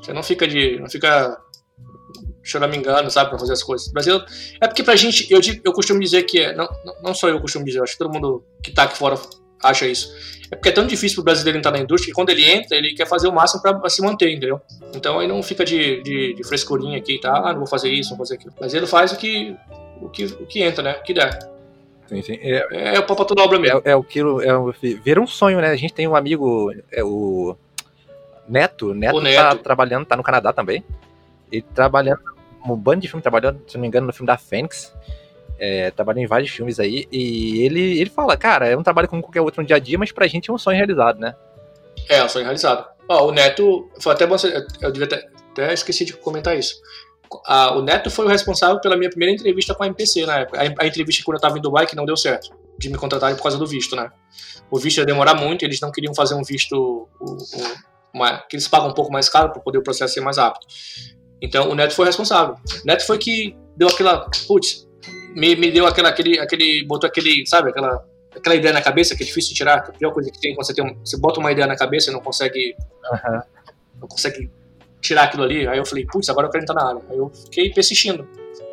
Você 0.00 0.12
não 0.12 0.22
fica 0.22 0.46
de. 0.46 0.78
não 0.78 0.88
fica 0.88 1.36
choramingando, 2.44 3.10
sabe, 3.10 3.30
pra 3.30 3.38
fazer 3.38 3.54
as 3.54 3.62
coisas. 3.62 3.88
Brasil 3.88 4.20
é 4.60 4.68
porque 4.68 4.82
pra 4.82 4.94
gente, 4.94 5.26
eu, 5.32 5.40
eu 5.64 5.72
costumo 5.72 5.98
dizer 5.98 6.22
que 6.24 6.38
é, 6.38 6.54
não, 6.54 6.68
não 7.02 7.14
só 7.14 7.28
eu 7.28 7.40
costumo 7.40 7.64
dizer, 7.64 7.82
acho 7.82 7.94
que 7.94 7.98
todo 7.98 8.12
mundo 8.12 8.44
que 8.62 8.70
tá 8.70 8.84
aqui 8.84 8.96
fora 8.96 9.18
acha 9.62 9.86
isso. 9.86 10.14
É 10.50 10.54
porque 10.54 10.68
é 10.68 10.72
tão 10.72 10.86
difícil 10.86 11.16
pro 11.16 11.24
brasileiro 11.24 11.58
entrar 11.58 11.72
na 11.72 11.78
indústria 11.78 12.12
que 12.12 12.14
quando 12.14 12.30
ele 12.30 12.48
entra, 12.48 12.76
ele 12.76 12.94
quer 12.94 13.08
fazer 13.08 13.26
o 13.26 13.32
máximo 13.32 13.62
pra, 13.62 13.88
se 13.88 14.02
manter, 14.02 14.30
entendeu? 14.30 14.60
Então 14.94 15.18
aí 15.18 15.26
não 15.26 15.42
fica 15.42 15.64
de, 15.64 16.02
de, 16.02 16.34
de 16.34 16.44
frescurinha 16.44 16.98
aqui, 16.98 17.18
tá? 17.18 17.32
Ah, 17.32 17.52
não 17.52 17.60
vou 17.60 17.66
fazer 17.66 17.88
isso, 17.88 18.10
não 18.10 18.18
vou 18.18 18.26
fazer 18.26 18.36
aquilo. 18.36 18.54
Mas 18.60 18.74
ele 18.74 18.86
faz 18.86 19.10
o 19.10 19.16
que, 19.16 19.56
o 20.00 20.08
que, 20.10 20.24
o 20.26 20.46
que 20.46 20.62
entra, 20.62 20.84
né? 20.84 20.92
O 21.00 21.02
que 21.02 21.14
der. 21.14 21.36
Sim, 22.06 22.22
sim. 22.22 22.38
É, 22.40 22.94
é, 22.96 22.98
o 22.98 23.06
papo 23.06 23.24
toda 23.24 23.42
obra 23.42 23.58
mesmo. 23.58 23.82
É, 23.84 23.92
é, 23.92 23.96
o 23.96 24.02
que 24.02 24.20
é 24.20 24.24
o, 24.24 24.72
ver 25.02 25.18
um 25.18 25.26
sonho, 25.26 25.60
né? 25.60 25.68
A 25.70 25.76
gente 25.76 25.94
tem 25.94 26.06
um 26.06 26.14
amigo, 26.14 26.72
é 26.92 27.02
o 27.02 27.56
Neto, 28.48 28.92
Neto, 28.94 29.16
o 29.16 29.20
Neto. 29.20 29.36
tá 29.36 29.56
trabalhando, 29.56 30.06
tá 30.06 30.16
no 30.16 30.22
Canadá 30.22 30.52
também. 30.52 30.84
Ele 31.50 31.64
trabalhando 31.74 32.20
um 32.66 32.76
bando 32.76 33.00
de 33.00 33.08
filme, 33.08 33.22
trabalhando, 33.22 33.60
se 33.66 33.74
não 33.74 33.82
me 33.82 33.88
engano, 33.88 34.06
no 34.06 34.12
filme 34.12 34.26
da 34.26 34.36
Fênix. 34.36 34.92
É, 35.58 35.90
trabalhando 35.92 36.24
em 36.24 36.26
vários 36.26 36.50
filmes 36.50 36.78
aí. 36.80 37.06
E 37.10 37.62
ele, 37.62 37.98
ele 38.00 38.10
fala, 38.10 38.36
cara, 38.36 38.68
é 38.68 38.76
um 38.76 38.82
trabalho 38.82 39.08
como 39.08 39.22
qualquer 39.22 39.40
outro 39.40 39.62
no 39.62 39.66
dia 39.66 39.76
a 39.76 39.78
dia, 39.78 39.96
mas 39.96 40.12
pra 40.12 40.26
gente 40.26 40.50
é 40.50 40.52
um 40.52 40.58
sonho 40.58 40.76
realizado, 40.76 41.18
né? 41.18 41.34
É, 42.08 42.22
um 42.22 42.28
sonho 42.28 42.44
realizado. 42.44 42.86
Ó, 43.08 43.28
o 43.28 43.32
Neto, 43.32 43.88
foi 44.00 44.12
até 44.12 44.26
bom, 44.26 44.36
eu 44.80 44.90
devia 44.90 45.06
até, 45.06 45.28
até 45.52 45.72
esqueci 45.72 46.04
de 46.04 46.14
comentar 46.14 46.58
isso 46.58 46.82
a, 47.44 47.76
o 47.76 47.82
Neto 47.82 48.10
foi 48.10 48.24
o 48.26 48.28
responsável 48.28 48.80
pela 48.80 48.96
minha 48.96 49.10
primeira 49.10 49.34
entrevista 49.34 49.74
com 49.74 49.82
a 49.82 49.86
MPC 49.86 50.26
na 50.26 50.40
época. 50.40 50.60
A, 50.60 50.84
a 50.84 50.86
entrevista 50.86 51.22
quando 51.24 51.36
eu 51.36 51.38
estava 51.38 51.58
em 51.58 51.62
Dubai 51.62 51.86
que 51.86 51.96
não 51.96 52.04
deu 52.04 52.16
certo, 52.16 52.50
de 52.78 52.88
me 52.88 52.96
contratarem 52.96 53.36
por 53.36 53.42
causa 53.42 53.58
do 53.58 53.66
visto, 53.66 53.94
né? 53.96 54.10
O 54.70 54.78
visto 54.78 54.98
ia 54.98 55.06
demorar 55.06 55.34
muito, 55.34 55.64
eles 55.64 55.80
não 55.80 55.90
queriam 55.90 56.14
fazer 56.14 56.34
um 56.34 56.42
visto 56.42 57.08
o, 57.20 57.26
o, 57.26 57.38
uma, 58.12 58.38
que 58.38 58.56
eles 58.56 58.68
pagam 58.68 58.88
um 58.88 58.94
pouco 58.94 59.12
mais 59.12 59.28
caro 59.28 59.50
para 59.50 59.60
poder 59.60 59.78
o 59.78 59.82
processo 59.82 60.14
ser 60.14 60.20
mais 60.20 60.38
rápido. 60.38 60.66
Então 61.40 61.70
o 61.70 61.74
Neto 61.74 61.94
foi 61.94 62.04
o 62.04 62.06
responsável. 62.06 62.54
O 62.54 62.86
Neto 62.86 63.06
foi 63.06 63.18
que 63.18 63.56
deu 63.76 63.88
aquela, 63.88 64.28
putz, 64.46 64.86
me, 65.34 65.56
me 65.56 65.70
deu 65.70 65.86
aquela, 65.86 66.08
aquele, 66.08 66.38
aquele, 66.38 66.84
botou 66.86 67.08
aquele, 67.08 67.46
sabe, 67.46 67.70
aquela, 67.70 68.04
aquela 68.34 68.54
ideia 68.54 68.72
na 68.72 68.80
cabeça 68.80 69.16
que 69.16 69.22
é 69.22 69.26
difícil 69.26 69.50
de 69.50 69.56
tirar. 69.56 69.78
A 69.78 69.92
pior 69.92 70.12
coisa 70.12 70.30
que 70.30 70.40
tem 70.40 70.54
quando 70.54 70.66
você 70.66 70.74
tem, 70.74 70.84
um, 70.84 70.96
você 71.04 71.18
bota 71.18 71.40
uma 71.40 71.52
ideia 71.52 71.66
na 71.66 71.76
cabeça 71.76 72.10
e 72.10 72.12
não 72.12 72.20
consegue, 72.20 72.76
uhum. 73.10 73.42
não 74.00 74.08
consegue 74.08 74.50
tirar 75.04 75.24
aquilo 75.24 75.42
ali. 75.42 75.68
Aí 75.68 75.78
eu 75.78 75.84
falei, 75.84 76.06
putz, 76.10 76.28
agora 76.28 76.46
eu 76.46 76.50
quero 76.50 76.64
entrar 76.64 76.74
na 76.74 76.88
área. 76.88 77.02
Aí 77.10 77.16
eu 77.16 77.30
fiquei 77.30 77.70
persistindo. 77.70 78.26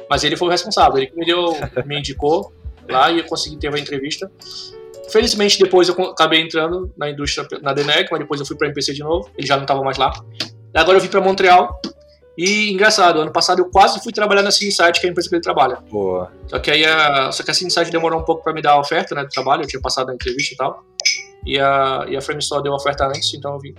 Mas 0.09 0.23
ele 0.23 0.35
foi 0.35 0.47
o 0.47 0.51
responsável, 0.51 0.97
ele 0.97 1.11
me 1.15 1.25
deu, 1.25 1.53
me 1.85 1.99
indicou 1.99 2.53
lá 2.89 3.11
e 3.11 3.19
eu 3.19 3.25
consegui 3.25 3.57
ter 3.57 3.69
uma 3.69 3.79
entrevista. 3.79 4.31
Felizmente, 5.09 5.59
depois 5.59 5.89
eu 5.89 5.95
acabei 6.05 6.41
entrando 6.41 6.91
na 6.97 7.09
indústria, 7.09 7.47
na 7.61 7.73
Denec, 7.73 8.09
mas 8.09 8.19
depois 8.19 8.39
eu 8.39 8.45
fui 8.45 8.57
para 8.57 8.67
a 8.67 8.69
MPC 8.69 8.93
de 8.93 9.01
novo, 9.01 9.29
ele 9.37 9.45
já 9.45 9.55
não 9.55 9.63
estava 9.63 9.81
mais 9.83 9.97
lá. 9.97 10.11
Agora 10.73 10.97
eu 10.97 11.01
vim 11.01 11.09
para 11.09 11.21
Montreal. 11.21 11.79
E 12.37 12.71
engraçado, 12.71 13.19
ano 13.19 13.31
passado 13.31 13.59
eu 13.59 13.69
quase 13.69 14.01
fui 14.01 14.13
trabalhar 14.13 14.41
na 14.41 14.51
Cinesite, 14.51 15.01
que 15.01 15.05
é 15.05 15.09
a 15.09 15.11
empresa 15.11 15.27
que 15.27 15.35
ele 15.35 15.41
trabalha. 15.41 15.77
Boa. 15.89 16.31
Só 16.47 16.59
que 16.59 16.71
aí 16.71 16.85
a, 16.85 17.29
só 17.31 17.43
que 17.43 17.51
a 17.51 17.53
Cinesite 17.53 17.91
demorou 17.91 18.19
um 18.19 18.23
pouco 18.23 18.41
para 18.41 18.53
me 18.53 18.61
dar 18.61 18.71
a 18.71 18.79
oferta 18.79 19.13
né, 19.13 19.23
do 19.23 19.29
trabalho, 19.29 19.63
eu 19.63 19.67
tinha 19.67 19.81
passado 19.81 20.09
a 20.11 20.13
entrevista 20.13 20.53
e 20.53 20.57
tal. 20.57 20.83
E 21.45 21.59
a, 21.59 22.05
e 22.07 22.15
a 22.15 22.21
Frame 22.21 22.39
Store 22.39 22.63
deu 22.63 22.71
a 22.71 22.77
oferta 22.77 23.05
antes, 23.05 23.33
então 23.33 23.53
eu 23.53 23.59
vim. 23.59 23.75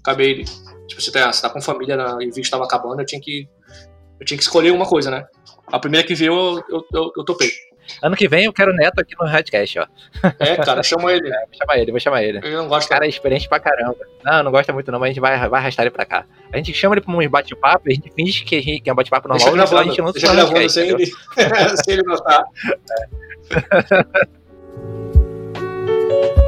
Acabei 0.00 0.44
Tipo, 0.88 1.00
você 1.00 1.10
tá, 1.10 1.32
você 1.32 1.42
tá 1.42 1.50
com 1.50 1.60
família 1.60 1.96
na, 1.96 2.18
e 2.22 2.28
o 2.28 2.32
vídeo 2.32 2.50
tava 2.50 2.64
acabando, 2.64 3.00
eu 3.00 3.06
tinha 3.06 3.20
que. 3.20 3.48
Eu 4.18 4.24
tinha 4.24 4.38
que 4.38 4.44
escolher 4.44 4.70
uma 4.70 4.86
coisa, 4.86 5.10
né? 5.10 5.26
A 5.66 5.78
primeira 5.78 6.06
que 6.06 6.14
veio, 6.14 6.32
eu, 6.32 6.64
eu, 6.70 6.86
eu, 6.92 7.12
eu 7.18 7.24
topei. 7.24 7.50
Ano 8.02 8.16
que 8.16 8.28
vem 8.28 8.44
eu 8.44 8.52
quero 8.52 8.72
o 8.72 8.74
Neto 8.74 9.00
aqui 9.00 9.14
no 9.18 9.26
Radcast, 9.26 9.78
ó. 9.78 9.86
É, 10.38 10.56
cara, 10.56 10.82
chama 10.82 11.12
ele. 11.12 11.26
É, 11.36 11.46
vou 11.46 11.56
chamar 11.58 11.78
ele, 11.78 11.90
vou 11.90 12.00
chamar 12.00 12.22
ele. 12.22 12.38
Ele 12.38 12.56
não 12.56 12.68
gosta. 12.68 12.88
cara 12.88 13.06
é 13.06 13.08
experiente 13.08 13.48
pra 13.48 13.60
caramba. 13.60 13.96
Não, 14.24 14.42
não 14.44 14.50
gosta 14.50 14.72
muito 14.72 14.90
não, 14.90 14.98
mas 14.98 15.10
a 15.10 15.12
gente 15.12 15.20
vai, 15.20 15.48
vai 15.48 15.60
arrastar 15.60 15.84
ele 15.84 15.90
pra 15.90 16.04
cá. 16.04 16.24
A 16.52 16.56
gente 16.56 16.72
chama 16.72 16.94
ele 16.94 17.00
pra 17.00 17.12
um 17.12 17.28
bate-papo, 17.28 17.88
a 17.88 17.92
gente 17.92 18.10
finge 18.12 18.44
que, 18.44 18.56
a 18.56 18.62
gente, 18.62 18.80
que 18.80 18.90
é 18.90 18.92
um 18.92 18.96
bate-papo 18.96 19.28
normal, 19.28 19.56
e 19.56 19.60
a 19.60 19.82
gente 19.84 20.00
lança 20.00 20.26
o 20.26 20.34
Radcast. 20.34 20.72
Sem 20.72 20.88
ele, 20.88 21.06
sem 21.84 21.94
ele 21.94 22.02
notar. 22.02 22.44
É. 26.32 26.45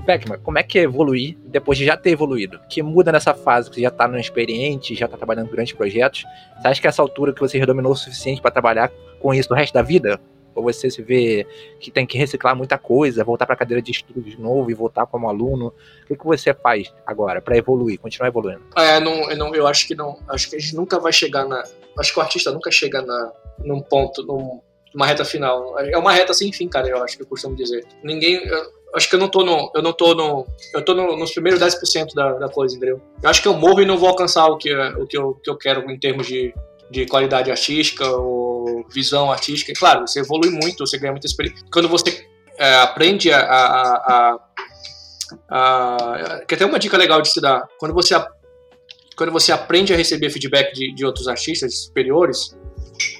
Beckman, 0.00 0.38
como 0.40 0.58
é 0.58 0.62
que 0.62 0.78
é 0.78 0.82
evoluir 0.82 1.36
depois 1.46 1.78
de 1.78 1.84
já 1.84 1.96
ter 1.96 2.10
evoluído? 2.10 2.60
Que 2.68 2.82
muda 2.82 3.12
nessa 3.12 3.34
fase, 3.34 3.68
que 3.68 3.76
você 3.76 3.82
já 3.82 3.88
está 3.88 4.06
no 4.08 4.18
experiente, 4.18 4.94
já 4.94 5.06
está 5.06 5.16
trabalhando 5.16 5.50
grandes 5.50 5.72
projetos? 5.72 6.24
Você 6.60 6.68
acha 6.68 6.80
que 6.80 6.86
essa 6.86 7.02
altura 7.02 7.32
que 7.32 7.40
você 7.40 7.58
redominou 7.58 7.92
o 7.92 7.96
suficiente 7.96 8.40
para 8.40 8.50
trabalhar 8.50 8.90
com 9.20 9.32
isso 9.34 9.48
no 9.50 9.56
resto 9.56 9.74
da 9.74 9.82
vida? 9.82 10.20
Ou 10.54 10.62
você 10.62 10.90
se 10.90 11.00
vê 11.02 11.46
que 11.78 11.90
tem 11.90 12.06
que 12.06 12.18
reciclar 12.18 12.56
muita 12.56 12.76
coisa, 12.76 13.22
voltar 13.22 13.46
para 13.46 13.54
a 13.54 13.58
cadeira 13.58 13.80
de 13.80 13.92
estudo 13.92 14.20
de 14.20 14.38
novo 14.40 14.70
e 14.70 14.74
voltar 14.74 15.06
como 15.06 15.28
aluno? 15.28 15.68
O 16.02 16.06
que, 16.06 16.16
que 16.16 16.24
você 16.24 16.52
faz 16.52 16.92
agora 17.06 17.40
para 17.40 17.56
evoluir, 17.56 17.98
continuar 17.98 18.28
evoluindo? 18.28 18.62
É, 18.76 18.98
não, 19.00 19.30
eu, 19.30 19.36
não, 19.36 19.54
eu 19.54 19.66
acho 19.66 19.86
que 19.86 19.94
não. 19.94 20.18
Acho 20.28 20.50
que 20.50 20.56
a 20.56 20.58
gente 20.58 20.74
nunca 20.74 20.98
vai 20.98 21.12
chegar 21.12 21.46
na. 21.46 21.62
Acho 21.98 22.12
que 22.12 22.18
o 22.18 22.22
artista 22.22 22.50
nunca 22.50 22.70
chega 22.70 23.00
na, 23.02 23.32
num 23.64 23.80
ponto, 23.80 24.24
num, 24.24 24.60
numa 24.92 25.06
reta 25.06 25.24
final. 25.24 25.78
É 25.78 25.96
uma 25.96 26.12
reta 26.12 26.34
sem 26.34 26.52
fim, 26.52 26.68
cara, 26.68 26.88
eu 26.88 27.02
acho 27.02 27.16
que 27.16 27.22
eu 27.22 27.26
costumo 27.26 27.54
dizer. 27.54 27.86
Ninguém. 28.02 28.44
Eu, 28.46 28.79
acho 28.94 29.08
que 29.08 29.14
eu 29.14 29.20
não 29.20 29.28
tô 29.28 29.44
no. 29.44 29.70
Eu 29.74 29.82
não 29.82 29.92
tô 29.92 30.14
no. 30.14 30.46
Eu 30.74 30.84
tô 30.84 30.94
no, 30.94 31.16
nos 31.16 31.32
primeiros 31.32 31.60
10% 31.60 32.14
da, 32.14 32.32
da 32.32 32.48
coisa, 32.48 32.76
entendeu? 32.76 33.00
Eu 33.22 33.30
acho 33.30 33.42
que 33.42 33.48
eu 33.48 33.54
morro 33.54 33.80
e 33.80 33.86
não 33.86 33.98
vou 33.98 34.08
alcançar 34.08 34.46
o 34.46 34.56
que, 34.56 34.72
o 34.74 35.06
que, 35.06 35.16
eu, 35.16 35.34
que 35.34 35.50
eu 35.50 35.56
quero 35.56 35.90
em 35.90 35.98
termos 35.98 36.26
de, 36.26 36.54
de 36.90 37.06
qualidade 37.06 37.50
artística 37.50 38.06
ou 38.08 38.84
visão 38.92 39.30
artística. 39.30 39.72
Claro, 39.78 40.06
você 40.06 40.20
evolui 40.20 40.50
muito, 40.50 40.86
você 40.86 40.98
ganha 40.98 41.12
muita 41.12 41.26
experiência. 41.26 41.64
Quando 41.72 41.88
você 41.88 42.26
é, 42.58 42.76
aprende 42.76 43.32
a, 43.32 43.40
a, 43.40 44.38
a, 45.48 45.96
a, 46.36 46.44
Que 46.46 46.54
até 46.54 46.66
uma 46.66 46.78
dica 46.78 46.96
legal 46.96 47.22
de 47.22 47.30
se 47.30 47.40
dar. 47.40 47.66
Quando 47.78 47.94
você, 47.94 48.14
quando 49.16 49.32
você 49.32 49.52
aprende 49.52 49.92
a 49.92 49.96
receber 49.96 50.30
feedback 50.30 50.72
de, 50.74 50.94
de 50.94 51.04
outros 51.04 51.28
artistas 51.28 51.84
superiores 51.84 52.56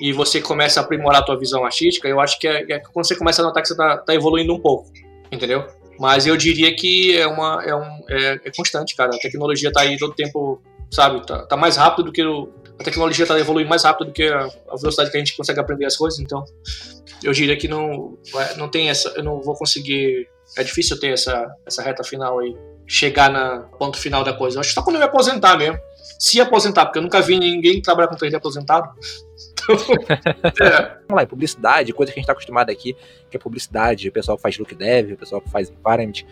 e 0.01 0.13
você 0.13 0.41
começa 0.41 0.81
a 0.81 0.83
aprimorar 0.83 1.23
a 1.23 1.25
tua 1.25 1.39
visão 1.39 1.65
artística, 1.65 2.09
eu 2.09 2.21
acho 2.21 2.39
que 2.39 2.49
é, 2.49 2.65
é 2.71 2.79
quando 2.81 3.07
você 3.07 3.17
começa 3.17 3.41
a 3.41 3.45
notar 3.45 3.63
que 3.63 3.69
você 3.69 3.75
está 3.75 3.99
tá 3.99 4.15
evoluindo 4.15 4.53
um 4.53 4.61
pouco 4.61 4.91
entendeu? 5.31 5.67
Mas 5.99 6.27
eu 6.27 6.37
diria 6.37 6.75
que 6.75 7.17
é 7.17 7.27
uma 7.27 7.63
é, 7.65 7.75
um, 7.75 8.05
é, 8.09 8.41
é 8.45 8.51
constante, 8.57 8.97
cara. 8.97 9.15
A 9.15 9.19
tecnologia 9.19 9.69
está 9.69 9.83
aí 9.83 9.99
todo 9.99 10.15
tempo, 10.15 10.63
sabe? 10.91 11.27
Tá, 11.27 11.45
tá 11.45 11.57
mais 11.57 11.77
rápido 11.77 12.07
do 12.07 12.13
que 12.13 12.25
o, 12.25 12.49
a 12.79 12.83
tecnologia 12.83 13.25
está 13.25 13.39
evoluindo 13.39 13.69
mais 13.69 13.85
rápido 13.85 14.07
do 14.07 14.13
que 14.13 14.25
a, 14.25 14.47
a, 14.47 14.77
velocidade 14.77 15.11
que 15.11 15.17
a 15.19 15.21
gente 15.21 15.37
consegue 15.37 15.61
aprender 15.61 15.85
as 15.85 15.97
coisas. 15.97 16.19
Então, 16.19 16.43
eu 17.23 17.33
diria 17.33 17.55
que 17.57 17.69
não 17.69 18.17
não 18.57 18.69
tem 18.69 18.89
essa, 18.89 19.11
eu 19.11 19.23
não 19.23 19.43
vou 19.43 19.55
conseguir. 19.55 20.27
É 20.57 20.65
difícil 20.65 20.99
ter 20.99 21.13
essa 21.13 21.55
essa 21.67 21.83
reta 21.83 22.03
final 22.03 22.39
aí, 22.39 22.57
chegar 22.87 23.31
na 23.31 23.61
ponto 23.79 23.99
final 23.99 24.25
da 24.25 24.33
coisa. 24.33 24.57
Eu 24.57 24.61
acho 24.61 24.71
que 24.71 24.75
só 24.75 24.83
quando 24.83 24.97
eu 24.97 25.01
me 25.01 25.07
aposentar 25.07 25.59
mesmo. 25.59 25.79
Se 26.21 26.39
aposentar, 26.41 26.85
porque 26.85 26.99
eu 26.99 27.03
nunca 27.03 27.23
vi 27.23 27.39
ninguém 27.39 27.81
trabalhar 27.81 28.09
com 28.09 28.15
3D 28.15 28.35
aposentado. 28.35 28.91
é. 30.61 30.99
Vamos 31.09 31.23
lá, 31.23 31.27
publicidade, 31.27 31.93
coisa 31.95 32.13
que 32.13 32.19
a 32.19 32.21
gente 32.21 32.25
está 32.25 32.33
acostumado 32.33 32.69
aqui, 32.69 32.95
que 33.31 33.37
é 33.39 33.41
publicidade, 33.41 34.09
o 34.09 34.13
pessoal 34.13 34.37
que 34.37 34.43
faz 34.43 34.59
look 34.59 34.75
dev, 34.75 35.13
o 35.13 35.17
pessoal 35.17 35.41
que 35.41 35.49
faz 35.49 35.71
environment, 35.71 36.25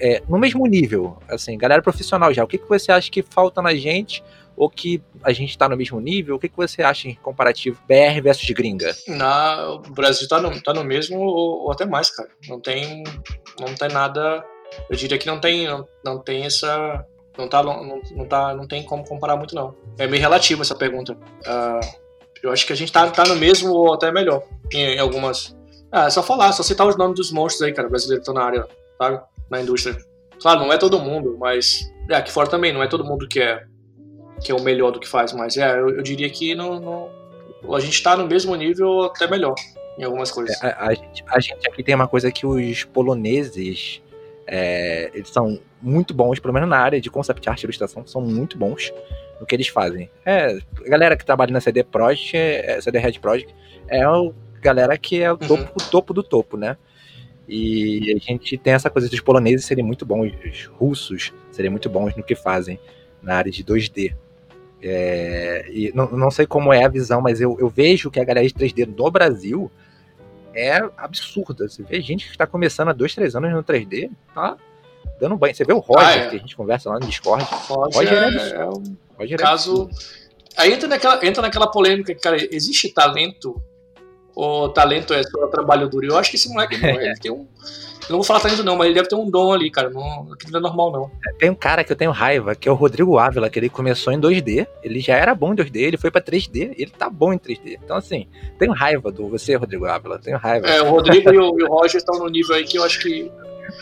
é, 0.00 0.22
no 0.26 0.38
mesmo 0.38 0.66
nível, 0.66 1.18
assim, 1.28 1.58
galera 1.58 1.82
profissional 1.82 2.32
já, 2.32 2.42
o 2.42 2.46
que, 2.46 2.56
que 2.56 2.68
você 2.68 2.90
acha 2.90 3.10
que 3.10 3.22
falta 3.22 3.60
na 3.60 3.74
gente 3.74 4.24
ou 4.56 4.70
que 4.70 5.02
a 5.22 5.32
gente 5.32 5.50
está 5.50 5.68
no 5.68 5.76
mesmo 5.76 6.00
nível? 6.00 6.36
O 6.36 6.38
que, 6.38 6.48
que 6.48 6.56
você 6.56 6.82
acha 6.82 7.08
em 7.08 7.14
comparativo 7.14 7.80
BR 7.86 8.20
versus 8.22 8.48
gringa? 8.50 8.94
Na, 9.08 9.72
o 9.72 9.78
Brasil 9.80 10.22
está 10.22 10.40
no, 10.40 10.62
tá 10.62 10.72
no 10.72 10.84
mesmo 10.84 11.18
ou, 11.18 11.64
ou, 11.64 11.72
até 11.72 11.84
mais, 11.84 12.10
cara. 12.10 12.28
Não 12.48 12.60
tem, 12.60 13.02
não 13.58 13.74
tem 13.74 13.88
nada. 13.88 14.44
Eu 14.88 14.96
diria 14.96 15.18
que 15.18 15.26
não 15.26 15.40
tem, 15.40 15.66
não, 15.66 15.86
não 16.04 16.18
tem 16.18 16.44
essa. 16.44 17.04
Não, 17.36 17.48
tá, 17.48 17.62
não, 17.62 18.00
não, 18.12 18.26
tá, 18.26 18.54
não 18.54 18.66
tem 18.66 18.82
como 18.84 19.04
comparar 19.04 19.36
muito, 19.36 19.54
não. 19.54 19.74
É 19.98 20.06
meio 20.06 20.22
relativo 20.22 20.62
essa 20.62 20.74
pergunta. 20.74 21.14
Uh, 21.14 22.04
eu 22.42 22.52
acho 22.52 22.66
que 22.66 22.72
a 22.72 22.76
gente 22.76 22.92
tá, 22.92 23.10
tá 23.10 23.24
no 23.24 23.36
mesmo 23.36 23.72
ou 23.72 23.94
até 23.94 24.12
melhor 24.12 24.42
em, 24.72 24.96
em 24.96 24.98
algumas. 24.98 25.56
Ah, 25.90 26.06
é 26.06 26.10
só 26.10 26.22
falar, 26.22 26.52
só 26.52 26.62
citar 26.62 26.86
os 26.86 26.96
nomes 26.96 27.16
dos 27.16 27.32
monstros 27.32 27.62
aí, 27.62 27.72
cara, 27.72 27.88
brasileiros 27.88 28.24
que 28.24 28.30
estão 28.30 28.40
na 28.40 28.46
área, 28.46 28.68
sabe? 28.98 29.20
Na 29.50 29.60
indústria. 29.60 29.96
Claro, 30.40 30.60
não 30.60 30.72
é 30.72 30.78
todo 30.78 31.00
mundo, 31.00 31.36
mas. 31.38 31.90
É, 32.10 32.16
aqui 32.16 32.30
fora 32.30 32.48
também, 32.48 32.72
não 32.72 32.82
é 32.82 32.86
todo 32.86 33.04
mundo 33.04 33.26
que 33.26 33.40
é, 33.40 33.64
que 34.42 34.52
é 34.52 34.54
o 34.54 34.62
melhor 34.62 34.90
do 34.90 35.00
que 35.00 35.08
faz, 35.08 35.32
mas 35.32 35.56
é, 35.56 35.78
eu, 35.78 35.90
eu 35.90 36.02
diria 36.02 36.28
que 36.28 36.54
no, 36.54 36.78
no, 36.78 37.74
a 37.74 37.80
gente 37.80 38.02
tá 38.02 38.16
no 38.16 38.26
mesmo 38.26 38.54
nível 38.54 38.88
ou 38.88 39.04
até 39.06 39.26
melhor 39.26 39.54
em 39.98 40.04
algumas 40.04 40.30
coisas. 40.30 40.60
É, 40.62 40.68
a, 40.68 40.88
a, 40.88 40.94
gente, 40.94 41.24
a 41.28 41.40
gente 41.40 41.68
aqui 41.68 41.82
tem 41.82 41.94
uma 41.94 42.08
coisa 42.08 42.30
que 42.30 42.46
os 42.46 42.84
poloneses. 42.84 44.02
É, 44.46 45.10
eles 45.14 45.30
são 45.30 45.58
muito 45.80 46.12
bons, 46.14 46.38
pelo 46.38 46.52
menos 46.52 46.68
na 46.68 46.78
área 46.78 47.00
de 47.00 47.10
concept 47.10 47.48
art 47.48 47.62
e 47.62 47.66
ilustração, 47.66 48.06
são 48.06 48.20
muito 48.20 48.58
bons 48.58 48.92
no 49.40 49.46
que 49.46 49.54
eles 49.54 49.68
fazem. 49.68 50.10
É, 50.24 50.58
a 50.84 50.88
galera 50.88 51.16
que 51.16 51.24
trabalha 51.24 51.52
na 51.52 51.60
CD 51.60 51.82
Projekt, 51.82 52.36
é, 52.36 52.80
CD 52.80 52.98
Red 52.98 53.18
Project, 53.20 53.54
é 53.88 54.02
a 54.02 54.30
galera 54.60 54.96
que 54.96 55.22
é 55.22 55.32
o 55.32 55.34
uhum. 55.34 55.46
topo, 55.48 55.72
o 55.76 55.90
topo 55.90 56.14
do 56.14 56.22
topo, 56.22 56.56
né? 56.56 56.76
E 57.46 58.14
a 58.14 58.18
gente 58.18 58.56
tem 58.56 58.72
essa 58.72 58.88
coisa 58.88 59.08
dos 59.08 59.20
poloneses 59.20 59.66
serem 59.66 59.84
muito 59.84 60.06
bons, 60.06 60.32
os 60.44 60.66
russos 60.66 61.32
serem 61.50 61.70
muito 61.70 61.90
bons 61.90 62.16
no 62.16 62.22
que 62.22 62.34
fazem 62.34 62.78
na 63.22 63.36
área 63.36 63.52
de 63.52 63.62
2D. 63.62 64.14
É, 64.82 65.66
e 65.70 65.92
não, 65.94 66.10
não 66.10 66.30
sei 66.30 66.46
como 66.46 66.72
é 66.72 66.84
a 66.84 66.88
visão, 66.88 67.20
mas 67.20 67.40
eu, 67.40 67.56
eu 67.58 67.68
vejo 67.68 68.10
que 68.10 68.20
a 68.20 68.24
galera 68.24 68.46
de 68.46 68.54
3D 68.54 68.86
no 68.86 69.10
Brasil 69.10 69.70
é 70.54 70.78
absurda. 70.96 71.68
Você 71.68 71.82
vê 71.82 72.00
gente 72.00 72.26
que 72.26 72.32
está 72.32 72.46
começando 72.46 72.88
há 72.88 72.92
dois, 72.92 73.14
três 73.14 73.34
anos 73.34 73.52
no 73.52 73.62
3D, 73.62 74.10
tá 74.34 74.56
dando 75.20 75.36
banho. 75.36 75.54
Você 75.54 75.64
vê 75.64 75.72
o 75.72 75.78
Roger, 75.78 76.06
ah, 76.06 76.12
é. 76.12 76.30
que 76.30 76.36
a 76.36 76.38
gente 76.38 76.56
conversa 76.56 76.90
lá 76.90 76.98
no 76.98 77.06
Discord. 77.06 77.44
Roger, 77.44 77.94
Roger 77.94 78.40
é, 78.40 78.50
é, 78.50 78.54
é 78.56 78.66
um 78.66 78.96
Roger 79.18 79.38
caso. 79.38 79.90
Aí 80.56 80.72
entra 80.72 80.88
naquela, 80.88 81.26
entra 81.26 81.42
naquela 81.42 81.66
polêmica, 81.66 82.14
cara, 82.14 82.36
existe 82.54 82.88
talento 82.88 83.60
ou 84.34 84.68
talento 84.68 85.14
é 85.14 85.22
só 85.22 85.46
trabalho 85.46 85.88
duro? 85.88 86.06
Eu 86.06 86.18
acho 86.18 86.30
que 86.30 86.36
esse 86.36 86.48
moleque 86.48 86.76
não, 86.80 86.88
ele 86.88 87.14
tem 87.16 87.30
um. 87.30 87.46
Eu 88.06 88.10
não 88.10 88.18
vou 88.18 88.24
falar 88.24 88.40
talento, 88.40 88.62
não, 88.62 88.76
mas 88.76 88.86
ele 88.86 88.96
deve 88.96 89.08
ter 89.08 89.14
um 89.14 89.30
dom 89.30 89.52
ali, 89.52 89.70
cara. 89.70 89.88
Não, 89.88 90.30
aquilo 90.32 90.52
não 90.52 90.58
é 90.58 90.62
normal, 90.62 90.92
não. 90.92 91.10
É, 91.26 91.32
tem 91.38 91.48
um 91.48 91.54
cara 91.54 91.82
que 91.82 91.90
eu 91.90 91.96
tenho 91.96 92.10
raiva, 92.10 92.54
que 92.54 92.68
é 92.68 92.72
o 92.72 92.74
Rodrigo 92.74 93.18
Ávila, 93.18 93.48
que 93.48 93.58
ele 93.58 93.70
começou 93.70 94.12
em 94.12 94.20
2D. 94.20 94.66
Ele 94.82 95.00
já 95.00 95.16
era 95.16 95.34
bom 95.34 95.54
em 95.54 95.56
2D, 95.56 95.76
ele 95.76 95.96
foi 95.96 96.10
pra 96.10 96.20
3D, 96.20 96.74
ele 96.76 96.90
tá 96.90 97.08
bom 97.08 97.32
em 97.32 97.38
3D. 97.38 97.78
Então, 97.82 97.96
assim, 97.96 98.28
tenho 98.58 98.72
raiva 98.72 99.10
do 99.10 99.28
você, 99.28 99.54
Rodrigo 99.56 99.86
Ávila. 99.86 100.18
Tenho 100.18 100.36
raiva. 100.36 100.66
É, 100.66 100.82
o 100.82 100.90
Rodrigo 100.90 101.32
e, 101.32 101.38
o, 101.38 101.58
e 101.58 101.62
o 101.62 101.68
Roger 101.68 101.96
estão 101.96 102.18
no 102.18 102.28
nível 102.28 102.54
aí 102.54 102.64
que 102.64 102.76
eu 102.76 102.84
acho 102.84 103.00
que. 103.00 103.30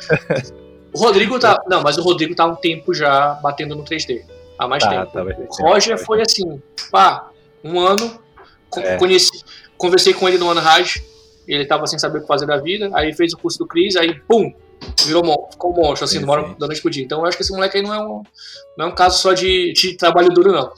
O 0.92 0.98
Rodrigo 0.98 1.38
tá. 1.38 1.62
Não, 1.66 1.82
mas 1.82 1.96
o 1.96 2.02
Rodrigo 2.02 2.34
tá 2.34 2.44
há 2.44 2.46
um 2.46 2.54
tempo 2.54 2.92
já 2.92 3.34
batendo 3.42 3.74
no 3.74 3.82
3D. 3.82 4.24
Há 4.58 4.68
mais 4.68 4.84
tá, 4.84 4.90
tempo. 4.90 5.12
Tá, 5.12 5.22
o 5.22 5.66
Roger 5.66 5.98
foi 5.98 6.20
assim, 6.20 6.62
pá, 6.90 7.30
um 7.64 7.80
ano, 7.80 8.18
é. 8.76 8.96
conheci, 8.96 9.42
conversei 9.82 10.14
com 10.14 10.28
ele 10.28 10.38
no 10.38 10.48
Anhaj, 10.48 11.02
ele 11.46 11.66
tava 11.66 11.88
sem 11.88 11.98
saber 11.98 12.18
o 12.18 12.20
que 12.22 12.28
fazer 12.28 12.46
da 12.46 12.56
vida, 12.56 12.88
aí 12.94 13.12
fez 13.12 13.32
o 13.32 13.38
curso 13.38 13.58
do 13.58 13.66
Cris, 13.66 13.96
aí 13.96 14.14
pum, 14.28 14.54
virou 15.04 15.48
ficou 15.50 15.72
um 15.72 15.74
monstro, 15.74 16.04
assim, 16.04 16.20
sim, 16.20 16.24
sim. 16.24 16.56
da 16.58 16.66
noite 16.66 16.80
pro 16.80 16.90
dia. 16.90 17.04
Então 17.04 17.18
eu 17.18 17.26
acho 17.26 17.36
que 17.36 17.42
esse 17.42 17.52
moleque 17.52 17.78
aí 17.78 17.82
não 17.82 17.92
é 17.92 17.98
um, 17.98 18.22
não 18.78 18.86
é 18.86 18.88
um 18.88 18.94
caso 18.94 19.18
só 19.18 19.32
de, 19.32 19.72
de 19.72 19.96
trabalho 19.96 20.28
duro, 20.28 20.52
não. 20.52 20.72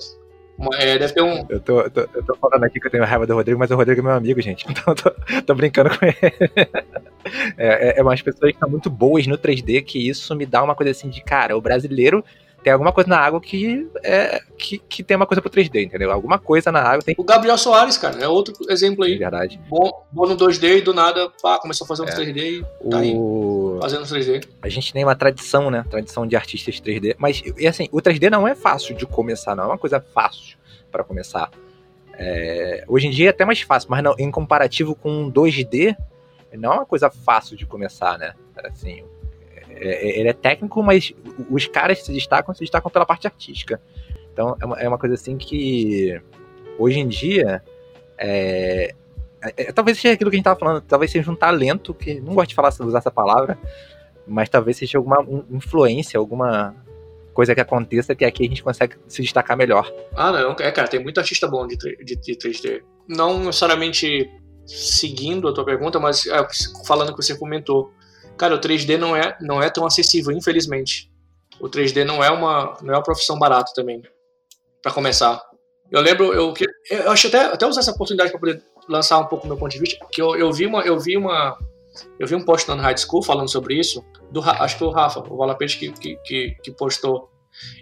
É, 0.79 0.97
deve 0.99 1.13
ter 1.13 1.21
um. 1.21 1.45
Eu 1.49 1.61
tô, 1.61 1.81
eu 1.81 1.91
tô, 1.91 2.01
eu, 2.15 2.25
tô, 2.25 2.37
falando 2.37 2.63
aqui 2.63 2.79
que 2.79 2.87
eu 2.87 2.91
tenho 2.91 3.05
raiva 3.05 3.27
do 3.27 3.35
Rodrigo, 3.35 3.59
mas 3.59 3.73
o 3.73 3.77
Rodrigo 3.77 4.01
é 4.01 4.05
meu 4.05 4.13
amigo, 4.13 4.41
gente. 4.41 4.65
Então 4.71 4.85
eu 4.87 4.95
tô, 4.95 5.43
tô 5.43 5.55
brincando 5.55 5.91
com 5.91 6.07
ele. 6.07 6.17
É, 7.57 7.89
é, 7.89 7.99
é 7.99 8.03
umas 8.03 8.21
pessoas 8.21 8.51
que 8.51 8.57
estão 8.57 8.69
muito 8.69 8.91
boas 8.91 9.27
no 9.27 9.39
3D 9.39 9.83
que 9.83 9.99
isso 9.99 10.37
me 10.37 10.45
dá 10.45 10.63
uma 10.63 10.75
coisa 10.75 10.91
assim 10.91 11.09
de, 11.09 11.25
cara, 11.25 11.57
o 11.57 11.61
brasileiro 11.61 12.23
tem 12.65 12.73
alguma 12.73 12.93
coisa 12.93 13.11
na 13.11 13.19
água 13.19 13.39
que, 13.43 13.87
é, 14.03 14.41
que, 14.57 14.79
que 14.79 15.05
tem 15.05 15.19
uma 15.19 15.27
coisa 15.27 15.43
pro 15.43 15.51
3D, 15.51 15.85
entendeu? 15.85 16.11
Alguma 16.11 16.39
coisa 16.39 16.73
na 16.73 16.81
água 16.81 17.03
tem. 17.03 17.15
O 17.19 17.23
Gabriel 17.23 17.59
Soares, 17.59 17.99
cara, 17.99 18.19
é 18.19 18.27
outro 18.27 18.55
exemplo 18.71 19.05
aí. 19.05 19.17
É 19.17 19.19
verdade. 19.19 19.61
Bom, 19.69 20.07
bom 20.11 20.27
no 20.27 20.35
2D 20.35 20.79
e 20.79 20.81
do 20.81 20.95
nada, 20.95 21.31
pá, 21.43 21.59
começou 21.59 21.85
a 21.85 21.89
fazer 21.89 22.03
um 22.03 22.07
é. 22.07 22.11
3D 22.11 22.39
e 22.39 22.63
tá 22.89 22.97
o... 22.97 23.01
aí, 23.01 23.15
fazendo 23.83 24.05
3D. 24.07 24.49
A 24.63 24.69
gente 24.71 24.95
tem 24.95 25.05
uma 25.05 25.15
tradição, 25.15 25.71
né? 25.71 25.85
Tradição 25.91 26.27
de 26.27 26.35
artistas 26.37 26.81
3D. 26.81 27.15
Mas, 27.19 27.43
e 27.59 27.69
assim, 27.69 27.87
o 27.93 27.99
3D 27.99 28.31
não 28.31 28.49
é 28.49 28.55
fácil 28.55 28.97
de 28.97 29.05
começar, 29.05 29.55
não 29.55 29.65
é 29.65 29.67
uma 29.67 29.79
coisa 29.79 30.01
fácil 30.01 30.57
para 30.91 31.05
começar. 31.05 31.51
É, 32.15 32.83
hoje 32.89 33.09
em 33.09 33.11
dia 33.11 33.27
é 33.27 33.31
até 33.31 33.45
mais 33.45 33.61
fácil, 33.61 33.91
mas 33.91 34.03
não, 34.03 34.15
em 34.19 34.31
comparativo 34.31 34.95
com 34.95 35.31
2D, 35.31 35.95
não 36.55 36.73
é 36.73 36.77
uma 36.77 36.87
coisa 36.87 37.11
fácil 37.11 37.59
de 37.59 37.67
começar, 37.67 38.17
né? 38.17 38.33
Assim, 38.65 39.05
é, 39.89 39.95
é, 39.95 40.19
ele 40.21 40.29
é 40.29 40.33
técnico, 40.33 40.83
mas 40.83 41.13
os 41.51 41.67
caras 41.67 42.03
se 42.03 42.13
destacam, 42.13 42.55
se 42.55 42.61
destacam 42.61 42.91
pela 42.91 43.07
parte 43.07 43.27
artística. 43.27 43.81
Então 44.33 44.57
é 44.61 44.65
uma, 44.65 44.81
é 44.81 44.89
uma 44.89 44.99
coisa 44.99 45.15
assim 45.15 45.37
que 45.37 46.21
hoje 46.79 46.99
em 46.99 47.09
dia 47.09 47.63
é, 48.19 48.95
é, 49.43 49.53
é, 49.69 49.73
talvez 49.73 49.99
seja 49.99 50.15
aquilo 50.15 50.31
que 50.31 50.37
a 50.37 50.39
gente 50.39 50.43
estava 50.43 50.59
falando, 50.59 50.81
talvez 50.81 51.11
seja 51.11 51.31
um 51.31 51.37
talento, 51.37 51.93
que 51.93 52.21
não 52.21 52.35
gosto 52.35 52.49
de 52.49 52.55
falar 52.55 52.73
usar 52.81 52.99
essa 52.99 53.11
palavra, 53.11 53.59
mas 54.27 54.49
talvez 54.49 54.77
seja 54.77 54.99
alguma 54.99 55.25
influência, 55.51 56.19
alguma 56.19 56.75
coisa 57.35 57.55
que 57.55 57.61
aconteça 57.61 58.15
que 58.15 58.25
aqui 58.25 58.47
a 58.47 58.49
gente 58.49 58.63
consegue 58.63 58.97
se 59.09 59.21
destacar 59.21 59.57
melhor. 59.57 59.93
Ah, 60.15 60.33
não, 60.33 60.57
é, 60.59 60.71
cara, 60.71 60.89
tem 60.89 61.03
muito 61.03 61.19
artista 61.19 61.47
bom 61.47 61.67
de, 61.67 61.77
de, 61.77 62.17
de 62.17 62.37
3D. 62.37 62.83
Não 63.09 63.45
necessariamente 63.45 64.31
seguindo 64.65 65.49
a 65.49 65.53
tua 65.53 65.65
pergunta, 65.65 66.01
mas 66.01 66.27
é, 66.27 66.47
falando 66.87 67.15
que 67.15 67.23
você 67.23 67.37
comentou. 67.37 67.93
Cara, 68.37 68.55
o 68.55 68.61
3D 68.61 68.97
não 68.97 69.15
é, 69.15 69.37
não 69.41 69.63
é 69.63 69.71
tão 69.71 69.87
acessível, 69.87 70.33
infelizmente. 70.33 71.11
O 71.61 71.69
3D 71.69 72.05
não 72.05 72.23
é 72.23 72.31
uma, 72.31 72.77
não 72.83 72.95
é 72.95 72.97
uma 72.97 73.03
profissão 73.03 73.39
barata 73.39 73.73
também, 73.75 74.03
para 74.83 74.93
começar. 74.93 75.41
Eu 75.91 76.01
lembro, 76.01 76.33
eu, 76.33 76.53
eu 76.91 77.11
acho 77.11 77.29
até, 77.29 77.45
até 77.45 77.67
usar 77.67 77.81
essa 77.81 77.93
oportunidade 77.93 78.31
para 78.31 78.41
poder 78.41 78.63
lançar 78.89 79.19
um 79.19 79.27
pouco 79.27 79.47
meu 79.47 79.57
ponto 79.57 79.71
de 79.71 79.79
vista, 79.79 80.05
que 80.11 80.21
eu, 80.21 80.35
eu 80.37 80.53
vi 80.53 80.67
uma, 80.67 80.83
eu 80.83 80.99
vi 80.99 81.17
uma, 81.17 81.57
eu 82.19 82.27
vi 82.27 82.35
um 82.35 82.45
post 82.45 82.69
na 82.69 82.83
High 82.83 82.97
School 82.99 83.23
falando 83.23 83.51
sobre 83.51 83.79
isso, 83.79 84.05
do, 84.31 84.41
acho 84.43 84.75
que 84.75 84.79
foi 84.81 84.89
o 84.89 84.91
Rafa, 84.91 85.21
o 85.21 85.37
Valapete 85.37 85.79
que, 85.79 85.93
que, 85.93 86.17
que, 86.25 86.57
que 86.63 86.71
postou. 86.73 87.31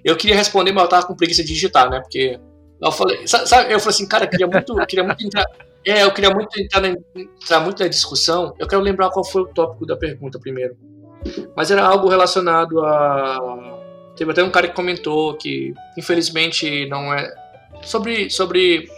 Eu 0.05 0.16
queria 0.16 0.36
responder, 0.36 0.72
mas 0.72 0.84
eu 0.84 0.88
tava 0.90 1.07
com 1.07 1.16
preguiça 1.16 1.42
de 1.42 1.48
digitar, 1.48 1.88
né? 1.88 2.00
Porque 2.00 2.38
eu 2.80 2.92
falei, 2.92 3.26
sabe, 3.26 3.72
eu 3.72 3.80
falei 3.80 3.94
assim, 3.94 4.07
cara, 4.07 4.24
eu 4.24 4.28
queria 4.28 4.46
muito, 4.46 4.78
eu 4.78 4.86
queria 4.86 5.05
muito 5.05 5.24
entrar, 5.24 5.46
É, 5.85 6.05
eu 6.05 6.12
queria 6.12 6.30
muito 6.30 6.61
entrar, 6.61 6.80
na, 6.80 6.89
entrar 7.16 7.61
muito 7.61 7.83
na 7.83 7.89
discussão. 7.89 8.55
Eu 8.59 8.68
quero 8.68 8.80
lembrar 8.80 9.11
qual 9.11 9.24
foi 9.24 9.43
o 9.43 9.47
tópico 9.47 9.85
da 9.85 9.97
pergunta 9.97 10.39
primeiro. 10.39 10.76
Mas 11.57 11.70
era 11.70 11.85
algo 11.85 12.09
relacionado 12.09 12.85
a. 12.85 13.80
Teve 14.16 14.30
até 14.30 14.43
um 14.43 14.51
cara 14.51 14.68
que 14.68 14.74
comentou 14.74 15.35
que, 15.35 15.72
infelizmente, 15.97 16.87
não 16.89 17.12
é. 17.12 17.33
Sobre. 17.83 18.30
sobre 18.30 18.89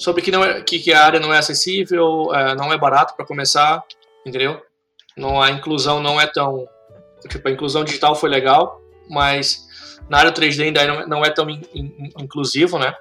sobre 0.00 0.22
que, 0.22 0.30
não 0.30 0.42
é, 0.42 0.62
que, 0.62 0.78
que 0.78 0.94
a 0.94 1.04
área 1.04 1.20
não 1.20 1.32
é 1.32 1.36
acessível, 1.36 2.34
é, 2.34 2.54
não 2.54 2.72
é 2.72 2.78
barato 2.78 3.14
para 3.14 3.26
começar, 3.26 3.84
entendeu? 4.24 4.58
Não, 5.14 5.42
a 5.42 5.50
inclusão 5.50 6.02
não 6.02 6.18
é 6.18 6.26
tão. 6.26 6.66
Tipo, 7.28 7.48
a 7.48 7.50
inclusão 7.50 7.84
digital 7.84 8.14
foi 8.16 8.30
legal, 8.30 8.80
mas 9.10 9.68
na 10.08 10.18
área 10.18 10.32
3D 10.32 10.64
ainda 10.64 10.86
não, 10.86 11.06
não 11.06 11.24
é 11.24 11.28
tão 11.28 11.50
in, 11.50 11.60
in, 11.74 12.10
inclusivo, 12.18 12.78
né? 12.78 12.94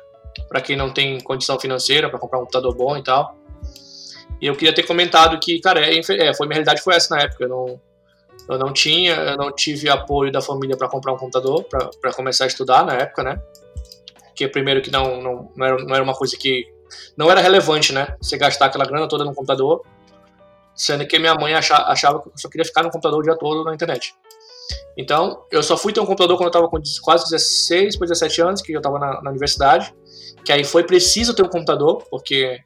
Para 0.48 0.62
quem 0.62 0.76
não 0.76 0.92
tem 0.92 1.20
condição 1.20 1.60
financeira 1.60 2.10
para 2.10 2.20
comprar 2.20 2.38
um 2.38 2.42
computador 2.42 2.76
bom 2.76 2.98
e 2.98 3.04
tal. 3.04 3.36
E 4.42 4.48
eu 4.48 4.56
queria 4.56 4.74
ter 4.74 4.84
comentado 4.84 5.40
que, 5.40 5.60
cara, 5.60 5.82
é, 5.82 5.98
é, 5.98 6.34
foi 6.34 6.48
minha 6.48 6.56
realidade 6.56 6.82
foi 6.82 6.96
essa 6.96 7.16
na 7.16 7.24
época. 7.24 7.44
Eu 7.44 7.50
não, 7.50 7.82
eu 8.50 8.58
não 8.58 8.74
tinha, 8.74 9.14
eu 9.16 9.38
não 9.38 9.52
tive 9.54 9.90
apoio 9.90 10.32
da 10.32 10.42
família 10.42 10.78
para 10.78 10.88
comprar 10.88 11.14
um 11.14 11.18
computador 11.18 11.64
para 11.66 12.14
começar 12.14 12.46
a 12.46 12.48
estudar 12.48 12.86
na 12.86 12.94
época, 12.94 13.24
né? 13.24 13.42
Que 14.34 14.48
primeiro 14.48 14.82
que 14.82 14.90
não, 14.90 15.22
não, 15.22 15.52
não, 15.56 15.66
era, 15.66 15.78
não 15.84 15.96
era 15.96 16.04
uma 16.04 16.14
coisa 16.14 16.38
que 16.38 16.66
não 17.18 17.30
era 17.30 17.42
relevante, 17.42 17.94
né? 17.94 18.16
Você 18.22 18.38
gastar 18.38 18.68
aquela 18.68 18.86
grana 18.86 19.08
toda 19.08 19.26
no 19.26 19.34
computador, 19.34 19.84
sendo 20.74 21.06
que 21.06 21.20
minha 21.20 21.36
mãe 21.36 21.54
achava, 21.54 21.84
achava 21.92 22.22
que 22.22 22.30
eu 22.30 22.34
só 22.36 22.50
queria 22.50 22.66
ficar 22.66 22.84
no 22.84 22.90
computador 22.90 23.20
o 23.20 23.24
dia 23.24 23.38
todo 23.38 23.64
na 23.64 23.74
internet. 23.74 24.16
Então, 24.98 25.44
eu 25.52 25.64
só 25.64 25.78
fui 25.78 25.94
ter 25.94 26.00
um 26.00 26.06
computador 26.06 26.38
quando 26.38 26.48
eu 26.48 26.50
estava 26.50 26.68
com 26.68 26.78
quase 27.02 27.24
16 27.26 27.98
para 27.98 28.08
17 28.08 28.42
anos, 28.42 28.62
que 28.62 28.72
eu 28.72 28.80
estava 28.80 29.00
na, 29.00 29.22
na, 29.22 29.30
universidade, 29.30 29.94
que 30.44 30.52
aí 30.52 30.64
foi 30.64 30.84
preciso 30.84 31.34
ter 31.34 31.44
um 31.44 31.50
computador, 31.50 32.04
porque 32.10 32.60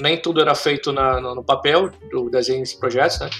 nem 0.00 0.20
tudo 0.20 0.40
era 0.40 0.54
feito 0.54 0.92
na, 0.92 1.20
no, 1.20 1.34
no, 1.36 1.44
papel 1.44 1.90
do 2.10 2.30
desenho 2.30 2.64
de 2.64 2.76
projetos, 2.76 3.18
né? 3.20 3.30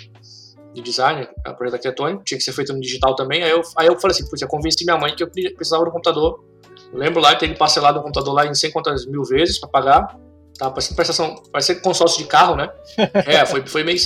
De 0.75 0.83
design, 0.83 1.29
a 1.45 1.55
projeto 1.55 1.75
arquitetônico, 1.75 2.25
tinha 2.25 2.39
que 2.39 2.45
ser 2.45 2.53
feito 2.53 2.73
no 2.73 2.81
digital 2.81 3.14
também. 3.14 3.43
Aí 3.43 3.51
eu, 3.51 3.62
aí 3.77 3.87
eu 3.87 3.99
falei 3.99 4.16
assim, 4.16 4.29
eu 4.41 4.49
convenci 4.49 4.85
minha 4.85 4.99
mãe 4.99 5.14
que 5.14 5.23
eu 5.23 5.31
precisava 5.31 5.85
um 5.85 5.91
computador. 5.91 6.45
Eu 6.93 6.99
lembro 6.99 7.21
lá 7.21 7.35
de 7.35 7.41
ter 7.41 7.47
ele 7.47 7.55
parcelado 7.55 7.99
o 7.99 8.03
computador 8.03 8.35
lá 8.35 8.47
em 8.47 8.55
100 8.55 8.71
quantas 8.73 9.07
mil 9.07 9.23
vezes 9.25 9.59
para 9.59 9.69
pagar. 9.69 10.19
Tá 10.59 10.71
parecendo 10.71 10.97
prestação, 10.97 11.37
parecendo 11.53 11.81
consórcio 11.81 12.19
de 12.19 12.29
carro, 12.29 12.57
né? 12.57 12.69
É, 13.27 13.47
foi, 13.47 13.64
foi, 13.66 13.85
meio, 13.85 13.99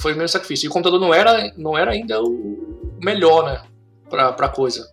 foi 0.00 0.14
meio 0.14 0.28
sacrifício. 0.28 0.66
E 0.66 0.68
o 0.68 0.72
computador 0.72 1.00
não 1.00 1.14
era, 1.14 1.52
não 1.56 1.78
era 1.78 1.92
ainda 1.92 2.20
o, 2.20 2.98
melhor, 3.02 3.44
né, 3.44 3.62
pra, 4.08 4.32
pra 4.32 4.48
coisa. 4.48 4.88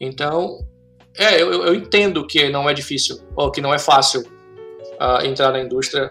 Então, 0.00 0.58
é, 1.16 1.40
eu, 1.40 1.52
eu 1.52 1.74
entendo 1.74 2.26
que 2.26 2.48
não 2.48 2.68
é 2.68 2.74
difícil, 2.74 3.20
ou 3.36 3.50
que 3.50 3.60
não 3.60 3.72
é 3.72 3.78
fácil 3.78 4.22
uh, 4.22 5.24
entrar 5.24 5.52
na 5.52 5.60
indústria, 5.60 6.10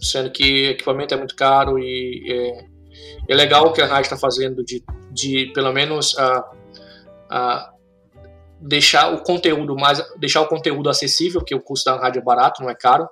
sendo 0.00 0.30
que 0.30 0.68
equipamento 0.68 1.14
é 1.14 1.16
muito 1.16 1.36
caro 1.36 1.78
e 1.78 2.24
é, 2.30 3.32
é 3.32 3.34
legal 3.34 3.66
o 3.66 3.72
que 3.72 3.82
a 3.82 3.86
RAID 3.86 4.06
está 4.06 4.16
fazendo 4.16 4.64
de, 4.64 4.82
de, 5.10 5.52
pelo 5.52 5.72
menos, 5.72 6.14
uh, 6.14 6.40
uh, 7.30 7.78
deixar 8.60 9.12
o 9.12 9.22
conteúdo 9.22 9.76
mais, 9.76 10.02
deixar 10.16 10.40
o 10.40 10.48
conteúdo 10.48 10.88
acessível, 10.88 11.44
que 11.44 11.54
o 11.54 11.60
custo 11.60 11.90
da 11.90 11.98
rádio 11.98 12.20
é 12.20 12.22
barato, 12.22 12.62
não 12.62 12.70
é 12.70 12.74
caro, 12.74 13.08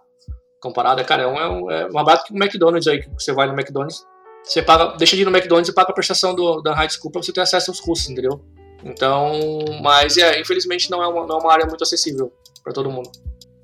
comparado, 0.61 1.05
cara, 1.05 1.24
é 1.24 1.26
um, 1.26 1.39
é 1.39 1.49
um, 1.49 1.70
é 1.70 1.89
barato 1.91 2.24
que 2.24 2.32
o 2.32 2.37
McDonald's 2.37 2.89
aí, 2.89 3.03
que 3.03 3.11
você 3.11 3.32
vai 3.32 3.47
no 3.47 3.53
McDonald's, 3.53 4.07
você 4.43 4.62
paga, 4.62 4.97
deixa 4.97 5.16
de 5.16 5.22
ir 5.22 5.24
no 5.24 5.30
McDonald's 5.30 5.68
e 5.68 5.74
paga 5.74 5.91
a 5.91 5.95
prestação 5.95 6.34
do, 6.34 6.62
da 6.62 6.89
school 6.89 7.11
para 7.11 7.22
você 7.22 7.32
ter 7.32 7.41
acesso 7.41 7.70
aos 7.70 7.80
cursos, 7.80 8.09
entendeu? 8.09 8.43
Então, 8.85 9.41
mas 9.83 10.16
é, 10.16 10.41
infelizmente 10.41 10.91
não 10.91 11.03
é 11.03 11.09
uma, 11.09 11.27
não 11.27 11.39
é 11.39 11.41
uma 11.41 11.53
área 11.53 11.66
muito 11.66 11.83
acessível 11.83 12.33
para 12.62 12.72
todo 12.72 12.91
mundo. 12.91 13.11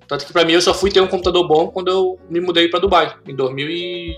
Tanto 0.09 0.27
que 0.27 0.33
para 0.33 0.45
mim 0.45 0.53
eu 0.53 0.63
só 0.63 0.75
fui 0.75 0.91
ter 0.91 1.01
um 1.01 1.07
computador 1.07 1.47
bom 1.47 1.69
quando 1.69 1.89
eu 1.89 2.19
me 2.29 2.41
mudei 2.41 2.69
para 2.69 2.81
Dubai, 2.81 3.15
em 3.27 3.35
2000 3.35 3.69
e... 3.71 4.17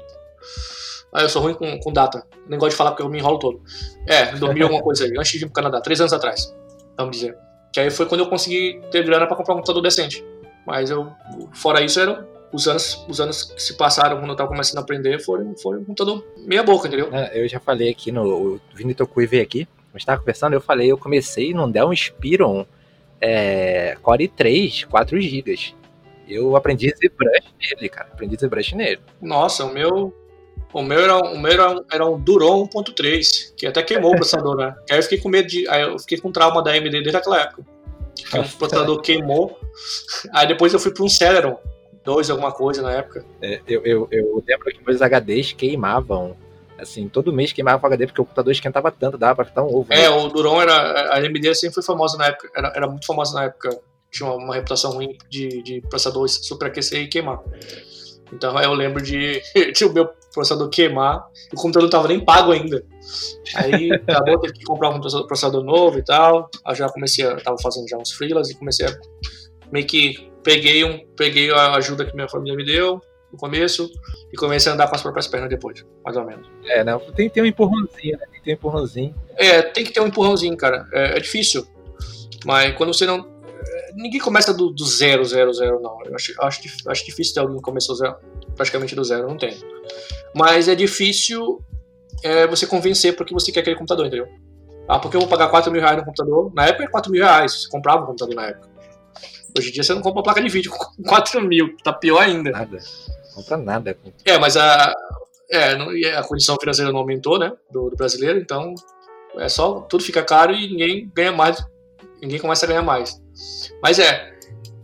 Ah, 1.12 1.22
eu 1.22 1.28
sou 1.28 1.42
ruim 1.42 1.54
com, 1.54 1.78
com 1.78 1.92
data. 1.92 2.26
Nem 2.48 2.58
gosto 2.58 2.72
de 2.72 2.76
falar 2.76 2.90
porque 2.90 3.02
eu 3.02 3.08
me 3.08 3.18
enrolo 3.18 3.38
todo. 3.38 3.62
É, 4.08 4.34
em 4.34 4.38
2000 4.38 4.64
alguma 4.64 4.82
coisa 4.84 5.04
aí, 5.04 5.12
antes 5.16 5.30
de 5.30 5.38
vir 5.38 5.44
pro 5.46 5.54
Canadá, 5.54 5.80
três 5.80 6.00
anos 6.00 6.12
atrás, 6.12 6.52
vamos 6.96 7.16
dizer. 7.16 7.36
Que 7.72 7.80
aí 7.80 7.90
foi 7.90 8.06
quando 8.06 8.22
eu 8.22 8.28
consegui 8.28 8.80
ter 8.90 9.04
grana 9.04 9.26
para 9.26 9.36
comprar 9.36 9.54
um 9.54 9.58
computador 9.58 9.82
decente. 9.82 10.24
Mas 10.66 10.90
eu, 10.90 11.12
fora 11.52 11.80
isso, 11.82 12.00
era 12.00 12.26
os 12.52 12.68
anos, 12.68 13.04
os 13.08 13.20
anos 13.20 13.42
que 13.44 13.60
se 13.60 13.76
passaram 13.76 14.18
quando 14.18 14.30
eu 14.30 14.36
tava 14.36 14.48
começando 14.48 14.78
a 14.78 14.80
aprender 14.80 15.20
foram, 15.20 15.56
foram 15.56 15.80
um 15.80 15.84
computador 15.84 16.24
meia 16.38 16.62
boca, 16.62 16.86
entendeu? 16.86 17.08
É, 17.12 17.42
eu 17.42 17.48
já 17.48 17.58
falei 17.58 17.90
aqui 17.90 18.12
no. 18.12 18.54
O 18.54 18.60
Vini 18.74 18.94
Tokui 18.94 19.26
veio 19.26 19.42
aqui, 19.42 19.68
a 19.94 19.98
gente 19.98 20.06
tava 20.06 20.18
conversando, 20.18 20.54
eu 20.54 20.60
falei, 20.60 20.90
eu 20.90 20.98
comecei 20.98 21.54
no 21.54 21.70
Dell 21.70 21.92
Inspiron 21.92 22.66
é, 23.20 23.96
Core 24.02 24.28
3, 24.28 24.84
4 24.84 25.20
GB. 25.20 25.74
Eu 26.28 26.56
aprendi 26.56 26.88
ZBrush 26.88 27.54
nele, 27.60 27.88
cara. 27.88 28.08
Aprendi 28.12 28.36
ZBrush 28.36 28.74
nele. 28.74 29.00
Nossa, 29.20 29.64
o 29.64 29.72
meu. 29.72 30.12
O 30.72 30.82
meu 30.82 30.98
era, 30.98 31.18
o 31.18 31.38
meu 31.38 31.52
era, 31.52 31.70
um, 31.70 31.84
era 31.92 32.06
um 32.06 32.18
Duron 32.18 32.66
1.3, 32.66 33.54
que 33.56 33.64
até 33.64 33.80
queimou 33.80 34.10
o 34.10 34.16
processador, 34.16 34.56
né? 34.56 34.74
Aí 34.90 34.98
eu 34.98 35.02
fiquei 35.04 35.18
com 35.18 35.28
medo 35.28 35.46
de. 35.46 35.68
Aí 35.68 35.82
eu 35.82 35.98
fiquei 36.00 36.18
com 36.18 36.32
trauma 36.32 36.62
da 36.62 36.72
AMD 36.72 36.90
desde 36.90 37.16
aquela 37.16 37.40
época. 37.40 37.62
O 38.32 38.48
processador 38.58 39.00
queimou. 39.00 39.58
Aí 40.32 40.48
depois 40.48 40.72
eu 40.72 40.80
fui 40.80 40.92
para 40.92 41.04
um 41.04 41.08
Celeron, 41.08 41.56
2 42.04 42.28
alguma 42.30 42.50
coisa 42.50 42.82
na 42.82 42.90
época. 42.92 43.24
É, 43.40 43.60
eu, 43.68 43.82
eu, 43.84 44.08
eu 44.10 44.42
lembro 44.46 44.66
que 44.66 44.84
meus 44.84 45.00
HDs 45.00 45.52
queimavam. 45.52 46.36
Assim, 46.84 47.08
todo 47.08 47.32
mês 47.32 47.52
queimava 47.52 47.82
o 47.82 47.86
HD 47.86 48.06
porque 48.06 48.20
o 48.20 48.24
computador 48.24 48.52
esquentava 48.52 48.90
tanto, 48.90 49.18
dava 49.18 49.36
pra 49.36 49.44
ficar 49.44 49.62
um 49.62 49.74
ovo. 49.74 49.86
É, 49.90 50.02
né? 50.02 50.08
o 50.10 50.28
Duron 50.28 50.60
era. 50.62 50.72
A 51.12 51.18
AMD 51.18 51.54
sempre 51.54 51.74
foi 51.74 51.82
famosa 51.82 52.16
na 52.16 52.26
época, 52.26 52.50
era, 52.54 52.72
era 52.76 52.86
muito 52.86 53.06
famosa 53.06 53.34
na 53.34 53.44
época. 53.44 53.78
Tinha 54.10 54.28
uma, 54.28 54.36
uma 54.36 54.54
reputação 54.54 54.92
ruim 54.92 55.18
de, 55.28 55.62
de 55.62 55.80
processadores 55.80 56.46
superaquecer 56.46 57.00
e 57.00 57.08
queimar. 57.08 57.40
Então 58.32 58.58
eu 58.60 58.72
lembro 58.72 59.02
de, 59.02 59.42
de 59.74 59.84
o 59.84 59.92
meu 59.92 60.08
processador 60.32 60.68
queimar, 60.68 61.24
e 61.52 61.56
o 61.56 61.60
computador 61.60 61.84
não 61.84 61.90
tava 61.90 62.08
nem 62.08 62.24
pago 62.24 62.52
ainda. 62.52 62.84
Aí 63.54 63.92
acabou, 63.92 64.38
teve 64.40 64.54
que 64.54 64.64
comprar 64.64 64.90
um 64.90 65.00
processador 65.00 65.64
novo 65.64 65.98
e 65.98 66.04
tal. 66.04 66.48
Aí 66.64 66.74
já 66.74 66.88
comecei, 66.88 67.24
a, 67.26 67.36
tava 67.36 67.56
fazendo 67.62 67.88
já 67.88 67.96
uns 67.96 68.12
freelas 68.12 68.50
e 68.50 68.54
comecei 68.54 68.86
a 68.86 68.94
meio 69.72 69.86
que 69.86 70.30
peguei, 70.42 70.84
um, 70.84 71.04
peguei 71.16 71.50
a 71.50 71.74
ajuda 71.74 72.04
que 72.04 72.14
minha 72.14 72.28
família 72.28 72.56
me 72.56 72.64
deu 72.64 73.00
no 73.34 73.38
começo 73.38 73.90
e 74.32 74.36
comecei 74.36 74.70
a 74.70 74.74
andar 74.74 74.88
com 74.88 74.94
as 74.94 75.02
próprias 75.02 75.26
pernas 75.26 75.50
depois, 75.50 75.84
mais 76.04 76.16
ou 76.16 76.24
menos. 76.24 76.48
É, 76.64 76.82
não, 76.82 76.98
tem 76.98 77.28
que 77.28 77.34
ter 77.34 77.42
um 77.42 77.46
empurrãozinho, 77.46 78.18
né? 78.18 78.26
Tem 78.30 78.40
que 78.40 78.44
ter 78.44 78.50
um 78.52 78.54
empurrãozinho. 78.54 79.14
É, 79.36 79.62
tem 79.62 79.84
que 79.84 79.92
ter 79.92 80.00
um 80.00 80.06
empurrãozinho, 80.06 80.56
cara. 80.56 80.86
É, 80.92 81.16
é 81.16 81.20
difícil. 81.20 81.66
Mas 82.44 82.74
quando 82.76 82.94
você 82.94 83.06
não. 83.06 83.28
É, 83.66 83.92
ninguém 83.94 84.20
começa 84.20 84.54
do, 84.54 84.70
do 84.70 84.84
zero, 84.84 85.24
zero, 85.24 85.52
zero, 85.52 85.80
não. 85.80 85.98
Eu 86.04 86.14
acho, 86.14 86.34
acho, 86.40 86.60
acho 86.88 87.04
difícil 87.04 87.34
ter 87.34 87.40
alguém 87.40 87.56
que 87.56 87.62
começou 87.62 87.94
zero, 87.94 88.16
praticamente 88.56 88.94
do 88.94 89.04
zero, 89.04 89.28
não 89.28 89.36
tem. 89.36 89.58
Mas 90.34 90.68
é 90.68 90.74
difícil 90.74 91.62
é, 92.22 92.46
você 92.46 92.66
convencer 92.66 93.16
porque 93.16 93.34
você 93.34 93.52
quer 93.52 93.60
aquele 93.60 93.76
computador, 93.76 94.06
entendeu? 94.06 94.28
Ah, 94.88 94.98
porque 94.98 95.16
eu 95.16 95.20
vou 95.20 95.28
pagar 95.28 95.48
4 95.48 95.72
mil 95.72 95.80
reais 95.80 95.96
no 95.96 96.04
computador? 96.04 96.52
Na 96.54 96.66
época 96.66 96.84
é 96.84 96.88
4 96.88 97.10
mil 97.10 97.22
reais, 97.22 97.52
você 97.52 97.68
comprava 97.68 98.02
um 98.02 98.06
computador 98.06 98.34
na 98.34 98.46
época. 98.48 98.68
Hoje 99.56 99.68
em 99.68 99.72
dia 99.72 99.82
você 99.82 99.94
não 99.94 100.02
compra 100.02 100.18
uma 100.18 100.22
placa 100.24 100.42
de 100.42 100.48
vídeo 100.48 100.70
com 100.70 101.02
4 101.04 101.40
mil, 101.42 101.76
tá 101.82 101.92
pior 101.92 102.20
ainda. 102.20 102.50
Nada. 102.50 102.78
Compra 103.34 103.56
nada. 103.56 103.98
É, 104.24 104.38
mas 104.38 104.56
a, 104.56 104.94
é, 105.50 106.16
a 106.16 106.22
condição 106.22 106.56
financeira 106.58 106.92
não 106.92 107.00
aumentou, 107.00 107.38
né? 107.38 107.52
Do, 107.70 107.90
do, 107.90 107.96
brasileiro, 107.96 108.38
então 108.38 108.74
é 109.36 109.48
só 109.48 109.80
tudo 109.80 110.04
fica 110.04 110.22
caro 110.22 110.52
e 110.52 110.68
ninguém 110.68 111.10
ganha 111.14 111.32
mais, 111.32 111.62
ninguém 112.22 112.38
começa 112.38 112.64
a 112.64 112.68
ganhar 112.68 112.82
mais. 112.82 113.20
Mas 113.82 113.98
é. 113.98 114.32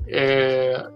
É, 0.09 0.87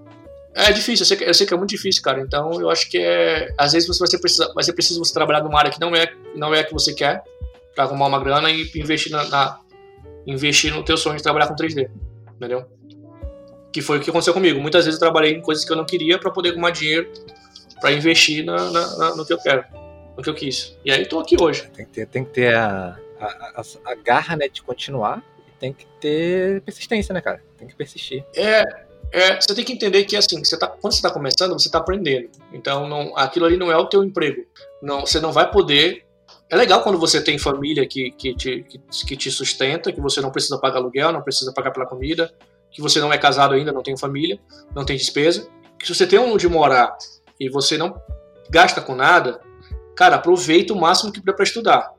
é 0.54 0.72
difícil, 0.72 1.02
eu 1.02 1.06
sei, 1.06 1.16
que, 1.16 1.24
eu 1.24 1.34
sei 1.34 1.46
que 1.46 1.54
é 1.54 1.56
muito 1.56 1.70
difícil, 1.70 2.02
cara. 2.02 2.20
Então 2.20 2.60
eu 2.60 2.68
acho 2.70 2.90
que 2.90 2.98
é. 2.98 3.54
Às 3.56 3.72
vezes 3.72 3.86
você 3.86 4.00
vai 4.00 4.08
ser, 4.08 4.18
precisa, 4.18 4.52
vai 4.52 4.64
ser 4.64 4.72
preciso 4.72 4.98
você 4.98 5.12
trabalhar 5.12 5.42
numa 5.42 5.58
área 5.58 5.70
que 5.70 5.80
não 5.80 5.94
é, 5.94 6.12
não 6.34 6.52
é 6.52 6.60
a 6.60 6.64
que 6.64 6.72
você 6.72 6.92
quer, 6.92 7.22
pra 7.74 7.84
arrumar 7.84 8.06
uma 8.06 8.18
grana 8.18 8.50
e 8.50 8.70
investir 8.74 9.12
na, 9.12 9.24
na 9.28 9.60
investir 10.26 10.74
no 10.74 10.84
teu 10.84 10.96
sonho 10.96 11.16
de 11.16 11.22
trabalhar 11.22 11.46
com 11.46 11.54
3D. 11.54 11.88
Entendeu? 12.36 12.66
Que 13.72 13.80
foi 13.80 13.98
o 13.98 14.00
que 14.00 14.10
aconteceu 14.10 14.34
comigo. 14.34 14.60
Muitas 14.60 14.84
vezes 14.84 15.00
eu 15.00 15.04
trabalhei 15.04 15.32
em 15.32 15.40
coisas 15.40 15.64
que 15.64 15.72
eu 15.72 15.76
não 15.76 15.84
queria 15.84 16.18
para 16.18 16.30
poder 16.30 16.50
arrumar 16.50 16.70
dinheiro 16.70 17.10
para 17.84 17.92
investir 17.92 18.42
na, 18.42 18.70
na, 18.70 18.96
na, 18.96 19.14
no 19.14 19.26
que 19.26 19.32
eu 19.34 19.36
quero, 19.36 19.62
no 20.16 20.22
que 20.22 20.30
eu 20.30 20.34
quis. 20.34 20.74
E 20.82 20.90
aí 20.90 21.04
tô 21.04 21.20
aqui 21.20 21.36
hoje. 21.38 21.68
Tem 21.76 21.84
que 21.84 21.92
ter, 21.92 22.06
tem 22.06 22.24
que 22.24 22.30
ter 22.30 22.54
a, 22.54 22.98
a, 23.20 23.26
a, 23.60 23.92
a 23.92 23.94
garra 23.94 24.36
né, 24.36 24.48
de 24.48 24.62
continuar 24.62 25.22
e 25.46 25.52
tem 25.60 25.70
que 25.70 25.84
ter 26.00 26.62
persistência, 26.62 27.12
né, 27.12 27.20
cara? 27.20 27.42
Tem 27.58 27.68
que 27.68 27.76
persistir. 27.76 28.24
É, 28.34 28.64
é, 29.12 29.38
você 29.38 29.54
tem 29.54 29.62
que 29.62 29.74
entender 29.74 30.02
que 30.04 30.16
assim, 30.16 30.42
você 30.42 30.58
tá, 30.58 30.66
quando 30.66 30.94
você 30.94 31.00
está 31.00 31.10
começando, 31.10 31.52
você 31.52 31.68
está 31.68 31.76
aprendendo. 31.76 32.30
Então, 32.54 32.88
não, 32.88 33.14
aquilo 33.18 33.44
ali 33.44 33.58
não 33.58 33.70
é 33.70 33.76
o 33.76 33.84
teu 33.84 34.02
emprego. 34.02 34.46
Não, 34.80 35.00
você 35.00 35.20
não 35.20 35.30
vai 35.30 35.50
poder. 35.50 36.06
É 36.48 36.56
legal 36.56 36.82
quando 36.82 36.98
você 36.98 37.22
tem 37.22 37.38
família 37.38 37.86
que, 37.86 38.12
que, 38.12 38.34
te, 38.34 38.62
que, 38.62 38.78
que 38.78 39.14
te 39.14 39.30
sustenta, 39.30 39.92
que 39.92 40.00
você 40.00 40.22
não 40.22 40.30
precisa 40.30 40.56
pagar 40.56 40.78
aluguel, 40.78 41.12
não 41.12 41.20
precisa 41.20 41.52
pagar 41.52 41.70
pela 41.70 41.84
comida, 41.84 42.32
que 42.70 42.80
você 42.80 42.98
não 42.98 43.12
é 43.12 43.18
casado 43.18 43.52
ainda, 43.52 43.72
não 43.72 43.82
tem 43.82 43.94
família, 43.94 44.40
não 44.74 44.86
tem 44.86 44.96
despesa, 44.96 45.46
que 45.78 45.86
se 45.86 45.94
você 45.94 46.06
tem 46.06 46.18
onde 46.18 46.48
morar 46.48 46.96
e 47.38 47.48
você 47.48 47.76
não 47.76 48.00
gasta 48.50 48.80
com 48.80 48.94
nada, 48.94 49.40
cara, 49.96 50.16
aproveita 50.16 50.72
o 50.72 50.80
máximo 50.80 51.12
que 51.12 51.20
puder 51.20 51.34
para 51.34 51.44
estudar, 51.44 51.92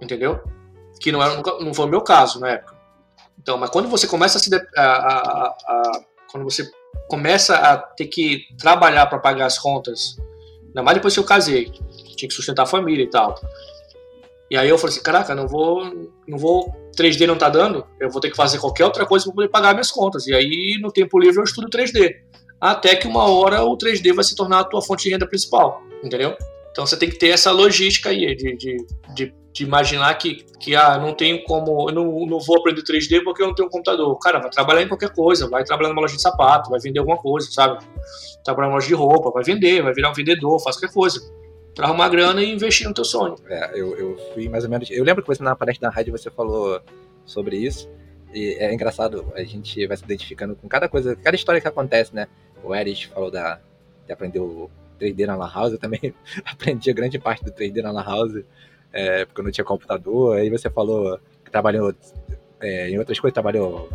entendeu? 0.00 0.40
Que 1.00 1.12
não, 1.12 1.22
era, 1.22 1.40
não 1.60 1.74
foi 1.74 1.86
o 1.86 1.88
meu 1.88 2.00
caso 2.00 2.40
na 2.40 2.50
época. 2.50 2.74
Então, 3.38 3.58
mas 3.58 3.70
quando 3.70 3.88
você 3.88 4.06
começa 4.06 4.38
a 4.38 4.40
se. 4.40 4.50
A, 4.54 4.82
a, 4.82 5.46
a, 5.48 6.00
quando 6.30 6.44
você 6.44 6.70
começa 7.08 7.56
a 7.56 7.76
ter 7.76 8.06
que 8.06 8.46
trabalhar 8.58 9.06
para 9.06 9.18
pagar 9.18 9.46
as 9.46 9.58
contas, 9.58 10.16
ainda 10.66 10.82
mais 10.82 10.96
depois 10.96 11.14
que 11.14 11.20
eu 11.20 11.24
casei, 11.24 11.70
tinha 12.16 12.28
que 12.28 12.34
sustentar 12.34 12.62
a 12.62 12.66
família 12.66 13.04
e 13.04 13.10
tal. 13.10 13.34
E 14.50 14.56
aí 14.56 14.68
eu 14.68 14.78
falei 14.78 14.94
assim, 14.94 15.02
caraca, 15.02 15.34
não 15.34 15.46
vou, 15.48 15.84
não 16.26 16.38
vou, 16.38 16.72
3D 16.96 17.26
não 17.26 17.36
tá 17.36 17.48
dando, 17.48 17.86
eu 18.00 18.10
vou 18.10 18.20
ter 18.20 18.30
que 18.30 18.36
fazer 18.36 18.58
qualquer 18.58 18.84
outra 18.84 19.06
coisa 19.06 19.24
para 19.24 19.34
poder 19.34 19.48
pagar 19.48 19.72
minhas 19.72 19.90
contas. 19.90 20.26
E 20.26 20.34
aí 20.34 20.78
no 20.80 20.92
tempo 20.92 21.18
livre 21.18 21.40
eu 21.40 21.44
estudo 21.44 21.68
3D. 21.68 22.14
Até 22.64 22.96
que 22.96 23.06
uma 23.06 23.30
hora 23.30 23.62
o 23.62 23.76
3D 23.76 24.14
vai 24.14 24.24
se 24.24 24.34
tornar 24.34 24.60
a 24.60 24.64
tua 24.64 24.80
fonte 24.80 25.04
de 25.04 25.10
renda 25.10 25.28
principal, 25.28 25.82
entendeu? 26.02 26.34
Então 26.70 26.86
você 26.86 26.96
tem 26.96 27.10
que 27.10 27.18
ter 27.18 27.28
essa 27.28 27.52
logística 27.52 28.08
aí 28.08 28.34
de, 28.34 28.56
de, 28.56 28.76
de, 29.14 29.34
de 29.52 29.64
imaginar 29.64 30.14
que, 30.14 30.46
que 30.58 30.74
ah, 30.74 30.96
não 30.96 31.12
tenho 31.12 31.44
como, 31.44 31.90
eu 31.90 31.94
não, 31.94 32.24
não 32.24 32.40
vou 32.40 32.58
aprender 32.58 32.80
3D 32.80 33.22
porque 33.22 33.42
eu 33.42 33.48
não 33.48 33.54
tenho 33.54 33.68
um 33.68 33.70
computador. 33.70 34.18
Cara, 34.18 34.38
vai 34.38 34.48
trabalhar 34.48 34.80
em 34.80 34.88
qualquer 34.88 35.10
coisa, 35.10 35.46
vai 35.46 35.62
trabalhar 35.62 35.90
numa 35.90 36.00
loja 36.00 36.16
de 36.16 36.22
sapato, 36.22 36.70
vai 36.70 36.80
vender 36.80 37.00
alguma 37.00 37.18
coisa, 37.18 37.46
sabe? 37.50 37.84
Trabalhar 38.42 38.68
numa 38.68 38.76
loja 38.76 38.88
de 38.88 38.94
roupa, 38.94 39.30
vai 39.30 39.44
vender, 39.44 39.82
vai 39.82 39.92
virar 39.92 40.10
um 40.10 40.14
vendedor, 40.14 40.58
faz 40.58 40.76
qualquer 40.76 40.94
coisa 40.94 41.20
para 41.74 41.88
arrumar 41.88 42.08
grana 42.08 42.42
e 42.42 42.50
investir 42.50 42.88
no 42.88 42.94
teu 42.94 43.04
sonho. 43.04 43.34
É, 43.46 43.78
eu, 43.78 43.94
eu 43.94 44.16
fui 44.32 44.48
mais 44.48 44.64
ou 44.64 44.70
menos. 44.70 44.90
Eu 44.90 45.04
lembro 45.04 45.22
que 45.22 45.28
você 45.28 45.42
na 45.42 45.54
palestra 45.54 45.90
da 45.90 45.94
rádio 45.94 46.16
você 46.16 46.30
falou 46.30 46.80
sobre 47.26 47.58
isso. 47.58 47.90
E 48.32 48.56
é 48.58 48.72
engraçado, 48.72 49.30
a 49.36 49.44
gente 49.44 49.86
vai 49.86 49.96
se 49.96 50.02
identificando 50.02 50.56
com 50.56 50.66
cada 50.66 50.88
coisa, 50.88 51.14
cada 51.14 51.36
história 51.36 51.60
que 51.60 51.68
acontece, 51.68 52.12
né? 52.14 52.26
O 52.64 52.74
Erich 52.74 53.08
falou 53.08 53.30
da, 53.30 53.60
de 54.06 54.12
aprender 54.12 54.40
o 54.40 54.70
3D 55.00 55.26
na 55.26 55.36
La 55.36 55.50
House, 55.52 55.72
eu 55.72 55.78
também 55.78 56.14
aprendi 56.44 56.90
a 56.90 56.94
grande 56.94 57.18
parte 57.18 57.44
do 57.44 57.52
3D 57.52 57.82
na 57.82 57.92
La 57.92 58.02
House, 58.02 58.42
é, 58.92 59.24
porque 59.24 59.40
eu 59.40 59.44
não 59.44 59.50
tinha 59.50 59.64
computador. 59.64 60.36
Aí 60.36 60.48
você 60.50 60.70
falou 60.70 61.18
que 61.44 61.50
trabalhou 61.50 61.94
é, 62.60 62.88
em 62.88 62.98
outras 62.98 63.20
coisas, 63.20 63.34
trabalhou 63.34 63.90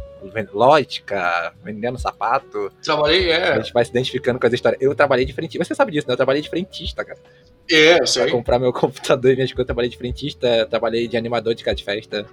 lógica, 0.54 1.54
vendendo 1.64 1.98
sapato. 1.98 2.72
Trabalhei, 2.84 3.32
é. 3.32 3.54
A 3.54 3.60
gente 3.60 3.74
vai 3.74 3.84
se 3.84 3.92
identificando 3.92 4.40
com 4.40 4.46
as 4.46 4.54
histórias. 4.54 4.82
Eu 4.82 4.94
trabalhei 4.94 5.26
de 5.26 5.34
frentista, 5.34 5.64
você 5.64 5.74
sabe 5.74 5.92
disso, 5.92 6.08
né? 6.08 6.14
Eu 6.14 6.18
trabalhei 6.18 6.42
de 6.42 6.50
frentista, 6.50 7.04
cara. 7.04 7.20
É, 7.72 8.02
eu 8.02 8.08
sei. 8.08 8.24
Pra 8.24 8.32
comprar 8.32 8.60
meu 8.60 8.74
computador 8.74 9.32
e 9.32 9.36
minhas 9.36 9.52
coisas, 9.52 9.60
eu 9.60 9.66
trabalhei 9.66 9.90
de 9.90 9.98
frentista, 9.98 10.68
trabalhei 10.70 11.08
de 11.08 11.18
animador 11.18 11.56
de 11.56 11.64
casa 11.64 11.76
de 11.76 11.84
festa. 11.84 12.26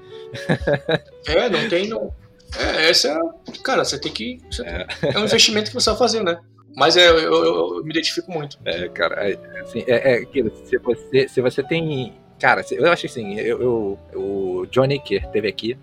É, 1.26 1.48
não 1.48 1.68
tem. 1.68 1.88
Não. 1.88 2.12
É, 2.58 2.90
essa 2.90 3.08
é. 3.08 3.58
Cara, 3.62 3.84
você 3.84 3.98
tem 3.98 4.12
que. 4.12 4.40
Você 4.50 4.62
é. 4.62 4.86
é. 5.02 5.18
um 5.18 5.24
investimento 5.24 5.70
que 5.70 5.74
você 5.74 5.90
vai 5.90 5.98
fazer, 5.98 6.22
né? 6.22 6.38
Mas 6.76 6.96
é, 6.96 7.08
eu, 7.08 7.18
eu, 7.18 7.44
eu 7.78 7.84
me 7.84 7.90
identifico 7.90 8.30
muito. 8.30 8.58
É, 8.64 8.88
cara, 8.88 9.30
é, 9.30 9.60
assim, 9.60 9.82
é, 9.86 10.12
é 10.12 10.14
aquilo. 10.18 10.52
Se 10.64 10.78
você, 10.78 11.28
se 11.28 11.40
você 11.40 11.62
tem. 11.62 12.14
Cara, 12.38 12.62
eu 12.70 12.92
acho 12.92 13.06
assim, 13.06 13.38
eu, 13.38 13.62
eu, 13.62 13.98
o 14.20 14.66
Johnny 14.66 14.98
que 14.98 15.18
teve 15.28 15.48
aqui 15.48 15.78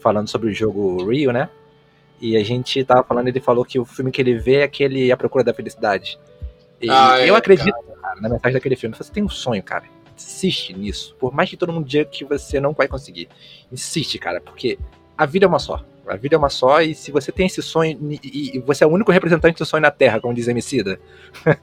falando 0.00 0.28
sobre 0.28 0.50
o 0.50 0.54
jogo 0.54 1.08
Rio, 1.10 1.32
né? 1.32 1.48
E 2.20 2.36
a 2.36 2.44
gente 2.44 2.84
tava 2.84 3.02
falando, 3.02 3.28
ele 3.28 3.40
falou 3.40 3.64
que 3.64 3.78
o 3.78 3.84
filme 3.84 4.10
que 4.10 4.20
ele 4.20 4.38
vê 4.38 4.56
é 4.56 4.62
aquele 4.64 5.10
A 5.10 5.16
Procura 5.16 5.44
da 5.44 5.54
Felicidade. 5.54 6.18
E 6.80 6.90
ah, 6.90 7.24
eu 7.24 7.34
é, 7.34 7.38
acredito 7.38 7.72
cara, 7.72 8.20
na 8.20 8.28
mensagem 8.28 8.54
daquele 8.54 8.76
filme. 8.76 8.94
Você 8.96 9.10
tem 9.10 9.22
um 9.22 9.28
sonho, 9.28 9.62
cara. 9.62 9.84
Insiste 10.16 10.74
nisso. 10.74 11.14
Por 11.18 11.32
mais 11.32 11.48
que 11.48 11.56
todo 11.56 11.72
mundo 11.72 11.86
diga 11.86 12.04
que 12.04 12.24
você 12.24 12.60
não 12.60 12.72
vai 12.72 12.88
conseguir. 12.88 13.28
Insiste, 13.70 14.18
cara, 14.18 14.40
porque 14.40 14.78
a 15.18 15.26
vida 15.26 15.44
é 15.44 15.48
uma 15.48 15.58
só. 15.58 15.84
A 16.06 16.16
vida 16.16 16.36
é 16.36 16.38
uma 16.38 16.48
só, 16.48 16.80
e 16.80 16.94
se 16.94 17.10
você 17.10 17.32
tem 17.32 17.46
esse 17.46 17.60
sonho, 17.60 17.98
e, 18.22 18.62
você 18.64 18.84
é 18.84 18.86
o 18.86 18.90
único 18.90 19.10
representante 19.10 19.58
do 19.58 19.66
sonho 19.66 19.82
na 19.82 19.90
Terra, 19.90 20.20
como 20.20 20.32
diz 20.32 20.46
Emicida. 20.46 20.98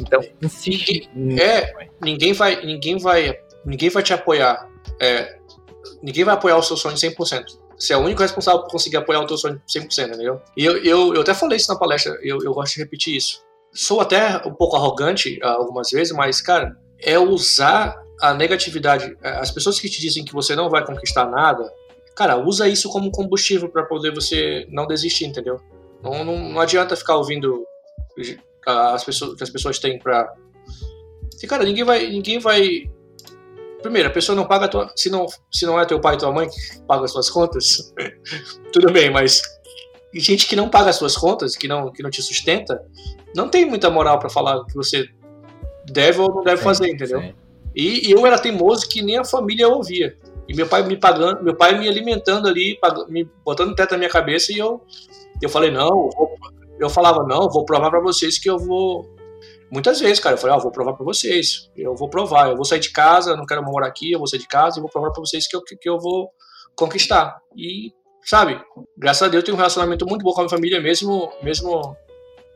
então, 0.00 0.20
insiste. 0.42 1.08
Ninguém, 1.14 1.44
é, 1.44 1.88
ninguém 2.00 2.32
vai, 2.32 2.64
ninguém 2.64 2.98
vai, 2.98 3.38
ninguém 3.64 3.90
vai 3.90 4.02
te 4.02 4.12
apoiar. 4.12 4.68
É, 5.00 5.38
ninguém 6.02 6.24
vai 6.24 6.34
apoiar 6.34 6.56
o 6.56 6.62
seu 6.62 6.76
sonho 6.76 6.96
100%. 6.96 7.44
Você 7.78 7.92
é 7.92 7.96
o 7.96 8.00
único 8.00 8.22
responsável 8.22 8.62
por 8.62 8.70
conseguir 8.70 8.96
apoiar 8.96 9.20
o 9.20 9.26
teu 9.26 9.36
sonho 9.36 9.60
100%, 9.68 10.08
entendeu? 10.08 10.40
E 10.56 10.64
eu, 10.64 10.78
eu, 10.82 11.14
eu 11.14 11.20
até 11.20 11.34
falei 11.34 11.58
isso 11.58 11.70
na 11.70 11.78
palestra, 11.78 12.18
eu, 12.22 12.38
eu 12.42 12.54
gosto 12.54 12.74
de 12.74 12.80
repetir 12.80 13.14
isso. 13.14 13.42
Sou 13.72 14.00
até 14.00 14.38
um 14.46 14.54
pouco 14.54 14.74
arrogante 14.74 15.38
ah, 15.42 15.52
algumas 15.52 15.90
vezes, 15.90 16.16
mas, 16.16 16.40
cara, 16.40 16.76
é 16.98 17.18
usar 17.18 18.02
a 18.22 18.32
negatividade. 18.32 19.14
É, 19.22 19.32
as 19.32 19.50
pessoas 19.50 19.78
que 19.78 19.90
te 19.90 20.00
dizem 20.00 20.24
que 20.24 20.32
você 20.32 20.56
não 20.56 20.70
vai 20.70 20.84
conquistar 20.84 21.26
nada, 21.26 21.70
cara, 22.16 22.36
usa 22.36 22.68
isso 22.68 22.88
como 22.88 23.10
combustível 23.10 23.68
para 23.68 23.84
poder 23.84 24.12
você 24.12 24.66
não 24.70 24.86
desistir, 24.86 25.26
entendeu? 25.26 25.60
Não, 26.02 26.24
não, 26.24 26.38
não, 26.38 26.60
adianta 26.60 26.96
ficar 26.96 27.16
ouvindo 27.16 27.64
as 28.66 29.04
pessoas 29.04 29.36
que 29.36 29.44
as 29.44 29.50
pessoas 29.50 29.78
têm 29.78 29.98
pra. 29.98 30.32
E, 31.42 31.46
cara, 31.46 31.64
ninguém 31.64 31.84
vai, 31.84 32.08
ninguém 32.08 32.38
vai 32.38 32.90
primeiro, 33.82 34.08
a 34.08 34.12
pessoa 34.12 34.34
não 34.34 34.46
paga 34.46 34.66
tua, 34.66 34.90
se 34.96 35.10
não 35.10 35.26
se 35.52 35.64
não 35.66 35.78
é 35.78 35.84
teu 35.84 36.00
pai 36.00 36.16
e 36.16 36.18
tua 36.18 36.32
mãe 36.32 36.48
que 36.48 36.80
paga 36.88 37.04
as 37.04 37.12
suas 37.12 37.30
contas, 37.30 37.92
tudo 38.72 38.90
bem, 38.90 39.10
mas 39.10 39.42
gente 40.12 40.48
que 40.48 40.56
não 40.56 40.68
paga 40.68 40.90
as 40.90 40.96
suas 40.96 41.16
contas, 41.16 41.56
que 41.56 41.68
não 41.68 41.92
que 41.92 42.02
não 42.02 42.10
te 42.10 42.22
sustenta, 42.22 42.82
não 43.34 43.48
tem 43.48 43.64
muita 43.64 43.90
moral 43.90 44.18
para 44.18 44.30
falar 44.30 44.64
que 44.64 44.74
você 44.74 45.08
deve 45.86 46.20
ou 46.20 46.34
não 46.34 46.42
deve 46.42 46.58
sim, 46.58 46.64
fazer, 46.64 46.88
entendeu? 46.88 47.34
E, 47.74 48.08
e, 48.08 48.10
eu 48.10 48.26
era 48.26 48.38
teimoso 48.38 48.88
que 48.88 49.02
nem 49.02 49.18
a 49.18 49.24
família 49.24 49.68
ouvia. 49.68 50.16
E 50.48 50.54
meu 50.54 50.68
pai 50.68 50.82
me 50.82 50.96
pagando, 50.96 51.42
meu 51.42 51.56
pai 51.56 51.78
me 51.78 51.88
alimentando 51.88 52.48
ali, 52.48 52.78
me 53.08 53.28
botando 53.44 53.74
teto 53.74 53.92
na 53.92 53.98
minha 53.98 54.10
cabeça 54.10 54.52
e 54.52 54.58
eu 54.58 54.80
eu 55.42 55.48
falei 55.48 55.70
não, 55.70 56.08
eu 56.78 56.88
falava 56.88 57.22
não, 57.24 57.50
vou 57.50 57.64
provar 57.64 57.90
para 57.90 58.00
vocês 58.00 58.38
que 58.38 58.48
eu 58.48 58.58
vou 58.58 59.16
Muitas 59.70 60.00
vezes, 60.00 60.20
cara, 60.20 60.36
eu 60.36 60.38
falei, 60.38 60.54
ah, 60.54 60.60
vou 60.60 60.70
provar 60.70 60.92
para 60.92 61.04
vocês, 61.04 61.68
eu 61.76 61.94
vou 61.96 62.08
provar, 62.08 62.50
eu 62.50 62.56
vou 62.56 62.64
sair 62.64 62.78
de 62.78 62.92
casa, 62.92 63.36
não 63.36 63.44
quero 63.44 63.64
morar 63.64 63.88
aqui, 63.88 64.12
eu 64.12 64.18
vou 64.18 64.28
sair 64.28 64.38
de 64.38 64.46
casa 64.46 64.78
e 64.78 64.80
vou 64.80 64.88
provar 64.88 65.10
para 65.10 65.20
vocês 65.20 65.48
que 65.48 65.56
eu, 65.56 65.62
que 65.62 65.88
eu 65.88 65.98
vou 65.98 66.30
conquistar. 66.76 67.36
E, 67.56 67.92
sabe, 68.22 68.60
graças 68.96 69.22
a 69.22 69.28
Deus 69.28 69.42
eu 69.42 69.44
tenho 69.44 69.56
um 69.56 69.58
relacionamento 69.58 70.06
muito 70.06 70.22
bom 70.22 70.32
com 70.32 70.40
a 70.40 70.44
minha 70.44 70.50
família, 70.50 70.80
mesmo, 70.80 71.32
mesmo 71.42 71.96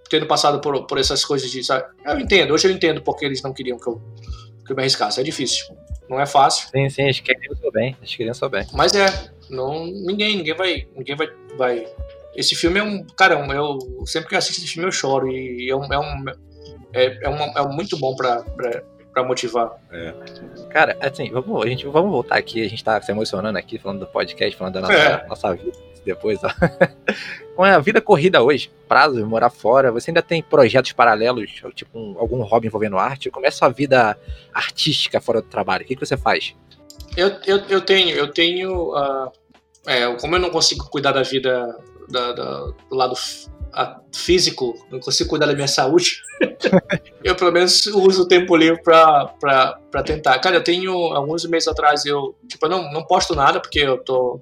tendo 0.08 0.26
passado 0.26 0.60
por, 0.60 0.86
por 0.86 0.98
essas 0.98 1.24
coisas 1.24 1.50
de, 1.50 1.64
sabe? 1.64 1.84
Eu 2.04 2.20
entendo, 2.20 2.54
hoje 2.54 2.68
eu 2.68 2.72
entendo 2.72 3.02
porque 3.02 3.24
eles 3.24 3.42
não 3.42 3.52
queriam 3.52 3.76
que 3.76 3.88
eu, 3.88 4.00
que 4.64 4.70
eu 4.70 4.76
me 4.76 4.82
arriscasse, 4.82 5.20
é 5.20 5.24
difícil, 5.24 5.66
não 6.10 6.20
é 6.20 6.26
fácil. 6.26 6.68
Sim, 6.68 6.90
sim, 6.90 7.02
eles 7.04 7.20
queriam 7.20 7.54
sou 7.54 7.70
bem, 7.70 7.96
queriam 8.02 8.34
sou 8.34 8.48
bem. 8.50 8.66
Mas 8.72 8.92
é, 8.94 9.06
não, 9.48 9.86
ninguém, 9.86 10.36
ninguém 10.36 10.54
vai, 10.54 10.88
ninguém 10.96 11.14
vai, 11.14 11.28
vai 11.56 11.86
esse 12.34 12.56
filme 12.56 12.80
é 12.80 12.82
um. 12.82 13.04
Cara, 13.16 13.34
eu 13.54 13.78
sempre 14.06 14.28
que 14.28 14.34
eu 14.34 14.38
assisto 14.38 14.62
esse 14.62 14.72
filme 14.72 14.88
eu 14.88 14.92
choro. 14.92 15.30
E 15.30 15.70
é 15.70 15.76
um, 15.76 15.92
é 15.92 15.98
um, 15.98 16.24
é, 16.92 17.18
é, 17.22 17.28
uma, 17.28 17.44
é 17.56 17.66
muito 17.68 17.96
bom 17.96 18.14
pra, 18.16 18.42
pra, 18.42 18.82
pra 19.12 19.22
motivar. 19.22 19.70
É. 19.92 20.12
Cara, 20.70 20.96
assim, 21.00 21.30
vamos, 21.30 21.64
a 21.64 21.68
gente, 21.68 21.86
vamos 21.86 22.10
voltar 22.10 22.36
aqui, 22.36 22.64
a 22.64 22.68
gente 22.68 22.82
tá 22.82 23.00
se 23.00 23.10
emocionando 23.12 23.56
aqui, 23.56 23.78
falando 23.78 24.00
do 24.00 24.06
podcast, 24.06 24.56
falando 24.56 24.74
da 24.74 24.80
nossa, 24.80 24.94
é. 24.94 25.26
nossa 25.28 25.54
vida 25.54 25.89
depois, 26.04 26.38
ó. 26.42 26.48
Com 27.56 27.64
a 27.64 27.78
vida 27.78 28.00
corrida 28.00 28.42
hoje, 28.42 28.70
prazo, 28.88 29.26
morar 29.26 29.50
fora, 29.50 29.92
você 29.92 30.10
ainda 30.10 30.22
tem 30.22 30.42
projetos 30.42 30.92
paralelos, 30.92 31.50
tipo 31.74 31.98
um, 31.98 32.16
algum 32.18 32.42
hobby 32.42 32.68
envolvendo 32.68 32.98
arte? 32.98 33.30
Como 33.30 33.44
é 33.44 33.48
a 33.48 33.52
sua 33.52 33.68
vida 33.68 34.18
artística 34.52 35.20
fora 35.20 35.42
do 35.42 35.48
trabalho? 35.48 35.84
O 35.84 35.86
que, 35.86 35.94
que 35.94 36.06
você 36.06 36.16
faz? 36.16 36.54
Eu, 37.16 37.28
eu, 37.46 37.58
eu 37.68 37.80
tenho, 37.80 38.16
eu 38.16 38.28
tenho. 38.28 38.94
Uh, 38.94 39.30
é, 39.86 40.14
como 40.16 40.36
eu 40.36 40.40
não 40.40 40.50
consigo 40.50 40.88
cuidar 40.88 41.12
da 41.12 41.22
vida 41.22 41.76
da, 42.08 42.32
da, 42.32 42.60
do 42.88 42.96
lado 42.96 43.14
físico, 44.12 44.74
não 44.90 44.98
consigo 44.98 45.30
cuidar 45.30 45.46
da 45.46 45.54
minha 45.54 45.68
saúde, 45.68 46.20
eu 47.22 47.34
pelo 47.36 47.52
menos 47.52 47.86
uso 47.86 48.22
o 48.22 48.28
tempo 48.28 48.56
livre 48.56 48.82
pra 48.82 49.32
tentar. 50.04 50.38
Cara, 50.40 50.56
eu 50.56 50.64
tenho, 50.64 50.92
alguns 50.92 51.44
meses 51.46 51.68
atrás, 51.68 52.04
eu, 52.04 52.34
tipo, 52.48 52.66
eu 52.66 52.70
não, 52.70 52.92
não 52.92 53.04
posto 53.04 53.34
nada, 53.34 53.60
porque 53.60 53.80
eu 53.80 53.98
tô, 53.98 54.40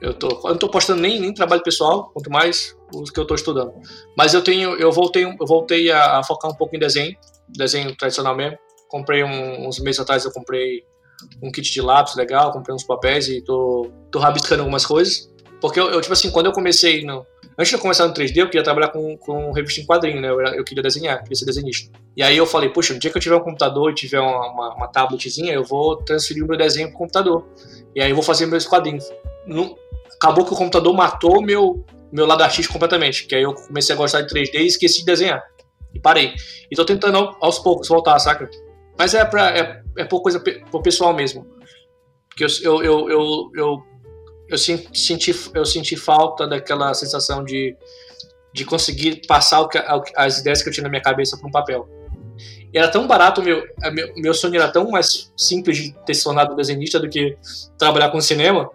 eu 0.00 0.14
tô, 0.14 0.28
eu 0.28 0.50
não 0.50 0.58
tô 0.58 0.68
postando 0.68 1.00
nem, 1.00 1.20
nem 1.20 1.32
trabalho 1.32 1.62
pessoal, 1.62 2.10
quanto 2.12 2.30
mais 2.30 2.76
os 2.94 3.10
que 3.10 3.18
eu 3.18 3.26
tô 3.26 3.34
estudando. 3.34 3.72
Mas 4.16 4.34
eu 4.34 4.42
tenho, 4.42 4.74
eu 4.76 4.90
voltei, 4.90 5.24
eu 5.24 5.46
voltei 5.46 5.90
a, 5.90 6.18
a 6.18 6.24
focar 6.24 6.50
um 6.50 6.54
pouco 6.54 6.74
em 6.74 6.78
desenho, 6.78 7.16
desenho 7.48 7.94
tradicional 7.96 8.34
mesmo. 8.36 8.58
Comprei 8.88 9.22
um, 9.22 9.66
uns 9.66 9.78
meses 9.78 10.00
atrás, 10.00 10.24
eu 10.24 10.32
comprei 10.32 10.84
um 11.42 11.50
kit 11.52 11.70
de 11.70 11.80
lápis 11.80 12.16
legal, 12.16 12.50
comprei 12.52 12.74
uns 12.74 12.84
papéis 12.84 13.28
e 13.28 13.42
tô, 13.42 13.90
tô 14.10 14.18
rabiscando 14.18 14.62
algumas 14.62 14.86
coisas. 14.86 15.30
Porque 15.60 15.78
eu, 15.78 15.90
eu, 15.90 16.00
tipo 16.00 16.12
assim, 16.12 16.30
quando 16.30 16.46
eu 16.46 16.52
comecei 16.52 17.04
no, 17.04 17.24
Antes 17.60 17.68
de 17.68 17.76
eu 17.76 17.80
começar 17.80 18.08
no 18.08 18.14
3D, 18.14 18.38
eu 18.38 18.46
queria 18.46 18.62
trabalhar 18.62 18.88
com, 18.88 19.18
com 19.18 19.52
revista 19.52 19.82
em 19.82 19.84
quadrinho, 19.84 20.18
né? 20.18 20.30
Eu, 20.30 20.40
eu 20.40 20.64
queria 20.64 20.82
desenhar, 20.82 21.22
queria 21.22 21.36
ser 21.36 21.44
desenhista. 21.44 21.92
E 22.16 22.22
aí 22.22 22.34
eu 22.34 22.46
falei, 22.46 22.70
puxa, 22.70 22.94
no 22.94 22.98
dia 22.98 23.10
que 23.10 23.18
eu 23.18 23.20
tiver 23.20 23.36
um 23.36 23.40
computador 23.40 23.90
e 23.90 23.94
tiver 23.94 24.18
uma, 24.18 24.50
uma, 24.50 24.74
uma 24.76 24.88
tabletzinha, 24.88 25.52
eu 25.52 25.62
vou 25.62 25.96
transferir 25.96 26.42
o 26.42 26.48
meu 26.48 26.56
desenho 26.56 26.88
pro 26.88 26.96
computador. 26.96 27.46
E 27.94 28.00
aí 28.00 28.08
eu 28.08 28.14
vou 28.14 28.24
fazer 28.24 28.46
meus 28.46 28.66
quadrinhos. 28.66 29.04
Acabou 30.20 30.44
que 30.44 30.52
o 30.52 30.56
computador 30.56 30.94
matou 30.94 31.40
meu 31.40 31.84
meu 32.12 32.26
lado 32.26 32.42
artístico 32.42 32.72
completamente, 32.72 33.24
que 33.24 33.36
aí 33.36 33.42
eu 33.42 33.54
comecei 33.54 33.94
a 33.94 33.98
gostar 33.98 34.22
de 34.22 34.34
3D 34.34 34.54
e 34.54 34.66
esqueci 34.66 34.98
de 35.00 35.04
desenhar. 35.04 35.40
E 35.94 36.00
parei. 36.00 36.34
E 36.68 36.74
tô 36.74 36.84
tentando 36.84 37.36
aos 37.40 37.60
poucos 37.60 37.86
voltar, 37.86 38.18
saca? 38.18 38.50
Mas 38.98 39.14
é 39.14 39.24
pra, 39.24 39.56
é, 39.56 39.80
é 39.96 40.04
por 40.04 40.20
coisa 40.20 40.40
pro 40.40 40.82
pessoal 40.82 41.14
mesmo. 41.14 41.46
Porque 42.28 42.44
eu, 42.44 42.82
eu, 42.82 43.08
eu, 43.08 43.50
eu 43.54 43.82
eu 44.50 44.58
senti, 44.58 45.32
eu 45.54 45.64
senti 45.64 45.96
falta 45.96 46.46
daquela 46.46 46.92
sensação 46.92 47.44
de, 47.44 47.76
de 48.52 48.64
conseguir 48.64 49.22
passar 49.26 49.66
que, 49.68 49.78
as 50.16 50.38
ideias 50.38 50.60
que 50.60 50.68
eu 50.68 50.72
tinha 50.72 50.82
na 50.82 50.90
minha 50.90 51.00
cabeça 51.00 51.38
para 51.38 51.46
um 51.46 51.52
papel. 51.52 51.88
E 52.72 52.76
era 52.76 52.88
tão 52.88 53.06
barato, 53.06 53.42
meu, 53.42 53.62
meu, 53.92 54.12
meu 54.16 54.34
sonho 54.34 54.56
era 54.56 54.68
tão 54.68 54.90
mais 54.90 55.32
simples 55.36 55.76
de 55.76 55.92
ter 56.04 56.14
se 56.14 56.24
tornado 56.24 56.56
desenhista 56.56 56.98
do 56.98 57.08
que 57.08 57.36
trabalhar 57.78 58.10
com 58.10 58.20
cinema, 58.20 58.68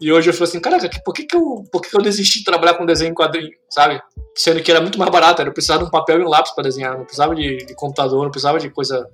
E 0.00 0.12
hoje 0.12 0.28
eu 0.28 0.34
falo 0.34 0.44
assim, 0.44 0.60
caraca, 0.60 0.90
por 1.04 1.14
que, 1.14 1.24
que, 1.24 1.34
eu, 1.34 1.64
por 1.72 1.80
que, 1.80 1.88
que 1.88 1.96
eu 1.96 2.02
desisti 2.02 2.40
de 2.40 2.44
trabalhar 2.44 2.74
com 2.74 2.84
desenho 2.84 3.10
em 3.10 3.14
quadrinho, 3.14 3.50
sabe? 3.70 4.00
Sendo 4.34 4.62
que 4.62 4.70
era 4.70 4.80
muito 4.80 4.98
mais 4.98 5.10
barato, 5.10 5.40
era 5.40 5.50
precisar 5.50 5.78
de 5.78 5.84
um 5.84 5.90
papel 5.90 6.20
e 6.20 6.24
um 6.24 6.28
lápis 6.28 6.52
para 6.52 6.64
desenhar, 6.64 6.96
não 6.96 7.04
precisava 7.04 7.34
de, 7.34 7.58
de, 7.58 7.74
computador, 7.74 8.22
não 8.22 8.30
precisava 8.30 8.58
de 8.60 8.68
coisa, 8.68 9.08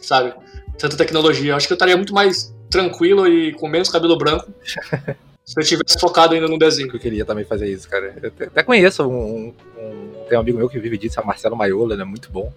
sabe? 0.00 0.32
Tanta 0.78 0.96
tecnologia. 0.96 1.52
Eu 1.52 1.56
acho 1.56 1.66
que 1.66 1.72
eu 1.72 1.76
estaria 1.76 1.96
muito 1.96 2.14
mais 2.14 2.54
tranquilo 2.70 3.26
e 3.26 3.52
com 3.54 3.66
menos 3.66 3.88
cabelo 3.88 4.16
branco 4.16 4.52
se 5.44 5.58
eu 5.58 5.64
tivesse 5.64 5.98
focado 5.98 6.34
ainda 6.34 6.46
no 6.46 6.58
desenho. 6.58 6.94
Eu 6.94 7.00
queria 7.00 7.24
também 7.24 7.44
fazer 7.44 7.66
isso, 7.66 7.88
cara. 7.88 8.14
Eu 8.22 8.46
até 8.46 8.62
conheço 8.62 9.04
um, 9.04 9.52
um, 9.76 10.12
tem 10.28 10.38
um 10.38 10.40
amigo 10.40 10.58
meu 10.58 10.68
que 10.68 10.78
vive 10.78 10.96
disso, 10.96 11.18
é 11.18 11.22
o 11.22 11.26
Marcelo 11.26 11.56
Maiola, 11.56 11.96
né? 11.96 12.04
Muito 12.04 12.30
bom. 12.30 12.52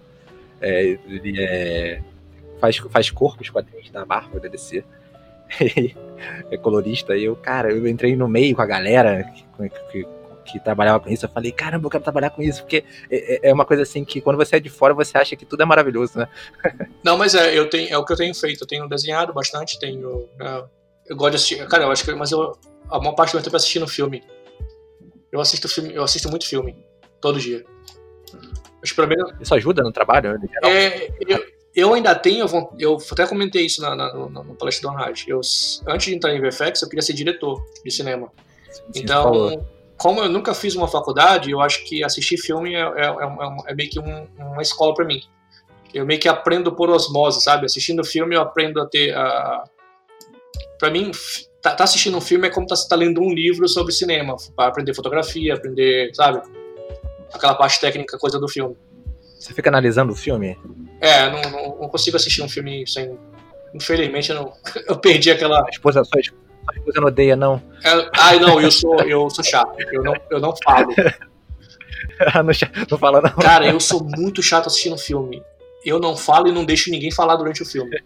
É, 0.60 0.96
ele 1.08 1.42
é, 1.42 2.00
faz, 2.60 2.76
faz 2.76 3.10
corpos 3.10 3.50
quadrinhos 3.50 3.90
da 3.90 4.06
Marvel, 4.06 4.38
da 4.38 4.48
DC. 4.48 4.84
é 6.50 6.56
colorista. 6.56 7.16
E 7.16 7.24
eu, 7.24 7.36
cara, 7.36 7.70
eu 7.72 7.86
entrei 7.86 8.16
no 8.16 8.28
meio 8.28 8.54
com 8.54 8.62
a 8.62 8.66
galera 8.66 9.24
que, 9.24 9.68
que, 9.90 10.06
que, 10.44 10.60
trabalhava 10.60 11.00
com 11.00 11.10
isso. 11.10 11.24
Eu 11.24 11.30
falei, 11.30 11.52
caramba, 11.52 11.86
eu 11.86 11.90
quero 11.90 12.02
trabalhar 12.02 12.30
com 12.30 12.42
isso, 12.42 12.62
porque 12.62 12.84
é, 13.10 13.48
é, 13.48 13.50
é 13.50 13.52
uma 13.52 13.64
coisa 13.64 13.82
assim 13.82 14.04
que 14.04 14.20
quando 14.20 14.36
você 14.36 14.56
é 14.56 14.60
de 14.60 14.70
fora 14.70 14.94
você 14.94 15.16
acha 15.18 15.36
que 15.36 15.46
tudo 15.46 15.62
é 15.62 15.66
maravilhoso, 15.66 16.18
né? 16.18 16.28
Não, 17.02 17.16
mas 17.16 17.34
é, 17.34 17.56
eu 17.56 17.68
tenho, 17.68 17.92
é 17.92 17.98
o 17.98 18.04
que 18.04 18.12
eu 18.12 18.16
tenho 18.16 18.34
feito. 18.34 18.62
Eu 18.62 18.66
tenho 18.66 18.88
desenhado 18.88 19.32
bastante, 19.32 19.78
tenho. 19.78 20.28
É, 20.40 20.64
eu 21.08 21.16
gosto 21.16 21.30
de 21.30 21.36
assistir. 21.36 21.68
Cara, 21.68 21.84
eu 21.84 21.90
acho 21.90 22.04
que. 22.04 22.14
Mas 22.14 22.30
eu, 22.32 22.58
a 22.90 22.98
maior 22.98 23.14
parte 23.14 23.32
do 23.32 23.36
meu 23.36 23.42
tempo 23.42 23.56
é 23.56 23.58
assistindo 23.58 23.86
filme. 23.88 24.22
Eu 25.30 25.40
assisto 25.40 25.68
filme, 25.68 25.94
eu 25.94 26.02
assisto 26.02 26.28
muito 26.28 26.46
filme, 26.46 26.76
todo 27.20 27.40
dia. 27.40 27.64
Acho 28.82 28.94
pelo 28.94 29.08
menos... 29.08 29.32
Isso 29.40 29.54
ajuda 29.54 29.82
no 29.82 29.92
trabalho, 29.92 30.38
né? 30.38 30.48
É, 30.64 31.10
eu, 31.26 31.42
eu 31.74 31.94
ainda 31.94 32.14
tenho, 32.14 32.46
eu 32.78 32.98
até 33.10 33.26
comentei 33.26 33.64
isso 33.64 33.80
na, 33.80 33.96
na, 33.96 34.12
na, 34.14 34.44
na 34.44 34.54
palestra 34.54 34.90
do 34.90 34.94
Anhard. 34.94 35.24
Eu, 35.26 35.40
antes 35.88 36.06
de 36.06 36.14
entrar 36.14 36.34
em 36.34 36.40
VFX, 36.40 36.82
eu 36.82 36.88
queria 36.88 37.02
ser 37.02 37.14
diretor 37.14 37.64
de 37.82 37.90
cinema. 37.90 38.30
Então, 38.94 39.64
como 39.96 40.20
eu 40.20 40.28
nunca 40.28 40.52
fiz 40.52 40.74
uma 40.74 40.88
faculdade, 40.88 41.50
eu 41.50 41.60
acho 41.60 41.84
que 41.84 42.04
assistir 42.04 42.36
filme 42.36 42.74
é, 42.74 42.80
é, 42.80 43.06
é, 43.06 43.56
é 43.68 43.74
meio 43.74 43.88
que 43.88 43.98
um, 43.98 44.26
uma 44.38 44.60
escola 44.60 44.94
para 44.94 45.04
mim. 45.04 45.20
Eu 45.94 46.04
meio 46.04 46.20
que 46.20 46.28
aprendo 46.28 46.74
por 46.74 46.90
osmose, 46.90 47.42
sabe? 47.42 47.66
Assistindo 47.66 48.04
filme, 48.04 48.34
eu 48.34 48.40
aprendo 48.40 48.80
a 48.80 48.86
ter. 48.86 49.14
A... 49.14 49.64
Para 50.78 50.90
mim, 50.90 51.10
tá, 51.62 51.74
tá, 51.74 51.84
assistindo 51.84 52.16
um 52.16 52.20
filme 52.20 52.48
é 52.48 52.50
como 52.50 52.66
tá, 52.66 52.74
tá 52.88 52.96
lendo 52.96 53.20
um 53.20 53.32
livro 53.32 53.68
sobre 53.68 53.92
cinema, 53.92 54.36
para 54.56 54.68
aprender 54.68 54.94
fotografia, 54.94 55.54
aprender, 55.54 56.14
sabe? 56.14 56.42
Aquela 57.32 57.54
parte 57.54 57.80
técnica, 57.80 58.18
coisa 58.18 58.38
do 58.38 58.48
filme. 58.48 58.76
Você 59.42 59.52
fica 59.52 59.68
analisando 59.68 60.12
o 60.12 60.16
filme? 60.16 60.56
É, 61.00 61.28
não, 61.28 61.42
não, 61.50 61.80
não 61.80 61.88
consigo 61.88 62.16
assistir 62.16 62.42
um 62.42 62.48
filme 62.48 62.86
sem. 62.86 63.18
Infelizmente, 63.74 64.30
eu, 64.30 64.36
não, 64.36 64.52
eu 64.86 64.96
perdi 64.96 65.32
aquela. 65.32 65.64
A 65.66 65.68
esposa, 65.68 66.04
sua, 66.04 66.22
sua 66.22 66.76
esposa 66.76 67.00
não 67.00 67.08
odeia, 67.08 67.34
não? 67.34 67.60
É, 67.84 68.10
ai, 68.16 68.38
não, 68.38 68.60
eu 68.60 68.70
sou, 68.70 69.00
eu 69.00 69.28
sou 69.30 69.42
chato. 69.42 69.74
Eu 69.90 70.04
não, 70.04 70.14
eu 70.30 70.38
não 70.38 70.54
falo. 70.62 70.94
não, 72.36 72.86
não 72.88 72.98
fala, 72.98 73.20
não. 73.20 73.30
Cara, 73.30 73.66
eu 73.66 73.80
sou 73.80 74.04
muito 74.16 74.40
chato 74.40 74.68
assistindo 74.68 74.96
filme. 74.96 75.42
Eu 75.84 75.98
não 75.98 76.16
falo 76.16 76.46
e 76.46 76.52
não 76.52 76.64
deixo 76.64 76.92
ninguém 76.92 77.10
falar 77.10 77.34
durante 77.34 77.64
o 77.64 77.66
filme. 77.66 78.00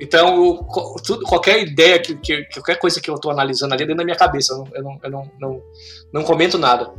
Então, 0.00 0.42
eu, 0.42 0.66
tudo, 1.04 1.26
qualquer 1.26 1.60
ideia, 1.60 1.98
que, 1.98 2.14
que, 2.14 2.44
qualquer 2.54 2.78
coisa 2.78 2.98
que 2.98 3.10
eu 3.10 3.16
tô 3.16 3.30
analisando 3.30 3.74
ali 3.74 3.82
é 3.82 3.86
dentro 3.86 3.98
da 3.98 4.04
minha 4.06 4.16
cabeça. 4.16 4.54
Eu 4.54 4.58
não, 4.64 4.72
eu 4.74 4.82
não, 4.82 5.00
eu 5.02 5.10
não, 5.10 5.30
não, 5.38 5.62
não 6.14 6.22
comento 6.22 6.56
nada. 6.56 6.90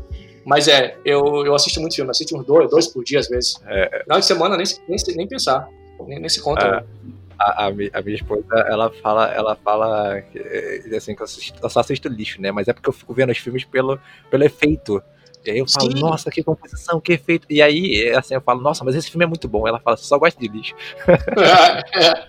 Mas 0.50 0.68
é, 0.68 0.98
eu, 1.06 1.46
eu 1.46 1.54
assisto 1.54 1.80
muito 1.80 1.96
filme, 1.96 2.10
assisto 2.10 2.36
uns 2.36 2.44
dois, 2.44 2.68
dois 2.72 2.88
por 2.88 3.04
dia 3.04 3.20
às 3.20 3.30
vezes. 3.30 3.62
É. 3.68 4.02
Final 4.02 4.20
de 4.20 4.26
semana 4.26 4.58
nem, 4.58 4.66
nem, 4.88 4.98
nem 5.16 5.28
pensar, 5.28 5.70
nem, 6.08 6.20
nem 6.20 6.28
se 6.28 6.42
conta. 6.42 6.66
É. 6.66 6.84
A, 7.38 7.66
a, 7.66 7.68
a, 7.68 7.72
minha 7.72 8.16
esposa, 8.16 8.44
ela 8.68 8.90
fala, 8.90 9.32
ela 9.32 9.56
fala 9.56 10.20
que, 10.24 10.40
é, 10.40 10.98
assim, 10.98 11.14
que 11.14 11.22
eu, 11.22 11.26
assisto, 11.26 11.60
eu 11.62 11.70
só 11.70 11.82
assisto 11.82 12.10
lixo, 12.10 12.42
né? 12.42 12.52
Mas 12.52 12.68
é 12.68 12.74
porque 12.74 12.90
eu 12.90 12.94
fico 12.94 13.14
vendo 13.14 13.32
os 13.32 13.38
filmes 13.38 13.64
pelo, 13.64 14.00
pelo 14.32 14.44
efeito. 14.44 15.00
E 15.46 15.52
aí 15.52 15.60
eu 15.60 15.68
falo, 15.68 15.92
Sim. 15.92 16.02
nossa, 16.02 16.32
que 16.32 16.42
composição, 16.42 17.00
que 17.00 17.14
efeito. 17.14 17.46
E 17.48 17.62
aí, 17.62 18.06
é 18.08 18.18
assim, 18.18 18.34
eu 18.34 18.42
falo, 18.42 18.60
nossa, 18.60 18.84
mas 18.84 18.96
esse 18.96 19.12
filme 19.12 19.26
é 19.26 19.28
muito 19.28 19.48
bom. 19.48 19.68
Ela 19.68 19.80
fala, 19.80 19.98
só 19.98 20.18
gosta 20.18 20.40
de 20.40 20.48
lixo. 20.48 20.74
É, 21.94 22.02
é. 22.10 22.28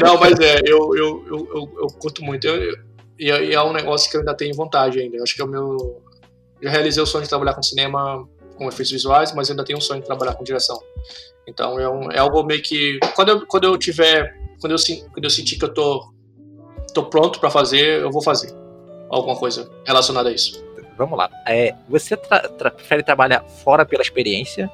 Não, 0.00 0.16
mas 0.16 0.38
é, 0.38 0.60
eu, 0.64 0.96
eu, 0.96 1.24
eu, 1.26 1.48
eu, 1.52 1.72
eu 1.80 1.86
curto 1.98 2.22
muito. 2.22 2.46
Eu, 2.46 2.78
e 3.18 3.52
é 3.52 3.60
um 3.62 3.72
negócio 3.72 4.08
que 4.08 4.16
eu 4.16 4.20
ainda 4.20 4.34
tenho 4.34 4.54
vontade 4.54 5.00
ainda. 5.00 5.16
Eu 5.16 5.24
acho 5.24 5.34
que 5.34 5.42
é 5.42 5.44
o 5.44 5.48
meu 5.48 6.00
já 6.62 6.70
realizei 6.70 7.02
o 7.02 7.06
sonho 7.06 7.24
de 7.24 7.28
trabalhar 7.28 7.54
com 7.54 7.62
cinema 7.62 8.26
com 8.56 8.68
efeitos 8.68 8.92
visuais, 8.92 9.34
mas 9.34 9.50
ainda 9.50 9.64
tenho 9.64 9.78
um 9.78 9.82
sonho 9.82 10.00
de 10.00 10.06
trabalhar 10.06 10.34
com 10.34 10.44
direção. 10.44 10.78
Então 11.46 11.78
é, 11.80 11.88
um, 11.88 12.10
é 12.10 12.18
algo 12.18 12.42
meio 12.44 12.62
que 12.62 12.98
quando 13.14 13.30
eu, 13.30 13.46
quando 13.46 13.64
eu 13.64 13.76
tiver, 13.76 14.34
quando 14.60 14.72
eu, 14.72 14.78
quando 15.12 15.24
eu 15.24 15.30
sentir 15.30 15.58
que 15.58 15.64
eu 15.64 15.72
tô, 15.74 16.12
tô 16.94 17.04
pronto 17.06 17.40
para 17.40 17.50
fazer, 17.50 18.00
eu 18.00 18.10
vou 18.10 18.22
fazer 18.22 18.54
alguma 19.10 19.36
coisa 19.36 19.70
relacionada 19.84 20.28
a 20.28 20.32
isso. 20.32 20.64
Vamos 20.96 21.18
lá. 21.18 21.30
É, 21.46 21.74
você 21.88 22.16
tra 22.16 22.48
tra 22.48 22.70
prefere 22.70 23.02
trabalhar 23.02 23.42
fora 23.42 23.84
pela 23.84 24.02
experiência? 24.02 24.70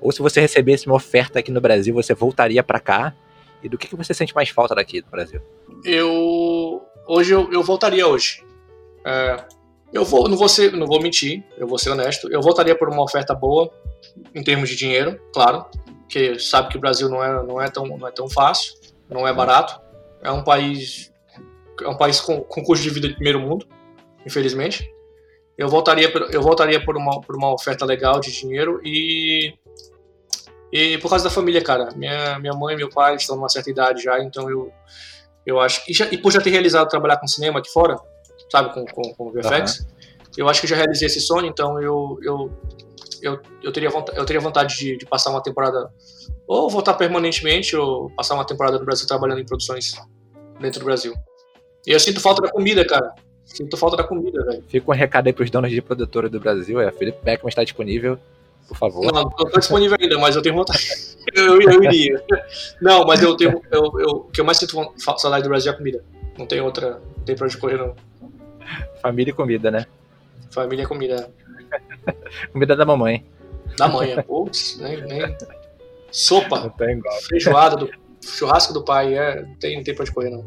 Ou 0.00 0.12
se 0.12 0.20
você 0.20 0.40
recebesse 0.40 0.86
uma 0.86 0.96
oferta 0.96 1.38
aqui 1.38 1.50
no 1.50 1.60
Brasil, 1.60 1.94
você 1.94 2.14
voltaria 2.14 2.62
para 2.62 2.80
cá? 2.80 3.14
E 3.62 3.68
do 3.68 3.76
que, 3.76 3.86
que 3.86 3.96
você 3.96 4.14
sente 4.14 4.34
mais 4.34 4.48
falta 4.48 4.74
daqui 4.74 5.00
do 5.00 5.10
Brasil? 5.10 5.40
Eu 5.84 6.82
hoje 7.06 7.32
eu, 7.32 7.52
eu 7.52 7.62
voltaria 7.62 8.06
hoje. 8.06 8.44
É, 9.04 9.44
eu 9.92 10.04
vou, 10.04 10.28
não 10.28 10.36
vou 10.36 10.48
ser, 10.48 10.72
não 10.72 10.86
vou 10.86 11.00
mentir, 11.00 11.44
eu 11.56 11.66
vou 11.66 11.78
ser 11.78 11.90
honesto. 11.90 12.30
Eu 12.32 12.40
votaria 12.40 12.76
por 12.76 12.88
uma 12.88 13.02
oferta 13.02 13.34
boa 13.34 13.70
em 14.34 14.42
termos 14.42 14.68
de 14.68 14.76
dinheiro, 14.76 15.20
claro, 15.32 15.66
porque 16.02 16.38
sabe 16.38 16.68
que 16.68 16.76
o 16.76 16.80
Brasil 16.80 17.08
não 17.08 17.22
é, 17.22 17.42
não 17.42 17.60
é 17.60 17.68
tão, 17.68 17.84
não 17.86 18.06
é 18.06 18.10
tão 18.10 18.28
fácil, 18.28 18.74
não 19.08 19.26
é 19.26 19.32
barato. 19.32 19.80
É 20.22 20.30
um 20.30 20.44
país, 20.44 21.12
é 21.82 21.88
um 21.88 21.96
país 21.96 22.20
com, 22.20 22.40
com 22.40 22.62
custo 22.62 22.82
de 22.82 22.90
vida 22.90 23.08
de 23.08 23.14
primeiro 23.14 23.40
mundo, 23.40 23.66
infelizmente. 24.24 24.88
Eu 25.58 25.68
voltaria, 25.68 26.10
por, 26.10 26.32
eu 26.32 26.40
voltaria 26.40 26.82
por 26.82 26.96
uma, 26.96 27.20
por 27.20 27.36
uma 27.36 27.52
oferta 27.52 27.84
legal 27.84 28.20
de 28.20 28.32
dinheiro 28.32 28.80
e 28.84 29.54
e 30.72 30.98
por 30.98 31.08
causa 31.08 31.24
da 31.24 31.30
família, 31.30 31.62
cara. 31.62 31.88
Minha, 31.96 32.38
minha 32.38 32.54
mãe 32.54 32.74
e 32.74 32.76
meu 32.76 32.88
pai 32.88 33.16
estão 33.16 33.34
numa 33.36 33.48
certa 33.48 33.70
idade 33.70 34.02
já, 34.02 34.22
então 34.22 34.48
eu, 34.48 34.72
eu 35.44 35.58
acho. 35.58 35.82
E, 35.88 35.92
já, 35.92 36.06
e 36.10 36.16
por 36.16 36.30
já 36.30 36.40
ter 36.40 36.50
realizado 36.50 36.88
trabalhar 36.88 37.16
com 37.16 37.26
cinema 37.26 37.58
aqui 37.58 37.70
fora, 37.70 37.96
sabe, 38.50 38.74
com, 38.74 38.84
com, 38.86 39.14
com 39.14 39.30
VFX. 39.30 39.80
Uhum. 39.80 39.86
Eu 40.36 40.48
acho 40.48 40.60
que 40.60 40.66
já 40.66 40.76
realizei 40.76 41.06
esse 41.06 41.20
sonho, 41.20 41.46
então 41.46 41.80
eu, 41.80 42.18
eu, 42.22 42.52
eu, 43.22 43.40
eu, 43.62 43.72
teria, 43.72 43.90
vontade, 43.90 44.18
eu 44.18 44.24
teria 44.24 44.40
vontade 44.40 44.76
de, 44.76 44.96
de 44.96 45.06
passar 45.06 45.30
uma 45.30 45.42
temporada, 45.42 45.90
ou 46.46 46.68
voltar 46.70 46.94
permanentemente, 46.94 47.76
ou 47.76 48.10
passar 48.10 48.34
uma 48.34 48.44
temporada 48.44 48.78
no 48.78 48.84
Brasil 48.84 49.06
trabalhando 49.06 49.40
em 49.40 49.46
produções 49.46 49.94
dentro 50.60 50.80
do 50.80 50.84
Brasil. 50.84 51.14
E 51.86 51.90
eu 51.90 52.00
sinto 52.00 52.20
falta 52.20 52.42
da 52.42 52.50
comida, 52.50 52.86
cara. 52.86 53.14
Sinto 53.44 53.76
falta 53.76 53.96
da 53.96 54.04
comida, 54.04 54.44
velho. 54.44 54.62
Fica 54.68 54.90
um 54.90 54.94
recado 54.94 55.26
aí 55.26 55.32
pros 55.32 55.50
donos 55.50 55.70
de 55.70 55.82
produtora 55.82 56.28
do 56.28 56.38
Brasil, 56.38 56.80
é, 56.80 56.90
Felipe 56.92 57.18
Beckman 57.24 57.48
está 57.48 57.64
disponível, 57.64 58.18
por 58.68 58.76
favor. 58.76 59.04
Não, 59.12 59.22
não 59.22 59.28
estou 59.28 59.58
disponível 59.58 59.96
ainda, 60.00 60.18
mas 60.18 60.36
eu 60.36 60.42
tenho 60.42 60.54
vontade. 60.54 60.86
eu, 61.34 61.60
eu 61.60 61.82
iria. 61.82 62.22
Não, 62.80 63.04
mas 63.04 63.20
eu 63.20 63.36
tenho, 63.36 63.60
eu, 63.72 63.92
eu, 63.98 64.08
o 64.10 64.24
que 64.30 64.40
eu 64.40 64.44
mais 64.44 64.58
sinto 64.58 64.92
saudade 65.18 65.42
do 65.42 65.48
Brasil 65.48 65.72
é 65.72 65.74
a 65.74 65.78
comida. 65.78 66.04
Não 66.38 66.46
tem 66.46 66.60
outra, 66.60 67.02
não 67.16 67.24
tem 67.24 67.34
pra 67.34 67.46
onde 67.46 67.58
correr, 67.58 67.76
não. 67.76 67.96
Família 69.00 69.30
e 69.30 69.34
comida, 69.34 69.70
né? 69.70 69.86
Família 70.50 70.82
e 70.82 70.86
comida. 70.86 71.30
comida 72.52 72.76
da 72.76 72.84
mamãe. 72.84 73.24
Da 73.76 73.88
mãe, 73.88 74.12
é. 74.12 74.22
putz, 74.22 74.78
nem, 74.78 75.00
nem. 75.02 75.36
Sopa. 76.10 76.74
Feijoada 77.28 77.76
do. 77.76 77.90
Churrasco 78.22 78.72
do 78.72 78.84
pai, 78.84 79.16
é. 79.16 79.42
Não 79.42 79.54
tem, 79.54 79.76
não 79.76 79.84
tem 79.84 79.94
pra 79.94 80.02
onde 80.02 80.12
correr, 80.12 80.30
não. 80.30 80.44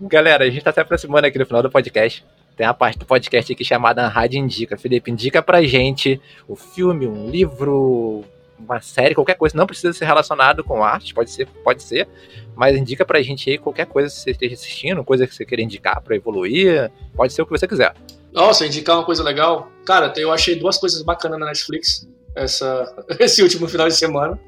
Galera, 0.00 0.44
a 0.44 0.50
gente 0.50 0.62
tá 0.62 0.72
se 0.72 0.80
aproximando 0.80 1.26
aqui 1.26 1.38
no 1.38 1.44
final 1.44 1.62
do 1.62 1.70
podcast. 1.70 2.24
Tem 2.56 2.66
a 2.66 2.72
parte 2.72 2.98
do 2.98 3.04
podcast 3.04 3.52
aqui 3.52 3.64
chamada 3.64 4.08
Rádio 4.08 4.38
Indica. 4.38 4.78
Felipe, 4.78 5.10
indica 5.10 5.42
pra 5.42 5.62
gente 5.62 6.20
o 6.48 6.56
filme, 6.56 7.06
um 7.06 7.28
livro, 7.28 8.24
uma 8.58 8.80
série, 8.80 9.14
qualquer 9.14 9.34
coisa, 9.34 9.56
não 9.56 9.66
precisa 9.66 9.92
ser 9.92 10.04
relacionado 10.04 10.64
com 10.64 10.82
arte, 10.82 11.14
pode 11.14 11.30
ser, 11.30 11.46
pode 11.64 11.82
ser, 11.82 12.08
mas 12.54 12.76
indica 12.76 13.04
pra 13.04 13.22
gente 13.22 13.48
aí 13.48 13.58
qualquer 13.58 13.86
coisa 13.86 14.08
que 14.08 14.20
você 14.20 14.30
esteja 14.30 14.54
assistindo, 14.54 15.04
coisa 15.04 15.26
que 15.26 15.34
você 15.34 15.44
queira 15.44 15.62
indicar 15.62 16.00
para 16.00 16.16
evoluir, 16.16 16.90
pode 17.14 17.32
ser 17.32 17.42
o 17.42 17.46
que 17.46 17.52
você 17.52 17.66
quiser. 17.66 17.94
Nossa, 18.32 18.66
indicar 18.66 18.96
uma 18.96 19.04
coisa 19.04 19.22
legal. 19.22 19.70
Cara, 19.86 20.12
eu 20.16 20.32
achei 20.32 20.56
duas 20.56 20.76
coisas 20.76 21.02
bacanas 21.02 21.38
na 21.38 21.46
Netflix 21.46 22.06
essa, 22.34 22.94
esse 23.18 23.42
último 23.42 23.68
final 23.68 23.88
de 23.88 23.94
semana. 23.94 24.38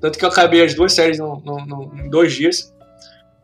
Tanto 0.00 0.18
que 0.18 0.24
eu 0.24 0.28
acabei 0.28 0.62
as 0.62 0.74
duas 0.74 0.92
séries 0.92 1.18
no, 1.18 1.40
no, 1.40 1.66
no, 1.66 1.92
em 1.96 2.10
dois 2.10 2.34
dias. 2.34 2.74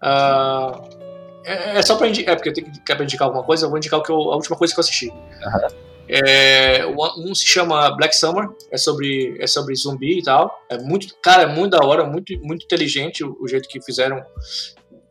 Uh, 0.03 0.97
é, 1.45 1.79
é, 1.79 1.83
só 1.83 1.97
pra 1.97 2.09
indicar, 2.09 2.35
é 2.35 2.37
porque 2.37 2.49
eu 2.51 2.53
tenho 2.53 2.71
que 2.71 3.03
indicar 3.03 3.27
alguma 3.27 3.45
coisa, 3.45 3.65
eu 3.65 3.71
vou 3.71 3.79
indicar 3.79 4.01
o 4.01 4.03
que 4.03 4.11
eu, 4.11 4.17
a 4.17 4.37
última 4.37 4.57
coisa 4.57 4.75
que 4.75 4.81
eu 4.81 4.83
assisti. 4.83 5.09
Uhum. 5.09 5.86
É, 6.09 6.87
um 6.87 7.35
se 7.35 7.47
chama 7.47 7.91
Black 7.97 8.17
Summer, 8.17 8.49
é 8.71 8.77
sobre, 8.77 9.37
é 9.41 9.47
sobre 9.47 9.75
zumbi 9.75 10.19
e 10.19 10.23
tal. 10.23 10.63
É 10.69 10.79
muito, 10.79 11.15
cara, 11.21 11.43
é 11.43 11.47
muito 11.47 11.73
da 11.73 11.85
hora, 11.85 12.05
muito, 12.05 12.33
muito 12.41 12.65
inteligente 12.65 13.25
o, 13.25 13.37
o 13.41 13.49
jeito 13.49 13.69
que 13.69 13.81
fizeram. 13.81 14.25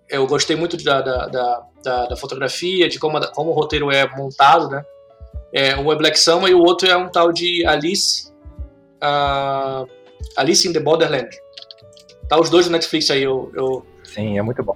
Eu 0.09 0.25
gostei 0.27 0.55
muito 0.55 0.81
da, 0.83 1.01
da, 1.01 1.27
da, 1.83 2.05
da, 2.07 2.15
fotografia, 2.15 2.87
de 2.87 2.99
como, 2.99 3.19
como 3.31 3.51
o 3.51 3.53
roteiro 3.53 3.91
é 3.91 4.07
montado, 4.15 4.69
né? 4.69 4.85
É, 5.51 5.75
um 5.75 5.91
é 5.91 5.95
Black 5.95 6.19
Summer 6.19 6.49
e 6.49 6.53
o 6.53 6.59
outro 6.59 6.87
é 6.87 6.95
um 6.95 7.09
tal 7.09 7.31
de 7.31 7.65
Alice. 7.65 8.31
Uh, 9.03 9.87
Alice 10.37 10.67
in 10.67 10.73
the 10.73 10.79
Borderland. 10.79 11.29
Tá 12.27 12.39
os 12.39 12.49
dois 12.49 12.65
no 12.65 12.71
Netflix 12.71 13.09
aí, 13.11 13.23
eu, 13.23 13.51
eu... 13.55 13.85
Sim, 14.03 14.37
é 14.37 14.41
muito 14.41 14.63
bom. 14.63 14.75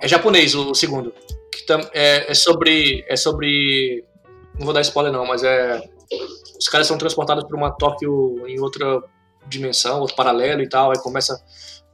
É 0.00 0.08
japonês 0.08 0.54
o, 0.54 0.70
o 0.70 0.74
segundo. 0.74 1.12
Que 1.52 1.64
tam, 1.64 1.80
é, 1.92 2.30
é, 2.30 2.34
sobre. 2.34 3.04
É 3.08 3.16
sobre. 3.16 4.04
Não 4.58 4.64
vou 4.64 4.72
dar 4.72 4.80
spoiler 4.80 5.12
não, 5.12 5.26
mas 5.26 5.42
é. 5.42 5.82
Os 6.58 6.68
caras 6.68 6.86
são 6.86 6.96
transportados 6.96 7.44
para 7.44 7.56
uma 7.56 7.70
Tóquio 7.70 8.46
em 8.46 8.60
outra 8.60 9.02
dimensão, 9.46 10.00
outro 10.00 10.16
paralelo 10.16 10.62
e 10.62 10.68
tal. 10.68 10.90
Aí 10.90 10.98
começa 10.98 11.34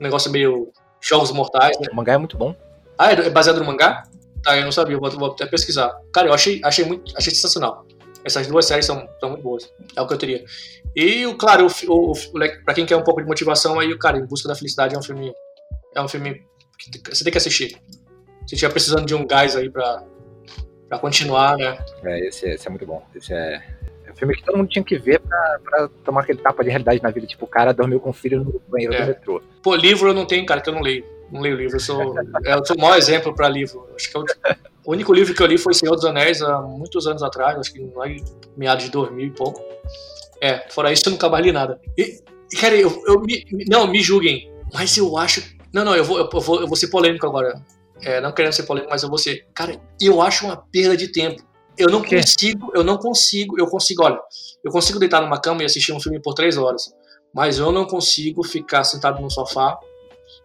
um 0.01 0.05
negócio 0.05 0.31
meio 0.31 0.73
Jogos 1.01 1.33
Mortais. 1.33 1.79
Né? 1.81 1.89
O 1.91 1.97
mangá 1.97 2.15
é 2.15 2.19
muito 2.19 2.37
bom. 2.37 2.55
Ah, 2.99 3.13
é 3.13 3.31
baseado 3.31 3.59
no 3.59 3.65
mangá? 3.65 4.05
Tá, 4.43 4.57
eu 4.57 4.65
não 4.65 4.73
sabia, 4.73 4.99
vou, 4.99 5.11
vou 5.11 5.31
até 5.31 5.47
pesquisar. 5.47 5.93
Cara, 6.13 6.29
eu 6.29 6.35
achei, 6.35 6.61
achei 6.65 6.85
muito. 6.85 7.17
Achei 7.17 7.35
sensacional. 7.35 7.85
Essas 8.25 8.47
duas 8.47 8.67
séries 8.67 8.87
são, 8.87 9.09
são 9.19 9.31
muito 9.31 9.43
boas. 9.43 9.73
É 9.97 10.01
o 10.01 10.07
que 10.07 10.15
eu 10.15 10.19
teria. 10.19 10.45
E, 10.95 11.33
claro, 11.35 11.67
o, 11.67 11.93
o, 11.93 12.13
o, 12.13 12.65
pra 12.65 12.75
quem 12.75 12.87
quer 12.87 12.97
um 12.97 13.03
pouco 13.03 13.21
de 13.21 13.27
motivação, 13.27 13.81
aí, 13.81 13.97
cara, 13.99 14.19
Em 14.19 14.27
Busca 14.27 14.49
da 14.49 14.55
Felicidade 14.55 14.95
é 14.95 14.99
um 14.99 15.03
filme. 15.03 15.33
É 15.95 16.01
um 16.01 16.09
filme 16.09 16.43
que 16.79 17.15
você 17.15 17.25
tem 17.25 17.33
que 17.33 17.39
assistir. 17.39 17.81
Se 18.47 18.55
estiver 18.55 18.73
precisando 18.73 19.07
de 19.07 19.15
um 19.15 19.27
gás 19.27 19.57
aí 19.57 19.71
pra, 19.71 20.05
pra 20.93 20.99
continuar, 20.99 21.57
né? 21.57 21.79
É, 22.05 22.29
esse, 22.29 22.47
esse 22.47 22.67
é 22.67 22.71
muito 22.71 22.85
bom. 22.85 23.03
Esse 23.15 23.33
é, 23.33 23.63
é 24.07 24.13
um 24.13 24.15
filme 24.15 24.37
que 24.37 24.45
todo 24.45 24.59
mundo 24.59 24.69
tinha 24.69 24.85
que 24.85 24.99
ver 24.99 25.21
pra, 25.21 25.59
pra 25.65 25.89
tomar 26.05 26.21
aquele 26.21 26.39
tapa 26.39 26.63
de 26.63 26.69
realidade 26.69 27.03
na 27.03 27.11
vida. 27.11 27.27
Tipo, 27.27 27.47
o 27.47 27.49
cara 27.49 27.73
dormiu 27.73 27.99
com 27.99 28.11
o 28.11 28.13
filho 28.13 28.45
no 28.45 28.61
banheiro 28.69 28.95
é. 28.95 29.01
do 29.01 29.07
metrô. 29.07 29.43
Pô, 29.63 29.75
livro 29.75 30.11
eu 30.11 30.15
não 30.15 30.27
tenho, 30.27 30.45
cara, 30.45 30.61
que 30.61 30.69
eu 30.69 30.75
não 30.75 30.83
leio. 30.83 31.05
Não 31.31 31.41
leio 31.41 31.57
livro. 31.57 31.77
Eu 31.77 31.81
sou, 31.81 32.15
é, 32.45 32.53
eu 32.53 32.67
sou 32.67 32.77
o 32.77 32.81
maior 32.81 32.99
exemplo 32.99 33.35
pra 33.35 33.49
livro. 33.49 33.89
Acho 33.97 34.11
que 34.11 34.17
eu, 34.17 34.25
o 34.85 34.93
único 34.93 35.15
livro 35.15 35.35
que 35.35 35.43
eu 35.43 35.47
li 35.47 35.57
foi 35.57 35.73
Senhor 35.73 35.95
dos 35.95 36.05
Anéis 36.05 36.43
há 36.43 36.61
muitos 36.61 37.07
anos 37.07 37.23
atrás, 37.23 37.59
acho 37.59 37.73
que 37.73 37.81
não 37.81 38.05
é 38.05 38.17
meados 38.55 38.85
de 38.85 38.91
2000 38.91 39.27
e 39.27 39.31
pouco. 39.31 39.65
É, 40.43 40.69
fora 40.69 40.93
isso 40.93 41.05
eu 41.07 41.13
nunca 41.13 41.29
mais 41.31 41.43
li 41.43 41.53
nada. 41.53 41.81
E, 41.97 42.21
cara, 42.61 42.77
eu, 42.77 43.03
eu 43.07 43.21
me, 43.21 43.47
não, 43.67 43.87
me 43.87 44.03
julguem, 44.03 44.53
mas 44.75 44.95
eu 44.99 45.17
acho. 45.17 45.43
Não, 45.73 45.87
não, 45.87 45.97
eu 45.97 46.05
vou, 46.05 46.19
eu 46.19 46.29
vou, 46.41 46.61
eu 46.61 46.67
vou 46.67 46.77
ser 46.77 46.89
polêmico 46.89 47.27
agora. 47.27 47.63
É, 48.03 48.21
não 48.21 48.33
querendo 48.33 48.53
ser 48.53 48.65
polêmico, 48.65 48.91
mas 48.91 49.03
eu 49.03 49.09
vou 49.09 49.19
ser. 49.19 49.47
Cara, 49.55 49.81
eu 50.01 50.21
acho 50.21 50.45
uma 50.45 50.57
perda 50.57 50.97
de 50.97 51.09
tempo. 51.09 51.43
Eu 51.79 51.89
não 51.89 52.03
consigo, 52.03 52.71
eu 52.75 52.85
não 52.85 52.99
consigo, 52.99 53.59
eu 53.59 53.67
consigo, 53.67 54.05
olha, 54.05 54.19
eu 54.63 54.71
consigo 54.71 54.99
deitar 54.99 55.23
numa 55.23 55.41
cama 55.41 55.63
e 55.63 55.65
assistir 55.65 55.93
um 55.93 56.01
filme 56.01 56.21
por 56.21 56.35
três 56.35 56.59
horas, 56.59 56.95
mas 57.35 57.59
eu 57.59 57.73
não 57.73 57.87
consigo 57.87 58.45
ficar 58.45 58.85
sentado 58.85 59.23
no 59.23 59.31
sofá 59.31 59.79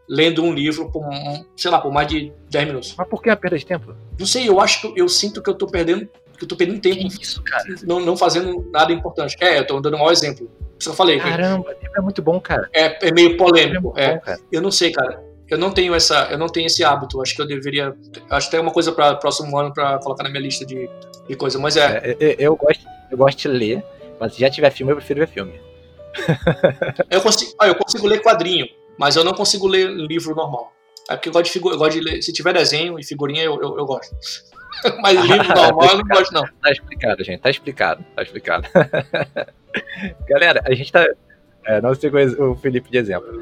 lendo 0.07 0.41
um 0.41 0.53
livro 0.53 0.89
por, 0.89 1.03
sei 1.55 1.69
lá, 1.69 1.81
por 1.81 1.91
mais 1.91 2.07
de 2.07 2.31
10 2.49 2.67
minutos. 2.67 2.95
Mas 2.97 3.07
por 3.07 3.21
que 3.21 3.29
a 3.29 3.35
perda 3.35 3.57
de 3.57 3.65
tempo? 3.65 3.93
Não 4.17 4.25
sei, 4.25 4.47
eu 4.47 4.59
acho 4.59 4.81
que 4.81 4.99
eu 4.99 5.09
sinto 5.09 5.41
que 5.41 5.49
eu 5.49 5.53
tô 5.53 5.67
perdendo, 5.67 6.07
que 6.37 6.43
eu 6.43 6.47
tô 6.47 6.55
perdendo 6.55 6.79
tempo. 6.79 7.09
Que 7.09 7.21
isso, 7.21 7.43
cara? 7.43 7.63
Não, 7.83 7.99
não 7.99 8.15
fazendo 8.15 8.69
nada 8.71 8.93
importante. 8.93 9.35
É, 9.41 9.59
eu 9.59 9.67
tô 9.67 9.79
dando 9.81 9.97
um 9.97 9.99
mau 9.99 10.11
exemplo. 10.11 10.49
Isso 10.79 10.89
eu 10.89 10.93
falei. 10.93 11.19
Caramba, 11.19 11.75
é 11.95 12.01
muito 12.01 12.21
bom, 12.21 12.39
cara. 12.39 12.69
É, 12.73 13.07
é 13.07 13.11
meio 13.11 13.35
polêmico. 13.35 13.93
É, 13.97 14.21
é. 14.25 14.37
Bom, 14.37 14.43
eu 14.51 14.61
não 14.61 14.71
sei, 14.71 14.91
cara. 14.91 15.21
Eu 15.49 15.57
não 15.57 15.71
tenho 15.71 15.95
essa, 15.95 16.27
eu 16.29 16.37
não 16.37 16.47
tenho 16.47 16.67
esse 16.67 16.83
hábito. 16.83 17.21
Acho 17.21 17.35
que 17.35 17.41
eu 17.41 17.47
deveria, 17.47 17.95
acho 18.29 18.47
que 18.47 18.51
tem 18.51 18.59
uma 18.59 18.71
coisa 18.71 18.91
para 18.91 19.15
próximo 19.15 19.57
ano 19.57 19.73
para 19.73 19.97
colocar 19.99 20.23
na 20.23 20.29
minha 20.29 20.41
lista 20.41 20.65
de, 20.65 20.89
de 21.27 21.35
coisa, 21.35 21.57
mas 21.57 21.77
é. 21.77 21.97
é 22.03 22.17
eu, 22.19 22.35
eu, 22.39 22.55
gosto, 22.55 22.85
eu 23.11 23.17
gosto 23.17 23.37
de 23.37 23.47
ler, 23.47 23.83
mas 24.19 24.33
se 24.33 24.41
já 24.41 24.49
tiver 24.49 24.69
filme, 24.71 24.91
eu 24.91 24.97
prefiro 24.97 25.19
ver 25.21 25.27
filme. 25.27 25.59
eu 27.09 27.21
consigo, 27.21 27.53
ah, 27.59 27.67
eu 27.67 27.75
consigo 27.75 28.07
ler 28.07 28.21
quadrinho, 28.21 28.67
mas 28.97 29.15
eu 29.15 29.23
não 29.23 29.33
consigo 29.33 29.67
ler 29.67 29.89
livro 29.89 30.35
normal. 30.35 30.73
É 31.09 31.15
porque 31.15 31.29
eu 31.29 31.33
gosto 31.33 31.45
de, 31.45 31.51
figu 31.51 31.71
eu 31.71 31.77
gosto 31.77 31.93
de 31.93 32.01
ler. 32.01 32.21
Se 32.21 32.33
tiver 32.33 32.53
desenho 32.53 32.99
e 32.99 33.03
figurinha, 33.03 33.43
eu, 33.43 33.61
eu, 33.61 33.77
eu 33.77 33.85
gosto. 33.85 34.13
Mas 35.01 35.15
livro 35.23 35.47
normal 35.47 35.89
eu 35.89 35.97
não 35.97 36.05
gosto, 36.05 36.33
não. 36.33 36.43
Tá 36.61 36.71
explicado, 36.71 37.23
gente. 37.23 37.39
Tá 37.39 37.49
explicado. 37.49 38.05
Tá 38.15 38.23
explicado. 38.23 38.67
Galera, 40.27 40.61
a 40.65 40.73
gente 40.73 40.91
tá. 40.91 41.07
É, 41.65 41.81
não 41.81 41.93
sei 41.95 42.09
o 42.09 42.55
Felipe 42.55 42.89
de 42.89 42.97
exemplo. 42.97 43.41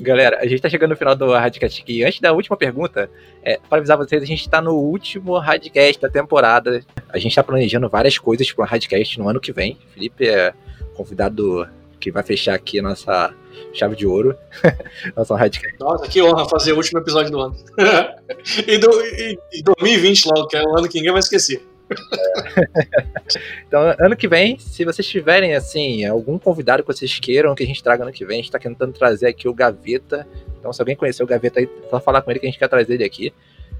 Galera, 0.00 0.38
a 0.40 0.46
gente 0.46 0.62
tá 0.62 0.68
chegando 0.68 0.90
no 0.90 0.96
final 0.96 1.14
do 1.14 1.30
Radcast 1.30 1.82
aqui. 1.82 2.02
Antes 2.02 2.20
da 2.20 2.32
última 2.32 2.56
pergunta, 2.56 3.10
é, 3.42 3.60
para 3.68 3.78
avisar 3.78 3.98
vocês, 3.98 4.22
a 4.22 4.26
gente 4.26 4.48
tá 4.48 4.60
no 4.60 4.72
último 4.72 5.36
Radcast 5.38 6.00
da 6.00 6.08
temporada. 6.08 6.82
A 7.10 7.18
gente 7.18 7.34
tá 7.34 7.44
planejando 7.44 7.86
várias 7.86 8.16
coisas 8.16 8.50
pro 8.50 8.64
Radcast 8.64 9.18
no 9.18 9.28
ano 9.28 9.38
que 9.38 9.52
vem. 9.52 9.76
Felipe 9.92 10.26
é 10.26 10.54
convidado 10.94 11.68
que 12.00 12.10
vai 12.10 12.22
fechar 12.22 12.54
aqui 12.54 12.78
a 12.78 12.82
nossa 12.82 13.34
chave 13.74 13.94
de 13.94 14.06
ouro. 14.06 14.34
nossa 15.14 15.36
Radcast. 15.36 15.76
Nossa, 15.78 16.08
que 16.08 16.22
honra 16.22 16.48
fazer 16.48 16.72
o 16.72 16.76
último 16.76 16.98
episódio 16.98 17.30
do 17.30 17.40
ano. 17.40 17.56
e, 18.66 18.78
do, 18.78 18.90
e, 19.02 19.38
e 19.52 19.62
2020 19.62 20.26
logo, 20.28 20.48
que 20.48 20.56
é 20.56 20.62
um 20.62 20.78
ano 20.78 20.88
que 20.88 20.96
ninguém 20.96 21.12
vai 21.12 21.20
esquecer. 21.20 21.62
então, 23.66 23.94
ano 23.98 24.16
que 24.16 24.28
vem, 24.28 24.58
se 24.58 24.84
vocês 24.84 25.06
tiverem, 25.06 25.54
assim, 25.54 26.04
algum 26.04 26.38
convidado 26.38 26.82
que 26.82 26.92
vocês 26.92 27.18
queiram 27.18 27.54
que 27.54 27.62
a 27.62 27.66
gente 27.66 27.82
traga 27.82 28.02
ano 28.02 28.12
que 28.12 28.24
vem, 28.24 28.38
a 28.38 28.42
gente 28.42 28.50
tá 28.50 28.58
tentando 28.58 28.92
trazer 28.92 29.28
aqui 29.28 29.48
o 29.48 29.54
Gaveta. 29.54 30.26
Então, 30.58 30.72
se 30.72 30.80
alguém 30.80 30.96
conhecer 30.96 31.22
o 31.22 31.26
Gaveta 31.26 31.60
aí, 31.60 31.68
só 31.88 32.00
falar 32.00 32.22
com 32.22 32.30
ele 32.30 32.40
que 32.40 32.46
a 32.46 32.50
gente 32.50 32.58
quer 32.58 32.68
trazer 32.68 32.94
ele 32.94 33.04
aqui. 33.04 33.32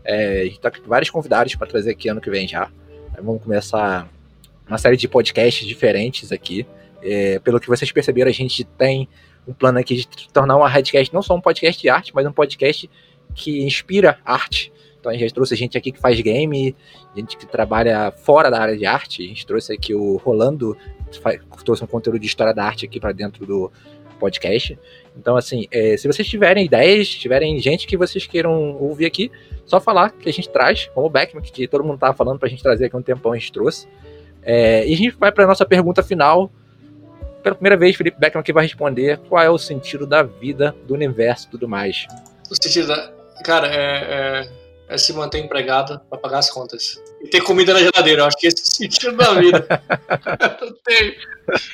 É, 0.04 0.42
a 0.42 0.44
gente 0.44 0.61
tá 0.61 0.70
com 0.70 0.88
vários 0.88 1.11
convidados 1.11 1.54
para 1.54 1.66
trazer 1.66 1.90
aqui 1.90 2.08
ano 2.08 2.20
que 2.20 2.30
vem 2.30 2.48
já. 2.48 2.70
vamos 3.22 3.42
começar 3.42 4.08
uma 4.66 4.78
série 4.78 4.96
de 4.96 5.08
podcasts 5.08 5.66
diferentes 5.66 6.32
aqui. 6.32 6.66
É, 7.02 7.38
pelo 7.38 7.61
que 7.61 7.68
vocês 7.68 7.90
perceberam, 7.92 8.30
a 8.30 8.34
gente 8.34 8.64
tem 8.64 9.08
um 9.46 9.52
plano 9.52 9.78
aqui 9.78 9.96
de 9.96 10.08
tornar 10.32 10.56
uma 10.56 10.68
Radcast 10.68 11.12
não 11.12 11.22
só 11.22 11.34
um 11.34 11.40
podcast 11.40 11.80
de 11.80 11.88
arte, 11.88 12.14
mas 12.14 12.26
um 12.26 12.32
podcast 12.32 12.88
que 13.34 13.62
inspira 13.62 14.18
arte. 14.24 14.72
Então 15.01 15.11
a 15.11 15.16
gente 15.16 15.32
trouxe 15.32 15.57
gente 15.57 15.76
aqui 15.78 15.90
que 15.90 15.98
faz 15.98 16.20
game, 16.20 16.76
gente 17.16 17.36
que 17.36 17.46
trabalha 17.46 18.12
fora 18.12 18.51
da 18.51 18.61
área 18.61 18.76
de 18.76 18.84
arte. 18.84 19.24
A 19.24 19.26
gente 19.26 19.46
trouxe 19.46 19.72
aqui 19.72 19.94
o 19.94 20.16
Rolando, 20.18 20.76
trouxe 21.64 21.82
um 21.82 21.86
conteúdo 21.86 22.18
de 22.18 22.26
história 22.26 22.55
da 22.55 22.64
arte 22.64 22.84
aqui 22.84 23.01
para 23.01 23.12
dentro 23.12 23.46
do 23.46 23.72
podcast. 24.20 24.78
Então, 25.16 25.36
assim, 25.36 25.66
é, 25.72 25.96
se 25.96 26.07
vocês 26.07 26.28
tiverem 26.28 26.66
ideias, 26.66 27.09
tiverem 27.09 27.59
gente 27.59 27.86
que 27.86 27.96
vocês 27.96 28.26
queiram 28.26 28.76
ouvir 28.76 29.07
aqui, 29.07 29.32
só 29.64 29.80
falar 29.80 30.11
que 30.11 30.28
a 30.28 30.32
gente 30.32 30.51
traz, 30.51 30.90
como 30.94 31.07
o 31.07 31.11
Beckman, 31.11 31.42
que 31.42 31.66
todo 31.66 31.82
mundo 31.82 31.98
tava 31.98 32.12
falando 32.12 32.38
pra 32.38 32.48
gente 32.48 32.62
trazer 32.62 32.84
aqui 32.84 32.96
um 32.96 33.03
tempão, 33.03 33.32
a 33.32 33.38
gente 33.38 33.51
trouxe. 33.51 33.88
É, 34.42 34.86
e 34.86 34.92
a 34.92 34.96
gente 34.96 35.16
vai 35.18 35.32
para 35.32 35.46
nossa 35.46 35.64
pergunta 35.64 36.03
final. 36.03 36.53
Pela 37.42 37.55
primeira 37.55 37.76
vez, 37.76 37.96
Felipe 37.96 38.20
Beckman 38.20 38.42
aqui 38.42 38.53
vai 38.53 38.64
responder 38.64 39.18
qual 39.28 39.42
é 39.42 39.48
o 39.48 39.57
sentido 39.57 40.07
da 40.07 40.22
vida, 40.22 40.76
do 40.86 40.92
universo 40.92 41.48
e 41.48 41.51
tudo 41.53 41.66
mais. 41.66 42.07
O 42.51 42.62
sentido 42.62 42.88
da. 42.88 43.11
Cara, 43.42 43.68
é, 43.68 44.42
é 44.42 44.59
é 44.91 44.99
se 44.99 45.12
manter 45.12 45.38
empregado 45.38 46.01
para 46.11 46.18
pagar 46.18 46.38
as 46.41 46.51
contas. 46.51 47.01
E 47.22 47.28
ter 47.28 47.41
comida 47.43 47.72
na 47.72 47.78
geladeira. 47.78 48.22
Eu 48.22 48.26
acho 48.26 48.36
que 48.36 48.49
esse 48.49 48.61
é 48.61 48.62
o 48.62 48.91
sentido 48.91 49.16
da 49.16 49.34
vida. 49.34 49.66
tem. 50.84 51.16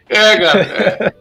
É, 0.09 0.37
cara. 0.37 1.15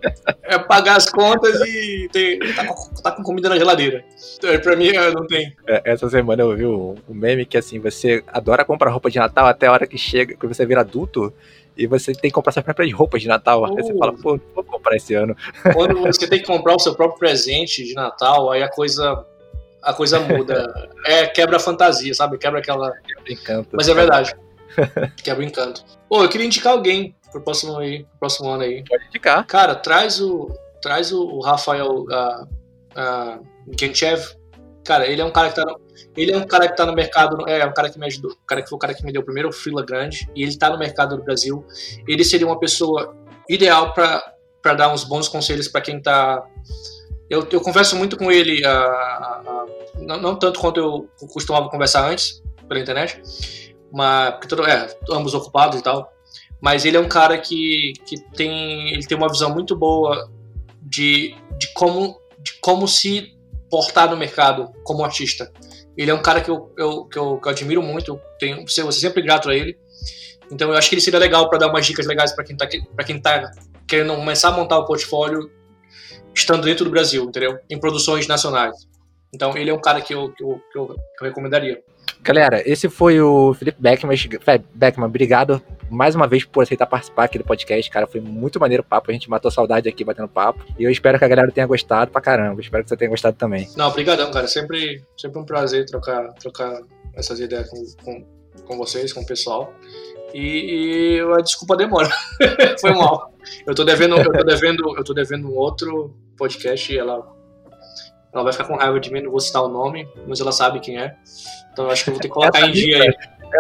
É, 0.44 0.56
é, 0.56 0.60
pagar 0.60 0.98
as 0.98 1.10
contas 1.10 1.60
e 1.62 2.10
ter, 2.12 2.54
tá, 2.54 2.66
com, 2.68 3.02
tá 3.02 3.12
com 3.14 3.24
comida 3.24 3.48
na 3.48 3.58
geladeira. 3.58 4.04
Então, 4.38 4.60
pra 4.60 4.76
mim, 4.76 4.92
não 4.92 5.26
tem. 5.26 5.56
É, 5.68 5.82
essa 5.86 6.10
semana 6.10 6.42
eu 6.42 6.56
vi 6.56 6.66
um, 6.66 6.96
um 7.08 7.14
meme 7.14 7.46
que 7.46 7.58
assim, 7.58 7.80
você 7.80 8.22
adora 8.28 8.66
comprar 8.66 8.92
roupa 8.92 9.10
de 9.10 9.18
Natal 9.18 9.46
até 9.46 9.68
a 9.68 9.72
hora 9.72 9.88
que 9.88 9.98
chega, 9.98 10.36
que 10.36 10.48
você 10.48 10.66
vira 10.66 10.82
adulto 10.82 11.34
e 11.78 11.88
você 11.88 12.12
tem 12.12 12.30
que 12.30 12.36
comprar 12.36 12.52
suas 12.52 12.66
próprias 12.66 12.92
roupas 12.92 13.22
de 13.22 13.30
Natal. 13.30 13.62
Uh, 13.62 13.66
aí 13.66 13.84
você 13.84 13.98
fala, 13.98 14.14
pô, 14.14 14.38
vou 14.54 14.64
comprar 14.66 14.98
esse 14.98 15.14
ano. 15.14 15.36
Quando 15.74 15.98
você 16.02 16.28
tem 16.28 16.40
que 16.40 16.46
comprar 16.46 16.76
o 16.76 16.80
seu 16.80 16.94
próprio 16.94 17.20
presente 17.20 17.86
de 17.86 17.94
Natal, 17.94 18.52
aí 18.52 18.64
a 18.64 18.70
coisa 18.70 19.26
a 19.86 19.94
coisa 19.94 20.20
muda. 20.20 20.90
é, 21.06 21.28
quebra 21.28 21.58
a 21.58 21.60
fantasia, 21.60 22.14
sabe? 22.14 22.38
Quebra 22.38 22.60
aquela. 22.60 22.92
Quebra 22.92 23.32
encanto. 23.32 23.70
Mas 23.72 23.88
é 23.88 23.94
verdade. 23.94 24.36
quebra 25.24 25.44
o 25.44 25.48
encanto. 25.48 25.86
Pô, 26.10 26.24
eu 26.24 26.30
queria 26.30 26.48
indicar 26.48 26.74
alguém 26.74 27.16
pro 27.32 27.42
próximo, 27.42 27.78
aí, 27.78 28.04
pro 28.04 28.20
próximo 28.22 28.50
ano 28.50 28.64
aí. 28.64 28.84
Pode 28.84 29.06
indicar. 29.06 29.46
Cara, 29.46 29.76
traz 29.76 30.20
o. 30.20 30.50
Traz 30.82 31.12
o 31.12 31.40
Rafael 31.40 32.04
uh, 32.04 32.44
uh, 32.44 33.46
Genchev. 33.80 34.22
Cara, 34.84 35.08
ele 35.08 35.22
é 35.22 35.26
um 35.26 35.32
cara 35.32 35.50
que 35.50 35.56
tá 35.56 35.66
no, 35.66 35.80
ele 36.16 36.32
é 36.32 36.38
um 36.38 36.46
cara 36.46 36.68
que 36.68 36.76
tá 36.76 36.86
no 36.86 36.94
mercado, 36.94 37.50
é, 37.50 37.66
um 37.66 37.74
cara 37.74 37.90
que 37.90 37.98
me 37.98 38.06
ajudou, 38.06 38.32
um 38.32 38.46
cara 38.46 38.62
que 38.62 38.70
foi 38.70 38.76
o 38.76 38.80
cara 38.80 38.94
que 38.94 39.04
me 39.04 39.12
deu 39.12 39.22
o 39.22 39.26
primeiro 39.26 39.52
freela 39.52 39.84
grande, 39.84 40.30
e 40.36 40.44
ele 40.44 40.56
tá 40.56 40.70
no 40.70 40.78
mercado 40.78 41.18
do 41.18 41.24
Brasil. 41.24 41.66
Ele 42.08 42.24
seria 42.24 42.46
uma 42.46 42.60
pessoa 42.60 43.16
ideal 43.50 43.94
para 43.94 44.74
dar 44.76 44.94
uns 44.94 45.04
bons 45.04 45.28
conselhos 45.28 45.68
para 45.68 45.82
quem 45.82 46.00
tá 46.00 46.46
eu, 47.30 47.48
eu 47.52 47.62
converso 47.62 47.96
muito 47.96 48.18
com 48.18 48.32
ele, 48.32 48.62
não, 50.06 50.22
não, 50.22 50.36
tanto 50.38 50.60
quanto 50.60 50.80
eu 50.80 51.10
costumava 51.34 51.70
conversar 51.70 52.10
antes, 52.10 52.42
pela 52.68 52.80
internet, 52.80 53.22
mas 53.92 54.32
porque 54.32 54.48
todo, 54.48 54.66
é, 54.66 54.88
ambos 55.12 55.34
ocupados 55.34 55.80
e 55.80 55.84
tal. 55.84 56.12
Mas 56.62 56.86
ele 56.86 56.98
é 56.98 57.00
um 57.00 57.08
cara 57.08 57.38
que, 57.38 57.94
que 58.06 58.18
tem, 58.32 58.94
ele 58.94 59.06
tem 59.06 59.18
uma 59.18 59.30
visão 59.30 59.54
muito 59.54 59.76
boa 59.76 60.30
de, 60.82 61.36
de, 61.58 61.72
como, 61.74 62.20
de 62.40 62.54
como 62.60 62.88
se 62.88 63.34
portar 63.70 64.10
no 64.10 64.18
mercado 64.18 64.72
como 64.84 65.04
artista. 65.04 65.52
Ele 65.98 66.12
é 66.12 66.14
um 66.14 66.22
cara 66.22 66.42
que 66.42 66.50
eu, 66.50 66.74
eu, 66.78 67.06
que 67.06 67.18
eu, 67.18 67.38
que 67.38 67.48
eu 67.48 67.52
admiro 67.52 67.82
muito, 67.82 68.12
eu 68.12 68.22
tenho, 68.40 68.66
eu 68.78 68.92
sempre 68.92 69.22
grato 69.22 69.50
a 69.50 69.56
ele. 69.56 69.78
Então 70.52 70.70
eu 70.70 70.78
acho 70.78 70.90
que 70.90 70.96
ele 70.96 71.02
seria 71.02 71.20
legal 71.20 71.50
para 71.50 71.60
dar 71.60 71.68
umas 71.68 71.86
dicas 71.86 72.06
legais 72.06 72.34
para 72.34 72.44
quem 72.44 72.56
está 72.56 72.68
quem 72.68 73.20
tá 73.20 73.52
querendo 73.88 74.16
começar 74.16 74.50
a 74.50 74.52
montar 74.52 74.78
o 74.78 74.86
portfólio 74.86 75.50
estando 76.34 76.64
dentro 76.64 76.86
do 76.86 76.92
Brasil, 76.92 77.24
entendeu? 77.24 77.58
Em 77.70 77.80
produções 77.80 78.28
nacionais. 78.28 78.76
Então 79.34 79.58
ele 79.58 79.70
é 79.70 79.74
um 79.74 79.82
cara 79.82 80.02
que 80.02 80.14
eu, 80.14 80.30
que 80.32 80.44
eu, 80.44 80.62
que 80.72 80.78
eu, 80.78 80.88
que 80.88 81.24
eu 81.24 81.28
recomendaria. 81.28 81.82
Galera, 82.22 82.62
esse 82.68 82.90
foi 82.90 83.22
o 83.22 83.54
Felipe 83.54 83.80
Beckman. 83.80 84.18
Beckman, 84.74 85.08
obrigado 85.08 85.62
mais 85.90 86.16
uma 86.16 86.28
vez 86.28 86.44
por 86.44 86.64
aceitar 86.64 86.86
participar 86.86 87.26
aqui 87.26 87.38
do 87.38 87.44
podcast, 87.44 87.90
cara. 87.92 88.08
Foi 88.08 88.20
muito 88.20 88.60
maneiro 88.60 88.82
o 88.82 88.86
papo. 88.86 89.12
A 89.12 89.14
gente 89.14 89.30
matou 89.30 89.52
saudade 89.52 89.88
aqui 89.88 90.04
batendo 90.04 90.28
papo. 90.28 90.64
E 90.78 90.84
eu 90.84 90.90
espero 90.90 91.20
que 91.20 91.26
a 91.26 91.28
galera 91.28 91.52
tenha 91.52 91.68
gostado 91.68 92.12
pra 92.12 92.22
caramba. 92.22 92.60
Espero 92.62 92.84
que 92.84 92.90
você 92.90 92.98
tenha 92.98 93.10
gostado 93.10 93.38
também. 93.38 93.70
Não, 93.76 93.88
obrigadão, 93.88 94.32
cara. 94.32 94.48
Sempre, 94.48 95.04
sempre 95.18 95.40
um 95.40 95.46
prazer 95.46 95.86
trocar, 95.86 96.34
trocar 96.34 96.82
essas 97.14 97.40
ideias 97.40 97.70
com, 97.70 97.86
com, 98.04 98.26
com 98.66 98.78
vocês, 98.78 99.14
com 99.14 99.22
o 99.22 99.26
pessoal. 99.26 99.74
E, 100.34 101.18
e 101.18 101.22
a 101.38 101.42
desculpa 101.42 101.78
demora. 101.78 102.10
Foi 102.82 102.92
mal. 102.94 103.34
Eu 103.66 103.76
tô 103.76 103.84
devendo, 103.84 104.18
eu 104.18 104.32
tô 104.32 104.44
devendo, 104.44 104.98
eu 104.98 105.04
tô 105.04 105.14
devendo 105.14 105.48
um 105.48 105.56
outro 105.56 106.16
podcast 106.36 106.92
e 106.92 106.98
ela 106.98 107.35
ela 108.36 108.44
vai 108.44 108.52
ficar 108.52 108.66
com 108.66 108.76
raiva 108.76 109.00
de 109.00 109.12
mim, 109.12 109.22
não 109.22 109.32
vou 109.32 109.40
citar 109.40 109.64
o 109.64 109.70
nome, 109.70 110.08
mas 110.28 110.42
ela 110.42 110.52
sabe 110.52 110.82
quem 110.82 111.00
é. 111.00 111.16
Então 111.72 111.86
eu 111.86 111.92
acho 111.92 112.04
que 112.04 112.10
eu 112.10 112.14
vou 112.14 112.22
ter 112.22 112.28
que 112.28 112.34
colocar 112.34 112.62
em 112.62 112.72
dia 112.72 113.02
aí. 113.02 113.14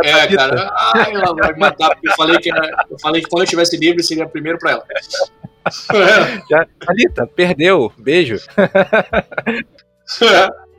É, 0.03 0.10
é 0.10 0.35
cara. 0.35 0.73
Ai, 0.93 1.14
ela 1.14 1.34
vai 1.34 1.53
me 1.53 1.60
matar, 1.60 1.91
porque 1.91 2.10
eu 2.10 2.14
falei 2.14 2.38
que, 2.39 2.52
era, 2.52 2.85
eu 2.89 2.99
falei 2.99 3.22
que 3.22 3.30
quando 3.30 3.43
eu 3.43 3.47
tivesse 3.47 3.77
livre 3.77 4.03
seria 4.03 4.27
primeiro 4.27 4.60
pra 4.60 4.72
ela. 4.72 4.84
Já, 6.49 6.68
Anitta, 6.88 7.26
perdeu. 7.26 7.91
Beijo. 7.97 8.38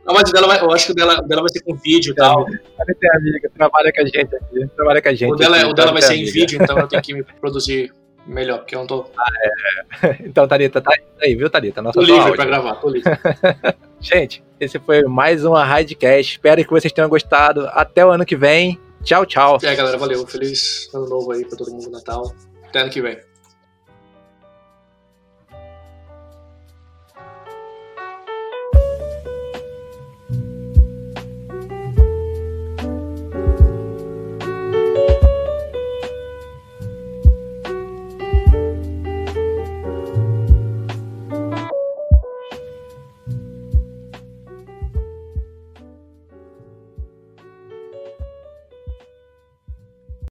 Não, 0.04 0.14
mas 0.14 0.30
dela 0.30 0.46
vai, 0.46 0.60
eu 0.60 0.70
acho 0.70 0.86
que 0.86 0.92
o 0.92 0.94
dela, 0.94 1.22
dela 1.22 1.40
vai 1.40 1.50
ser 1.50 1.60
com 1.60 1.74
vídeo 1.74 2.12
e 2.12 2.14
tal. 2.14 2.46
É 2.48 3.16
amiga, 3.16 3.50
trabalha 3.56 3.92
com 3.92 4.00
a 4.00 4.04
gente 4.04 4.36
aqui. 4.36 4.66
Trabalha 4.76 5.02
com 5.02 5.08
a 5.08 5.14
gente. 5.14 5.32
O 5.32 5.36
dela, 5.36 5.56
aqui, 5.56 5.66
o 5.70 5.72
dela 5.72 5.92
vai 5.92 6.02
ser 6.02 6.12
amiga. 6.12 6.28
em 6.28 6.32
vídeo, 6.32 6.62
então 6.62 6.78
eu 6.78 6.86
tenho 6.86 7.02
que 7.02 7.14
me 7.14 7.24
produzir 7.40 7.90
melhor, 8.26 8.58
porque 8.58 8.74
eu 8.74 8.80
não 8.80 8.86
tô. 8.86 9.06
Ah, 9.16 9.26
é. 10.06 10.16
Então, 10.20 10.46
Thalita, 10.46 10.80
tá 10.80 10.92
aí, 11.22 11.34
viu, 11.34 11.48
Thalita? 11.48 11.80
Nossa 11.80 11.98
tô 11.98 12.04
livre 12.04 12.32
pra 12.34 12.44
gravar, 12.44 12.74
tô 12.76 12.88
livre. 12.88 13.10
Gente, 14.00 14.44
esse 14.60 14.78
foi 14.78 15.02
mais 15.04 15.44
uma 15.44 15.64
Radcast. 15.64 16.32
Espero 16.32 16.62
que 16.64 16.70
vocês 16.70 16.92
tenham 16.92 17.08
gostado. 17.08 17.66
Até 17.68 18.04
o 18.04 18.10
ano 18.10 18.26
que 18.26 18.36
vem. 18.36 18.78
Tchau, 19.02 19.24
tchau. 19.24 19.58
Aí, 19.62 19.76
galera, 19.76 19.96
valeu. 19.96 20.26
Feliz 20.26 20.88
ano 20.94 21.08
novo 21.08 21.32
aí 21.32 21.44
pra 21.44 21.56
todo 21.56 21.70
mundo 21.70 21.90
Natal. 21.90 22.34
Até 22.68 22.80
ano 22.80 22.90
que 22.90 23.00
vem. 23.00 23.18